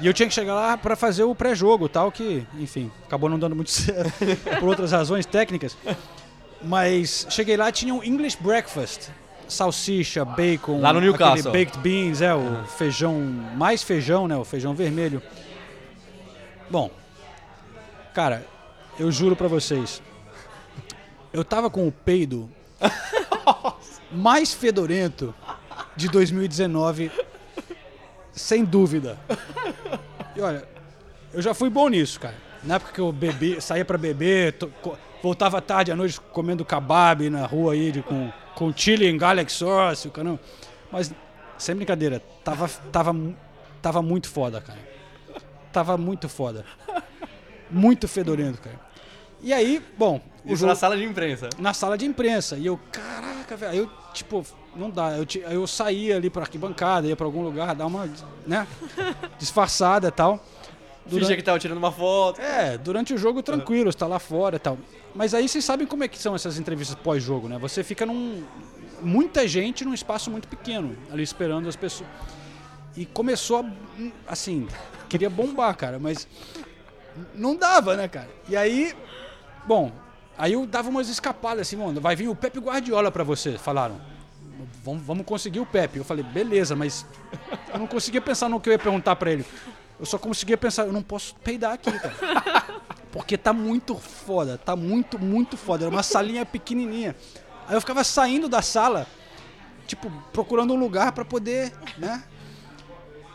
E 0.00 0.06
eu 0.06 0.12
tinha 0.12 0.28
que 0.28 0.34
chegar 0.34 0.54
lá 0.54 0.76
para 0.76 0.96
fazer 0.96 1.22
o 1.22 1.32
pré-jogo, 1.34 1.88
tal 1.88 2.10
que, 2.10 2.44
enfim, 2.58 2.90
acabou 3.06 3.30
não 3.30 3.38
dando 3.38 3.54
muito 3.54 3.70
certo 3.72 4.12
por 4.58 4.68
outras 4.68 4.90
razões 4.90 5.24
técnicas. 5.26 5.76
Mas 6.62 7.26
cheguei 7.30 7.56
lá 7.56 7.70
tinha 7.70 7.94
um 7.94 8.02
English 8.02 8.36
breakfast, 8.40 9.08
salsicha, 9.46 10.24
bacon, 10.24 10.80
Lá 10.80 10.92
no 10.92 11.00
Newcastle. 11.00 11.50
aquele 11.50 11.64
baked 11.66 11.78
beans, 11.78 12.20
é 12.20 12.34
o 12.34 12.64
feijão, 12.76 13.14
mais 13.56 13.82
feijão, 13.82 14.26
né, 14.26 14.36
o 14.36 14.44
feijão 14.44 14.74
vermelho. 14.74 15.22
Bom, 16.68 16.90
cara, 18.14 18.44
eu 18.98 19.10
juro 19.12 19.36
pra 19.36 19.48
vocês, 19.48 20.02
eu 21.32 21.44
tava 21.44 21.70
com 21.70 21.86
o 21.86 21.92
peido 21.92 22.50
mais 24.10 24.52
fedorento 24.52 25.34
de 25.94 26.08
2019, 26.08 27.10
sem 28.32 28.64
dúvida. 28.64 29.18
E 30.34 30.40
olha, 30.40 30.66
eu 31.32 31.40
já 31.40 31.54
fui 31.54 31.70
bom 31.70 31.88
nisso, 31.88 32.18
cara. 32.20 32.34
Na 32.64 32.76
época 32.76 32.92
que 32.92 33.00
eu 33.00 33.12
bebi, 33.12 33.60
saía 33.60 33.84
pra 33.84 33.96
beber, 33.96 34.54
to- 34.54 34.72
voltava 35.22 35.60
tarde 35.62 35.92
à 35.92 35.96
noite 35.96 36.20
comendo 36.32 36.64
kebab 36.64 37.30
na 37.30 37.46
rua 37.46 37.74
aí 37.74 37.92
de- 37.92 38.02
com, 38.02 38.30
com 38.54 38.72
chili 38.76 39.06
em 39.06 39.16
garlic 39.16 39.50
sauce, 39.52 40.08
o 40.08 40.10
caramba. 40.10 40.40
Mas, 40.90 41.12
sem 41.58 41.74
brincadeira, 41.76 42.20
tava, 42.44 42.68
tava, 42.90 43.14
tava 43.80 44.02
muito 44.02 44.28
foda, 44.28 44.60
cara. 44.60 44.95
Tava 45.76 45.98
muito 45.98 46.26
foda. 46.26 46.64
Muito 47.70 48.08
fedorento, 48.08 48.62
cara. 48.62 48.80
E 49.42 49.52
aí, 49.52 49.82
bom, 49.98 50.22
Isso 50.42 50.56
jogo 50.56 50.70
na 50.70 50.74
sala 50.74 50.96
de 50.96 51.04
imprensa. 51.04 51.50
na 51.58 51.74
sala 51.74 51.98
de 51.98 52.06
imprensa. 52.06 52.56
E 52.56 52.64
eu, 52.64 52.80
caraca, 52.90 53.54
velho. 53.58 53.72
Aí 53.72 53.76
eu, 53.76 53.90
tipo, 54.14 54.42
não 54.74 54.88
dá. 54.88 55.18
Eu, 55.18 55.26
eu 55.50 55.66
saía 55.66 56.16
ali 56.16 56.30
pra 56.30 56.44
arquibancada, 56.44 57.06
ia 57.06 57.14
pra 57.14 57.26
algum 57.26 57.42
lugar, 57.42 57.74
dar 57.74 57.84
uma, 57.84 58.08
né, 58.46 58.66
disfarçada 59.38 60.08
e 60.08 60.10
tal. 60.10 60.42
Fingia 61.06 61.36
que 61.36 61.42
tava 61.42 61.58
tirando 61.58 61.76
uma 61.76 61.92
foto. 61.92 62.40
É, 62.40 62.78
durante 62.78 63.12
o 63.12 63.18
jogo 63.18 63.42
tranquilo, 63.42 63.90
está 63.90 64.06
lá 64.06 64.18
fora 64.18 64.56
e 64.56 64.58
tal. 64.58 64.78
Mas 65.14 65.34
aí 65.34 65.46
vocês 65.46 65.62
sabem 65.62 65.86
como 65.86 66.04
é 66.04 66.08
que 66.08 66.18
são 66.18 66.34
essas 66.34 66.58
entrevistas 66.58 66.96
pós-jogo, 67.04 67.50
né? 67.50 67.58
Você 67.58 67.84
fica 67.84 68.06
num. 68.06 68.42
Muita 69.02 69.46
gente 69.46 69.84
num 69.84 69.92
espaço 69.92 70.30
muito 70.30 70.48
pequeno, 70.48 70.96
ali 71.12 71.22
esperando 71.22 71.68
as 71.68 71.76
pessoas. 71.76 72.08
E 72.96 73.04
começou, 73.04 73.58
a, 73.58 73.70
assim, 74.26 74.66
queria 75.08 75.30
bombar, 75.30 75.74
cara, 75.76 75.98
mas 75.98 76.26
não 77.34 77.56
dava, 77.56 77.96
né, 77.96 78.08
cara? 78.08 78.28
E 78.48 78.56
aí, 78.56 78.94
bom, 79.66 79.92
aí 80.36 80.52
eu 80.52 80.66
dava 80.66 80.88
umas 80.88 81.08
escapadas 81.08 81.66
assim, 81.66 81.76
mano, 81.76 82.00
vai 82.00 82.16
vir 82.16 82.28
o 82.28 82.36
Pepe 82.36 82.58
Guardiola 82.58 83.10
pra 83.10 83.24
você, 83.24 83.58
falaram. 83.58 84.00
Vamos, 84.82 85.02
vamos 85.02 85.26
conseguir 85.26 85.60
o 85.60 85.66
Pepe. 85.66 85.98
Eu 85.98 86.04
falei, 86.04 86.22
beleza, 86.22 86.76
mas 86.76 87.04
eu 87.72 87.78
não 87.78 87.86
conseguia 87.86 88.20
pensar 88.20 88.48
no 88.48 88.60
que 88.60 88.68
eu 88.68 88.72
ia 88.72 88.78
perguntar 88.78 89.16
pra 89.16 89.32
ele. 89.32 89.44
Eu 89.98 90.06
só 90.06 90.18
conseguia 90.18 90.56
pensar, 90.56 90.86
eu 90.86 90.92
não 90.92 91.02
posso 91.02 91.34
peidar 91.36 91.72
aqui, 91.72 91.90
cara. 91.90 92.64
Porque 93.10 93.36
tá 93.36 93.52
muito 93.52 93.96
foda, 93.96 94.58
tá 94.58 94.76
muito, 94.76 95.18
muito 95.18 95.56
foda. 95.56 95.84
Era 95.84 95.90
uma 95.94 96.02
salinha 96.02 96.44
pequenininha. 96.44 97.16
Aí 97.66 97.74
eu 97.74 97.80
ficava 97.80 98.04
saindo 98.04 98.48
da 98.48 98.62
sala, 98.62 99.06
tipo, 99.86 100.08
procurando 100.32 100.72
um 100.72 100.78
lugar 100.78 101.12
pra 101.12 101.24
poder, 101.24 101.72
né, 101.98 102.22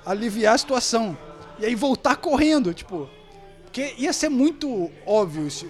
aliviar 0.05 0.55
a 0.55 0.57
situação. 0.57 1.17
E 1.62 1.66
aí 1.66 1.76
voltar 1.76 2.16
correndo, 2.16 2.74
tipo, 2.74 3.07
porque 3.66 3.93
ia 3.97 4.12
ser 4.12 4.30
muito 4.30 4.89
óbvio 5.05 5.49
se, 5.49 5.68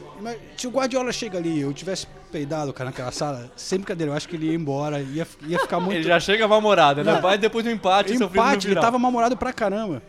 se 0.58 0.66
o 0.68 0.72
Guardiola 0.72 1.12
chega 1.12 1.38
ali 1.38 1.58
e 1.58 1.62
eu 1.62 1.74
tivesse 1.74 2.08
peidado, 2.32 2.72
cara, 2.72 2.90
naquela 2.90 3.12
sala, 3.12 3.52
sem 3.58 3.78
brincadeira, 3.80 4.12
eu 4.12 4.16
acho 4.16 4.28
que 4.28 4.36
ele 4.38 4.48
ia 4.48 4.54
embora, 4.56 5.02
ia, 5.02 5.28
ia 5.46 5.60
ficar 5.60 5.80
muito... 5.82 5.98
Ele 5.98 6.04
já 6.08 6.20
chega 6.20 6.48
mal-humorado, 6.48 7.04
né? 7.04 7.20
Vai 7.20 7.38
depois 7.38 7.66
do 7.66 7.70
empate, 7.70 8.14
empate, 8.26 8.68
ele 8.68 8.76
tava 8.82 8.98
mal-humorado 8.98 9.36
pra 9.36 9.52
caramba. 9.52 10.02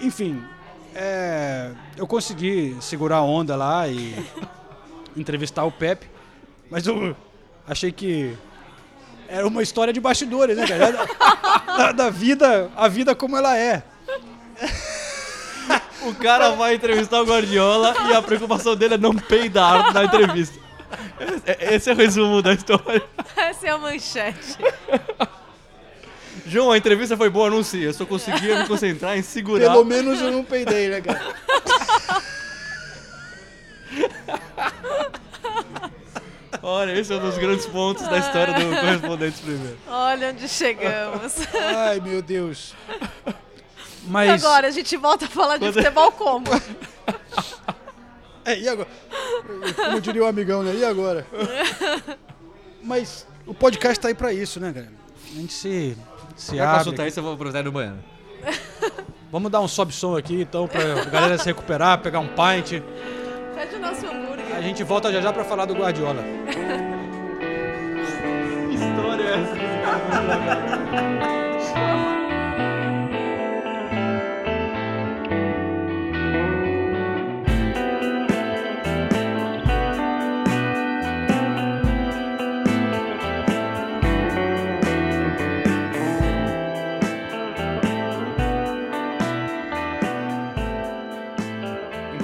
Enfim, 0.00 0.42
é, 0.94 1.70
eu 1.96 2.06
consegui 2.06 2.76
segurar 2.80 3.16
a 3.16 3.22
onda 3.22 3.56
lá 3.56 3.88
e 3.88 4.14
entrevistar 5.16 5.64
o 5.64 5.72
Pepe, 5.72 6.06
mas 6.70 6.86
eu 6.86 7.16
achei 7.66 7.90
que 7.90 8.36
era 9.26 9.46
uma 9.46 9.62
história 9.62 9.92
de 9.92 10.00
bastidores, 10.00 10.56
né, 10.56 10.66
cara? 10.66 10.92
Da, 11.78 11.86
da- 11.86 11.92
da 11.92 12.10
vida, 12.10 12.70
a 12.76 12.88
vida 12.88 13.14
como 13.14 13.36
ela 13.36 13.56
é. 13.56 13.82
O 16.02 16.14
cara 16.14 16.50
vai 16.50 16.74
entrevistar 16.74 17.20
o 17.20 17.24
Guardiola 17.26 17.94
e 18.08 18.14
a 18.14 18.22
preocupação 18.22 18.74
dele 18.76 18.94
é 18.94 18.98
não 18.98 19.14
peidar 19.14 19.92
na 19.92 20.04
entrevista. 20.04 20.58
Esse- 21.20 21.74
Esse 21.74 21.90
é 21.90 21.92
o 21.92 21.96
resumo 21.96 22.40
da 22.40 22.54
história. 22.54 23.02
Essa 23.36 23.66
é 23.66 23.70
a 23.70 23.78
manchete. 23.78 24.56
João, 26.46 26.70
a 26.72 26.78
entrevista 26.78 27.16
foi 27.16 27.28
boa, 27.28 27.50
não 27.50 27.62
sei. 27.62 27.86
Eu 27.86 27.92
só 27.92 28.06
conseguia 28.06 28.60
me 28.60 28.66
concentrar 28.66 29.18
em 29.18 29.22
segurar. 29.22 29.70
Pelo 29.72 29.84
menos 29.84 30.20
eu 30.20 30.30
não 30.30 30.42
peidei, 30.44 30.88
né, 30.88 31.00
cara? 31.02 31.20
Olha, 36.62 36.92
esse 36.98 37.12
é 37.12 37.16
um 37.16 37.20
dos 37.20 37.36
grandes 37.38 37.66
pontos 37.66 38.06
da 38.08 38.18
história 38.18 38.54
do 38.54 38.76
Correspondentes 38.80 39.40
Primeiro. 39.40 39.78
Olha 39.86 40.30
onde 40.30 40.48
chegamos. 40.48 41.34
Ai, 41.76 42.00
meu 42.00 42.22
Deus. 42.22 42.74
Mas... 44.08 44.44
Agora 44.44 44.66
a 44.68 44.70
gente 44.70 44.96
volta 44.96 45.26
a 45.26 45.28
falar 45.28 45.58
de 45.58 45.72
futebol 45.72 46.10
como? 46.12 46.46
É, 48.44 48.58
e 48.58 48.66
agora? 48.66 48.88
Como 49.76 50.00
diria 50.00 50.24
o 50.24 50.26
amigão, 50.26 50.62
né? 50.62 50.74
E 50.74 50.82
agora? 50.82 51.26
Mas 52.82 53.26
o 53.46 53.52
podcast 53.52 54.00
tá 54.00 54.08
aí 54.08 54.14
pra 54.14 54.32
isso, 54.32 54.58
né, 54.58 54.72
cara? 54.72 54.88
A 55.30 55.34
gente 55.38 55.52
se, 55.52 55.94
se 56.34 56.56
Vai 56.56 56.64
abre. 56.64 56.78
consultar 56.78 57.06
isso, 57.06 57.18
eu 57.18 57.24
vou 57.24 57.34
aproveitar 57.34 57.62
no 57.62 57.70
banheiro. 57.70 57.98
Vamos 59.30 59.50
dar 59.52 59.60
um 59.60 59.68
sobe-som 59.68 60.16
aqui, 60.16 60.40
então, 60.40 60.66
pra 60.66 61.04
galera 61.04 61.36
se 61.36 61.44
recuperar, 61.44 62.00
pegar 62.00 62.20
um 62.20 62.28
pint. 62.28 62.82
Pede 63.54 63.74
o 63.76 63.80
nosso 63.80 64.06
hambúrguer. 64.06 64.56
A 64.56 64.62
gente 64.62 64.82
volta 64.82 65.12
já 65.12 65.20
já 65.20 65.30
pra 65.30 65.44
falar 65.44 65.66
do 65.66 65.74
Guardiola. 65.74 66.24
Que 68.70 68.74
história 68.74 69.24
é 69.24 69.34
essa? 71.92 72.07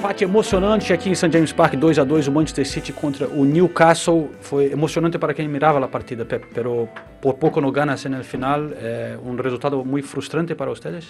Empate 0.05 0.23
emocionante 0.23 0.93
aqui 0.93 1.09
em 1.09 1.13
St. 1.13 1.31
James 1.31 1.51
Park, 1.51 1.75
2 1.75 1.97
a 1.97 2.03
2 2.03 2.27
o 2.27 2.31
Manchester 2.31 2.63
City 2.63 2.93
contra 2.93 3.27
o 3.27 3.43
Newcastle. 3.43 4.29
Foi 4.39 4.71
emocionante 4.71 5.17
para 5.17 5.33
quem 5.33 5.47
mirava 5.47 5.83
a 5.83 5.87
partida, 5.87 6.23
Pepe, 6.23 6.45
pero 6.53 6.87
por 7.19 7.39
pouco 7.39 7.59
no 7.59 7.71
ganas 7.71 8.05
en 8.05 8.13
el 8.13 8.23
final. 8.23 8.71
Eh, 8.77 9.17
un 9.25 9.35
resultado 9.35 9.83
muy 9.83 10.03
frustrante 10.03 10.55
para 10.55 10.69
ustedes. 10.69 11.07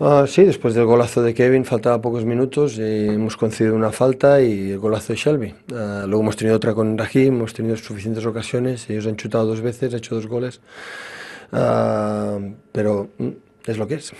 Ah, 0.00 0.24
sí, 0.26 0.42
después 0.42 0.74
del 0.74 0.86
golazo 0.86 1.22
de 1.22 1.34
Kevin 1.34 1.64
faltaba 1.64 2.02
pocos 2.02 2.24
minutos, 2.24 2.78
y 2.78 3.10
hemos 3.10 3.36
concedido 3.36 3.76
una 3.76 3.92
falta 3.92 4.42
y 4.42 4.72
el 4.72 4.80
golazo 4.80 5.12
de 5.12 5.20
Shelby. 5.20 5.54
Ah, 5.72 6.02
luego 6.04 6.22
hemos 6.22 6.34
tenido 6.34 6.56
otra 6.56 6.74
con 6.74 6.98
Raheem, 6.98 7.36
hemos 7.36 7.54
tenido 7.54 7.76
suficientes 7.76 8.26
ocasiones, 8.26 8.90
ellos 8.90 9.06
han 9.06 9.14
chutado 9.14 9.46
dos 9.46 9.60
veces, 9.60 9.94
ha 9.94 9.98
hecho 9.98 10.16
dos 10.16 10.26
goles, 10.26 10.60
Ah, 11.52 12.40
pero 12.72 13.10
mm, 13.18 13.28
es 13.66 13.78
que 13.86 13.94
es. 13.94 14.12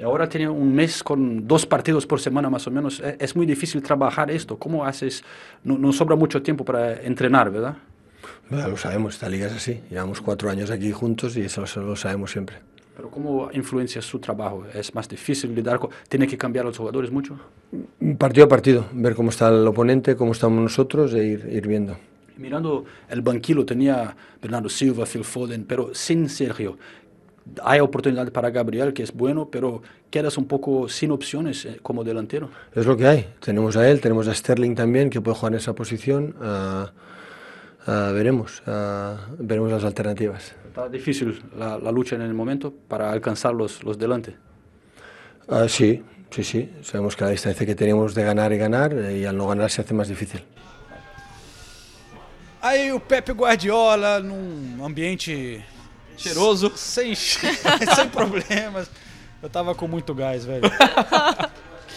Y 0.00 0.02
ahora 0.02 0.26
tiene 0.30 0.48
un 0.48 0.74
mes 0.74 1.02
con 1.04 1.46
dos 1.46 1.66
partidos 1.66 2.06
por 2.06 2.20
semana 2.20 2.48
más 2.48 2.66
o 2.66 2.70
menos. 2.70 3.00
Eh, 3.00 3.18
Es 3.20 3.36
muy 3.36 3.44
difícil 3.44 3.82
trabajar 3.82 4.30
esto. 4.30 4.58
¿Cómo 4.58 4.86
haces? 4.86 5.22
No, 5.62 5.76
no 5.76 5.92
sobra 5.92 6.16
mucho 6.16 6.40
tiempo 6.40 6.64
para 6.64 7.02
entrenar, 7.02 7.50
¿verdad? 7.50 7.76
Ya 8.50 8.66
lo 8.66 8.78
sabemos, 8.78 9.14
esta 9.14 9.28
liga 9.28 9.46
es 9.46 9.52
así, 9.52 9.80
llevamos 9.90 10.22
cuatro 10.22 10.50
años 10.50 10.70
aquí 10.70 10.90
juntos 10.90 11.36
y 11.36 11.42
eso, 11.42 11.64
eso 11.64 11.82
lo 11.82 11.96
sabemos 11.96 12.30
siempre. 12.30 12.56
Pero 12.96 13.10
¿cómo 13.10 13.50
influencia 13.52 14.00
su 14.00 14.18
trabajo? 14.18 14.64
¿Es 14.74 14.94
más 14.94 15.06
difícil 15.06 15.54
lidiar 15.54 15.78
con... 15.78 15.90
¿Tiene 16.08 16.26
que 16.26 16.36
cambiar 16.38 16.64
los 16.64 16.78
jugadores 16.78 17.10
mucho? 17.10 17.38
Partido 18.18 18.46
a 18.46 18.48
partido, 18.48 18.86
ver 18.92 19.14
cómo 19.14 19.28
está 19.28 19.48
el 19.48 19.66
oponente, 19.66 20.16
cómo 20.16 20.32
estamos 20.32 20.62
nosotros 20.62 21.12
e 21.12 21.24
ir, 21.24 21.46
ir 21.52 21.68
viendo. 21.68 21.98
Mirando 22.38 22.86
el 23.10 23.20
banquillo 23.20 23.66
tenía 23.66 24.16
Bernardo 24.40 24.70
Silva, 24.70 25.04
Phil 25.04 25.24
Foden, 25.24 25.64
pero 25.66 25.94
sin 25.94 26.28
Sergio. 26.30 26.78
Hay 27.62 27.80
oportunidad 27.80 28.30
para 28.32 28.50
Gabriel, 28.50 28.92
que 28.92 29.02
es 29.02 29.12
bueno, 29.12 29.48
pero 29.50 29.82
quedas 30.10 30.38
un 30.38 30.46
poco 30.46 30.88
sin 30.88 31.10
opciones 31.10 31.64
eh, 31.64 31.78
como 31.82 32.04
delantero. 32.04 32.50
Es 32.74 32.86
lo 32.86 32.96
que 32.96 33.06
hay. 33.06 33.28
Tenemos 33.40 33.76
a 33.76 33.88
él, 33.90 34.00
tenemos 34.00 34.28
a 34.28 34.34
Sterling 34.34 34.74
también, 34.74 35.10
que 35.10 35.20
puede 35.20 35.36
jugar 35.36 35.52
en 35.52 35.58
esa 35.58 35.74
posición. 35.74 36.34
ah, 36.40 36.92
ah, 37.86 38.10
veremos, 38.14 38.62
ah, 38.66 39.16
veremos 39.38 39.70
las 39.70 39.84
alternativas. 39.84 40.54
Está 40.68 40.88
difícil 40.88 41.42
la, 41.58 41.78
la 41.78 41.90
lucha 41.90 42.14
en 42.16 42.22
el 42.22 42.34
momento 42.34 42.72
para 42.88 43.10
alcanzar 43.10 43.54
los, 43.54 43.82
los 43.82 43.98
delante. 43.98 44.36
Sí, 45.66 46.02
sí, 46.30 46.44
sí. 46.44 46.70
Sabemos 46.82 47.16
que 47.16 47.24
la 47.24 47.30
distancia 47.30 47.66
que 47.66 47.74
tenemos 47.74 48.14
de 48.14 48.22
ganar 48.22 48.52
y 48.52 48.58
ganar, 48.58 48.92
eh, 48.94 49.18
y 49.18 49.24
al 49.24 49.36
no 49.36 49.48
ganar 49.48 49.70
se 49.70 49.80
hace 49.80 49.94
más 49.94 50.08
difícil. 50.08 50.40
Aí 52.62 52.92
o 52.92 53.00
Pepe 53.00 53.32
Guardiola 53.32 54.20
num 54.20 54.84
ambiente 54.84 55.64
Cheiroso. 56.22 56.72
sem, 56.76 57.14
sem 57.16 58.08
problemas. 58.12 58.90
Eu 59.42 59.48
tava 59.48 59.74
com 59.74 59.88
muito 59.88 60.14
gás, 60.14 60.44
velho. 60.44 60.62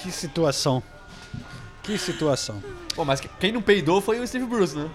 que 0.01 0.11
situação. 0.11 0.81
Que 1.81 1.97
situação. 1.97 2.63
Pô, 2.95 3.03
mas 3.03 3.21
quem 3.39 3.51
não 3.51 3.61
peidou 3.61 3.99
foi 4.01 4.19
o 4.19 4.27
Steve 4.27 4.45
Bruce, 4.45 4.75
né? 4.77 4.89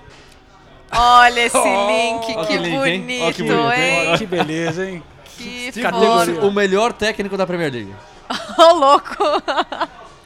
Olha 0.90 1.40
esse 1.40 1.56
Oh, 1.58 1.86
link, 1.90 2.34
ó 2.36 2.44
que, 2.44 2.46
que 2.46 2.56
link, 2.58 2.78
bonito, 2.78 3.34
que 3.36 3.42
bonito, 3.42 3.72
hein? 3.72 4.16
Que 4.18 4.26
beleza, 4.26 4.88
hein? 4.88 5.02
Que 5.36 5.70
Steve 5.70 5.82
Categoria. 5.82 6.24
Bruce, 6.34 6.46
o 6.46 6.50
melhor 6.50 6.92
técnico 6.94 7.36
da 7.36 7.46
Premier 7.46 7.70
League. 7.72 7.94
Ô, 8.58 8.72
louco. 8.72 9.14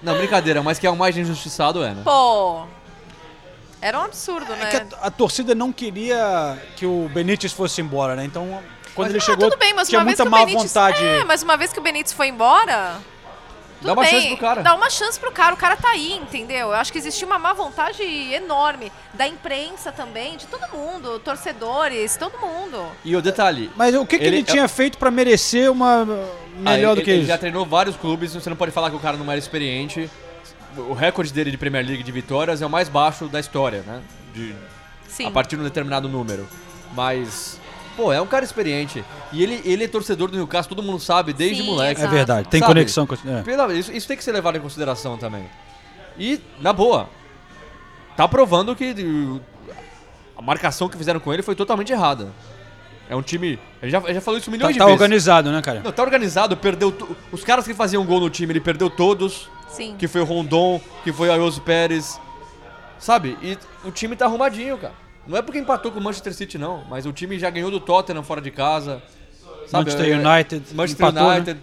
Não, 0.02 0.16
brincadeira, 0.16 0.62
mas 0.62 0.78
que 0.78 0.86
é 0.86 0.90
o 0.90 0.96
mais 0.96 1.16
injustiçado 1.16 1.82
é, 1.82 1.92
né? 1.94 2.02
Pô. 2.04 2.64
Era 3.80 3.98
um 3.98 4.02
absurdo, 4.04 4.52
É 4.52 4.56
né? 4.56 4.70
que 4.70 4.94
a, 4.94 5.06
a 5.08 5.10
torcida 5.10 5.56
não 5.56 5.72
queria 5.72 6.56
que 6.76 6.86
o 6.86 7.10
Benítez 7.12 7.52
fosse 7.52 7.80
embora, 7.80 8.14
né? 8.14 8.24
Então, 8.24 8.62
quando 8.94 9.10
ele 9.10 9.18
Ah, 9.18 9.22
chegou, 9.22 9.50
tudo 9.50 9.58
bem, 9.58 9.74
mas 9.74 9.88
tinha 9.88 9.98
uma 9.98 10.04
vez 10.04 10.18
muita 10.18 10.22
que 10.24 10.28
o 10.28 10.30
má 10.30 10.44
Benítez... 10.46 10.72
vontade. 10.72 11.04
É, 11.04 11.24
mas 11.24 11.42
uma 11.42 11.56
vez 11.56 11.72
que 11.72 11.78
o 11.78 11.82
Benítez 11.82 12.12
foi 12.12 12.28
embora... 12.28 12.96
tudo 13.80 13.86
Dá 13.86 13.92
uma 13.94 14.02
bem, 14.02 14.10
chance 14.12 14.28
pro 14.28 14.36
cara. 14.36 14.62
Dá 14.62 14.74
uma 14.74 14.90
chance 14.90 15.18
pro 15.20 15.32
cara, 15.32 15.54
o 15.54 15.56
cara 15.56 15.76
tá 15.76 15.88
aí, 15.90 16.12
entendeu? 16.12 16.68
Eu 16.68 16.74
acho 16.74 16.92
que 16.92 16.98
existia 16.98 17.26
uma 17.26 17.38
má 17.38 17.52
vontade 17.52 18.02
enorme 18.02 18.92
da 19.14 19.26
imprensa 19.26 19.90
também, 19.90 20.36
de 20.36 20.46
todo 20.46 20.68
mundo, 20.70 21.18
torcedores, 21.18 22.16
todo 22.16 22.38
mundo. 22.38 22.86
E 23.04 23.16
o 23.16 23.20
detalhe. 23.22 23.70
Mas 23.76 23.94
o 23.94 24.06
que, 24.06 24.18
que 24.18 24.24
ele, 24.24 24.36
Ele- 24.36 24.44
tinha 24.44 24.68
feito 24.68 24.98
pra 24.98 25.10
merecer 25.10 25.70
uma 25.70 26.02
ah, 26.02 26.70
melhor 26.70 26.92
ele, 26.92 27.00
do 27.00 27.04
que 27.04 27.10
ele 27.10 27.18
isso? 27.20 27.28
já 27.28 27.38
treinou 27.38 27.66
vários 27.66 27.96
clubes, 27.96 28.34
você 28.34 28.48
não 28.48 28.56
pode 28.56 28.70
falar 28.72 28.90
que 28.90 28.96
o 28.96 29.00
cara 29.00 29.16
não 29.16 29.28
era 29.30 29.38
experiente. 29.38 30.08
O 30.76 30.94
recorde 30.94 31.32
dele 31.32 31.50
de 31.50 31.58
Premier 31.58 31.84
League 31.84 32.02
de 32.02 32.12
vitórias 32.12 32.62
é 32.62 32.66
o 32.66 32.70
mais 32.70 32.88
baixo 32.88 33.26
da 33.26 33.38
história, 33.40 33.82
né? 33.86 34.00
De, 34.32 34.54
Sim. 35.06 35.26
a 35.26 35.30
partir 35.30 35.56
de 35.56 35.60
um 35.60 35.64
determinado 35.64 36.08
número. 36.08 36.48
Mas, 36.94 37.60
pô, 37.96 38.12
é 38.12 38.20
um 38.20 38.26
cara 38.26 38.44
experiente. 38.44 39.04
E 39.32 39.42
ele, 39.42 39.60
ele 39.64 39.84
é 39.84 39.88
torcedor 39.88 40.30
do 40.30 40.36
Newcastle, 40.36 40.74
todo 40.76 40.84
mundo 40.84 41.00
sabe, 41.00 41.32
desde 41.32 41.62
Sim, 41.62 41.68
moleque. 41.68 42.00
É 42.02 42.06
verdade, 42.06 42.48
tem 42.48 42.60
Sabe? 42.60 42.72
conexão 42.72 43.06
com 43.06 43.14
é. 43.14 43.42
Pela- 43.42 43.72
Isso, 43.74 43.92
isso 43.92 44.06
tem 44.08 44.16
que 44.16 44.24
ser 44.24 44.32
levado 44.32 44.56
em 44.56 44.60
consideração 44.60 45.16
também. 45.18 45.44
E, 46.18 46.40
na 46.60 46.72
boa, 46.72 47.08
tá 48.16 48.26
provando 48.28 48.74
que 48.76 48.90
uh, 48.92 49.40
a 50.36 50.42
marcação 50.42 50.88
que 50.88 50.96
fizeram 50.96 51.20
com 51.20 51.32
ele 51.32 51.42
foi 51.42 51.54
totalmente 51.54 51.92
errada. 51.92 52.28
É 53.08 53.16
um 53.16 53.22
time. 53.22 53.58
Ele 53.82 53.90
já, 53.90 53.98
ele 53.98 54.14
já 54.14 54.20
falou 54.20 54.38
isso 54.38 54.46
Tá, 54.46 54.52
milhões 54.52 54.76
tá 54.76 54.84
de 54.84 54.90
vezes. 54.90 55.00
organizado, 55.00 55.50
né, 55.52 55.60
cara? 55.60 55.80
Não, 55.84 55.92
tá 55.92 56.02
organizado, 56.02 56.56
perdeu. 56.56 56.96
Os 57.30 57.44
caras 57.44 57.66
que 57.66 57.74
faziam 57.74 58.04
gol 58.06 58.20
no 58.20 58.30
time, 58.30 58.52
ele 58.52 58.60
perdeu 58.60 58.88
todos. 58.88 59.50
Sim. 59.68 59.96
Que 59.98 60.06
foi 60.08 60.20
o 60.20 60.24
Rondon, 60.24 60.80
que 61.04 61.12
foi 61.12 61.28
o 61.28 61.32
Ayoso 61.32 61.60
Pérez. 61.62 62.20
Sabe? 62.98 63.36
E 63.42 63.58
o 63.84 63.90
time 63.90 64.14
tá 64.16 64.26
arrumadinho, 64.26 64.78
cara. 64.78 64.94
Não 65.26 65.36
é 65.38 65.42
porque 65.42 65.58
empatou 65.58 65.92
com 65.92 66.00
o 66.00 66.02
Manchester 66.02 66.34
City, 66.34 66.58
não. 66.58 66.84
Mas 66.90 67.06
o 67.06 67.12
time 67.12 67.38
já 67.38 67.48
ganhou 67.50 67.70
do 67.70 67.78
Tottenham 67.80 68.22
fora 68.22 68.40
de 68.40 68.50
casa. 68.50 69.02
Sabe? 69.68 69.84
Manchester 69.90 70.06
É- 70.06 70.16
United 70.18 70.74
Manchester 70.74 71.06
empatou, 71.08 71.28
né? 71.30 71.36
United. 71.36 71.60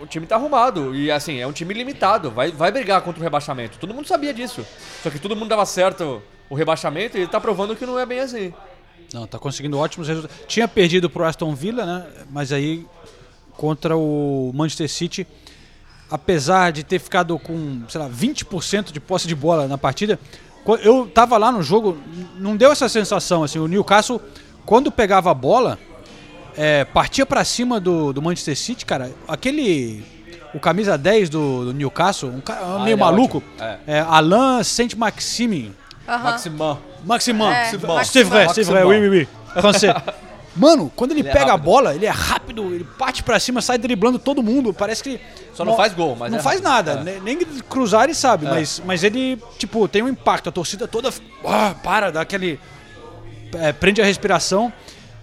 O 0.00 0.06
time 0.06 0.26
tá 0.26 0.36
arrumado. 0.36 0.94
E 0.94 1.10
assim, 1.10 1.38
é 1.38 1.46
um 1.46 1.52
time 1.52 1.74
limitado. 1.74 2.30
Vai, 2.30 2.50
vai 2.52 2.70
brigar 2.70 3.02
contra 3.02 3.20
o 3.20 3.22
rebaixamento. 3.22 3.78
Todo 3.78 3.92
mundo 3.92 4.06
sabia 4.06 4.32
disso. 4.32 4.64
Só 5.02 5.10
que 5.10 5.18
todo 5.18 5.34
mundo 5.36 5.48
dava 5.48 5.66
certo 5.66 6.22
o 6.48 6.54
rebaixamento 6.54 7.16
e 7.16 7.20
ele 7.22 7.28
tá 7.30 7.40
provando 7.40 7.74
que 7.76 7.84
não 7.84 7.98
é 7.98 8.06
bem 8.06 8.20
assim. 8.20 8.54
Não, 9.12 9.26
tá 9.26 9.38
conseguindo 9.38 9.78
ótimos 9.78 10.06
resultados. 10.08 10.36
Tinha 10.46 10.68
perdido 10.68 11.10
pro 11.10 11.24
Aston 11.24 11.54
Villa, 11.54 11.84
né? 11.84 12.06
Mas 12.30 12.52
aí 12.52 12.86
contra 13.56 13.96
o 13.96 14.52
Manchester 14.54 14.88
City, 14.88 15.26
apesar 16.10 16.70
de 16.70 16.84
ter 16.84 16.98
ficado 17.00 17.38
com, 17.38 17.82
sei 17.88 18.00
lá, 18.00 18.08
20% 18.08 18.92
de 18.92 19.00
posse 19.00 19.26
de 19.26 19.34
bola 19.34 19.66
na 19.66 19.76
partida, 19.76 20.18
eu 20.76 21.06
tava 21.06 21.36
lá 21.38 21.50
no 21.52 21.62
jogo, 21.62 21.96
não 22.38 22.56
deu 22.56 22.70
essa 22.72 22.88
sensação 22.88 23.42
assim, 23.42 23.58
o 23.58 23.66
Newcastle 23.66 24.20
quando 24.66 24.92
pegava 24.92 25.30
a 25.30 25.34
bola, 25.34 25.78
é, 26.56 26.84
partia 26.84 27.24
pra 27.24 27.42
cima 27.44 27.80
do, 27.80 28.12
do 28.12 28.20
Manchester 28.20 28.56
City, 28.56 28.84
cara, 28.84 29.10
aquele 29.26 30.04
o 30.54 30.58
camisa 30.60 30.96
10 30.98 31.28
do, 31.30 31.66
do 31.66 31.72
Newcastle, 31.74 32.30
um 32.30 32.40
cara 32.40 32.60
Ah, 32.62 32.78
meio 32.80 32.94
é 32.94 32.96
maluco, 32.96 33.38
ótimo. 33.38 33.52
É. 33.86 33.98
é, 33.98 34.00
Alain 34.00 34.62
Saint-Maximin. 34.62 35.74
Aham. 36.08 36.22
Maximin. 36.30 36.76
Maximin. 37.04 37.44
É, 37.46 37.64
C'est 37.66 37.86
Maximin. 37.86 38.24
vrai, 38.24 38.48
c'est 38.54 38.62
vrai, 38.64 38.82
oui, 38.84 38.98
oui, 38.98 39.08
oui. 39.08 39.28
Français. 39.60 39.94
Mano, 40.58 40.92
quando 40.96 41.12
ele, 41.12 41.20
Ele 41.20 41.28
é 41.28 41.32
pega 41.32 41.44
a 41.46 41.48
rápido. 41.52 41.64
bola, 41.64 41.94
ele 41.94 42.04
é 42.06 42.10
rápido, 42.10 42.74
ele 42.74 42.84
parte 42.98 43.22
pra 43.22 43.38
cima, 43.38 43.62
sai 43.62 43.78
driblando 43.78 44.18
todo 44.18 44.42
mundo. 44.42 44.74
Parece 44.74 45.02
que. 45.02 45.20
Só 45.54 45.64
não 45.64 45.76
faz 45.76 45.92
gol, 45.94 46.16
mas 46.16 46.30
Não 46.30 46.38
é 46.38 46.42
faz 46.42 46.60
nada, 46.60 46.92
É. 46.92 47.02
ne- 47.04 47.20
nem 47.20 47.38
cruzar 47.68 48.04
ele 48.04 48.14
sabe, 48.14 48.46
É. 48.46 48.50
mas, 48.50 48.82
mas 48.84 49.02
ele, 49.04 49.38
tipo, 49.58 49.86
tem 49.88 50.02
um 50.02 50.08
impacto. 50.08 50.48
A 50.48 50.52
torcida 50.52 50.86
toda. 50.88 51.10
Ah, 51.44 51.74
para, 51.82 52.10
dá 52.10 52.20
aquele. 52.20 52.58
é, 53.54 53.72
prende 53.72 54.00
a 54.02 54.04
respiração. 54.04 54.72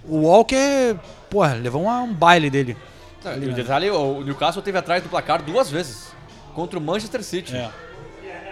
O 0.07 0.21
Walker, 0.27 0.95
porra, 1.29 1.53
levou 1.53 1.83
uma- 1.83 2.01
um 2.01 2.13
baile 2.13 2.49
dele. 2.49 2.75
Não, 3.23 3.31
Ali, 3.31 3.45
e 3.45 3.47
o 3.47 3.51
né? 3.51 3.55
detalhe, 3.55 3.89
o 3.89 4.21
Newcastle 4.21 4.61
teve 4.61 4.77
atrás 4.77 5.01
do 5.01 5.09
placar 5.09 5.41
duas 5.41 5.69
vezes. 5.69 6.07
Contra 6.53 6.77
o 6.77 6.81
Manchester 6.81 7.23
City. 7.23 7.55
É. 7.55 7.69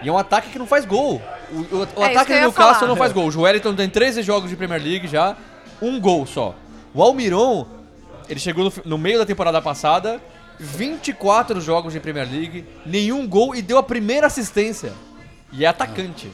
E 0.02 0.08
é 0.08 0.12
um 0.12 0.18
ataque 0.18 0.50
que 0.50 0.58
não 0.58 0.66
faz 0.66 0.84
gol. 0.84 1.22
O, 1.50 1.56
o- 1.76 1.88
o 1.96 2.02
É 2.04 2.10
ataque 2.10 2.32
do 2.34 2.40
Newcastle 2.40 2.74
falar. 2.74 2.86
não 2.88 2.96
faz 2.96 3.12
gol. 3.12 3.30
O 3.30 3.40
Wellington 3.42 3.74
tem 3.74 3.88
13 3.88 4.22
jogos 4.22 4.50
de 4.50 4.56
Premier 4.56 4.82
League 4.82 5.06
já, 5.06 5.36
um 5.80 5.98
gol 6.00 6.26
só. 6.26 6.54
O 6.94 7.02
Almiron, 7.02 7.66
ele 8.28 8.38
chegou 8.38 8.64
no, 8.64 8.72
no 8.84 8.96
meio 8.96 9.18
da 9.18 9.26
temporada 9.26 9.60
passada, 9.60 10.22
24 10.60 11.60
jogos 11.60 11.92
de 11.92 11.98
Premier 11.98 12.30
League, 12.30 12.64
nenhum 12.86 13.26
gol 13.26 13.54
e 13.54 13.60
deu 13.60 13.76
a 13.76 13.82
primeira 13.82 14.28
assistência. 14.28 14.92
E 15.52 15.64
é 15.64 15.68
atacante. 15.68 16.30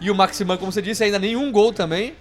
E 0.00 0.10
o 0.10 0.14
Maximan, 0.14 0.56
como 0.56 0.70
você 0.70 0.80
disse, 0.80 1.02
ainda 1.02 1.18
nenhum 1.18 1.50
gol 1.50 1.72
também. 1.72 2.14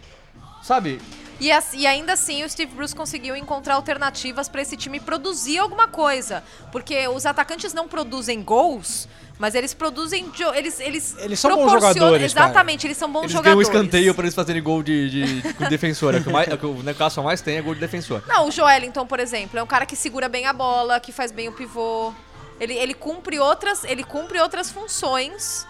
Sabe? 0.64 1.00
E, 1.40 1.52
as- 1.52 1.74
e 1.74 1.86
ainda 1.86 2.14
assim 2.14 2.44
o 2.44 2.50
Steve 2.50 2.74
Bruce 2.74 2.96
conseguiu 2.96 3.36
encontrar 3.36 3.76
alternativas 3.76 4.48
para 4.48 4.62
esse 4.62 4.78
time 4.78 5.00
produzir 5.00 5.58
alguma 5.60 5.88
coisa. 5.88 6.44
Porque 6.72 7.08
os 7.08 7.26
atacantes 7.26 7.74
não 7.74 7.88
produzem 7.88 8.42
gols, 8.42 9.08
mas 9.38 9.54
eles 9.54 9.74
produzem. 9.74 10.32
Eles, 10.56 10.80
eles, 10.80 11.16
Eles 11.20 11.40
são 11.40 11.52
bons 11.52 11.64
proporcionam- 11.72 11.94
jogadores, 11.94 12.34
cara. 12.34 12.46
Exatamente, 12.48 12.88
eles 12.88 12.98
são 12.98 13.12
bons 13.12 13.24
Eles 13.24 13.34
ganham 13.34 13.58
um 13.58 13.62
jogadores. 13.62 13.68
escanteio 13.68 14.16
pra 14.16 14.24
eles 14.24 14.36
fazerem 14.36 14.64
gol 14.64 14.82
de, 14.82 15.10
de, 15.42 15.54
com 15.54 15.66
defensor. 15.68 16.16
É 16.16 16.20
o 16.20 16.24
que, 16.24 16.30
o 16.30 16.32
mais, 16.32 16.48
é 16.48 16.54
o 16.54 16.58
que 16.58 16.66
o 16.66 16.74
Newcastle 16.84 17.24
mais 17.24 17.42
tem 17.42 17.58
é 17.58 17.62
gol 17.62 17.74
de 17.74 17.82
defensor. 17.82 18.24
Não, 18.28 18.48
o 18.48 18.52
Joelinton, 18.52 19.06
por 19.06 19.20
exemplo, 19.20 19.60
é 19.60 19.64
um 19.64 19.68
cara 19.68 19.86
que 19.86 19.96
segura 19.96 20.30
bem 20.30 20.46
a 20.46 20.54
bola, 20.54 21.00
que 21.02 21.12
faz 21.12 21.32
bem 21.34 21.50
o 21.50 21.52
pivô. 21.52 22.14
Ele, 22.60 22.74
ele 22.74 22.94
cumpre 22.94 23.38
outras, 23.38 23.84
ele 23.84 24.06
cumpre 24.06 24.40
outras 24.40 24.72
funções. 24.72 25.68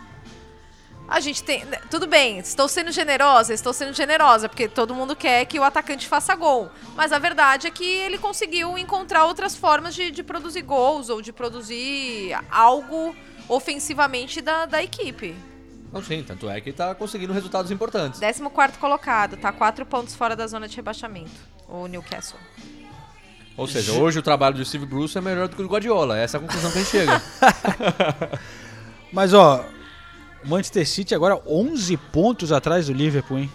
A 1.08 1.20
gente 1.20 1.44
tem, 1.44 1.64
né, 1.66 1.80
tudo 1.90 2.08
bem, 2.08 2.40
estou 2.40 2.68
sendo 2.68 2.92
generosa, 2.92 3.54
estou 3.54 3.72
sendo 3.74 3.94
generosa, 3.94 4.50
porque 4.50 4.68
todo 4.68 4.96
mundo 4.96 5.16
quer 5.16 5.46
que 5.46 5.60
o 5.60 5.64
atacante 5.64 6.08
faça 6.08 6.36
gol. 6.36 6.70
Mas 6.96 7.12
a 7.12 7.20
verdade 7.20 7.68
é 7.68 7.72
que 7.72 7.86
ele 7.86 8.18
conseguiu 8.18 8.78
encontrar 8.78 9.26
outras 9.26 9.56
formas 9.56 9.94
de, 9.94 10.10
de 10.10 10.24
produzir 10.24 10.64
gols 10.64 11.10
ou 11.10 11.22
de 11.22 11.32
produzir 11.32 12.36
algo 12.50 13.16
ofensivamente 13.48 14.42
da, 14.42 14.66
da 14.66 14.82
equipe. 14.82 15.36
Não, 15.94 16.04
sim, 16.04 16.24
tanto 16.24 16.50
é 16.50 16.60
que 16.60 16.74
tá 16.74 16.94
conseguindo 16.96 17.32
resultados 17.32 17.72
importantes. 17.72 18.20
14 18.20 18.78
colocado, 18.80 19.38
tá 19.38 19.52
quatro 19.52 19.86
pontos 19.86 20.16
fora 20.16 20.36
da 20.36 20.48
zona 20.48 20.68
de 20.68 20.76
rebaixamento, 20.76 21.32
o 21.70 21.88
Newcastle. 21.88 22.40
Ou 23.56 23.68
seja, 23.68 23.94
hoje 23.94 24.20
o 24.20 24.22
trabalho 24.22 24.58
do 24.58 24.66
Steve 24.66 24.86
Bruce 24.86 25.18
é 25.18 25.22
melhor 25.22 25.48
do 25.48 25.56
que 25.56 25.62
o 25.62 25.66
do 25.66 25.72
Guardiola. 25.72 26.18
Essa 26.18 26.36
é 26.36 26.40
a 26.40 26.42
conclusão 26.42 26.72
que 26.72 26.78
a 26.78 26.82
gente 26.82 26.92
chega. 26.92 27.22
Mas 29.14 29.34
ó, 29.34 29.64
Manchester 30.46 30.88
City 30.88 31.14
agora 31.16 31.42
11 31.48 31.98
pontos 31.98 32.52
atrás 32.52 32.88
do 32.88 32.94
Liverpool, 32.94 33.40
hein? 33.40 33.52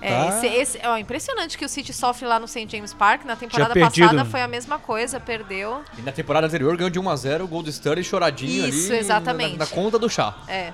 É, 0.00 0.08
Tá. 0.08 0.28
esse, 0.28 0.46
esse- 0.46 0.80
ó, 0.86 0.96
impressionante 0.96 1.56
que 1.56 1.64
o 1.64 1.68
City 1.68 1.92
sofre 1.92 2.26
lá 2.26 2.40
no 2.40 2.48
St. 2.48 2.66
James 2.68 2.92
Park. 2.92 3.24
Na 3.24 3.36
temporada 3.36 3.72
passada 3.78 4.12
né? 4.12 4.24
foi 4.24 4.40
a 4.42 4.48
mesma 4.48 4.78
coisa, 4.78 5.20
perdeu. 5.20 5.82
e 5.96 6.02
na 6.02 6.10
temporada 6.10 6.46
anterior 6.46 6.76
ganhou 6.76 6.90
de 6.90 6.98
1x0 6.98 7.42
o 7.44 7.46
gol 7.46 7.62
do 7.62 7.70
Sterling 7.70 8.02
choradinho 8.02 8.64
ali. 8.64 8.76
Isso, 8.76 8.92
exatamente. 8.92 9.52
Na, 9.56 9.64
na 9.64 9.66
conta 9.70 9.98
do 10.00 10.08
chá. 10.08 10.34
É. 10.48 10.72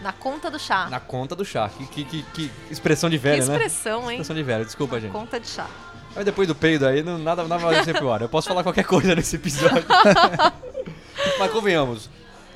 Na 0.00 0.12
conta 0.12 0.48
do 0.48 0.58
chá. 0.60 0.86
Na 0.88 1.00
conta 1.00 1.34
do 1.34 1.44
chá. 1.44 1.68
Que, 1.68 1.84
que, 1.86 2.04
que- 2.04 2.22
que 2.32 2.50
expressão 2.70 3.10
de 3.10 3.18
velho, 3.18 3.44
né? 3.44 3.54
expressão, 3.54 4.02
hein? 4.08 4.20
Expressão 4.20 4.36
de 4.36 4.42
velho, 4.44 4.64
desculpa, 4.64 5.00
gente. 5.00 5.10
Conta 5.10 5.40
de 5.40 5.48
chá. 5.48 5.66
Mas 6.14 6.24
depois 6.24 6.46
do 6.46 6.54
peido 6.54 6.86
aí, 6.86 7.02
não, 7.02 7.18
nada, 7.18 7.42
nada 7.42 7.60
vai 7.64 7.82
ser 7.82 7.98
pior. 7.98 8.22
Eu 8.22 8.28
posso 8.28 8.46
falar 8.48 8.62
qualquer 8.62 8.84
coisa 8.84 9.14
nesse 9.16 9.34
episódio. 9.34 9.84
mas 11.38 11.50
convenhamos, 11.50 12.08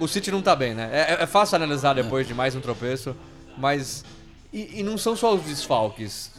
o 0.03 0.09
City 0.09 0.31
não 0.31 0.43
tá 0.43 0.55
bem, 0.57 0.75
né? 0.75 0.89
É, 0.93 1.23
é 1.23 1.27
fácil 1.27 1.57
analisar 1.57 1.95
depois 1.95 2.27
de 2.27 2.35
mais 2.35 2.55
um 2.55 2.61
tropeço, 2.61 3.15
mas. 3.57 4.05
E, 4.53 4.81
e 4.81 4.83
não 4.83 4.99
são 4.99 5.17
só 5.17 5.35
os 5.35 5.43
desfalques. 5.43 6.31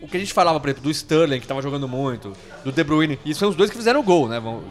O 0.00 0.08
que 0.08 0.16
a 0.16 0.20
gente 0.20 0.32
falava, 0.32 0.58
por 0.58 0.68
exemplo, 0.68 0.82
do 0.84 0.90
Sterling, 0.90 1.40
que 1.40 1.46
tava 1.46 1.62
jogando 1.62 1.88
muito, 1.88 2.32
do 2.64 2.72
De 2.72 2.82
Bruyne, 2.84 3.18
e 3.24 3.34
são 3.34 3.48
os 3.48 3.56
dois 3.56 3.70
que 3.70 3.76
fizeram 3.76 4.00
o 4.00 4.02
gol, 4.02 4.28
né? 4.28 4.40
Do 4.40 4.62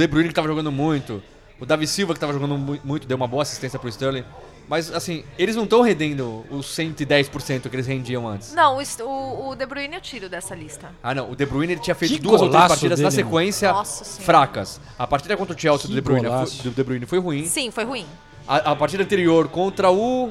De 0.00 0.06
Bruyne, 0.06 0.28
que 0.28 0.34
tava 0.34 0.46
jogando 0.48 0.70
muito, 0.70 1.22
o 1.58 1.66
Davi 1.66 1.86
Silva, 1.86 2.14
que 2.14 2.20
tava 2.20 2.32
jogando 2.32 2.56
mu- 2.56 2.78
muito, 2.84 3.06
deu 3.08 3.16
uma 3.16 3.26
boa 3.26 3.42
assistência 3.42 3.78
pro 3.78 3.88
Sterling. 3.88 4.24
Mas, 4.70 4.88
assim, 4.92 5.24
eles 5.36 5.56
não 5.56 5.64
estão 5.64 5.82
rendendo 5.82 6.46
os 6.48 6.66
110% 6.66 7.68
que 7.68 7.74
eles 7.74 7.88
rendiam 7.88 8.28
antes. 8.28 8.54
Não, 8.54 8.78
o, 8.78 9.48
o, 9.48 9.56
De 9.56 9.66
Bruyne 9.66 9.96
eu 9.96 10.00
tiro 10.00 10.28
dessa 10.28 10.54
lista. 10.54 10.92
Ah, 11.02 11.12
não. 11.12 11.28
O 11.28 11.34
De 11.34 11.44
Bruyne 11.44 11.72
ele 11.72 11.80
tinha 11.80 11.92
feito 11.92 12.14
Que 12.14 12.20
duas 12.20 12.40
ou 12.40 12.48
três 12.48 12.68
partidas 12.68 13.00
na 13.00 13.08
dele, 13.08 13.24
sequência 13.24 13.72
Nossa 13.72 14.04
Senhora. 14.04 14.24
fracas. 14.24 14.80
A 14.96 15.08
partida 15.08 15.36
contra 15.36 15.56
o 15.56 15.58
Chelsea 15.58 15.88
do 15.88 15.94
De, 15.94 16.00
Bruyne 16.00 16.28
foi, 16.28 16.62
do 16.62 16.70
De 16.70 16.84
Bruyne 16.84 17.04
foi 17.04 17.18
ruim. 17.18 17.46
Sim, 17.46 17.72
foi 17.72 17.82
ruim. 17.82 18.06
A, 18.46 18.70
a 18.70 18.76
partida 18.76 19.02
anterior 19.02 19.48
contra 19.48 19.90
o. 19.90 20.30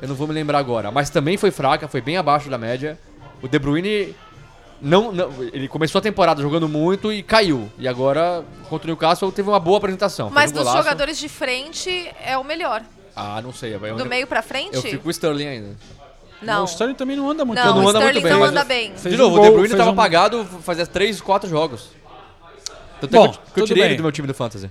Eu 0.00 0.08
não 0.08 0.16
vou 0.16 0.26
me 0.26 0.34
lembrar 0.34 0.58
agora, 0.58 0.90
mas 0.90 1.08
também 1.08 1.36
foi 1.36 1.52
fraca, 1.52 1.86
foi 1.86 2.00
bem 2.00 2.16
abaixo 2.16 2.50
da 2.50 2.58
média. 2.58 2.98
O 3.40 3.46
De 3.46 3.60
Bruyne. 3.60 4.12
Não, 4.82 5.12
não, 5.12 5.30
ele 5.52 5.68
começou 5.68 6.00
a 6.00 6.02
temporada 6.02 6.42
jogando 6.42 6.68
muito 6.68 7.12
e 7.12 7.22
caiu. 7.22 7.70
E 7.78 7.86
agora, 7.86 8.44
contra 8.68 8.84
o 8.86 8.88
Newcastle, 8.88 9.30
teve 9.30 9.48
uma 9.48 9.60
boa 9.60 9.78
apresentação. 9.78 10.28
Mas 10.30 10.50
um 10.50 10.54
dos 10.54 10.64
golaço. 10.64 10.78
jogadores 10.82 11.18
de 11.18 11.28
frente 11.28 12.10
é 12.20 12.36
o 12.36 12.42
melhor. 12.42 12.82
Ah, 13.14 13.40
não 13.40 13.52
sei. 13.52 13.74
Eu, 13.74 13.96
Do 13.96 14.04
meio 14.06 14.26
pra 14.26 14.42
frente? 14.42 14.74
eu 14.74 14.82
fico 14.82 15.02
com 15.04 15.08
o 15.08 15.10
Sterling 15.12 15.46
ainda. 15.46 15.76
Não. 16.42 16.62
O 16.62 16.64
Sterling 16.64 16.94
também 16.94 17.16
não 17.16 17.30
anda 17.30 17.44
muito. 17.44 17.58
Não, 17.62 17.76
não 17.76 17.84
o 17.84 17.88
anda 17.88 18.00
muito 18.00 18.16
Sterling 18.16 18.22
bem, 18.22 18.32
não 18.32 18.44
anda 18.44 18.60
eu- 18.62 18.64
bem. 18.64 18.92
De 18.94 19.16
novo, 19.16 19.36
um 19.36 19.38
o 19.38 19.40
gol, 19.40 19.44
De 19.44 19.50
Bruyne 19.52 19.68
fez 19.68 19.78
tava 19.78 19.90
um- 19.90 19.92
apagado 19.92 20.44
fazia 20.62 20.84
3, 20.86 21.20
4 21.20 21.48
jogos. 21.48 21.90
Tanto 23.00 23.10
Bom, 23.12 23.26
é 23.26 23.28
que 23.28 23.34
eu, 23.36 23.40
que 23.54 23.60
eu 23.60 23.64
tirei 23.66 23.82
ele 23.82 23.88
bem. 23.90 23.96
do 23.98 24.02
meu 24.02 24.10
time 24.12 24.26
do 24.26 24.34
Fantasy. 24.34 24.68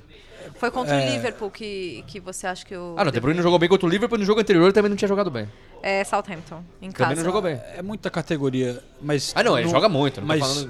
Foi 0.61 0.69
contra 0.69 0.93
É. 0.93 1.07
o 1.09 1.11
Liverpool 1.11 1.49
que, 1.49 2.03
que 2.05 2.19
você 2.19 2.45
acha 2.45 2.63
que 2.63 2.75
o. 2.75 2.93
Ah, 2.95 3.03
não, 3.03 3.09
o 3.09 3.11
De 3.11 3.19
Bruyne 3.19 3.41
jogou 3.41 3.57
bem 3.57 3.67
contra 3.67 3.87
o 3.87 3.89
Liverpool, 3.89 4.19
no 4.19 4.23
jogo 4.23 4.41
anterior 4.41 4.65
ele 4.65 4.71
também 4.73 4.89
não 4.89 4.95
tinha 4.95 5.07
jogado 5.07 5.31
bem. 5.31 5.49
É 5.81 6.03
Southampton, 6.03 6.63
em 6.79 6.91
Também 6.91 7.07
casa. 7.07 7.15
não 7.15 7.23
jogou 7.23 7.41
bem. 7.41 7.59
É 7.75 7.81
muita 7.81 8.11
categoria, 8.11 8.79
mas... 9.01 9.33
Ah, 9.35 9.41
não, 9.41 9.57
ele 9.57 9.67
joga 9.67 9.89
muito, 9.89 10.21
não 10.21 10.27
mas, 10.27 10.39
falando... 10.39 10.69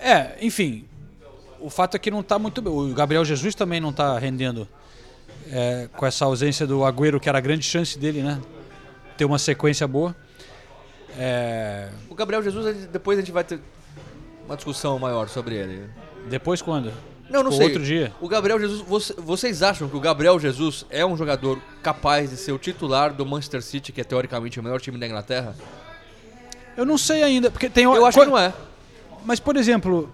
É, 0.00 0.36
enfim, 0.40 0.84
o 1.58 1.68
fato 1.68 1.96
é 1.96 1.98
que 1.98 2.12
não 2.12 2.22
tá 2.22 2.38
muito 2.38 2.62
bem. 2.62 2.72
O 2.72 2.94
Gabriel 2.94 3.24
Jesus 3.24 3.56
também 3.56 3.80
não 3.80 3.92
tá 3.92 4.16
rendendo 4.20 4.68
é, 5.50 5.88
com 5.96 6.06
essa 6.06 6.24
ausência 6.24 6.64
do 6.68 6.84
Agüero, 6.84 7.18
que 7.18 7.28
era 7.28 7.38
a 7.38 7.40
grande 7.40 7.64
chance 7.64 7.98
dele, 7.98 8.22
né? 8.22 8.40
Ter 9.16 9.24
uma 9.24 9.38
sequência 9.40 9.88
boa. 9.88 10.14
É, 11.18 11.88
O 12.08 12.14
Gabriel 12.14 12.40
Jesus, 12.40 12.86
depois 12.86 13.18
a 13.18 13.20
gente 13.20 13.32
vai 13.32 13.42
ter 13.42 13.58
uma 14.46 14.54
discussão 14.54 14.96
maior 14.96 15.28
sobre 15.28 15.56
ele. 15.56 15.90
depois 16.28 16.62
quando? 16.62 16.92
Não, 17.30 17.42
não 17.44 17.50
Tipo, 17.50 17.62
sei. 17.62 17.66
outro 17.68 17.82
dia. 17.84 18.12
O 18.20 18.28
Gabriel 18.28 18.58
Jesus, 18.58 18.80
você- 18.80 19.14
vocês 19.16 19.62
acham 19.62 19.88
que 19.88 19.96
o 19.96 20.00
Gabriel 20.00 20.38
Jesus 20.38 20.84
é 20.90 21.06
um 21.06 21.16
jogador 21.16 21.58
capaz 21.82 22.30
de 22.30 22.36
ser 22.36 22.52
o 22.52 22.58
titular 22.58 23.12
do 23.12 23.24
Manchester 23.24 23.62
City, 23.62 23.92
que 23.92 24.00
é 24.00 24.04
teoricamente 24.04 24.58
o 24.58 24.62
melhor 24.62 24.80
time 24.80 24.98
da 24.98 25.06
Inglaterra? 25.06 25.54
Eu 26.76 26.84
não 26.84 26.98
sei 26.98 27.22
ainda, 27.22 27.50
porque 27.50 27.68
tem... 27.70 27.84
Eu 27.84 28.04
acho 28.04 28.18
que 28.18 28.26
não 28.26 28.36
é. 28.38 28.52
Mas, 29.24 29.38
por 29.38 29.56
exemplo, 29.56 30.10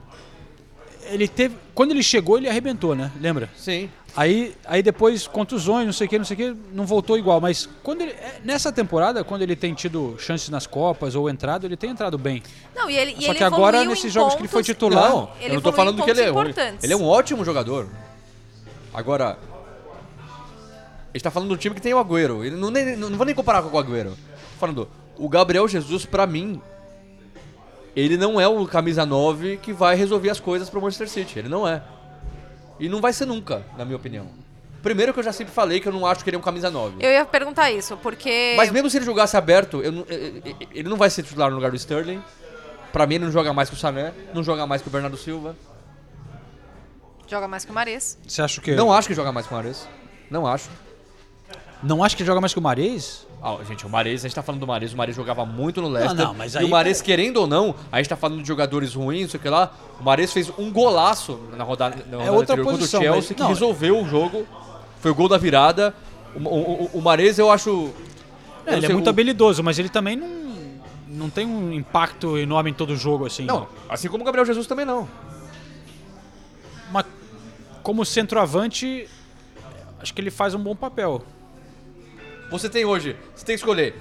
ele 1.04 1.26
teve... 1.28 1.56
Quando 1.74 1.92
ele 1.92 2.02
chegou, 2.02 2.36
ele 2.38 2.48
arrebentou, 2.48 2.94
né? 2.94 3.10
Lembra? 3.20 3.48
Sim. 3.56 3.88
Aí, 4.16 4.56
aí 4.64 4.82
depois, 4.82 5.26
contusões, 5.26 5.84
não 5.84 5.92
sei 5.92 6.06
o 6.06 6.10
que, 6.10 6.18
não 6.18 6.24
sei 6.24 6.34
o 6.34 6.38
que, 6.38 6.56
não 6.72 6.86
voltou 6.86 7.18
igual. 7.18 7.38
Mas 7.38 7.68
quando 7.82 8.00
ele, 8.00 8.12
é, 8.12 8.40
nessa 8.42 8.72
temporada, 8.72 9.22
quando 9.22 9.42
ele 9.42 9.54
tem 9.54 9.74
tido 9.74 10.16
chances 10.18 10.48
nas 10.48 10.66
Copas 10.66 11.14
ou 11.14 11.28
entrado, 11.28 11.66
ele 11.66 11.76
tem 11.76 11.90
entrado 11.90 12.16
bem. 12.16 12.42
Não, 12.74 12.88
e 12.88 12.96
ele, 12.96 13.12
e 13.18 13.22
Só 13.22 13.30
ele 13.32 13.38
que 13.38 13.44
agora, 13.44 13.84
nesses 13.84 14.10
jogos 14.10 14.34
que 14.34 14.40
ele 14.40 14.48
foi 14.48 14.62
pontos- 14.62 14.74
titular. 14.74 15.10
Não, 15.10 15.30
Ele 15.38 15.50
eu 15.50 15.54
não 15.56 15.60
tô 15.60 15.70
falando 15.72 16.02
que 16.02 16.10
ele 16.10 16.22
é 16.22 16.32
pontos 16.32 16.56
ruim. 16.56 16.78
Ele 16.82 16.92
é 16.92 16.96
um 16.96 17.06
ótimo 17.06 17.44
jogador. 17.44 17.88
Agora, 18.94 19.38
a 21.12 21.12
gente 21.12 21.22
tá 21.22 21.30
falando 21.30 21.50
do 21.50 21.56
time 21.58 21.74
que 21.74 21.80
tem 21.82 21.92
o 21.92 21.98
Agüero. 21.98 22.42
Ele 22.42 22.56
não, 22.56 22.70
nem, 22.70 22.96
não 22.96 23.10
vou 23.18 23.26
nem 23.26 23.34
comparar 23.34 23.62
com 23.62 23.76
o 23.76 23.78
Agüero. 23.78 24.10
Tô 24.10 24.58
falando, 24.58 24.88
o 25.18 25.28
Gabriel 25.28 25.68
Jesus, 25.68 26.06
pra 26.06 26.26
mim, 26.26 26.58
ele 27.94 28.16
não 28.16 28.40
é 28.40 28.48
o 28.48 28.66
camisa 28.66 29.04
9 29.04 29.58
que 29.58 29.74
vai 29.74 29.94
resolver 29.94 30.30
as 30.30 30.40
coisas 30.40 30.70
pro 30.70 30.80
Manchester 30.80 31.08
City. 31.10 31.38
Ele 31.38 31.50
não 31.50 31.68
é. 31.68 31.82
E 32.78 32.88
não 32.88 33.00
vai 33.00 33.12
ser 33.12 33.26
nunca, 33.26 33.64
na 33.76 33.84
minha 33.84 33.96
opinião. 33.96 34.26
Primeiro 34.82 35.12
que 35.12 35.18
eu 35.18 35.24
já 35.24 35.32
sempre 35.32 35.52
falei 35.52 35.80
que 35.80 35.88
eu 35.88 35.92
não 35.92 36.06
acho 36.06 36.22
que 36.22 36.30
ele 36.30 36.36
é 36.36 36.38
um 36.38 36.42
camisa 36.42 36.70
9. 36.70 36.96
Eu 37.04 37.10
ia 37.10 37.24
perguntar 37.24 37.70
isso, 37.72 37.96
porque. 37.96 38.54
Mas 38.56 38.70
mesmo 38.70 38.88
se 38.88 38.98
ele 38.98 39.04
jogasse 39.04 39.36
aberto, 39.36 39.82
eu 39.82 39.90
não- 39.90 40.06
eh, 40.08 40.32
eh, 40.44 40.66
ele 40.72 40.88
não 40.88 40.96
vai 40.96 41.10
ser 41.10 41.22
titular 41.24 41.48
no 41.50 41.56
lugar 41.56 41.70
do 41.70 41.76
Sterling. 41.76 42.22
Pra 42.92 43.06
mim, 43.06 43.16
ele 43.16 43.24
não 43.24 43.32
joga 43.32 43.52
mais 43.52 43.68
que 43.68 43.74
o 43.74 43.78
Sané, 43.78 44.12
não 44.32 44.44
joga 44.44 44.66
mais 44.66 44.80
que 44.80 44.88
o 44.88 44.90
Bernardo 44.90 45.16
Silva. 45.16 45.56
Joga 47.26 47.48
mais 47.48 47.64
que 47.64 47.70
o 47.70 47.74
Mares. 47.74 48.16
Você 48.26 48.40
acha 48.40 48.60
que. 48.60 48.74
Não 48.74 48.92
acho 48.92 49.08
que 49.08 49.14
joga 49.14 49.32
mais 49.32 49.46
que 49.46 49.52
o 49.52 49.56
Mares. 49.56 49.88
Não 50.30 50.46
acho. 50.46 50.70
Não 51.82 52.02
acha 52.04 52.16
que 52.16 52.24
joga 52.24 52.40
mais 52.40 52.52
que 52.52 52.58
o 52.58 52.62
Mares? 52.62 53.25
Ah, 53.42 53.58
gente, 53.68 53.86
o 53.86 53.88
Mares, 53.88 54.24
a 54.24 54.28
gente 54.28 54.34
tá 54.34 54.42
falando 54.42 54.60
do 54.60 54.66
Mares, 54.66 54.92
o 54.92 54.96
Mares 54.96 55.14
jogava 55.14 55.44
muito 55.46 55.80
no 55.80 55.88
Leicester. 55.88 56.26
não, 56.26 56.34
mas 56.34 56.54
E 56.54 56.58
aí- 56.58 56.64
o 56.64 56.68
Mares, 56.68 57.00
querendo 57.02 57.36
ou 57.36 57.46
não, 57.46 57.74
a 57.92 57.98
gente 57.98 58.08
tá 58.08 58.16
falando 58.16 58.40
de 58.42 58.48
jogadores 58.48 58.94
ruins, 58.94 59.22
não 59.22 59.28
sei 59.30 59.38
o 59.38 59.42
que 59.42 59.48
lá. 59.48 59.72
O 60.00 60.02
Mares 60.04 60.32
fez 60.32 60.50
um 60.58 60.70
golaço 60.72 61.38
na 61.56 61.62
rodada, 61.62 61.96
na 62.10 62.24
É 62.24 62.30
outra 62.30 62.54
anterior 62.54 62.72
posição, 62.72 62.98
contra 63.00 63.12
o 63.12 63.14
mas- 63.16 63.24
Chelsea, 63.26 63.36
que 63.36 63.42
não. 63.42 63.48
resolveu 63.48 64.00
o 64.00 64.08
jogo. 64.08 64.46
Foi 65.00 65.10
o 65.10 65.14
gol 65.14 65.28
da 65.28 65.38
virada. 65.38 65.94
O, 66.34 66.38
o, 66.48 66.90
o- 66.94 67.02
Mares, 67.02 67.38
eu 67.38 67.50
acho. 67.52 67.90
É, 68.66 68.70
eu 68.70 68.76
ele 68.78 68.84
é 68.84 68.86
sei, 68.88 68.94
muito 68.94 69.06
o- 69.06 69.10
habilidoso, 69.10 69.62
mas 69.62 69.78
ele 69.78 69.88
também 69.90 70.16
não, 70.16 70.28
não 71.06 71.30
tem 71.30 71.46
um 71.46 71.72
impacto 71.72 72.36
enorme 72.38 72.70
em 72.70 72.74
todo 72.74 72.94
o 72.94 72.96
jogo, 72.96 73.26
assim. 73.26 73.44
Não, 73.44 73.68
assim 73.88 74.08
como 74.08 74.22
o 74.22 74.26
Gabriel 74.26 74.44
Jesus 74.46 74.66
também 74.66 74.84
não. 74.84 75.06
Mas 76.90 77.04
como 77.82 78.04
centroavante, 78.04 79.08
acho 80.00 80.12
que 80.12 80.20
ele 80.20 80.30
faz 80.30 80.54
um 80.54 80.58
bom 80.58 80.74
papel. 80.74 81.22
Você 82.50 82.68
tem 82.68 82.84
hoje, 82.84 83.16
você 83.34 83.44
tem 83.44 83.54
que 83.56 83.60
escolher. 83.60 83.94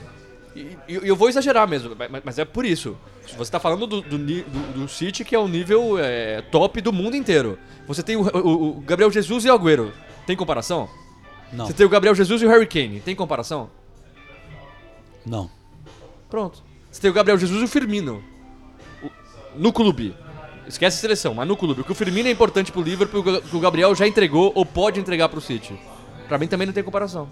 E 0.56 0.78
eu 0.88 1.16
vou 1.16 1.28
exagerar 1.28 1.68
mesmo, 1.68 1.96
mas- 1.98 2.22
mas 2.24 2.40
é 2.40 2.46
por 2.46 2.66
isso. 2.66 2.96
Você 3.38 3.52
tá 3.52 3.60
falando 3.60 3.86
do, 3.88 4.02
do, 4.02 4.18
do- 4.18 4.44
do 4.74 4.88
City, 4.88 5.26
que 5.26 5.36
é 5.36 5.40
o 5.40 5.48
nível 5.48 5.98
é, 6.00 6.42
top 6.44 6.80
do 6.80 6.94
mundo 6.94 7.16
inteiro. 7.18 7.58
Você 7.88 8.02
tem 8.02 8.16
o, 8.16 8.22
o- 8.22 8.78
o 8.78 8.82
Gabriel 8.82 9.12
Jesus 9.12 9.44
e 9.44 9.50
o 9.50 9.54
Agüero. 9.54 9.92
Tem 10.26 10.36
comparação? 10.36 10.88
Não. 11.52 11.66
Você 11.68 11.74
tem 11.74 11.86
o 11.86 11.90
Gabriel 11.90 12.16
Jesus 12.16 12.42
e 12.42 12.46
o 12.46 12.50
Harry 12.50 12.66
Kane. 12.68 13.00
Tem 13.02 13.16
comparação? 13.16 13.70
Não. 15.26 15.50
Pronto. 16.30 16.64
Você 16.92 17.02
tem 17.02 17.10
o 17.10 17.14
Gabriel 17.14 17.38
Jesus 17.38 17.62
e 17.62 17.66
o 17.66 17.68
Firmino. 17.68 18.24
No 19.56 19.74
clube. 19.74 20.16
Esquece 20.68 20.98
a 20.98 21.02
seleção, 21.02 21.34
mas 21.34 21.48
no 21.48 21.56
clube. 21.58 21.82
O 21.82 21.84
que 21.84 21.92
o 21.92 21.96
Firmino 21.96 22.28
é 22.28 22.32
importante 22.32 22.72
pro 22.72 22.82
Liverpool, 22.82 23.22
o 23.22 23.42
que 23.42 23.56
o 23.56 23.60
Gabriel 23.60 23.94
já 23.94 24.08
entregou 24.08 24.52
ou 24.56 24.66
pode 24.66 25.00
entregar 25.00 25.30
pro 25.30 25.40
City. 25.42 25.78
Pra 26.28 26.38
mim 26.38 26.48
também 26.48 26.66
não 26.66 26.74
tem 26.74 26.84
comparação. 26.84 27.30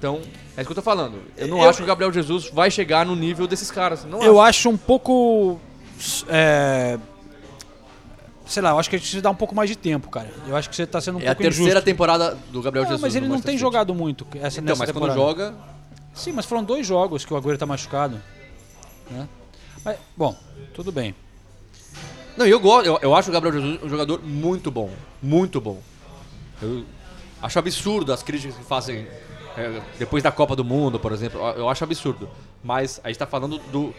Então, 0.00 0.16
é 0.56 0.62
isso 0.62 0.64
que 0.64 0.70
eu 0.72 0.74
tô 0.76 0.80
falando. 0.80 1.18
Eu 1.36 1.46
não 1.46 1.58
Eu- 1.62 1.68
acho 1.68 1.76
que 1.76 1.84
o 1.84 1.86
Gabriel 1.86 2.10
Jesus 2.10 2.48
vai 2.50 2.70
chegar 2.70 3.04
no 3.04 3.14
nível 3.14 3.46
desses 3.46 3.70
caras. 3.70 4.02
Não 4.06 4.22
Eu 4.22 4.40
acho 4.40 4.70
um 4.70 4.76
pouco. 4.76 5.60
é, 6.26 6.98
sei 8.46 8.62
lá, 8.62 8.70
eu 8.70 8.78
acho 8.78 8.88
que 8.88 8.96
a 8.96 8.98
gente 8.98 9.04
precisa 9.04 9.22
dar 9.22 9.30
um 9.30 9.34
pouco 9.34 9.54
mais 9.54 9.68
de 9.68 9.76
tempo, 9.76 10.08
cara. 10.08 10.30
Eu 10.48 10.56
acho 10.56 10.70
que 10.70 10.74
você 10.74 10.86
tá 10.86 11.02
sendo 11.02 11.18
um 11.18 11.20
É 11.20 11.24
a 11.24 11.26
pouco 11.34 11.42
terceira 11.42 11.70
injusto. 11.72 11.84
temporada 11.84 12.38
do 12.50 12.62
Gabriel 12.62 12.84
Não, 12.84 12.90
Jesus. 12.92 13.02
mas 13.02 13.14
ele 13.14 13.28
não 13.28 13.42
tem 13.42 13.58
jogado 13.58 13.94
muito 13.94 14.26
essa 14.36 14.58
Então, 14.60 14.74
mas 14.74 14.90
quando 14.90 14.94
temporada. 14.94 15.20
joga. 15.20 15.54
Sim, 16.14 16.32
mas 16.32 16.46
foram 16.46 16.64
dois 16.64 16.86
jogos 16.86 17.24
que 17.26 17.34
o 17.34 17.36
Agüero 17.36 17.58
tá 17.58 17.66
machucado. 17.66 18.20
Né? 19.10 19.28
Mas, 19.84 19.98
bom, 20.16 20.34
tudo 20.72 20.90
bem. 20.90 21.14
Não, 22.38 22.46
eu 22.46 22.58
gosto, 22.58 22.86
eu, 22.86 22.98
eu 23.02 23.14
acho 23.14 23.28
o 23.28 23.32
Gabriel 23.34 23.52
Jesus 23.60 23.82
um 23.82 23.88
jogador 23.88 24.22
muito 24.24 24.70
bom. 24.70 24.88
Muito 25.22 25.60
bom. 25.60 25.78
Eu 26.62 26.84
acho 27.42 27.58
absurdo 27.58 28.12
as 28.14 28.22
críticas 28.22 28.56
que 28.56 28.64
fazem 28.64 28.98
é, 28.98 29.20
depois 29.98 30.22
da 30.22 30.30
Copa 30.32 30.54
do 30.56 30.64
Mundo, 30.64 30.98
por 30.98 31.12
exemplo. 31.12 31.40
Eu- 31.56 31.68
acho 31.68 31.84
absurdo. 31.84 32.28
Mas 32.62 33.00
a 33.02 33.08
gente 33.08 33.18
tá 33.18 33.26
falando 33.26 33.58
do. 33.72 33.94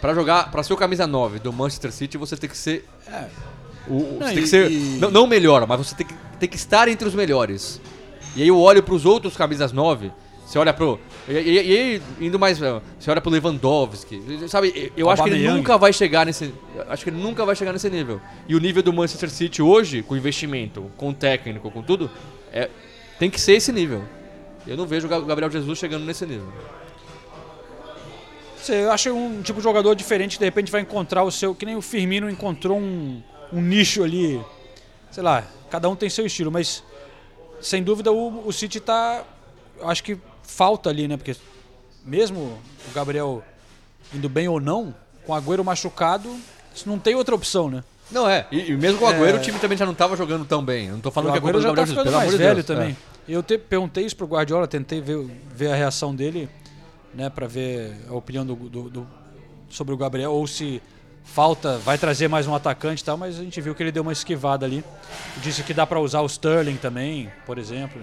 Pra 0.00 0.14
jogar, 0.14 0.50
pra 0.50 0.62
ser 0.62 0.72
o 0.72 0.76
camisa 0.76 1.06
9 1.06 1.38
do 1.38 1.52
Manchester 1.52 1.90
City, 1.90 2.18
você 2.18 2.36
tem 2.36 2.48
que 2.50 2.56
ser. 2.56 2.86
O, 3.88 3.92
o- 3.94 4.18
Não, 4.20 4.26
você 4.26 4.34
tem 4.34 4.38
e- 4.38 4.40
que 4.42 4.46
ser. 4.48 4.70
e- 4.70 4.98
Não, 5.00 5.10
não 5.10 5.24
o 5.24 5.26
melhor, 5.26 5.66
mas 5.66 5.78
você 5.78 5.94
tem 5.94 6.06
que, 6.06 6.14
tem 6.38 6.48
que 6.48 6.56
estar 6.56 6.88
entre 6.88 7.06
os 7.08 7.14
melhores. 7.14 7.80
E 8.34 8.42
aí 8.42 8.48
eu 8.48 8.58
olho 8.58 8.82
pros 8.82 9.06
outros 9.06 9.36
camisas 9.36 9.72
9. 9.72 10.12
Você 10.44 10.58
olha 10.58 10.72
pro. 10.72 11.00
E, 11.28 11.32
e- 11.32 11.54
e 11.54 11.58
aí, 11.78 12.02
indo 12.20 12.38
mais. 12.38 12.60
eh, 12.62 12.80
Você 13.00 13.10
olha 13.10 13.20
pro 13.20 13.30
Lewandowski. 13.30 14.22
Sabe, 14.48 14.92
eu 14.96 15.10
acho 15.10 15.22
que 15.24 15.30
ele 15.30 15.48
nunca 15.56 15.76
vai 15.78 15.92
chegar 15.92 16.24
nesse. 16.26 16.52
Acho 16.88 17.02
que 17.02 17.10
ele 17.10 17.20
nunca 17.20 17.44
vai 17.44 17.56
chegar 17.56 17.72
nesse 17.72 17.88
nível. 17.90 18.20
E 18.46 18.54
o 18.54 18.60
nível 18.60 18.82
do 18.82 18.92
Manchester 18.92 19.30
City 19.30 19.60
hoje, 19.62 20.02
com 20.02 20.16
investimento, 20.16 20.90
com 20.96 21.12
técnico, 21.12 21.70
com 21.70 21.82
tudo, 21.82 22.08
é, 22.52 22.68
tem 23.18 23.28
que 23.30 23.40
ser 23.40 23.54
esse 23.54 23.72
nível. 23.72 24.04
Eu 24.66 24.76
não 24.76 24.86
vejo 24.86 25.06
o 25.06 25.10
Ga- 25.10 25.18
o 25.18 25.24
Gabriel 25.24 25.50
Jesus 25.50 25.78
chegando 25.78 26.04
nesse 26.04 26.26
nível. 26.26 26.48
Você 28.58 28.74
acha 28.90 29.12
um 29.12 29.42
tipo 29.42 29.58
de 29.60 29.62
jogador 29.64 29.94
diferente, 29.94 30.32
que 30.32 30.38
de 30.40 30.44
repente 30.44 30.72
vai 30.72 30.80
encontrar 30.80 31.22
o 31.22 31.30
seu. 31.30 31.54
Que 31.54 31.64
nem 31.64 31.76
o 31.76 31.82
Firmino 31.82 32.28
encontrou 32.28 32.78
um, 32.78 33.22
um 33.52 33.60
nicho 33.60 34.02
ali. 34.02 34.40
Sei 35.10 35.22
lá, 35.22 35.44
cada 35.70 35.88
um 35.88 35.94
tem 35.94 36.10
seu 36.10 36.26
estilo, 36.26 36.50
mas 36.50 36.82
sem 37.60 37.82
dúvida 37.82 38.10
o, 38.12 38.46
o 38.46 38.52
City 38.52 38.80
tá. 38.80 39.22
Eu 39.78 39.88
acho 39.88 40.02
que 40.02 40.18
falta 40.42 40.90
ali, 40.90 41.06
né? 41.06 41.16
Porque 41.16 41.36
mesmo 42.04 42.40
o 42.40 42.92
Gabriel 42.94 43.42
indo 44.12 44.28
bem 44.28 44.48
ou 44.48 44.58
não, 44.60 44.94
com 45.24 45.32
o 45.32 45.34
Agüero 45.34 45.64
machucado, 45.64 46.34
não 46.84 46.98
tem 46.98 47.14
outra 47.14 47.34
opção, 47.34 47.70
né? 47.70 47.84
Não 48.10 48.28
é. 48.28 48.46
E, 48.50 48.70
e 48.72 48.76
mesmo 48.76 48.98
com 48.98 49.04
o 49.04 49.08
Agüero, 49.08 49.36
É. 49.36 49.40
o 49.40 49.42
time 49.42 49.58
também 49.58 49.76
já 49.78 49.86
não 49.86 49.94
tava 49.94 50.16
jogando 50.16 50.44
tão 50.44 50.64
bem. 50.64 50.86
Eu 50.88 50.94
não 50.94 51.00
tô 51.00 51.10
falando 51.10 51.30
o 51.30 51.32
que 51.32 51.38
é 51.38 51.40
culpa 51.40 51.58
do 51.58 51.62
já 51.62 51.68
Gabriel 51.68 51.86
tá 51.86 51.90
Jesus, 51.92 52.04
pelo 52.04 52.16
mais 52.16 52.28
amor 52.28 52.38
de 52.38 52.44
velho 52.44 52.54
Deus. 52.54 52.66
também. 52.66 52.90
É. 53.12 53.15
Eu 53.28 53.42
te, 53.42 53.58
perguntei 53.58 54.04
isso 54.06 54.16
pro 54.16 54.26
Guardiola, 54.26 54.68
tentei 54.68 55.00
ver, 55.00 55.18
ver 55.52 55.72
a 55.72 55.74
reação 55.74 56.14
dele, 56.14 56.48
né, 57.12 57.28
para 57.28 57.46
ver 57.46 57.96
a 58.08 58.14
opinião 58.14 58.46
do, 58.46 58.54
do- 58.54 58.88
do- 58.90 59.06
sobre 59.68 59.92
o 59.92 59.96
Gabriel 59.96 60.32
ou 60.32 60.46
se 60.46 60.80
falta, 61.24 61.76
vai 61.78 61.98
trazer 61.98 62.28
mais 62.28 62.46
um 62.46 62.54
atacante 62.54 63.02
e 63.02 63.04
tal, 63.04 63.16
mas 63.16 63.38
a 63.38 63.42
gente 63.42 63.60
viu 63.60 63.74
que 63.74 63.82
ele 63.82 63.90
deu 63.90 64.02
uma 64.02 64.12
esquivada 64.12 64.64
ali. 64.64 64.84
Disse 65.42 65.62
que 65.64 65.74
dá 65.74 65.84
para 65.84 65.98
usar 65.98 66.20
o 66.20 66.26
Sterling 66.26 66.76
também, 66.76 67.32
por 67.44 67.58
exemplo. 67.58 68.00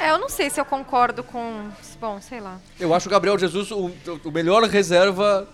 É, 0.00 0.10
eu 0.10 0.18
não 0.18 0.28
sei 0.28 0.48
se 0.48 0.60
eu 0.60 0.64
concordo 0.64 1.22
com. 1.24 1.68
Bom, 2.00 2.20
sei 2.22 2.40
lá. 2.40 2.58
Eu 2.78 2.94
acho 2.94 3.08
o 3.08 3.10
Gabriel 3.10 3.36
Jesus 3.38 3.70
o, 3.72 3.90
o 4.24 4.30
melhor 4.30 4.62
reserva 4.62 5.46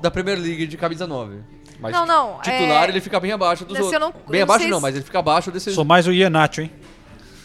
da 0.00 0.10
Premier 0.10 0.38
League 0.38 0.66
de 0.66 0.76
camisa 0.76 1.06
9. 1.06 1.38
Mas 1.80 1.92
Não, 1.92 2.04
não, 2.06 2.40
titular 2.42 2.84
é- 2.84 2.88
ele 2.88 3.00
fica 3.00 3.18
bem 3.18 3.32
abaixo 3.32 3.64
dos 3.64 3.78
outros. 3.78 3.98
não- 4.00 4.12
bem 4.28 4.40
não 4.40 4.42
abaixo 4.44 4.68
não, 4.68 4.76
se- 4.78 4.82
mas 4.82 4.94
ele 4.94 5.04
fica 5.04 5.18
abaixo 5.18 5.50
desses. 5.50 5.74
Sou 5.74 5.84
mais 5.84 6.06
o 6.06 6.12
Iheanacho, 6.12 6.60
hein? 6.60 6.70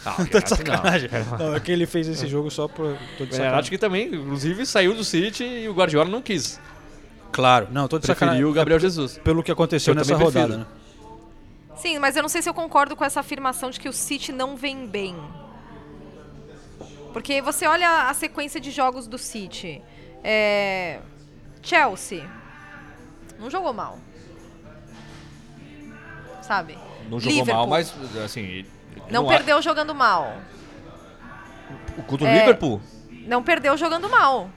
Ah, 0.05 0.11
Tô 0.17 0.23
de 0.23 0.29
Iheanacho 0.29 0.49
não. 0.49 0.57
sacanagem. 0.57 1.09
Não, 1.39 1.55
é 1.55 1.59
que 1.59 1.71
ele 1.71 1.85
fez 1.85 2.07
esse 2.07 2.27
jogo 2.27 2.51
só 2.51 2.67
por. 2.67 2.95
Tô 3.17 3.25
de 3.25 3.31
O 3.31 3.33
Renato 3.33 3.35
sacanagem. 3.35 3.69
que 3.71 3.77
também, 3.77 4.07
inclusive, 4.13 4.65
saiu 4.65 4.93
do 4.93 5.03
City 5.03 5.43
e 5.43 5.67
o 5.69 5.73
Guardiola 5.73 6.09
não 6.09 6.21
quis. 6.21 6.59
Claro, 7.31 7.67
não, 7.71 7.87
tô 7.87 7.97
de 7.97 8.03
Preferiu 8.05 8.15
sacanagem. 8.27 8.45
o 8.45 8.53
Gabriel 8.53 8.79
Jesus. 8.79 9.17
Pelo 9.23 9.41
que 9.41 9.51
aconteceu 9.51 9.93
Eu 9.93 9.97
nessa 9.97 10.15
rodada, 10.15 10.57
né? 10.59 10.65
Sim, 11.77 11.97
mas 11.99 12.15
eu 12.15 12.21
não 12.21 12.29
sei 12.29 12.41
se 12.41 12.47
eu 12.49 12.53
concordo 12.53 12.95
com 12.95 13.03
essa 13.03 13.19
afirmação 13.19 13.69
de 13.69 13.79
que 13.79 13.89
o 13.89 13.93
City 13.93 14.31
não 14.31 14.55
vem 14.55 14.85
bem. 14.85 15.15
Porque 17.11 17.41
você 17.41 17.65
olha 17.65 18.09
a 18.09 18.13
sequência 18.13 18.59
de 18.59 18.71
jogos 18.71 19.07
do 19.07 19.17
City. 19.17 19.81
É... 20.23 20.99
Chelsea. 21.61 22.23
Não 23.39 23.49
jogou 23.49 23.73
mal. 23.73 23.97
Sabe? 26.45 26.77
Não 27.09 27.19
jogou 27.19 27.37
Liverpool. 27.39 27.55
mal, 27.55 27.67
mas 27.67 27.93
assim. 28.23 28.65
Não, 29.09 29.25
há- 29.29 29.33
perdeu 29.33 29.61
jogando 29.61 29.93
mal. 29.95 30.33
Contra 32.07 32.25
o 32.27 32.29
É. 32.29 32.39
Liverpool? 32.39 32.81
Não 33.27 33.41
perdeu 33.43 33.75
jogando 33.77 34.09
mal. 34.09 34.49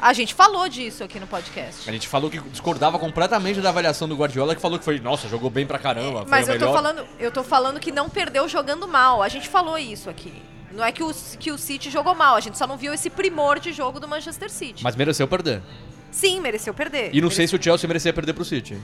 A 0.00 0.12
gente 0.12 0.34
falou 0.34 0.68
disso 0.68 1.04
aqui 1.04 1.18
no 1.20 1.26
podcast. 1.26 1.88
A 1.88 1.92
gente 1.92 2.08
falou 2.08 2.28
que 2.28 2.38
discordava 2.50 2.98
completamente 2.98 3.60
da 3.60 3.68
avaliação 3.68 4.08
do 4.08 4.16
Guardiola, 4.16 4.54
que 4.54 4.60
falou 4.60 4.78
que 4.78 4.84
foi, 4.84 4.98
nossa, 4.98 5.28
jogou 5.28 5.48
bem 5.48 5.66
pra 5.66 5.78
caramba. 5.78 6.22
foi 6.22 6.30
Mas 6.30 6.48
o 6.48 6.52
eu 6.52 6.58
tô, 6.58 6.72
falando, 6.72 7.06
eu 7.18 7.30
tô 7.30 7.42
falando 7.44 7.80
que 7.80 7.92
não 7.92 8.10
perdeu 8.10 8.48
jogando 8.48 8.86
mal. 8.88 9.22
A 9.22 9.28
gente 9.28 9.48
falou 9.48 9.78
isso 9.78 10.10
aqui. 10.10 10.32
Não 10.72 10.84
é 10.84 10.90
que 10.90 11.02
o, 11.04 11.14
que 11.38 11.52
o 11.52 11.56
City 11.56 11.88
jogou 11.90 12.14
mal, 12.16 12.34
a 12.34 12.40
gente 12.40 12.58
só 12.58 12.66
não 12.66 12.76
viu 12.76 12.92
esse 12.92 13.08
primor 13.08 13.60
de 13.60 13.72
jogo 13.72 14.00
do 14.00 14.08
Manchester 14.08 14.50
City. 14.50 14.82
Mas 14.82 14.96
mereceu 14.96 15.28
perder. 15.28 15.62
Sim, 16.10 16.40
mereceu 16.40 16.74
perder. 16.74 17.10
E 17.14 17.20
não 17.20 17.30
sei 17.30 17.46
se 17.46 17.54
o 17.54 17.62
Chelsea 17.62 17.86
merecia 17.86 18.12
perder 18.12 18.32
pro 18.32 18.44
City. 18.44 18.76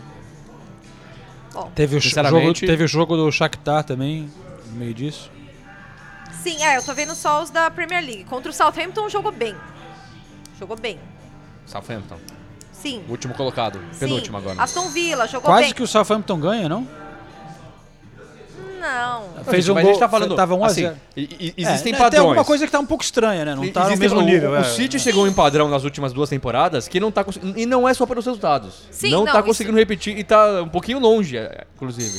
Teve 1.74 1.97
o, 1.97 2.01
jogo, 2.01 2.52
teve 2.55 2.85
o 2.85 2.89
jogo 2.89 3.16
do 3.16 3.31
Shakhtar 3.31 3.85
também, 3.85 4.31
no 4.66 4.72
meio 4.78 4.94
disso. 4.94 5.31
Sim, 6.43 6.62
é, 6.62 6.77
eu 6.77 6.82
tô 6.82 6.94
vendo 6.94 7.14
só 7.14 7.43
os 7.43 7.51
da 7.51 7.70
Premier 7.70 8.02
League. 8.02 8.24
Contra 8.24 8.51
o 8.51 8.55
Southampton 8.55 9.09
jogou 9.09 9.32
bem. 9.32 9.55
Jogou 10.59 10.77
bem. 10.77 10.98
Southampton. 11.66 12.16
Sim. 12.72 13.05
O 13.09 13.10
último 13.10 13.35
colocado. 13.35 13.78
Sim. 13.93 13.98
Penúltimo 14.01 14.39
agora. 14.39 14.62
Aston 14.62 14.89
Villa 14.89 15.27
jogou 15.27 15.51
Quase 15.51 15.64
bem. 15.64 15.74
que 15.74 15.82
o 15.82 15.86
Southampton 15.86 16.40
ganha, 16.40 16.68
não? 16.68 16.89
Não. 18.81 19.44
Fez 19.44 19.69
um 19.69 19.74
mas 19.74 19.82
gol, 19.85 19.90
a 19.90 19.94
gente 19.94 20.01
tá 20.01 20.09
falando, 20.09 20.35
tava 20.35 20.55
1 20.55 20.65
a 20.65 20.66
assim, 20.66 20.81
0. 20.82 20.97
e- 21.16 21.23
e- 21.23 21.55
É, 21.65 21.69
existem 21.70 21.93
né, 21.93 21.98
padrões. 21.98 22.11
Tem 22.11 22.20
alguma 22.20 22.44
coisa 22.44 22.65
que 22.66 22.73
tá 22.73 22.81
um 22.81 22.86
pouco 22.86 23.05
estranha, 23.05 23.44
né? 23.44 23.55
Não 23.55 23.69
tá 23.70 23.89
no 23.90 23.97
mesmo 23.97 24.19
o- 24.19 24.23
nível. 24.23 24.51
O, 24.52 24.57
é. 24.57 24.65
City 24.65 24.98
chegou 24.98 25.28
em 25.28 25.32
padrão 25.32 25.69
nas 25.69 25.85
últimas 25.85 26.12
duas 26.12 26.28
temporadas 26.28 26.89
que 26.89 26.98
não 26.98 27.11
tá 27.12 27.24
E 27.57 27.66
não 27.66 27.89
é 27.89 27.94
só 27.94 28.07
pelos 28.07 28.24
resultados. 28.24 28.85
Sim, 28.90 29.11
não, 29.11 29.24
não, 29.24 29.32
tá 29.32 29.39
isso- 29.39 29.47
conseguindo 29.48 29.77
repetir 29.77 30.16
e 30.19 30.24
tá 30.24 30.62
um 30.62 30.69
pouquinho 30.69 30.98
longe, 30.98 31.36
é, 31.36 31.65
inclusive. 31.77 32.19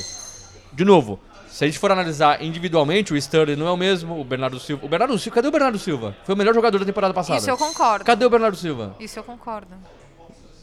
De 0.74 0.86
novo, 0.86 1.20
se 1.50 1.64
a 1.64 1.68
gente 1.68 1.80
for 1.80 1.92
analisar 1.92 2.42
individualmente, 2.42 3.12
o 3.14 3.18
Sterling 3.18 3.56
não 3.56 3.68
é 3.68 3.72
o 3.72 3.78
mesmo, 3.78 4.20
o 4.20 4.24
Bernardo 4.24 4.60
Silva. 4.60 4.86
O 4.86 4.90
Bernardo 4.90 5.18
Silva, 5.20 5.36
cadê 5.36 5.48
o 5.48 5.52
Bernardo 5.52 5.80
Silva? 5.80 6.16
Foi 6.24 6.34
o 6.36 6.38
melhor 6.38 6.54
jogador 6.54 6.80
da 6.80 6.86
temporada 6.86 7.14
passada. 7.14 7.40
Isso 7.40 7.50
eu 7.50 7.58
concordo. 7.58 8.06
Cadê 8.06 8.26
o 8.26 8.30
Bernardo 8.30 8.56
Silva? 8.56 8.96
Isso 9.00 9.20
eu 9.20 9.24
concordo. 9.24 9.68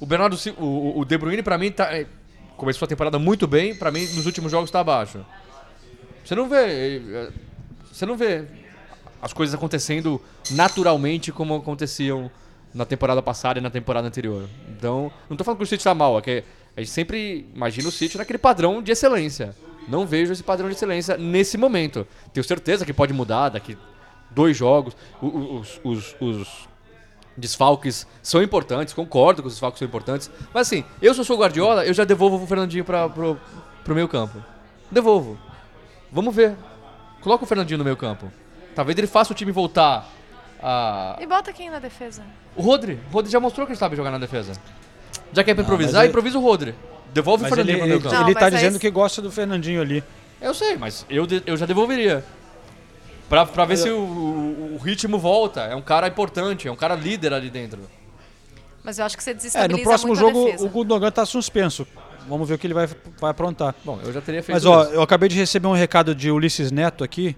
O 0.01 0.07
Bernardo 0.07 0.37
Silva, 0.37 0.63
o, 0.63 1.01
o 1.01 1.05
De 1.05 1.19
Bruyne 1.19 1.43
pra 1.43 1.59
mim 1.59 1.71
tá 1.73 1.85
é, 1.93 2.07
começou 2.57 2.87
a 2.87 2.89
temporada 2.89 3.19
muito 3.19 3.47
bem, 3.47 3.75
pra 3.75 3.91
mim 3.91 4.01
nos 4.15 4.27
últimos 4.27 4.51
jogos 4.51 4.71
tá 4.71 4.81
abaixo. 4.81 5.21
Você 6.29 6.35
não 6.35 6.47
vê, 6.47 6.99
é, 6.99 7.31
você 7.91 8.05
não 8.05 8.15
vê 8.15 8.45
as 9.23 9.33
coisas 9.33 9.55
acontecendo 9.55 10.21
naturalmente 10.51 11.33
como 11.33 11.55
aconteciam 11.57 12.31
na 12.75 12.85
temporada 12.85 13.23
passada 13.23 13.59
e 13.59 13.63
na 13.63 13.71
temporada 13.71 14.07
anterior. 14.07 14.47
Então, 14.69 15.11
não 15.31 15.39
tô 15.39 15.43
falando 15.43 15.57
que 15.57 15.65
o 15.65 15.67
City 15.67 15.83
tá 15.83 15.95
mal, 15.95 16.19
é 16.19 16.21
que 16.21 16.45
a 16.77 16.81
gente 16.81 16.91
sempre 16.91 17.49
imagina 17.55 17.89
o 17.89 17.91
City 17.91 18.19
naquele 18.19 18.37
padrão 18.39 18.83
de 18.83 18.93
excelência. 18.93 19.57
Não 19.89 20.07
vejo 20.07 20.31
esse 20.31 20.43
padrão 20.43 20.69
de 20.69 20.75
excelência 20.75 21.17
nesse 21.17 21.57
momento. 21.57 22.07
Tenho 22.31 22.45
certeza 22.45 22.85
que 22.85 22.93
pode 22.93 23.15
mudar 23.15 23.49
daqui 23.49 23.79
dois 24.31 24.55
jogos. 24.55 24.95
O- 25.23 25.27
o- 25.29 25.61
Os, 25.61 25.81
os, 25.83 26.17
os 26.21 26.69
desfalques 27.39 28.07
são 28.23 28.43
importantes, 28.43 28.93
concordo 28.93 29.41
que 29.41 29.49
os 29.49 29.55
desfalques 29.55 29.79
são 29.79 29.89
importantes. 29.89 30.31
Mas 30.53 30.67
assim, 30.67 30.85
eu 31.01 31.15
se 31.15 31.21
eu 31.21 31.25
sou 31.25 31.37
o 31.37 31.41
Guardiola, 31.41 31.87
eu 31.87 31.95
já 31.95 32.05
devolvo 32.05 32.45
o 32.45 32.47
Fernandinho 32.47 32.85
pra, 32.85 33.09
pro, 33.09 33.41
pro 33.83 33.95
meio 33.95 34.07
campo. 34.09 34.45
Devolvo. 34.91 35.39
Vamos 36.13 36.35
ver. 36.35 36.55
Coloca 37.21 37.45
o 37.45 37.47
Fernandinho 37.47 37.79
no 37.79 37.85
meio 37.85 37.97
campo. 37.97 38.31
Talvez 38.75 38.97
ele 38.97 39.07
faça 39.07 39.33
o 39.33 39.35
time 39.35 39.51
voltar 39.53 40.09
a... 40.63 41.17
E 41.21 41.27
bota 41.27 41.53
quem 41.53 41.69
na 41.71 41.79
defesa? 41.79 42.23
O 42.57 42.63
Rodri. 42.63 42.99
O 43.11 43.13
Rodri 43.15 43.31
já 43.31 43.41
mostrou 43.41 43.67
que 43.67 43.73
ele 43.73 43.79
sabe 43.79 43.97
jogar 43.97 44.11
na 44.11 44.19
defesa. 44.19 44.53
Já 45.33 45.43
que 45.45 45.51
é 45.51 45.55
pra 45.55 45.63
Não, 45.63 45.69
improvisar, 45.69 45.95
mas 45.95 46.03
ele- 46.03 46.09
improvisa 46.11 46.39
o 46.39 46.43
Rodri. 46.43 46.75
Devolve 47.13 47.43
Mas 47.43 47.53
o 47.53 47.55
Fernandinho 47.55 47.77
ele, 47.77 47.81
pro 47.81 47.89
meio 47.89 47.97
ele, 47.99 48.03
campo. 48.05 48.15
Não, 48.15 48.27
ele 48.27 48.35
tá 48.35 48.41
mas 48.43 48.55
aí 48.55 48.59
dizendo 48.61 48.75
se- 48.75 48.79
que 48.81 48.91
gosta 48.91 49.21
do 49.23 49.31
Fernandinho 49.33 49.81
ali. 49.81 50.05
Eu 50.41 50.55
sei, 50.55 50.77
mas 50.77 51.05
eu, 51.11 51.27
de- 51.27 51.43
eu 51.47 51.57
já 51.57 51.67
devolveria. 51.67 52.25
Pra, 53.29 53.45
pra 53.45 53.65
ver 53.65 53.77
se 53.77 53.91
o, 53.91 53.99
o- 53.99 54.75
o 54.75 54.79
ritmo 54.79 55.19
volta. 55.19 55.63
É 55.63 55.75
um 55.75 55.83
cara 55.83 56.07
importante, 56.09 56.69
é 56.69 56.73
um 56.73 56.77
cara 56.77 56.95
líder 56.95 57.33
ali 57.33 57.51
dentro. 57.51 57.81
Mas 58.85 58.99
eu 58.99 59.05
acho 59.05 59.17
que 59.17 59.23
você 59.23 59.31
É, 59.31 59.35
desestabiliza 59.35 59.79
no 59.79 59.85
próximo 59.85 60.15
muito 60.15 60.25
a 60.25 60.29
jogo 60.29 60.45
defesa. 60.47 60.65
o 60.65 60.69
Gundogan 60.69 61.11
tá 61.11 61.27
suspenso. 61.27 61.87
Vamos 62.29 62.49
ver 62.49 62.55
o 62.55 62.59
que 62.59 62.67
ele 62.67 62.75
vai, 62.75 62.87
vai 63.21 63.31
aprontar. 63.31 63.75
Bom, 63.85 63.99
eu 64.05 64.13
já 64.13 64.21
teria 64.21 64.43
feito 64.43 64.55
Mas 64.55 64.65
ó, 64.67 64.83
isso. 64.85 64.93
eu 64.93 65.03
acabei 65.03 65.29
de 65.29 65.37
receber 65.37 65.67
um 65.67 65.73
recado 65.73 66.15
de 66.15 66.31
Ulisses 66.31 66.71
Neto 66.71 67.03
aqui, 67.03 67.35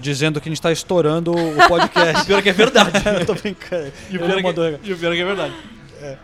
dizendo 0.00 0.40
que 0.40 0.48
a 0.48 0.52
gente 0.52 0.60
tá 0.60 0.72
estourando 0.72 1.32
o 1.32 1.68
podcast. 1.68 2.26
Pior 2.26 2.42
que 2.42 2.48
é 2.48 2.52
verdade. 2.52 2.90
eu 3.20 3.26
tô 3.26 3.34
brincando. 3.34 3.92
E 4.10 4.16
o 4.16 4.20
pior, 4.20 4.42
mandou 4.42 4.64
é 4.66 4.72
que, 4.78 4.88
e 4.90 4.92
o 4.92 4.98
pior 4.98 5.12
é 5.12 5.16
que 5.16 5.22
é 5.22 5.24
verdade. 5.24 5.54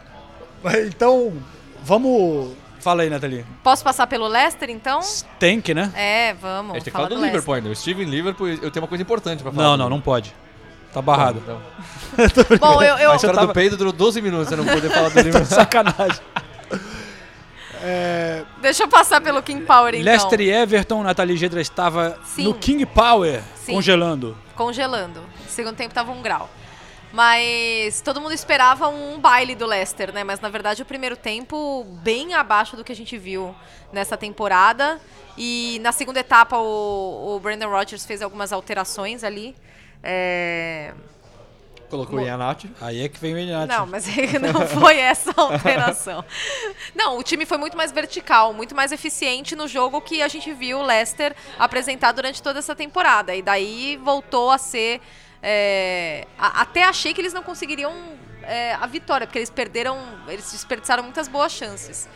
Mas, 0.62 0.86
Então, 0.88 1.32
vamos... 1.84 2.52
Fala 2.80 3.02
aí, 3.02 3.10
Nathalie. 3.10 3.44
Posso 3.64 3.82
passar 3.82 4.06
pelo 4.06 4.28
Leicester, 4.28 4.70
então? 4.70 5.00
Tem 5.40 5.60
que, 5.60 5.74
né? 5.74 5.92
É, 5.96 6.34
vamos. 6.34 6.70
A 6.72 6.74
gente 6.74 6.84
tem 6.84 6.92
que 6.92 6.96
falar 6.96 7.08
do 7.08 7.16
do 7.16 7.24
Liverpool 7.24 7.54
ainda. 7.54 7.68
O 7.68 7.74
Steven 7.74 8.06
Liverpool, 8.08 8.46
eu 8.48 8.70
tenho 8.70 8.82
uma 8.84 8.88
coisa 8.88 9.02
importante 9.02 9.42
pra 9.42 9.50
falar. 9.50 9.64
Não, 9.70 9.76
não, 9.76 9.90
não 9.90 10.00
pode. 10.00 10.32
Tá 10.92 11.02
barrado. 11.02 11.40
Então, 11.42 11.60
Leicester. 12.16 12.58
Bom, 12.60 12.80
eu, 12.80 12.96
eu, 12.96 13.10
a 13.10 13.16
história 13.16 13.34
tava- 13.34 13.48
do 13.48 13.52
peido 13.52 13.76
durou 13.76 13.92
12 13.92 14.22
minutos, 14.22 14.48
você 14.48 14.54
não 14.56 14.64
poder 14.64 14.88
falar 14.88 15.08
do 15.08 15.18
Liverpool. 15.20 15.44
Sacanagem. 15.46 16.20
Deixa 18.60 18.84
eu 18.84 18.88
passar 18.88 19.20
pelo 19.20 19.42
King 19.42 19.64
Power, 19.64 19.94
então. 19.94 20.04
Leicester 20.04 20.40
e 20.40 20.50
Everton, 20.50 21.02
Nathalie 21.02 21.36
Gedra 21.36 21.60
estava 21.60 22.18
Sim. 22.24 22.44
no 22.44 22.54
King 22.54 22.84
Power, 22.86 23.42
Sim. 23.54 23.74
congelando. 23.74 24.36
Congelando. 24.54 25.20
No 25.20 25.48
segundo 25.48 25.76
tempo 25.76 25.94
tava 25.94 26.12
um 26.12 26.22
grau. 26.22 26.48
Mas 27.12 28.00
todo 28.00 28.20
mundo 28.20 28.32
esperava 28.32 28.88
um 28.88 29.18
baile 29.18 29.54
do 29.54 29.64
Leicester, 29.64 30.12
né? 30.12 30.24
Mas 30.24 30.40
na 30.40 30.48
verdade 30.48 30.82
o 30.82 30.84
primeiro 30.84 31.16
tempo 31.16 31.84
bem 32.02 32.34
abaixo 32.34 32.76
do 32.76 32.84
que 32.84 32.92
a 32.92 32.96
gente 32.96 33.16
viu 33.16 33.54
nessa 33.92 34.16
temporada. 34.16 35.00
E 35.38 35.78
na 35.82 35.92
segunda 35.92 36.20
etapa 36.20 36.58
o, 36.58 37.36
o 37.36 37.40
Brandon 37.40 37.68
Rodgers 37.68 38.04
fez 38.04 38.20
algumas 38.20 38.52
alterações 38.52 39.24
ali. 39.24 39.54
É, 40.02 40.92
Colocou 41.88 42.18
o 42.18 42.22
Ianati. 42.22 42.70
Aí 42.80 43.02
é 43.02 43.08
que 43.08 43.18
vem 43.18 43.34
o 43.34 43.38
Iñaki. 43.38 43.68
Não, 43.68 43.86
mas 43.86 44.06
não 44.52 44.66
foi 44.66 44.98
essa 44.98 45.32
a 45.36 45.40
alteração. 45.40 46.24
Não, 46.94 47.18
o 47.18 47.22
time 47.22 47.46
foi 47.46 47.56
muito 47.58 47.76
mais 47.76 47.92
vertical, 47.92 48.52
muito 48.52 48.74
mais 48.74 48.92
eficiente 48.92 49.54
no 49.54 49.68
jogo 49.68 50.00
que 50.00 50.20
a 50.22 50.28
gente 50.28 50.52
viu 50.52 50.78
o 50.78 50.82
Leicester 50.82 51.34
apresentar 51.58 52.12
durante 52.12 52.42
toda 52.42 52.58
essa 52.58 52.74
temporada. 52.74 53.34
E 53.34 53.42
daí 53.42 53.96
voltou 54.02 54.50
a 54.50 54.58
ser. 54.58 55.00
é, 55.42 56.26
a- 56.38 56.62
até 56.62 56.82
achei 56.84 57.14
que 57.14 57.20
eles 57.20 57.32
não 57.32 57.42
conseguiriam 57.42 57.92
é, 58.42 58.74
a 58.74 58.86
vitória, 58.86 59.26
porque 59.26 59.38
eles 59.38 59.50
perderam. 59.50 59.98
Eles 60.28 60.50
desperdiçaram 60.52 61.02
muitas 61.02 61.28
boas 61.28 61.52
chances. 61.52 62.08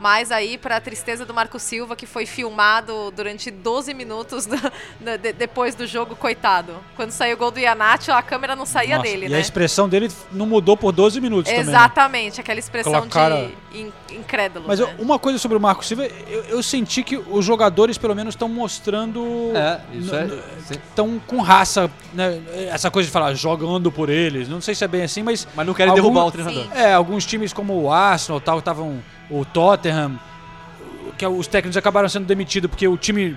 Mas 0.00 0.32
aí, 0.32 0.56
para 0.56 0.76
a 0.76 0.80
tristeza 0.80 1.26
do 1.26 1.34
Marco 1.34 1.58
Silva, 1.58 1.94
que 1.94 2.06
foi 2.06 2.24
filmado 2.24 3.10
durante 3.14 3.50
12 3.50 3.92
minutos 3.92 4.46
da- 4.46 4.72
da- 4.98 5.16
de- 5.18 5.32
depois 5.34 5.74
do 5.74 5.86
jogo, 5.86 6.16
coitado. 6.16 6.72
Quando 6.96 7.10
saiu 7.10 7.36
o 7.36 7.38
gol 7.38 7.50
do 7.50 7.60
Iannaccio, 7.60 8.14
a 8.14 8.22
câmera 8.22 8.56
não 8.56 8.64
saía 8.64 8.96
Nossa, 8.96 9.08
dele, 9.10 9.26
e 9.26 9.28
né? 9.28 9.36
a 9.36 9.40
expressão 9.40 9.88
dele 9.88 10.10
não 10.32 10.46
mudou 10.46 10.74
por 10.76 10.90
12 10.90 11.20
minutos 11.20 11.50
também. 11.50 11.64
né? 11.66 11.70
Exatamente, 11.70 12.40
aquela 12.40 12.58
expressão 12.58 12.94
Aquela 12.94 13.08
cara- 13.10 13.50
de 13.70 13.78
in- 13.78 13.92
incrédulo. 14.10 14.64
Mas 14.66 14.80
né? 14.80 14.86
eu- 14.98 15.04
uma 15.04 15.18
coisa 15.18 15.38
sobre 15.38 15.58
o 15.58 15.60
Marco 15.60 15.84
Silva, 15.84 16.06
eu, 16.06 16.44
eu 16.44 16.62
senti 16.62 17.02
que 17.02 17.18
os 17.18 17.44
jogadores 17.44 17.98
pelo 17.98 18.14
menos 18.14 18.32
estão 18.34 18.48
mostrando. 18.48 19.52
É, 19.54 19.80
isso 19.98 20.14
é. 20.14 20.28
Estão 20.70 21.20
com 21.26 21.40
raça, 21.42 21.90
né? 22.14 22.40
Essa 22.70 22.90
coisa 22.90 23.06
de 23.06 23.12
falar 23.12 23.34
jogando 23.34 23.92
por 23.92 24.08
eles. 24.08 24.48
Não 24.48 24.60
sei 24.62 24.74
se 24.74 24.82
é 24.82 24.88
bem 24.88 25.02
assim, 25.02 25.22
mas. 25.22 25.46
Mas 25.54 25.66
não 25.66 25.74
querem 25.74 25.90
Algum- 25.90 26.02
derrubar 26.02 26.24
o 26.26 26.32
treinador. 26.32 26.62
Sim. 26.64 26.70
É, 26.74 26.94
alguns 26.94 27.26
times 27.26 27.52
como 27.52 27.74
o 27.82 27.92
Arsenal 27.92 28.40
tal, 28.40 28.58
estavam. 28.60 29.02
O 29.30 29.44
Tottenham, 29.44 30.18
que 31.16 31.26
os 31.26 31.46
técnicos 31.46 31.76
acabaram 31.76 32.08
sendo 32.08 32.26
demitidos 32.26 32.68
porque 32.68 32.88
o 32.88 32.96
time 32.96 33.36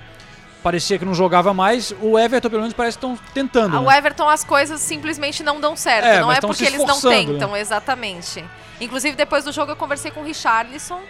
parecia 0.64 0.98
que 0.98 1.06
não 1.06 1.14
jogava 1.14 1.54
mais. 1.54 1.94
O 2.02 2.18
Everton, 2.18 2.50
pelo 2.50 2.62
menos, 2.62 2.74
parece 2.74 2.98
que 2.98 3.06
estão 3.06 3.20
tentando. 3.34 3.78
Ah, 3.78 3.82
né? 3.82 3.88
O 3.88 3.92
Everton, 3.92 4.28
as 4.30 4.44
coisas 4.44 4.82
simplesmente 4.82 5.44
não 5.44 5.60
dão 5.60 5.76
certo. 5.76 6.06
É, 6.06 6.22
não 6.22 6.32
é 6.32 6.40
porque 6.40 6.64
eles 6.64 6.80
não 6.80 6.96
né? 6.96 7.26
tentam, 7.26 7.56
exatamente. 7.56 8.44
Inclusive, 8.80 9.16
depois 9.16 9.44
do 9.44 9.52
jogo, 9.52 9.72
eu 9.72 9.76
conversei 9.76 10.10
com 10.10 10.22
o 10.22 10.24
Richarlison. 10.24 11.02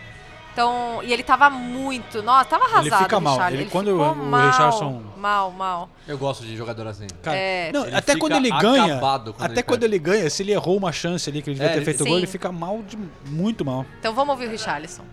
Então, 0.53 1.01
e 1.03 1.11
ele 1.11 1.23
tava 1.23 1.49
muito. 1.49 2.21
Nossa, 2.21 2.45
tava 2.45 2.65
arrasado. 2.65 3.03
fica 3.03 3.17
o 3.17 3.21
mal. 3.21 3.33
Richarlison. 3.33 3.61
Ele- 3.63 3.69
quando 3.71 3.87
ficou 3.91 4.07
o- 4.07 4.11
o 4.11 4.15
mal, 4.29 4.45
Richarlison- 4.47 5.01
Mal, 5.17 5.51
mal. 5.51 5.89
Eu 6.07 6.17
gosto 6.17 6.43
de 6.45 6.55
jogador 6.55 6.85
assim. 6.87 7.07
Cara, 7.23 7.35
É, 7.37 7.71
não, 7.71 7.85
ele 7.85 7.95
até 7.95 8.11
fica 8.13 8.19
quando 8.19 8.35
ele 8.35 8.49
ganha, 8.51 8.99
quando 8.99 9.35
até 9.39 9.45
ele 9.53 9.63
quando 9.63 9.79
perde. 9.79 9.85
ele 9.95 9.99
ganha, 9.99 10.29
se 10.29 10.43
ele 10.43 10.51
errou 10.51 10.77
uma 10.77 10.91
chance 10.91 11.29
ali 11.29 11.41
que 11.41 11.49
ele 11.49 11.55
devia 11.55 11.69
É, 11.69 11.73
ter 11.73 11.77
ele- 11.79 11.85
feito 11.85 12.03
Sim. 12.03 12.09
gol, 12.09 12.17
ele 12.17 12.27
fica 12.27 12.51
mal 12.51 12.81
de 12.87 12.97
muito 13.25 13.63
mal. 13.65 13.85
Então, 13.99 14.13
vamos 14.13 14.33
ouvir 14.33 14.47
o 14.47 14.49
Richarlison. 14.51 15.03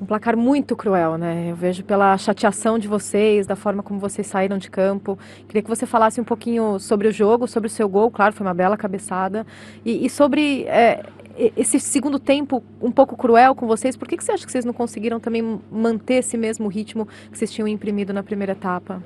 Um 0.00 0.06
placar 0.06 0.36
muito 0.36 0.76
cruel, 0.76 1.18
né? 1.18 1.46
Eu 1.50 1.56
vejo 1.56 1.82
pela 1.82 2.16
chateação 2.16 2.78
de 2.78 2.86
vocês, 2.86 3.48
da 3.48 3.56
forma 3.56 3.82
como 3.82 3.98
vocês 3.98 4.26
saíram 4.28 4.56
de 4.56 4.70
campo. 4.70 5.18
Queria 5.48 5.60
que 5.62 5.68
você 5.68 5.86
falasse 5.86 6.20
um 6.20 6.24
pouquinho 6.24 6.78
sobre 6.78 7.08
o 7.08 7.12
jogo, 7.12 7.48
sobre 7.48 7.66
o 7.66 7.70
seu 7.70 7.88
gol, 7.88 8.08
claro, 8.08 8.32
foi 8.32 8.46
uma 8.46 8.54
bela 8.54 8.76
cabeçada. 8.76 9.44
E, 9.84 10.06
e 10.06 10.08
sobre 10.08 10.62
é, 10.68 11.02
esse 11.56 11.78
segundo 11.78 12.18
tempo 12.18 12.62
um 12.80 12.90
pouco 12.90 13.16
cruel 13.16 13.54
com 13.54 13.66
vocês, 13.66 13.96
por 13.96 14.08
que, 14.08 14.16
que 14.16 14.24
você 14.24 14.32
acha 14.32 14.44
que 14.44 14.50
vocês 14.50 14.64
não 14.64 14.72
conseguiram 14.72 15.20
também 15.20 15.60
manter 15.70 16.14
esse 16.14 16.36
mesmo 16.36 16.68
ritmo 16.68 17.06
que 17.30 17.38
vocês 17.38 17.50
tinham 17.52 17.68
imprimido 17.68 18.12
na 18.12 18.22
primeira 18.22 18.52
etapa? 18.52 19.02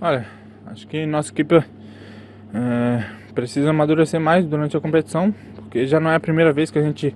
Olha, 0.00 0.26
acho 0.66 0.86
que 0.88 1.06
nossa 1.06 1.30
equipe 1.30 1.56
é, 1.56 3.04
precisa 3.34 3.70
amadurecer 3.70 4.20
mais 4.20 4.44
durante 4.44 4.76
a 4.76 4.80
competição, 4.80 5.34
porque 5.54 5.86
já 5.86 6.00
não 6.00 6.10
é 6.10 6.16
a 6.16 6.20
primeira 6.20 6.52
vez 6.52 6.70
que 6.70 6.78
a 6.78 6.82
gente 6.82 7.14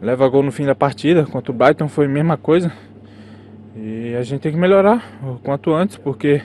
leva 0.00 0.28
gol 0.28 0.42
no 0.42 0.50
fim 0.50 0.66
da 0.66 0.74
partida. 0.74 1.24
Contra 1.24 1.52
o 1.52 1.54
Brighton 1.54 1.88
foi 1.88 2.06
a 2.06 2.08
mesma 2.08 2.36
coisa. 2.36 2.72
E 3.74 4.14
a 4.16 4.22
gente 4.22 4.40
tem 4.40 4.52
que 4.52 4.58
melhorar 4.58 5.18
o 5.22 5.38
quanto 5.38 5.72
antes, 5.72 5.96
porque 5.96 6.42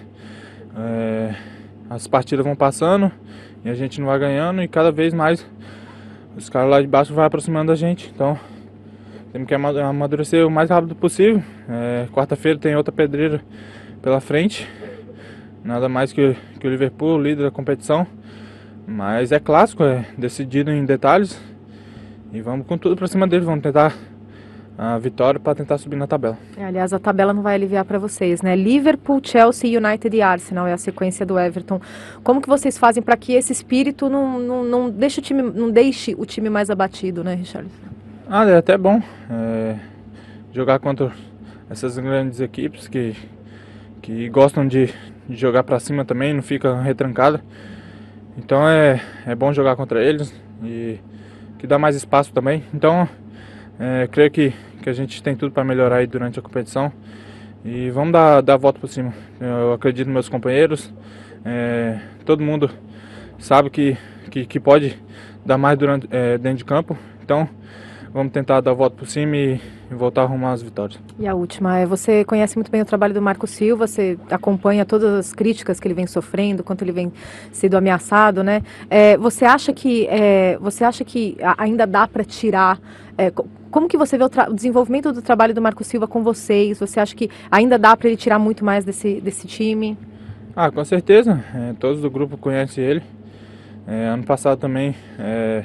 é, 0.78 1.36
as 1.90 2.08
partidas 2.08 2.46
vão 2.46 2.56
passando 2.56 3.12
e 3.66 3.70
a 3.70 3.74
gente 3.74 4.00
não 4.00 4.08
vai 4.08 4.20
ganhando 4.20 4.62
e 4.62 4.68
cada 4.68 4.92
vez 4.92 5.14
mais 5.14 5.46
os 6.38 6.50
caras 6.50 6.70
lá 6.70 6.82
de 6.82 6.88
baixo 6.88 7.14
vão 7.14 7.24
aproximando 7.24 7.68
da 7.72 7.76
gente. 7.76 8.12
Então 8.14 8.38
temos 9.32 9.48
que 9.48 9.54
ama- 9.56 9.80
amadurecer 9.82 10.46
o 10.46 10.52
mais 10.52 10.70
rápido 10.70 10.96
possível. 10.96 11.42
É, 11.68 12.08
Quarta-feira 12.14 12.58
tem 12.60 12.76
outra 12.76 12.92
pedreira 12.92 13.42
pela 14.02 14.20
frente. 14.22 14.68
Nada 15.64 15.90
mais 15.90 16.14
que, 16.14 16.36
que 16.60 16.68
o 16.68 16.70
Liverpool, 16.70 17.22
líder 17.22 17.44
da 17.44 17.52
competição. 17.52 18.08
Mas 18.88 19.32
é 19.34 19.40
clássico, 19.40 19.84
é 19.84 20.06
decidido 20.18 20.72
em 20.72 20.86
detalhes. 20.86 21.40
E 22.32 22.40
vamos 22.42 22.66
com 22.68 22.78
tudo 22.78 22.96
pra 22.96 23.08
cima 23.08 23.28
deles, 23.28 23.46
vamos 23.46 23.62
tentar 23.64 23.94
a 24.78 24.98
vitória 25.00 25.40
para 25.40 25.56
tentar 25.56 25.78
subir 25.80 25.96
na 25.96 26.06
tabela. 26.06 26.38
É, 26.56 26.64
aliás, 26.64 26.94
a 26.94 27.00
tabela 27.00 27.34
não 27.34 27.42
vai 27.42 27.56
aliviar 27.56 27.84
para 27.84 27.98
vocês, 27.98 28.44
né? 28.44 28.56
Liverpool, 28.56 29.20
Chelsea, 29.24 29.78
United 29.80 30.16
e 30.16 30.22
Arsenal 30.22 30.68
é 30.68 30.74
a 30.74 30.78
sequência 30.78 31.26
do 31.26 31.40
Everton. 31.40 31.82
Como 32.24 32.42
que 32.42 32.48
vocês 32.48 32.78
fazem 32.78 33.02
para 33.02 33.18
que 33.18 33.34
esse 33.34 33.52
espírito 33.52 34.08
não, 34.08 34.38
não, 34.38 34.64
não, 34.64 34.90
deixe 34.90 35.20
o 35.20 35.24
time, 35.24 35.42
não 35.42 35.72
deixe 35.72 36.14
o 36.16 36.26
time 36.26 36.50
mais 36.50 36.70
abatido, 36.70 37.24
né, 37.24 37.34
Richard? 37.34 37.68
Ah, 38.30 38.46
é 38.46 38.58
até 38.58 38.78
bom 38.78 39.02
é, 39.32 39.78
jogar 40.54 40.80
contra 40.80 41.12
essas 41.70 41.98
grandes 41.98 42.40
equipes 42.40 42.88
que, 42.88 43.16
que 44.02 44.30
gostam 44.30 44.68
de, 44.68 44.94
de 45.28 45.36
jogar 45.36 45.64
para 45.64 45.80
cima 45.80 46.06
também, 46.06 46.34
não 46.34 46.44
fica 46.44 46.80
retrancada. 46.82 47.42
Então 48.38 48.70
é, 48.70 49.02
é 49.26 49.34
bom 49.34 49.52
jogar 49.52 49.76
contra 49.76 50.04
eles 50.04 50.32
e 50.64 51.00
que 51.58 51.66
dá 51.66 51.80
mais 51.80 51.96
espaço 51.96 52.32
também. 52.32 52.64
Então 52.74 53.10
é, 53.80 54.08
creio 54.12 54.32
que, 54.32 54.54
que 54.88 54.92
a 54.92 54.94
gente 54.94 55.22
tem 55.22 55.36
tudo 55.36 55.52
para 55.52 55.66
melhorar 55.66 55.98
aí 55.98 56.08
durante 56.08 56.40
a 56.40 56.42
competição 56.42 56.90
e 57.66 57.90
vamos 57.90 58.14
dar, 58.14 58.40
dar 58.40 58.54
a 58.54 58.58
volta 58.58 58.80
por 58.80 58.88
cima. 58.88 59.14
Eu 59.38 59.74
acredito 59.74 60.08
nos 60.08 60.14
meus 60.14 60.30
companheiros, 60.30 60.94
é, 61.44 62.00
todo 62.26 62.42
mundo 62.42 62.70
sabe 63.38 63.70
que, 63.70 63.98
que, 64.32 64.46
que 64.46 64.62
pode 64.62 64.98
dar 65.46 65.58
mais 65.58 65.78
durante, 65.78 66.08
é, 66.10 66.38
dentro 66.38 66.60
de 66.60 66.64
campo. 66.64 66.98
Então 67.22 67.50
vamos 68.14 68.32
tentar 68.32 68.62
dar 68.62 68.72
a 68.72 68.74
volta 68.74 68.96
por 68.96 69.06
cima 69.08 69.36
e, 69.36 69.60
e 69.92 69.94
voltar 69.94 70.22
a 70.22 70.24
arrumar 70.24 70.54
as 70.54 70.62
vitórias. 70.62 70.98
E 71.20 71.28
a 71.28 71.36
última, 71.36 71.80
é, 71.80 71.86
você 71.86 72.24
conhece 72.24 72.56
muito 72.56 72.72
bem 72.72 72.82
o 72.82 72.86
trabalho 72.86 73.14
do 73.14 73.22
Marco 73.22 73.46
Silva, 73.46 73.88
você 73.88 74.18
acompanha 74.32 74.86
todas 74.86 75.14
as 75.14 75.34
críticas 75.34 75.82
que 75.82 75.88
ele 75.88 75.96
vem 75.96 76.08
sofrendo, 76.08 76.64
quanto 76.64 76.86
ele 76.86 76.94
vem 76.94 77.12
sendo 77.52 77.76
ameaçado, 77.76 78.42
né? 78.42 78.64
É, 78.90 79.18
você 79.18 79.44
acha 79.44 79.74
que 79.74 80.08
é, 80.08 80.58
você 80.62 80.86
acha 80.86 81.04
que 81.04 81.36
ainda 81.58 81.86
dá 81.86 82.08
para 82.08 82.24
tirar? 82.24 82.80
É, 83.18 83.32
co- 83.32 83.48
como 83.72 83.88
que 83.88 83.98
você 83.98 84.18
vê 84.18 84.24
o, 84.24 84.30
o 84.50 84.54
desenvolvimento 84.54 85.12
do 85.12 85.22
trabalho 85.22 85.54
do 85.54 85.62
Marco 85.62 85.84
Silva 85.84 86.08
com 86.08 86.24
vocês? 86.24 86.80
Você 86.80 87.00
acha 87.00 87.16
que 87.16 87.30
ainda 87.52 87.78
dá 87.78 87.96
para 87.96 88.08
ele 88.08 88.18
tirar 88.18 88.40
muito 88.40 88.64
mais 88.64 88.86
desse, 88.86 89.20
desse 89.22 89.48
time? 89.48 89.98
Ah, 90.56 90.72
com 90.72 90.84
certeza. 90.86 91.44
É, 91.54 91.74
todos 91.74 92.02
do 92.02 92.10
grupo 92.10 92.38
conhecem 92.38 92.84
ele. 92.84 93.04
É, 93.88 94.08
ano 94.08 94.24
passado 94.24 94.60
também 94.60 94.96
é, 95.18 95.64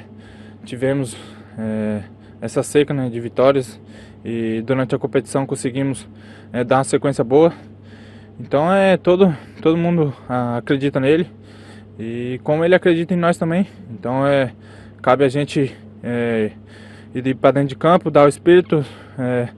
tivemos 0.63 1.15
é, 1.57 2.03
essa 2.41 2.63
seca 2.63 2.93
né, 2.93 3.09
de 3.09 3.19
vitórias 3.19 3.79
e 4.23 4.61
durante 4.65 4.95
a 4.95 4.99
competição 4.99 5.45
conseguimos 5.45 6.07
é, 6.51 6.63
dar 6.63 6.77
uma 6.77 6.83
sequência 6.83 7.23
boa. 7.23 7.53
Então 8.39 8.71
é 8.73 8.97
todo 8.97 9.35
todo 9.61 9.77
mundo 9.77 10.13
ah, 10.27 10.57
acredita 10.57 10.99
nele 10.99 11.27
e 11.99 12.39
como 12.43 12.65
ele 12.65 12.73
acredita 12.75 13.13
em 13.13 13.17
nós 13.17 13.37
também. 13.37 13.67
Então 13.91 14.25
é 14.25 14.53
cabe 15.01 15.23
a 15.23 15.29
gente 15.29 15.75
é, 17.13 17.17
ir 17.17 17.35
para 17.35 17.51
dentro 17.51 17.69
de 17.69 17.75
campo, 17.75 18.09
dar 18.09 18.25
o 18.25 18.27
espírito, 18.27 18.85
é, 19.17 19.49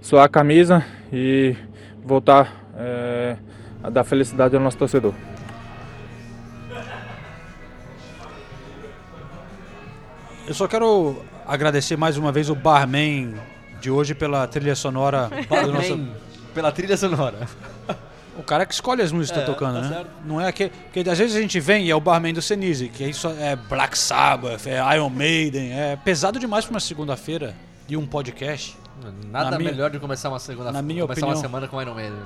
suar 0.00 0.24
a 0.24 0.28
camisa 0.28 0.84
e 1.12 1.56
voltar 2.04 2.64
é, 2.76 3.36
a 3.82 3.90
dar 3.90 4.04
felicidade 4.04 4.56
ao 4.56 4.62
nosso 4.62 4.76
torcedor. 4.76 5.14
Eu 10.46 10.54
só 10.54 10.66
quero 10.66 11.22
agradecer 11.46 11.96
mais 11.96 12.16
uma 12.16 12.32
vez 12.32 12.50
o 12.50 12.54
Barman 12.54 13.34
de 13.80 13.90
hoje 13.90 14.14
pela 14.14 14.46
trilha 14.46 14.74
sonora 14.74 15.30
nosso... 15.72 16.00
pela 16.54 16.72
trilha 16.72 16.96
sonora. 16.96 17.48
O 18.38 18.42
cara 18.42 18.64
que 18.64 18.72
escolhe 18.72 19.02
as 19.02 19.12
músicas 19.12 19.38
que 19.38 19.42
É, 19.44 19.46
tá 19.46 19.52
tocando, 19.52 19.74
tá 19.74 19.80
né? 19.82 19.88
certo. 19.96 20.10
Não 20.24 20.40
é 20.40 20.48
aquele. 20.48 20.70
Porque 20.70 21.08
às 21.08 21.18
vezes 21.18 21.36
a 21.36 21.40
gente 21.40 21.60
vem 21.60 21.86
e 21.86 21.90
é 21.90 21.94
o 21.94 22.00
barman 22.00 22.32
do 22.32 22.40
Senise, 22.40 22.88
que 22.88 23.12
só 23.12 23.30
é 23.32 23.54
Black 23.56 23.96
Sabbath, 23.98 24.66
é 24.66 24.78
Iron 24.96 25.10
Maiden, 25.10 25.72
é 25.72 25.96
pesado 25.96 26.38
demais 26.38 26.64
pra 26.64 26.72
uma 26.74 26.80
segunda-feira 26.80 27.54
e 27.88 27.96
um 27.96 28.06
podcast. 28.06 28.76
Nada 29.30 29.50
Na 29.50 29.58
minha- 29.58 29.70
melhor 29.70 29.90
de 29.90 29.98
começar 29.98 30.28
uma 30.28 30.38
segunda 30.38 30.70
Na 30.72 30.80
minha 30.80 31.02
começar 31.02 31.20
opinião. 31.20 31.36
uma 31.36 31.42
semana 31.42 31.68
com 31.68 31.82
Iron 31.82 31.94
Maiden. 31.94 32.20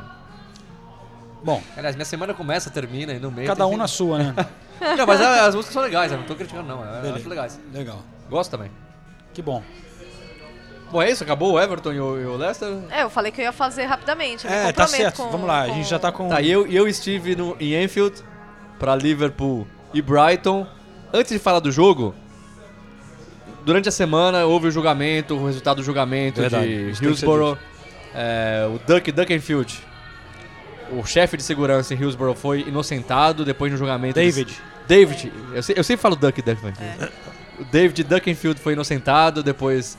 Bom, 1.43 1.63
Aliás, 1.77 1.95
minha 1.95 2.05
semana 2.05 2.35
começa, 2.35 2.71
termina 2.71 3.13
e 3.13 3.19
no 3.19 3.31
meio. 3.31 3.47
cada 3.47 3.67
um 3.67 3.77
na 3.77 3.87
sua, 3.87 4.19
né? 4.19 4.35
Não, 4.97 5.07
mas 5.07 5.21
a- 5.21 5.47
as 5.47 5.55
músicas 5.55 5.73
são 5.73 5.83
legais, 5.83 6.13
eu 6.13 6.19
não 6.19 6.25
tô 6.27 6.35
criticando 6.35 6.69
não, 6.69 6.85
eu 6.85 6.93
Beleza. 7.01 7.17
acho 7.17 7.29
legais. 7.31 7.61
Legal. 7.73 8.03
Gosto 8.29 8.51
também. 8.51 8.71
Que 9.33 9.41
bom. 9.41 9.63
Bom, 10.91 11.03
é 11.03 11.11
isso, 11.11 11.25
acabou 11.25 11.53
o 11.55 11.61
Everton 11.61 11.93
e 11.93 12.01
o, 12.01 12.21
e 12.21 12.25
o 12.27 12.37
Leicester? 12.37 12.69
É, 12.91 13.03
eu 13.03 13.11
falei 13.11 13.33
que 13.33 13.41
eu 13.41 13.45
ia 13.45 13.53
fazer 13.53 13.85
rapidamente. 13.87 14.47
É, 14.47 14.71
tá 14.73 14.87
certo. 14.87 15.17
com- 15.23 15.31
Vamos 15.31 15.47
lá, 15.47 15.65
a 15.65 15.67
com- 15.69 15.75
gente 15.75 15.89
já 15.89 15.99
tá 15.99 16.13
com. 16.13 16.29
Tá, 16.29 16.41
e 16.41 16.51
eu, 16.51 16.67
eu 16.67 16.87
estive 16.87 17.35
no, 17.35 17.57
em 17.59 17.77
Anfield 17.85 18.23
pra 18.79 18.95
Liverpool 18.95 19.67
e 19.93 20.01
Brighton. 20.01 20.67
Antes 21.13 21.33
de 21.33 21.39
falar 21.39 21.61
do 21.61 21.73
jogo, 21.73 22.15
durante 23.65 23.89
a 23.89 23.93
semana 23.93 24.45
houve 24.47 24.69
o 24.69 24.71
julgamento, 24.71 25.35
o 25.35 25.47
resultado 25.47 25.79
do 25.79 25.83
julgamento 25.83 26.41
Verdade, 26.41 26.93
de 26.93 27.05
Hillsborough. 27.05 27.59
É, 28.15 28.67
o 28.73 28.79
Duck 28.87 29.11
Duckenfield, 29.13 29.79
o 30.93 31.05
chefe 31.05 31.37
de 31.37 31.43
segurança 31.43 31.93
em 31.95 31.97
Hillsborough, 31.99 32.35
foi 32.35 32.61
inocentado 32.61 33.45
depois 33.45 33.71
do 33.73 33.77
julgamento. 33.79 34.15
David. 34.15 34.57
David, 34.89 35.33
eu, 35.53 35.63
se- 35.63 35.75
eu 35.77 35.83
sempre 35.85 36.01
falo 36.03 36.15
Duck 36.17 36.41
Duckenfield. 36.41 36.79
O 37.59 37.65
David 37.65 38.05
Duckenfield 38.05 38.61
foi 38.61 38.75
inocentado 38.75 39.43
depois 39.43 39.99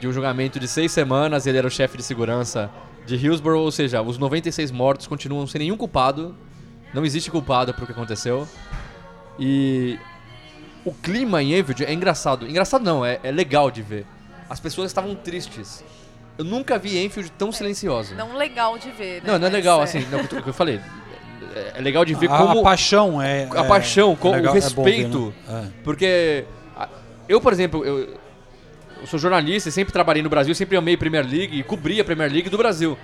de 0.00 0.08
um 0.08 0.12
julgamento 0.12 0.58
de 0.60 0.66
seis 0.68 0.92
semanas. 0.92 1.46
Ele 1.46 1.58
era 1.58 1.66
o 1.66 1.70
chefe 1.70 1.96
de 1.96 2.02
segurança 2.02 2.70
de 3.06 3.16
Hillsborough, 3.16 3.60
ou 3.62 3.70
seja, 3.70 4.00
os 4.02 4.16
96 4.18 4.70
mortos 4.70 5.06
continuam 5.06 5.46
sem 5.46 5.58
nenhum 5.60 5.76
culpado. 5.76 6.34
Não 6.92 7.04
existe 7.04 7.30
culpado 7.30 7.72
pro 7.74 7.86
que 7.86 7.92
aconteceu. 7.92 8.46
E 9.38 9.98
o 10.84 10.92
clima 10.92 11.42
em 11.42 11.58
Enfield 11.58 11.84
é 11.84 11.92
engraçado. 11.92 12.46
Engraçado 12.48 12.82
não, 12.84 13.04
é, 13.04 13.18
é 13.22 13.30
legal 13.32 13.70
de 13.70 13.82
ver. 13.82 14.06
As 14.48 14.60
pessoas 14.60 14.90
estavam 14.90 15.14
tristes. 15.14 15.84
Eu 16.38 16.44
nunca 16.44 16.78
vi 16.78 17.02
Enfield 17.04 17.30
tão 17.32 17.50
silenciosa. 17.52 18.14
Não 18.14 18.36
legal 18.36 18.78
de 18.78 18.90
ver, 18.90 19.22
né? 19.22 19.32
Não, 19.32 19.38
não 19.38 19.46
é 19.46 19.50
Mas 19.50 19.52
legal, 19.52 19.80
assim, 19.82 20.00
não, 20.10 20.20
o 20.20 20.28
que 20.28 20.48
eu 20.48 20.52
falei. 20.54 20.80
É- 21.54 21.74
É 21.76 21.80
legal 21.80 22.04
de 22.04 22.14
ver 22.14 22.30
A- 22.30 22.36
como. 22.38 22.60
a 22.60 22.62
paixão 22.62 23.22
é- 23.22 23.48
A 23.54 23.60
é- 23.64 23.68
paixão, 23.68 24.12
é 24.12 24.16
com 24.16 24.30
legal- 24.32 24.54
o 24.54 24.56
é 24.58 24.60
bom 24.70 24.82
ver, 24.84 24.90
respeito. 24.90 25.34
né? 25.48 25.64
É. 25.68 25.82
Porque. 25.84 26.44
Eu, 27.28 27.40
por 27.40 27.52
exemplo, 27.52 27.84
eu, 27.84 28.18
eu 29.04 29.06
sou 29.06 29.18
jornalista 29.18 29.68
e 29.68 29.72
sempre 29.72 29.92
trabalhei 29.92 30.22
no 30.22 30.30
Brasil, 30.30 30.54
sempre 30.54 30.78
amei 30.78 30.96
Premier 30.96 31.26
League 31.26 31.60
e 31.60 31.62
cobri 31.62 32.00
a 32.00 32.04
Premier 32.04 32.32
League 32.32 32.48
do 32.48 32.56
Brasil. 32.56 32.96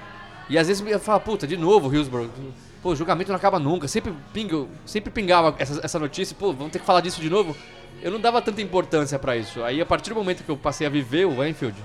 E 0.48 0.56
às 0.56 0.66
vezes 0.66 0.82
eu 0.84 0.98
falo, 0.98 1.20
puta, 1.20 1.46
de 1.46 1.58
novo 1.58 1.94
Hillsborough. 1.94 2.30
Pô, 2.82 2.92
o 2.92 2.96
julgamento 2.96 3.28
não 3.28 3.36
acaba 3.36 3.58
nunca. 3.58 3.86
Sempre, 3.86 4.14
pinga, 4.32 4.64
sempre 4.86 5.10
pingava 5.10 5.54
essa, 5.58 5.78
essa 5.84 5.98
notícia, 5.98 6.34
pô, 6.34 6.54
vamos 6.54 6.72
ter 6.72 6.78
que 6.78 6.86
falar 6.86 7.02
disso 7.02 7.20
de 7.20 7.28
novo. 7.28 7.54
Eu 8.00 8.10
não 8.10 8.18
dava 8.18 8.40
tanta 8.40 8.62
importância 8.62 9.18
pra 9.18 9.36
isso. 9.36 9.62
Aí 9.62 9.78
a 9.78 9.84
partir 9.84 10.08
do 10.08 10.16
momento 10.16 10.42
que 10.42 10.50
eu 10.50 10.56
passei 10.56 10.86
a 10.86 10.90
viver 10.90 11.26
o 11.26 11.42
Anfield 11.42 11.76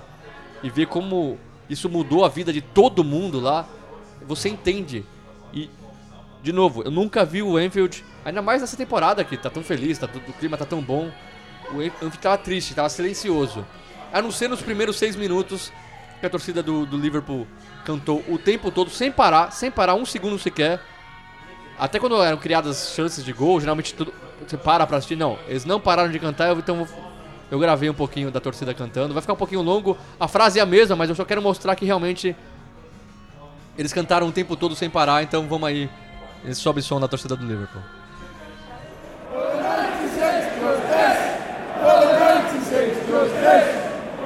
e 0.64 0.70
ver 0.70 0.88
como 0.88 1.38
isso 1.70 1.90
mudou 1.90 2.24
a 2.24 2.30
vida 2.30 2.54
de 2.54 2.62
todo 2.62 3.04
mundo 3.04 3.42
lá, 3.42 3.68
você 4.26 4.48
entende. 4.48 5.04
E, 5.54 5.70
de 6.42 6.54
novo, 6.54 6.84
eu 6.84 6.92
nunca 6.92 7.26
vi 7.26 7.44
o 7.44 7.58
Anfield, 7.58 8.02
ainda 8.24 8.42
mais 8.42 8.62
nessa 8.62 8.78
temporada 8.78 9.26
que 9.26 9.36
tá 9.36 9.50
tão 9.50 9.62
feliz, 9.62 9.98
tá, 9.98 10.08
o 10.08 10.34
clima 10.34 10.56
tá 10.56 10.64
tão 10.64 10.82
bom. 10.82 11.12
O 11.74 11.82
Anfield 11.82 12.18
tava 12.20 12.38
triste, 12.38 12.74
tava 12.74 12.88
silencioso. 12.88 13.66
A 14.12 14.22
não 14.22 14.32
ser 14.32 14.48
nos 14.48 14.62
primeiros 14.62 14.98
seis 14.98 15.16
minutos 15.16 15.72
que 16.20 16.26
a 16.26 16.30
torcida 16.30 16.64
do, 16.64 16.86
do 16.86 16.98
Liverpool 16.98 17.48
cantou 17.84 18.24
o 18.28 18.38
tempo 18.38 18.72
todo, 18.72 18.90
sem 18.90 19.12
parar, 19.12 19.52
sem 19.52 19.70
parar 19.70 19.96
um 19.96 20.06
segundo 20.06 20.40
sequer. 20.40 20.82
Até 21.78 22.00
quando 22.00 22.22
eram 22.24 22.38
criadas 22.38 22.94
chances 22.96 23.24
de 23.24 23.34
gol, 23.34 23.60
geralmente 23.60 23.94
tudo, 23.94 24.14
você 24.48 24.58
para 24.58 24.88
pra 24.88 24.98
assistir. 24.98 25.16
Não, 25.16 25.38
eles 25.48 25.66
não 25.66 25.80
pararam 25.80 26.10
de 26.10 26.20
cantar, 26.20 26.56
então 26.56 26.88
eu 27.52 27.60
gravei 27.60 27.90
um 27.90 27.94
pouquinho 27.94 28.32
da 28.32 28.40
torcida 28.40 28.74
cantando. 28.74 29.14
Vai 29.14 29.22
ficar 29.22 29.34
um 29.34 29.38
pouquinho 29.38 29.62
longo, 29.62 29.98
a 30.20 30.28
frase 30.28 30.60
é 30.60 30.62
a 30.62 30.66
mesma, 30.66 30.96
mas 30.96 31.10
eu 31.10 31.16
só 31.16 31.26
quero 31.26 31.42
mostrar 31.42 31.76
que 31.76 31.86
realmente 31.86 32.36
eles 33.78 33.92
cantaram 33.92 34.28
o 34.28 34.32
tempo 34.32 34.56
todo 34.56 34.76
sem 34.76 34.90
parar, 34.90 35.22
então 35.22 35.48
vamos 35.48 35.68
aí. 35.68 35.90
Esse 36.46 36.62
sobe 36.62 36.82
som 36.82 37.00
da 37.00 37.08
torcida 37.08 37.36
do 37.36 37.46
Liverpool. 37.46 37.82
The 41.86 42.18
96 42.20 43.08
justice. 43.08 43.75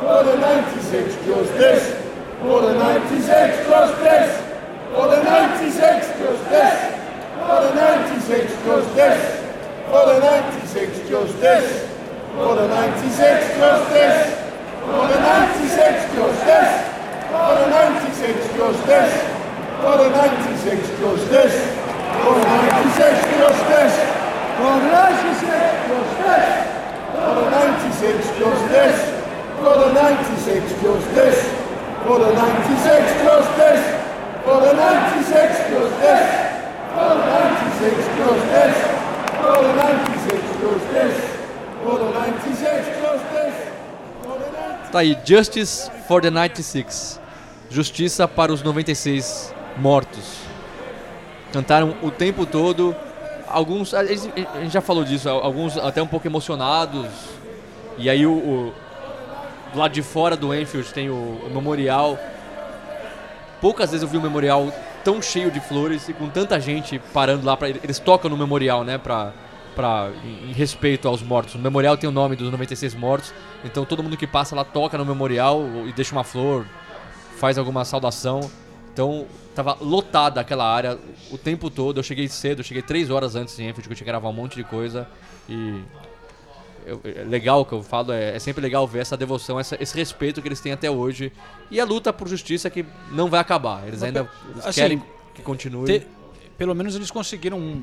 For 0.09 0.23
the 0.23 0.37
96 0.39 1.23
justice. 1.23 1.93
For 2.41 2.61
the 2.61 2.73
96 2.73 3.69
justice. 3.69 4.41
For 4.89 5.05
the 5.05 5.21
96 5.21 6.17
justice. 6.17 6.81
For 7.37 7.61
the 7.61 7.73
96 7.77 8.49
justice. 8.65 9.21
For 9.85 10.05
the 10.09 10.17
96 10.17 11.09
justice. 11.09 11.69
For 12.33 12.55
the 12.57 12.67
96 12.73 13.53
justice. 13.53 14.33
For 14.81 15.05
the 15.05 15.19
96 15.21 16.17
justice. 16.17 16.73
For 17.29 17.53
the 17.53 17.69
96 17.69 18.49
justice. 18.57 19.13
For 19.77 19.93
the 19.93 20.09
96 20.09 20.89
justice. 20.97 21.53
For 22.17 22.33
the 22.33 22.49
96 22.49 23.29
justice. 23.37 23.95
For 24.57 24.73
the 24.73 24.89
96 24.89 25.69
justice. 25.85 26.49
For 27.13 27.29
the 27.37 27.49
96 27.51 28.39
justice. 28.39 29.18
For 29.61 29.75
the 29.77 29.93
96 29.93 30.81
justice. 30.81 31.41
For 32.05 32.19
the 32.19 32.31
96 32.33 33.23
justice. 33.23 33.83
For 34.45 34.57
the 34.61 34.73
96 34.73 35.57
justice. 35.69 36.29
For 36.93 37.09
the 37.09 37.25
96 37.25 38.07
justice. 38.17 38.77
For 39.41 39.57
the 39.63 39.73
96 39.75 40.41
justice. 40.61 41.19
For 41.83 41.97
the 41.99 42.09
96 42.13 42.85
justice. 43.01 43.69
Tá 44.91 44.99
aí, 44.99 45.15
Justice 45.23 45.91
for 46.07 46.19
the 46.21 46.31
96. 46.31 47.19
Justiça 47.69 48.27
para 48.27 48.51
os 48.51 48.63
96 48.63 49.53
mortos. 49.77 50.39
Cantaram 51.53 51.95
o 52.01 52.09
tempo 52.09 52.45
todo. 52.45 52.95
Alguns, 53.47 53.93
a 53.93 54.03
gente 54.05 54.69
já 54.71 54.81
falou 54.81 55.03
disso, 55.03 55.29
alguns 55.29 55.77
até 55.77 56.01
um 56.01 56.07
pouco 56.07 56.25
emocionados. 56.27 57.05
E 57.99 58.09
aí 58.09 58.25
o, 58.25 58.31
o- 58.33 58.73
do 59.73 59.79
lado 59.79 59.91
de 59.91 60.01
fora 60.01 60.35
do 60.35 60.53
Enfield 60.53 60.93
tem 60.93 61.09
o, 61.09 61.13
o 61.13 61.49
memorial. 61.53 62.17
Poucas 63.61 63.91
vezes 63.91 64.03
eu 64.03 64.09
vi 64.09 64.17
o 64.17 64.21
memorial 64.21 64.71
tão 65.03 65.21
cheio 65.21 65.51
de 65.51 65.59
flores 65.59 66.07
e 66.09 66.13
com 66.13 66.29
tanta 66.29 66.59
gente 66.59 66.99
parando 67.13 67.45
lá 67.45 67.55
para 67.55 67.69
eles 67.69 67.99
tocam 67.99 68.29
no 68.29 68.37
memorial, 68.37 68.83
né, 68.83 68.97
pra, 68.97 69.33
pra, 69.75 70.11
em, 70.23 70.49
em 70.49 70.53
respeito 70.53 71.07
aos 71.07 71.21
mortos. 71.21 71.55
O 71.55 71.59
memorial 71.59 71.97
tem 71.97 72.09
o 72.09 72.11
nome 72.11 72.35
dos 72.35 72.51
96 72.51 72.95
mortos, 72.95 73.33
então 73.63 73.85
todo 73.85 74.03
mundo 74.03 74.17
que 74.17 74.27
passa 74.27 74.55
lá 74.55 74.63
toca 74.63 74.97
no 74.97 75.05
memorial 75.05 75.63
e 75.85 75.93
deixa 75.93 76.13
uma 76.13 76.23
flor, 76.23 76.65
faz 77.37 77.57
alguma 77.57 77.83
saudação. 77.85 78.49
Então 78.93 79.25
tava 79.55 79.77
lotada 79.79 80.41
aquela 80.41 80.65
área 80.65 80.97
o 81.31 81.37
tempo 81.37 81.69
todo. 81.69 81.99
Eu 81.99 82.03
cheguei 82.03 82.27
cedo, 82.27 82.59
eu 82.59 82.63
cheguei 82.63 82.81
três 82.81 83.09
horas 83.09 83.35
antes 83.35 83.57
em 83.59 83.63
Enfield, 83.69 83.87
que 83.87 83.93
eu 83.93 83.95
tinha 83.95 84.05
que 84.05 84.11
gravar 84.11 84.29
um 84.29 84.33
monte 84.33 84.55
de 84.55 84.63
coisa 84.63 85.07
e 85.47 85.81
eu- 86.85 87.01
é 87.03 87.23
legal 87.23 87.65
que 87.65 87.73
eu 87.73 87.81
falo, 87.83 88.11
é, 88.11 88.35
é 88.35 88.39
sempre 88.39 88.61
legal 88.61 88.87
ver 88.87 88.99
essa 88.99 89.15
devoção, 89.17 89.59
essa- 89.59 89.77
esse 89.81 89.95
respeito 89.95 90.41
que 90.41 90.47
eles 90.47 90.59
têm 90.59 90.71
até 90.71 90.89
hoje. 90.89 91.31
E 91.71 91.79
a 91.79 91.85
luta 91.85 92.11
por 92.13 92.27
justiça 92.27 92.69
que 92.69 92.85
não 93.11 93.29
vai 93.29 93.39
acabar. 93.39 93.87
Eles 93.87 94.01
ainda 94.03 94.27
eles 94.53 94.65
Assim, 94.65 94.81
querem 94.81 95.03
que 95.33 95.41
continue. 95.41 95.85
Te- 95.99 96.07
pelo 96.57 96.73
menos 96.75 96.95
eles 96.95 97.09
conseguiram 97.11 97.81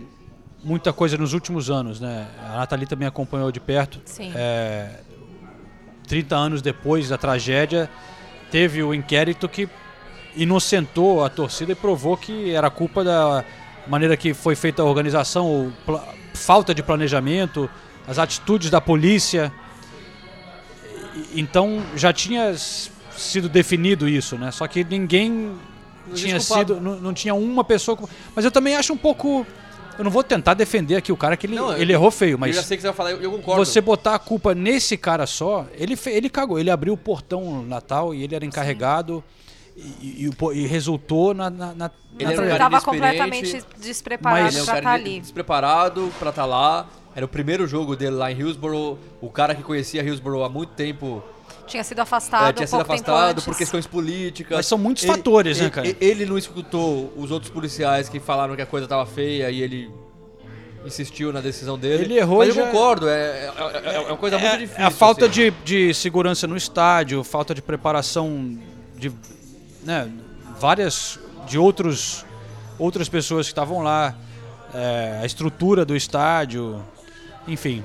muita 0.62 0.92
coisa 0.92 1.16
nos 1.16 1.32
últimos 1.32 1.70
anos, 1.70 2.00
né? 2.00 2.26
A 2.44 2.56
Nathalie 2.58 2.86
também 2.86 3.06
acompanhou 3.08 3.50
de 3.52 3.60
perto. 3.60 4.00
Sim. 4.04 4.32
É, 4.34 4.90
30 6.08 6.36
anos 6.36 6.60
depois 6.62 7.08
da 7.08 7.16
tragédia, 7.18 7.88
teve 8.50 8.82
o 8.82 8.92
inquérito 8.94 9.48
que 9.48 9.68
inocentou 10.36 11.24
a 11.24 11.28
torcida 11.30 11.72
e 11.72 11.74
provou 11.74 12.16
que 12.16 12.50
era 12.52 12.68
culpa 12.70 13.02
da 13.02 13.44
maneira 13.86 14.16
que 14.16 14.34
foi 14.34 14.54
feita 14.54 14.82
a 14.82 14.84
organização, 14.84 15.46
o 15.68 15.72
pla- 15.84 16.04
falta 16.34 16.74
de 16.74 16.82
planejamento, 16.82 17.70
as 18.06 18.18
atitudes 18.18 18.70
da 18.70 18.80
polícia. 18.80 19.52
Então 21.34 21.82
já 21.94 22.12
tinha 22.12 22.54
sido 23.16 23.48
definido 23.48 24.08
isso, 24.08 24.36
né? 24.36 24.50
Só 24.50 24.66
que 24.66 24.84
ninguém 24.84 25.52
existe 26.08 26.26
tinha 26.26 26.40
sido, 26.40 26.80
não, 26.80 26.96
não 26.96 27.14
tinha 27.14 27.34
uma 27.34 27.64
pessoa. 27.64 27.96
com- 27.96 28.08
Mas 28.34 28.44
eu 28.44 28.50
também 28.50 28.76
acho 28.76 28.92
um 28.92 28.96
pouco. 28.96 29.46
Eu 29.98 30.04
não 30.04 30.10
vou 30.10 30.22
tentar 30.22 30.52
defender 30.52 30.96
aqui 30.96 31.10
o 31.10 31.16
cara 31.16 31.38
que 31.38 31.46
ele, 31.46 31.54
Não, 31.56 31.72
eu- 31.72 31.78
ele 31.80 31.90
errou 31.94 32.10
feio, 32.10 32.34
Eu 32.34 32.38
mas 32.38 32.54
já 32.54 32.62
sei 32.62 32.76
que 32.76 32.82
você 32.82 32.88
vai 32.88 32.96
falar, 32.96 33.12
eu, 33.12 33.22
eu 33.22 33.30
concordo. 33.30 33.64
você 33.64 33.80
botar 33.80 34.14
a 34.14 34.18
culpa 34.18 34.54
nesse 34.54 34.94
cara 34.98 35.26
só, 35.26 35.66
ele, 35.72 35.98
ele 36.06 36.28
cagou. 36.28 36.58
Ele 36.58 36.70
abriu 36.70 36.92
o 36.92 36.98
portão 36.98 37.40
no 37.42 37.62
Natal 37.66 38.14
e 38.14 38.22
ele 38.22 38.34
era 38.34 38.44
encarregado 38.44 39.24
e, 39.74 40.26
e 40.28 40.30
e 40.54 40.66
resultou 40.66 41.32
na, 41.32 41.48
na, 41.48 41.74
na, 41.74 41.90
Ele 42.18 42.24
na 42.24 42.32
era 42.32 42.42
um 42.42 42.44
tragédia. 42.44 42.58
cara 42.58 42.58
Tava 42.58 42.74
inexperiente, 42.76 42.84
completamente 42.84 43.64
despreparado 43.80 44.48
é 44.48 44.52
pra 44.52 44.64
cara 44.66 44.78
estar 44.80 44.92
ali. 44.92 45.20
despreparado 45.20 46.12
pra 46.18 46.28
estar 46.30 46.44
lá. 46.44 46.86
Era 47.16 47.24
o 47.24 47.28
primeiro 47.28 47.66
jogo 47.66 47.96
dele 47.96 48.14
lá 48.14 48.30
em 48.30 48.38
Hillsborough. 48.38 48.98
O 49.22 49.30
cara 49.30 49.54
que 49.54 49.62
conhecia 49.62 50.02
Hillsborough 50.02 50.44
há 50.44 50.48
muito 50.50 50.74
tempo 50.74 51.24
Tinha 51.66 51.82
sido 51.82 51.98
afastado 52.00 52.50
é, 52.50 52.52
tinha 52.52 52.66
sido 52.66 52.76
pouco 52.76 52.92
tempo 52.94 53.02
afastado 53.10 53.30
antes. 53.32 53.44
por 53.44 53.56
questões 53.56 53.86
políticas. 53.86 54.54
Mas 54.56 54.66
são 54.66 54.76
muitos 54.76 55.02
Ele- 55.02 55.12
fatores, 55.14 55.58
né, 55.58 55.64
ele- 55.64 55.70
cara? 55.70 55.96
Ele 55.98 56.26
não 56.26 56.36
escutou 56.36 57.12
os 57.16 57.30
outros 57.30 57.50
policiais 57.50 58.08
que 58.10 58.20
falaram 58.20 58.54
que 58.54 58.60
a 58.62 58.66
coisa 58.66 58.86
tava 58.86 59.06
feia 59.06 59.50
e 59.50 59.62
ele 59.62 59.90
insistiu 60.84 61.32
na 61.32 61.40
decisão 61.40 61.76
dele. 61.78 62.04
Ele 62.04 62.18
errou 62.18 62.38
Mas 62.38 62.50
eu 62.50 62.54
já- 62.54 62.66
concordo, 62.66 63.08
é, 63.08 63.12
é- 63.14 63.52
é- 63.84 63.94
é 63.96 64.00
uma 64.00 64.16
coisa 64.16 64.38
muito 64.38 64.52
É- 64.52 64.58
difícil. 64.58 64.82
É 64.82 64.86
a 64.86 64.90
falta 64.90 65.24
assim. 65.24 65.34
de, 65.34 65.50
de 65.88 65.94
segurança 65.94 66.46
no 66.46 66.56
estádio, 66.56 67.24
falta 67.24 67.54
de 67.54 67.62
preparação 67.62 68.56
de 68.96 69.10
né, 69.82 70.08
várias 70.60 71.18
de 71.46 71.58
outros 71.58 72.24
outras 72.78 73.08
pessoas 73.08 73.46
que 73.46 73.52
estavam 73.52 73.82
lá, 73.82 74.14
é, 74.74 75.18
a 75.22 75.26
estrutura 75.26 75.84
do 75.84 75.96
estádio, 75.96 76.82
enfim. 77.46 77.82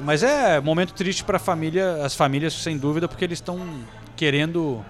Mas 0.00 0.22
é 0.22 0.60
momento 0.60 0.92
triste 0.94 1.24
para 1.24 1.38
família, 1.38 2.04
as 2.04 2.14
famílias 2.14 2.52
sem 2.54 2.78
dúvida, 2.78 3.08
porque 3.08 3.24
eles 3.24 3.38
estão 3.38 3.58
querendo 4.16 4.84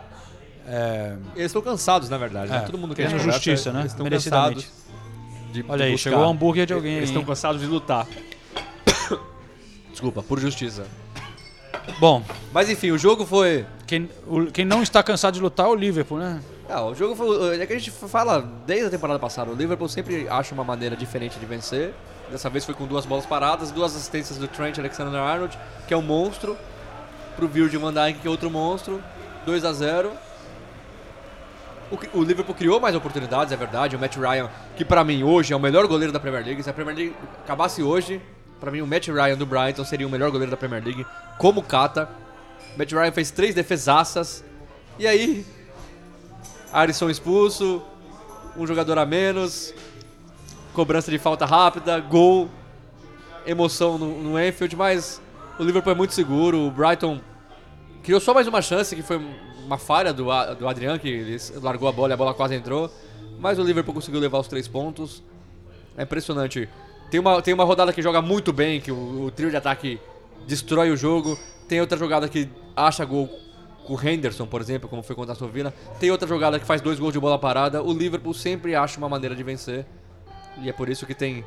é, 0.66 1.16
Eles 1.35 1.47
estão 1.47 1.62
cansados, 1.62 2.09
na 2.11 2.19
verdade. 2.19 2.51
né? 2.51 2.59
É, 2.59 2.61
Todo 2.61 2.77
mundo 2.77 2.95
querendo 2.95 3.12
quer 3.12 3.20
justiça, 3.20 3.73
né? 3.73 3.81
Eles 3.81 3.93
estão 3.93 4.09
cansados. 4.09 4.69
de- 5.51 5.65
Olha 5.66 5.85
de 5.86 5.93
aí, 5.93 5.99
chegou 5.99 6.19
o 6.20 6.24
hambúrguer 6.28 6.66
de 6.66 6.74
alguém 6.74 6.97
Eles 6.97 7.09
estão 7.09 7.24
cansados 7.24 7.61
de 7.62 7.66
lutar. 7.66 8.07
Desculpa, 9.90 10.23
por 10.23 10.39
justiça. 10.39 10.85
Bom, 11.99 12.23
Mas 12.53 12.69
enfim, 12.69 12.90
o 12.90 12.99
jogo 12.99 13.24
foi. 13.24 13.65
quem, 13.86 14.11
o- 14.27 14.47
quem 14.47 14.65
não 14.65 14.82
está 14.82 15.03
cansado 15.03 15.35
de 15.35 15.40
lutar 15.40 15.66
é 15.66 15.70
o 15.70 15.74
Liverpool, 15.74 16.19
né? 16.19 16.40
Ah, 16.69 16.85
o 16.85 16.95
jogo 16.95 17.16
foi. 17.16 17.59
É 17.61 17.66
que 17.66 17.73
a 17.73 17.78
gente 17.78 17.90
fala 17.90 18.43
desde 18.66 18.86
a 18.86 18.90
temporada 18.90 19.19
passada. 19.19 19.51
O 19.51 19.55
Liverpool 19.55 19.89
sempre 19.89 20.28
acha 20.28 20.53
uma 20.55 20.65
maneira 20.65 20.95
diferente 20.95 21.39
de 21.39 21.47
vencer. 21.47 21.95
Dessa 22.30 22.50
vez 22.50 22.64
foi 22.64 22.74
com 22.74 22.86
duas 22.86 23.06
bolas 23.06 23.24
paradas, 23.24 23.70
duas 23.70 23.94
assistências 23.94 24.38
do 24.38 24.46
Trent 24.46 24.78
Alexander 24.78 25.20
Arnold, 25.20 25.59
que 25.86 25.94
é 25.94 25.96
um 25.96 26.02
monstro. 26.02 26.56
Pro 27.36 27.48
Virgil 27.48 27.80
van 27.80 27.92
Dijk, 27.92 28.20
que 28.20 28.26
é 28.26 28.30
outro 28.30 28.50
monstro. 28.50 29.02
2 29.46 29.64
a 29.64 29.72
0 29.72 30.12
o, 31.90 32.18
o 32.18 32.22
Liverpool 32.22 32.55
criou 32.55 32.78
mais 32.78 32.94
oportunidades, 32.94 33.52
é 33.52 33.56
verdade. 33.56 33.96
O 33.96 33.98
Matt 33.98 34.16
Ryan, 34.16 34.50
que 34.76 34.84
pra 34.84 35.02
mim 35.02 35.22
hoje 35.22 35.52
é 35.52 35.56
o 35.56 35.60
melhor 35.60 35.86
goleiro 35.86 36.12
da 36.12 36.20
Premier 36.20 36.44
League. 36.44 36.62
Se 36.62 36.70
a 36.70 36.72
Premier 36.72 36.96
League 36.96 37.16
acabasse 37.44 37.82
hoje, 37.82 38.20
pra 38.60 38.70
mim 38.70 38.80
o 38.80 38.86
Matt 38.86 39.09
Ryan 39.09 39.36
do 39.36 39.46
Brighton 39.46 39.84
seria 39.84 40.06
o 40.06 40.10
melhor 40.10 40.30
goleiro 40.30 40.50
da 40.50 40.56
Premier 40.56 40.84
League, 40.84 41.06
como 41.38 41.62
Kata. 41.62 42.09
O 42.74 42.78
Matt 42.78 42.92
Ryan 42.92 43.12
fez 43.12 43.30
três 43.30 43.55
defesaças. 43.55 44.44
E 44.98 45.06
aí, 45.06 45.46
Alisson 46.72 47.09
expulso, 47.09 47.82
um 48.56 48.66
jogador 48.66 48.98
a 48.98 49.06
menos, 49.06 49.72
cobrança 50.78 51.10
de 51.10 51.18
falta 51.18 51.44
rápida, 51.44 51.98
gol, 51.98 52.48
emoção 53.44 53.98
no, 53.98 54.22
no 54.22 54.36
Anfield, 54.36 54.76
mas 54.76 55.20
o 55.59 55.64
Liverpool 55.64 55.90
é 55.90 55.96
muito 55.96 56.14
seguro. 56.14 56.68
O 56.68 56.70
Brighton 56.70 57.20
criou 58.00 58.20
só 58.20 58.32
mais 58.32 58.46
uma 58.46 58.62
chance, 58.62 58.94
que 58.94 59.02
foi 59.02 59.20
uma 59.66 59.76
falha 59.76 60.12
do, 60.12 60.26
do 60.55 60.68
Adrian, 60.68 60.96
que 60.96 61.09
ele 61.09 61.36
largou 61.60 61.88
a 61.88 61.92
bola 61.92 62.10
e 62.10 62.14
a 62.14 62.16
bola 62.16 62.32
quase 62.32 62.55
entrou. 62.55 62.88
Mas 63.40 63.59
o 63.59 63.62
Liverpool 63.64 63.92
conseguiu 63.92 64.20
levar 64.20 64.38
os 64.38 64.46
três 64.46 64.68
pontos. 64.68 65.20
É 65.96 66.05
impressionante. 66.05 66.68
Tem 67.10 67.18
uma, 67.18 67.42
tem 67.42 67.52
uma 67.52 67.64
rodada 67.64 67.92
que 67.92 68.00
joga 68.00 68.22
muito 68.22 68.52
bem, 68.52 68.80
que 68.80 68.92
o, 68.92 69.24
o 69.24 69.30
trio 69.32 69.50
de 69.50 69.56
ataque 69.56 69.98
destrói 70.46 70.92
o 70.92 70.96
jogo. 70.96 71.36
Tem 71.66 71.80
outra 71.80 71.98
jogada 71.98 72.28
que 72.28 72.48
acha 72.76 73.05
gol 73.05 73.28
com 73.84 73.94
o 73.94 74.00
Henderson, 74.00 74.46
por 74.46 74.60
exemplo, 74.60 74.88
como 74.88 75.02
foi 75.02 75.16
contra 75.16 75.32
a 75.32 75.34
Aston 75.34 75.48
Villa. 75.48 75.74
Tem 75.98 76.12
outra 76.12 76.28
jogada 76.28 76.56
que 76.60 76.64
faz 76.64 76.80
dois 76.80 77.00
gols 77.00 77.12
de 77.12 77.18
bola 77.18 77.36
parada. 77.36 77.82
O 77.82 77.92
Liverpool 77.92 78.32
sempre 78.32 78.76
acha 78.76 78.96
uma 78.96 79.09
maneira 79.09 79.34
de 79.34 79.42
vencer. 79.42 79.84
E 80.62 80.68
é 80.68 80.72
por 80.72 80.89
isso 80.89 81.06
que 81.06 81.14
tem 81.14 81.44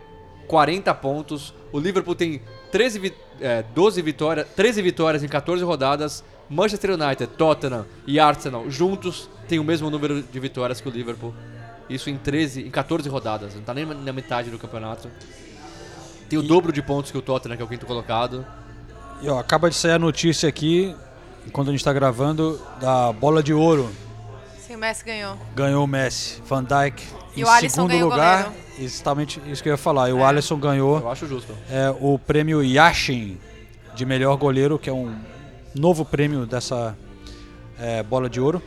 40 0.47 0.93
pontos. 0.95 1.53
O 1.71 1.79
Liverpool 1.79 2.15
tem 2.15 2.41
13, 2.71 2.99
vi- 2.99 3.13
é, 3.39 3.63
12 3.73 4.01
vitórias, 4.01 4.47
13 4.55 4.81
vitórias 4.81 5.23
em 5.23 5.27
14 5.27 5.63
rodadas. 5.63 6.23
Manchester 6.49 6.91
United, 6.91 7.27
Tottenham 7.37 7.85
e 8.05 8.19
Arsenal 8.19 8.69
juntos 8.69 9.29
têm 9.47 9.57
o 9.59 9.63
mesmo 9.63 9.89
número 9.89 10.21
de 10.21 10.39
vitórias 10.39 10.81
que 10.81 10.87
o 10.89 10.91
Liverpool. 10.91 11.33
Isso 11.89 12.09
em 12.09 12.17
13, 12.17 12.63
em 12.67 12.69
14 12.69 13.07
rodadas. 13.07 13.55
Não 13.55 13.61
tá 13.61 13.73
nem 13.73 13.85
na 13.85 14.11
metade 14.13 14.49
do 14.49 14.57
campeonato. 14.59 15.09
Tem 16.29 16.37
o 16.39 16.41
dobro 16.41 16.71
de 16.71 16.81
pontos 16.81 17.11
que 17.11 17.17
o 17.17 17.21
Tottenham, 17.21 17.55
que 17.57 17.61
é 17.61 17.65
o 17.65 17.67
quinto 17.69 17.85
colocado. 17.85 18.45
E 19.21 19.29
ó, 19.29 19.39
acaba 19.39 19.69
de 19.69 19.75
sair 19.75 19.91
a 19.93 19.99
notícia 19.99 20.47
aqui, 20.49 20.95
enquanto 21.45 21.67
a 21.69 21.71
gente 21.71 21.81
está 21.81 21.91
gravando, 21.93 22.59
da 22.79 23.11
bola 23.13 23.43
de 23.43 23.53
ouro. 23.53 23.89
Sim, 24.59 24.75
o 24.75 24.77
Messi 24.77 25.03
ganhou. 25.05 25.37
Ganhou 25.55 25.83
o 25.83 25.87
Messi. 25.87 26.41
Van 26.45 26.63
Dijk 26.63 27.01
E 27.35 27.41
em 27.41 27.69
segundo 27.69 27.97
lugar. 27.97 28.43
goleiro. 28.45 28.70
Exatamente 28.81 29.41
isso 29.47 29.61
que 29.61 29.69
eu 29.69 29.73
ia 29.73 29.77
falar. 29.77 30.09
E 30.09 30.13
o 30.13 30.23
Alisson 30.25 30.57
ganhou 30.57 30.99
Eu 30.99 31.09
acho 31.09 31.27
justo. 31.27 31.53
é, 31.69 31.93
o 31.99 32.17
prêmio 32.17 32.63
Yashin 32.63 33.37
de 33.95 34.05
melhor 34.05 34.35
goleiro, 34.37 34.79
que 34.79 34.89
é 34.89 34.93
um 34.93 35.13
novo 35.75 36.03
prêmio 36.03 36.45
dessa 36.45 36.97
é, 37.79 38.01
bola 38.03 38.29
de 38.29 38.39
ouro. 38.41 38.61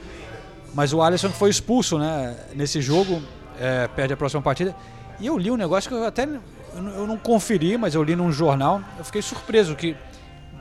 Mas 0.74 0.92
o 0.92 1.00
Alisson 1.02 1.30
foi 1.30 1.50
expulso 1.50 1.98
né, 1.98 2.36
nesse 2.54 2.80
jogo, 2.80 3.22
é, 3.58 3.88
perde 3.88 4.12
a 4.12 4.16
próxima 4.16 4.42
partida. 4.42 4.74
E 5.20 5.26
eu 5.26 5.38
li 5.38 5.50
um 5.50 5.56
negócio 5.56 5.88
que 5.88 5.94
eu 5.96 6.04
até 6.04 6.24
eu 6.24 6.82
não- 6.82 6.90
eu 6.92 7.06
não 7.06 7.16
conferi, 7.16 7.76
mas 7.78 7.94
eu 7.94 8.02
li 8.02 8.16
num 8.16 8.32
jornal. 8.32 8.82
Eu 8.98 9.04
fiquei 9.04 9.22
surpreso 9.22 9.76
que 9.76 9.96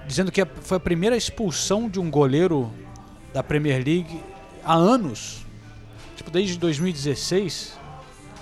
dizendo 0.05 0.31
que 0.31 0.45
foi 0.61 0.77
a 0.77 0.79
primeira 0.79 1.17
expulsão 1.17 1.89
de 1.89 1.99
um 1.99 2.09
goleiro 2.11 2.71
da 3.33 3.41
Premier 3.41 3.77
League 3.83 4.21
há 4.63 4.73
anos, 4.75 5.43
tipo 6.15 6.29
desde 6.29 6.57
2016. 6.59 7.73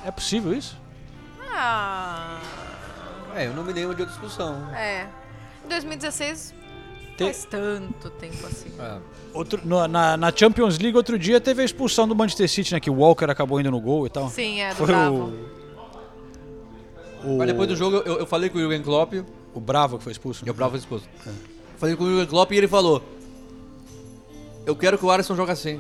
É 0.06 0.12
possível 0.12 0.54
isso? 0.54 0.78
Ah, 1.54 2.40
É, 3.36 3.48
eu 3.48 3.54
não 3.54 3.64
me 3.64 3.72
lembro 3.74 3.96
de 3.96 4.02
outra 4.02 4.06
discussão. 4.18 4.70
é. 4.76 5.08
Em 5.64 5.70
2016 5.70 6.54
Te- 7.18 7.24
faz 7.26 7.46
tanto 7.46 8.10
tempo 8.12 8.46
assim. 8.48 8.72
É. 8.80 8.98
Outro, 9.34 9.62
no- 9.64 9.88
na, 9.88 10.18
na 10.18 10.32
Champions 10.36 10.78
League, 10.80 10.98
outro 10.98 11.18
dia, 11.20 11.40
teve 11.40 11.62
a 11.62 11.66
expulsão 11.66 12.08
do 12.08 12.16
Manchester 12.16 12.50
City, 12.50 12.74
né? 12.74 12.80
Que 12.80 12.90
o 12.90 12.96
Walker 12.96 13.26
acabou 13.30 13.60
indo 13.60 13.70
no 13.72 13.80
gol 13.80 14.06
e 14.08 14.10
tal. 14.10 14.28
Sim, 14.30 14.60
é, 14.62 14.70
do 14.72 14.76
Foi 14.78 14.88
Bravo. 14.88 15.34
o, 17.24 17.36
o. 17.36 17.38
Mas 17.38 17.48
depois 17.48 17.68
do 17.70 17.76
jogo 17.76 17.98
eu, 17.98 18.20
eu 18.20 18.26
falei 18.26 18.50
com 18.50 18.58
o 18.58 18.62
Jürgen 18.62 18.82
Klopp. 18.82 19.14
O 19.54 19.60
Bravo 19.60 19.98
que 19.98 20.04
foi 20.04 20.12
expulso. 20.14 20.44
E 20.46 20.50
o 20.50 20.54
Bravo 20.54 20.72
foi 20.72 20.80
expulso. 20.80 21.06
Falei 21.78 21.96
com 21.96 22.04
o 22.04 22.08
Jürgen 22.08 22.26
Klopp 22.28 22.52
e 22.52 22.58
ele 22.58 22.68
falou: 22.68 23.04
Eu 24.66 24.76
quero 24.76 24.98
que 24.98 25.06
o 25.06 25.12
Alisson 25.12 25.36
jogue 25.36 25.52
assim. 25.52 25.80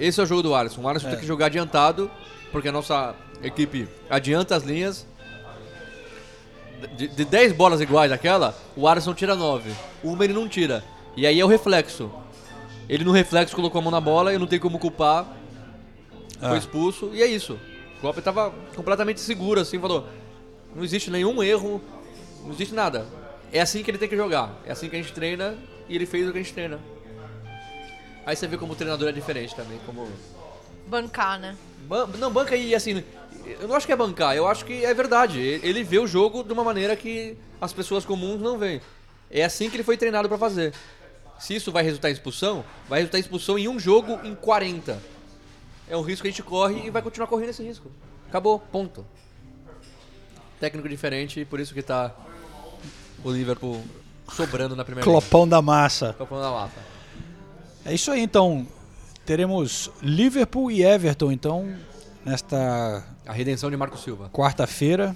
Esse 0.00 0.20
é 0.20 0.24
o 0.24 0.26
jogo 0.26 0.42
do 0.42 0.54
Alisson. 0.54 0.80
O 0.82 0.88
Alisson 0.88 1.06
É. 1.08 1.10
tem 1.10 1.20
que 1.20 1.26
jogar 1.26 1.46
adiantado, 1.46 2.10
porque 2.50 2.68
a 2.68 2.72
nossa 2.72 3.14
equipe 3.42 3.88
adianta 4.08 4.54
as 4.56 4.62
linhas. 4.64 5.06
De, 6.96 7.06
de 7.06 7.24
10 7.24 7.52
bolas 7.52 7.80
iguais 7.80 8.10
daquela, 8.10 8.56
o 8.76 8.88
Alisson 8.88 9.14
tira 9.14 9.36
9. 9.36 9.70
Uma 10.02 10.24
ele 10.24 10.32
não 10.32 10.48
tira. 10.48 10.82
E 11.16 11.26
aí 11.26 11.38
é 11.38 11.44
o 11.44 11.48
reflexo. 11.48 12.10
Ele 12.88 13.04
no 13.04 13.12
reflexo 13.12 13.54
colocou 13.54 13.78
a 13.78 13.82
mão 13.82 13.90
na 13.92 14.00
bola, 14.00 14.32
eu 14.32 14.38
não 14.40 14.46
tenho 14.48 14.60
como 14.60 14.78
culpar. 14.78 15.26
Foi 16.40 16.56
É. 16.56 16.58
expulso 16.58 17.10
e 17.14 17.22
é 17.22 17.26
isso. 17.26 17.56
Klopp 18.00 18.18
estava 18.18 18.52
completamente 18.74 19.20
seguro, 19.20 19.60
assim, 19.60 19.78
falou: 19.78 20.08
não 20.74 20.82
existe 20.82 21.08
nenhum 21.08 21.40
erro, 21.40 21.80
não 22.42 22.50
existe 22.52 22.74
nada. 22.74 23.06
É 23.52 23.60
assim 23.60 23.84
que 23.84 23.90
ele 23.90 23.98
tem 23.98 24.08
que 24.08 24.16
jogar, 24.16 24.50
é 24.66 24.72
assim 24.72 24.88
que 24.88 24.96
a 24.96 24.98
gente 25.00 25.12
treina 25.12 25.54
e 25.88 25.94
ele 25.94 26.04
fez 26.06 26.28
o 26.28 26.32
que 26.32 26.38
a 26.38 26.42
gente 26.42 26.52
treina. 26.52 26.80
Aí 28.26 28.34
você 28.34 28.48
vê 28.48 28.56
como 28.56 28.72
o 28.72 28.76
treinador 28.76 29.08
é 29.08 29.12
diferente 29.12 29.54
também, 29.54 29.78
como 29.86 30.08
Bancar, 30.88 31.38
né? 31.38 31.56
Ban- 31.86 32.08
não, 32.18 32.30
banca 32.32 32.56
e 32.56 32.74
assim. 32.74 33.04
Eu 33.44 33.68
não 33.68 33.74
acho 33.74 33.86
que 33.86 33.92
é 33.92 33.96
bancar, 33.96 34.36
eu 34.36 34.46
acho 34.46 34.64
que 34.64 34.84
é 34.84 34.94
verdade. 34.94 35.40
Ele 35.40 35.82
vê 35.82 35.98
o 35.98 36.06
jogo 36.06 36.42
de 36.42 36.52
uma 36.52 36.64
maneira 36.64 36.96
que 36.96 37.36
as 37.60 37.72
pessoas 37.72 38.04
comuns 38.04 38.40
não 38.40 38.58
veem. 38.58 38.80
É 39.30 39.44
assim 39.44 39.70
que 39.70 39.76
ele 39.76 39.82
foi 39.82 39.96
treinado 39.96 40.28
pra 40.28 40.38
fazer. 40.38 40.74
Se 41.38 41.54
isso 41.54 41.72
vai 41.72 41.82
resultar 41.82 42.10
em 42.10 42.12
expulsão, 42.12 42.64
vai 42.88 43.00
resultar 43.00 43.18
em 43.18 43.22
expulsão 43.22 43.58
em 43.58 43.68
um 43.68 43.78
jogo 43.78 44.20
em 44.24 44.34
40. 44.34 44.98
É 45.88 45.96
um 45.96 46.02
risco 46.02 46.22
que 46.22 46.28
a 46.28 46.30
gente 46.30 46.42
corre 46.42 46.86
e 46.86 46.90
vai 46.90 47.02
continuar 47.02 47.26
correndo 47.26 47.50
esse 47.50 47.62
risco. 47.62 47.90
Acabou, 48.28 48.58
ponto. 48.58 49.04
Técnico 50.60 50.88
diferente, 50.88 51.40
e 51.40 51.44
por 51.44 51.58
isso 51.58 51.74
que 51.74 51.82
tá 51.82 52.14
o 53.24 53.30
Liverpool 53.30 53.82
sobrando 54.32 54.76
na 54.76 54.84
primeira 54.84 55.04
Clopão 55.04 55.46
da 55.46 55.60
massa. 55.60 56.14
Clopão 56.14 56.40
da 56.40 56.50
mata. 56.50 56.80
É 57.84 57.92
isso 57.92 58.10
aí, 58.10 58.20
então. 58.20 58.66
Teremos 59.24 59.90
Liverpool 60.00 60.70
e 60.70 60.82
Everton, 60.82 61.30
então, 61.30 61.74
nesta 62.24 63.04
A 63.26 63.32
redenção 63.32 63.70
de 63.70 63.76
Marco 63.76 63.96
Silva. 63.98 64.28
quarta-feira. 64.30 65.14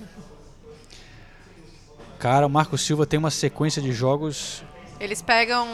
Cara, 2.18 2.46
o 2.46 2.50
Marco 2.50 2.76
Silva 2.78 3.06
tem 3.06 3.18
uma 3.18 3.30
sequência 3.30 3.80
de 3.82 3.92
jogos. 3.92 4.62
Eles 4.98 5.20
pegam 5.20 5.68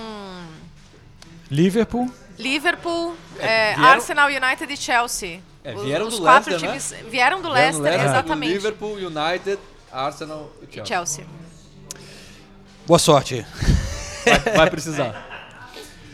Liverpool, 1.50 2.10
Liverpool, 2.38 3.14
É, 3.38 3.70
é, 3.72 3.74
vieram- 3.74 3.84
Arsenal, 3.92 4.28
United 4.28 4.72
e 4.72 4.76
Chelsea. 4.76 5.40
É, 5.62 5.74
Os- 5.74 5.84
vieram 5.84 6.08
os 6.08 6.16
do 6.16 6.22
quatro 6.22 6.50
Leicester, 6.50 6.68
times 6.70 6.90
né? 7.04 7.10
vieram 7.10 7.40
do 7.40 7.52
Vieram 7.52 7.78
Leicester, 7.80 7.98
do 8.00 8.04
exatamente. 8.04 8.52
Liverpool, 8.52 8.94
United, 8.94 9.58
Arsenal 9.92 10.50
e 10.60 10.64
E 10.64 10.72
Chelsea. 10.74 10.86
Chelsea. 10.86 11.26
boa 12.84 12.98
sorte. 12.98 13.46
Vai, 14.24 14.56
vai 14.56 14.70
precisar. 14.70 15.28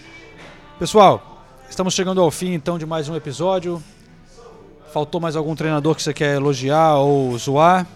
Pessoal, 0.79 1.45
estamos 1.71 1.95
chegando 1.95 2.21
ao 2.21 2.31
fim 2.31 2.53
então 2.53 2.79
de 2.79 2.85
mais 2.85 3.09
um 3.09 3.17
episódio. 3.17 3.83
Faltou 4.93 5.21
mais 5.21 5.37
algum 5.37 5.55
treinador 5.55 5.95
que 5.95 6.03
você 6.03 6.15
quer 6.15 6.37
elogiar 6.37 6.97
ou 6.97 7.37
zoar? 7.39 7.87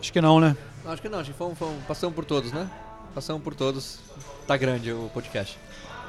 Acho 0.00 0.12
que 0.12 0.20
não, 0.20 0.38
né? 0.38 0.56
Não, 0.84 0.92
acho 0.92 1.02
que 1.02 1.08
não, 1.08 1.18
acho 1.18 1.30
que 1.32 1.36
fomos, 1.36 1.58
fomos- 1.58 1.82
passamos 1.88 2.14
por 2.14 2.24
todos, 2.24 2.52
né? 2.52 2.68
Passamos 3.14 3.42
por 3.42 3.54
todos. 3.54 3.98
Tá 4.46 4.56
grande 4.56 4.92
o 4.92 5.10
podcast. 5.12 5.58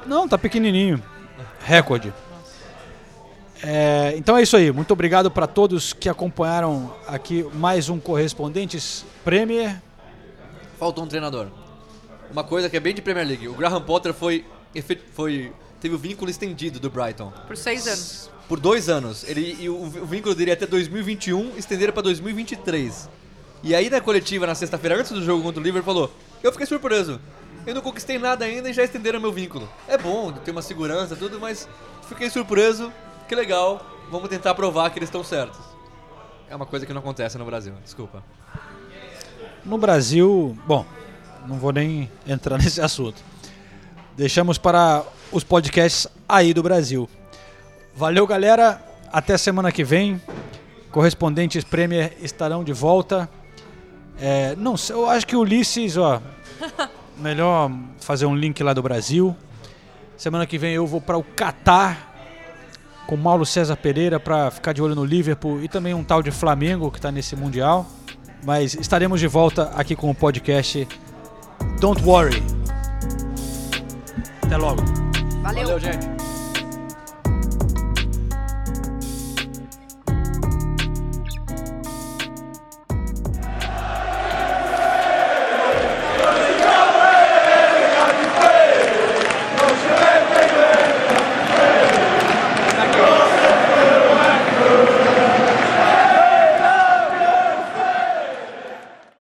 Não, 0.06 0.28
tá 0.28 0.38
pequenininho. 0.38 1.02
Recorde. 1.64 2.14
É, 3.64 4.14
então 4.18 4.38
é 4.38 4.44
isso 4.44 4.56
aí. 4.56 4.72
Muito 4.72 4.92
obrigado 4.92 5.32
para 5.32 5.48
todos 5.48 5.94
que 5.94 6.08
acompanharam 6.10 6.94
aqui 7.08 7.44
mais 7.54 7.90
um 7.90 8.00
Correspondentes 8.00 9.04
Premier. 9.24 9.82
Faltou 10.78 11.04
um 11.04 11.08
treinador. 11.08 11.48
Uma 12.32 12.44
coisa 12.44 12.70
que 12.70 12.78
é 12.78 12.80
bem 12.80 12.94
de 12.94 13.02
Premier 13.02 13.26
League. 13.26 13.48
O 13.48 13.54
Graham 13.56 13.82
Potter 13.82 14.14
foi, 14.14 14.46
foi 15.14 15.52
teve 15.82 15.96
o 15.96 15.98
vínculo 15.98 16.30
estendido 16.30 16.80
do 16.80 16.90
Brighton. 16.90 17.32
Por 17.48 17.58
seis 17.58 17.88
anos. 17.88 18.30
Por 18.48 18.60
dois 18.60 18.90
anos. 18.90 19.24
Ele, 19.28 19.68
o, 19.70 19.76
o 19.76 20.06
vínculo 20.06 20.34
dele 20.34 20.52
até 20.52 20.66
2021, 20.66 21.58
estenderam 21.58 21.94
pra 21.94 22.02
2023. 22.02 23.10
E 23.64 23.76
aí 23.76 23.90
na 23.90 24.00
coletiva, 24.00 24.48
na 24.48 24.56
sexta-feira, 24.56 24.98
antes 24.98 25.12
do 25.12 25.24
jogo 25.24 25.44
contra 25.44 25.60
o 25.60 25.64
Liverpool, 25.64 25.94
falou: 25.94 26.14
Eu 26.44 26.52
fiquei 26.52 26.68
surpreso. 26.68 27.20
Eu 27.66 27.76
não 27.76 27.82
conquistei 27.82 28.18
nada 28.18 28.46
ainda 28.46 28.70
e 28.70 28.74
já 28.74 28.84
estenderam 28.84 29.20
meu 29.20 29.32
vínculo. 29.32 29.68
É 29.88 29.98
bom 29.98 30.32
ter 30.32 30.52
uma 30.52 30.62
segurança, 30.62 31.16
tudo, 31.16 31.40
mas 31.40 31.68
fiquei 32.08 32.30
surpreso. 32.30 32.92
Que 33.28 33.36
legal. 33.36 33.86
Vamos 34.10 34.30
tentar 34.30 34.56
provar 34.56 34.90
que 34.90 35.00
eles 35.00 35.10
estão 35.10 35.24
certos. 35.24 35.60
É 36.50 36.56
uma 36.56 36.66
coisa 36.66 36.86
que 36.86 36.94
não 36.94 37.02
acontece 37.02 37.38
no 37.38 37.44
Brasil, 37.44 37.74
desculpa. 37.84 38.24
No 39.66 39.78
Brasil, 39.78 40.58
bom, 40.66 40.86
não 41.46 41.58
vou 41.58 41.74
nem 41.74 42.10
entrar 42.26 42.58
nesse 42.64 42.80
assunto. 42.80 43.22
Deixamos 44.16 44.58
para 44.58 45.04
os 45.30 45.44
podcasts 45.44 46.08
aí 46.28 46.54
do 46.54 46.64
Brasil. 46.64 47.10
Valeu, 47.98 48.28
galera. 48.28 48.80
Até 49.12 49.36
semana 49.40 49.72
que 49.72 49.84
vem. 49.84 50.22
Correspondentes 50.92 51.64
Premier 51.64 52.16
estarão 52.22 52.64
de 52.64 52.72
volta. 52.72 53.28
É, 54.22 54.56
não 54.56 54.78
sei, 54.78 54.96
eu 54.96 55.10
acho 55.10 55.26
que 55.26 55.36
o 55.36 55.40
Ulisses, 55.40 55.98
ó, 55.98 56.22
melhor 57.18 57.72
fazer 58.00 58.28
um 58.28 58.36
link 58.36 58.62
lá 58.62 58.72
do 58.72 58.84
Brasil. 58.84 59.36
Semana 60.16 60.46
que 60.46 60.60
vem 60.60 60.76
eu 60.76 60.86
vou 60.86 61.02
para 61.02 61.18
o 61.18 61.24
Catar 61.24 62.14
com 63.08 63.18
Paulo 63.18 63.48
César 63.48 63.76
Pereira 63.76 64.20
para 64.20 64.52
ficar 64.52 64.74
de 64.74 64.82
olho 64.82 64.94
no 64.94 65.04
Liverpool 65.04 65.64
e 65.64 65.68
também 65.68 65.96
um 65.96 66.04
tal 66.04 66.22
de 66.22 66.30
Flamengo 66.30 66.92
que 66.92 67.00
está 67.00 67.12
nesse 67.12 67.36
mundial. 67.36 67.88
Mas 68.46 68.76
estaremos 68.76 69.20
de 69.20 69.28
volta 69.28 69.72
aqui 69.76 69.96
com 69.96 70.12
o 70.12 70.16
podcast 70.16 70.88
Don't 71.80 72.04
Worry. 72.04 72.44
Até 74.44 74.56
logo. 74.56 74.84
Valeu. 75.42 75.64
Valeu 75.64 75.80
gente. 75.80 76.27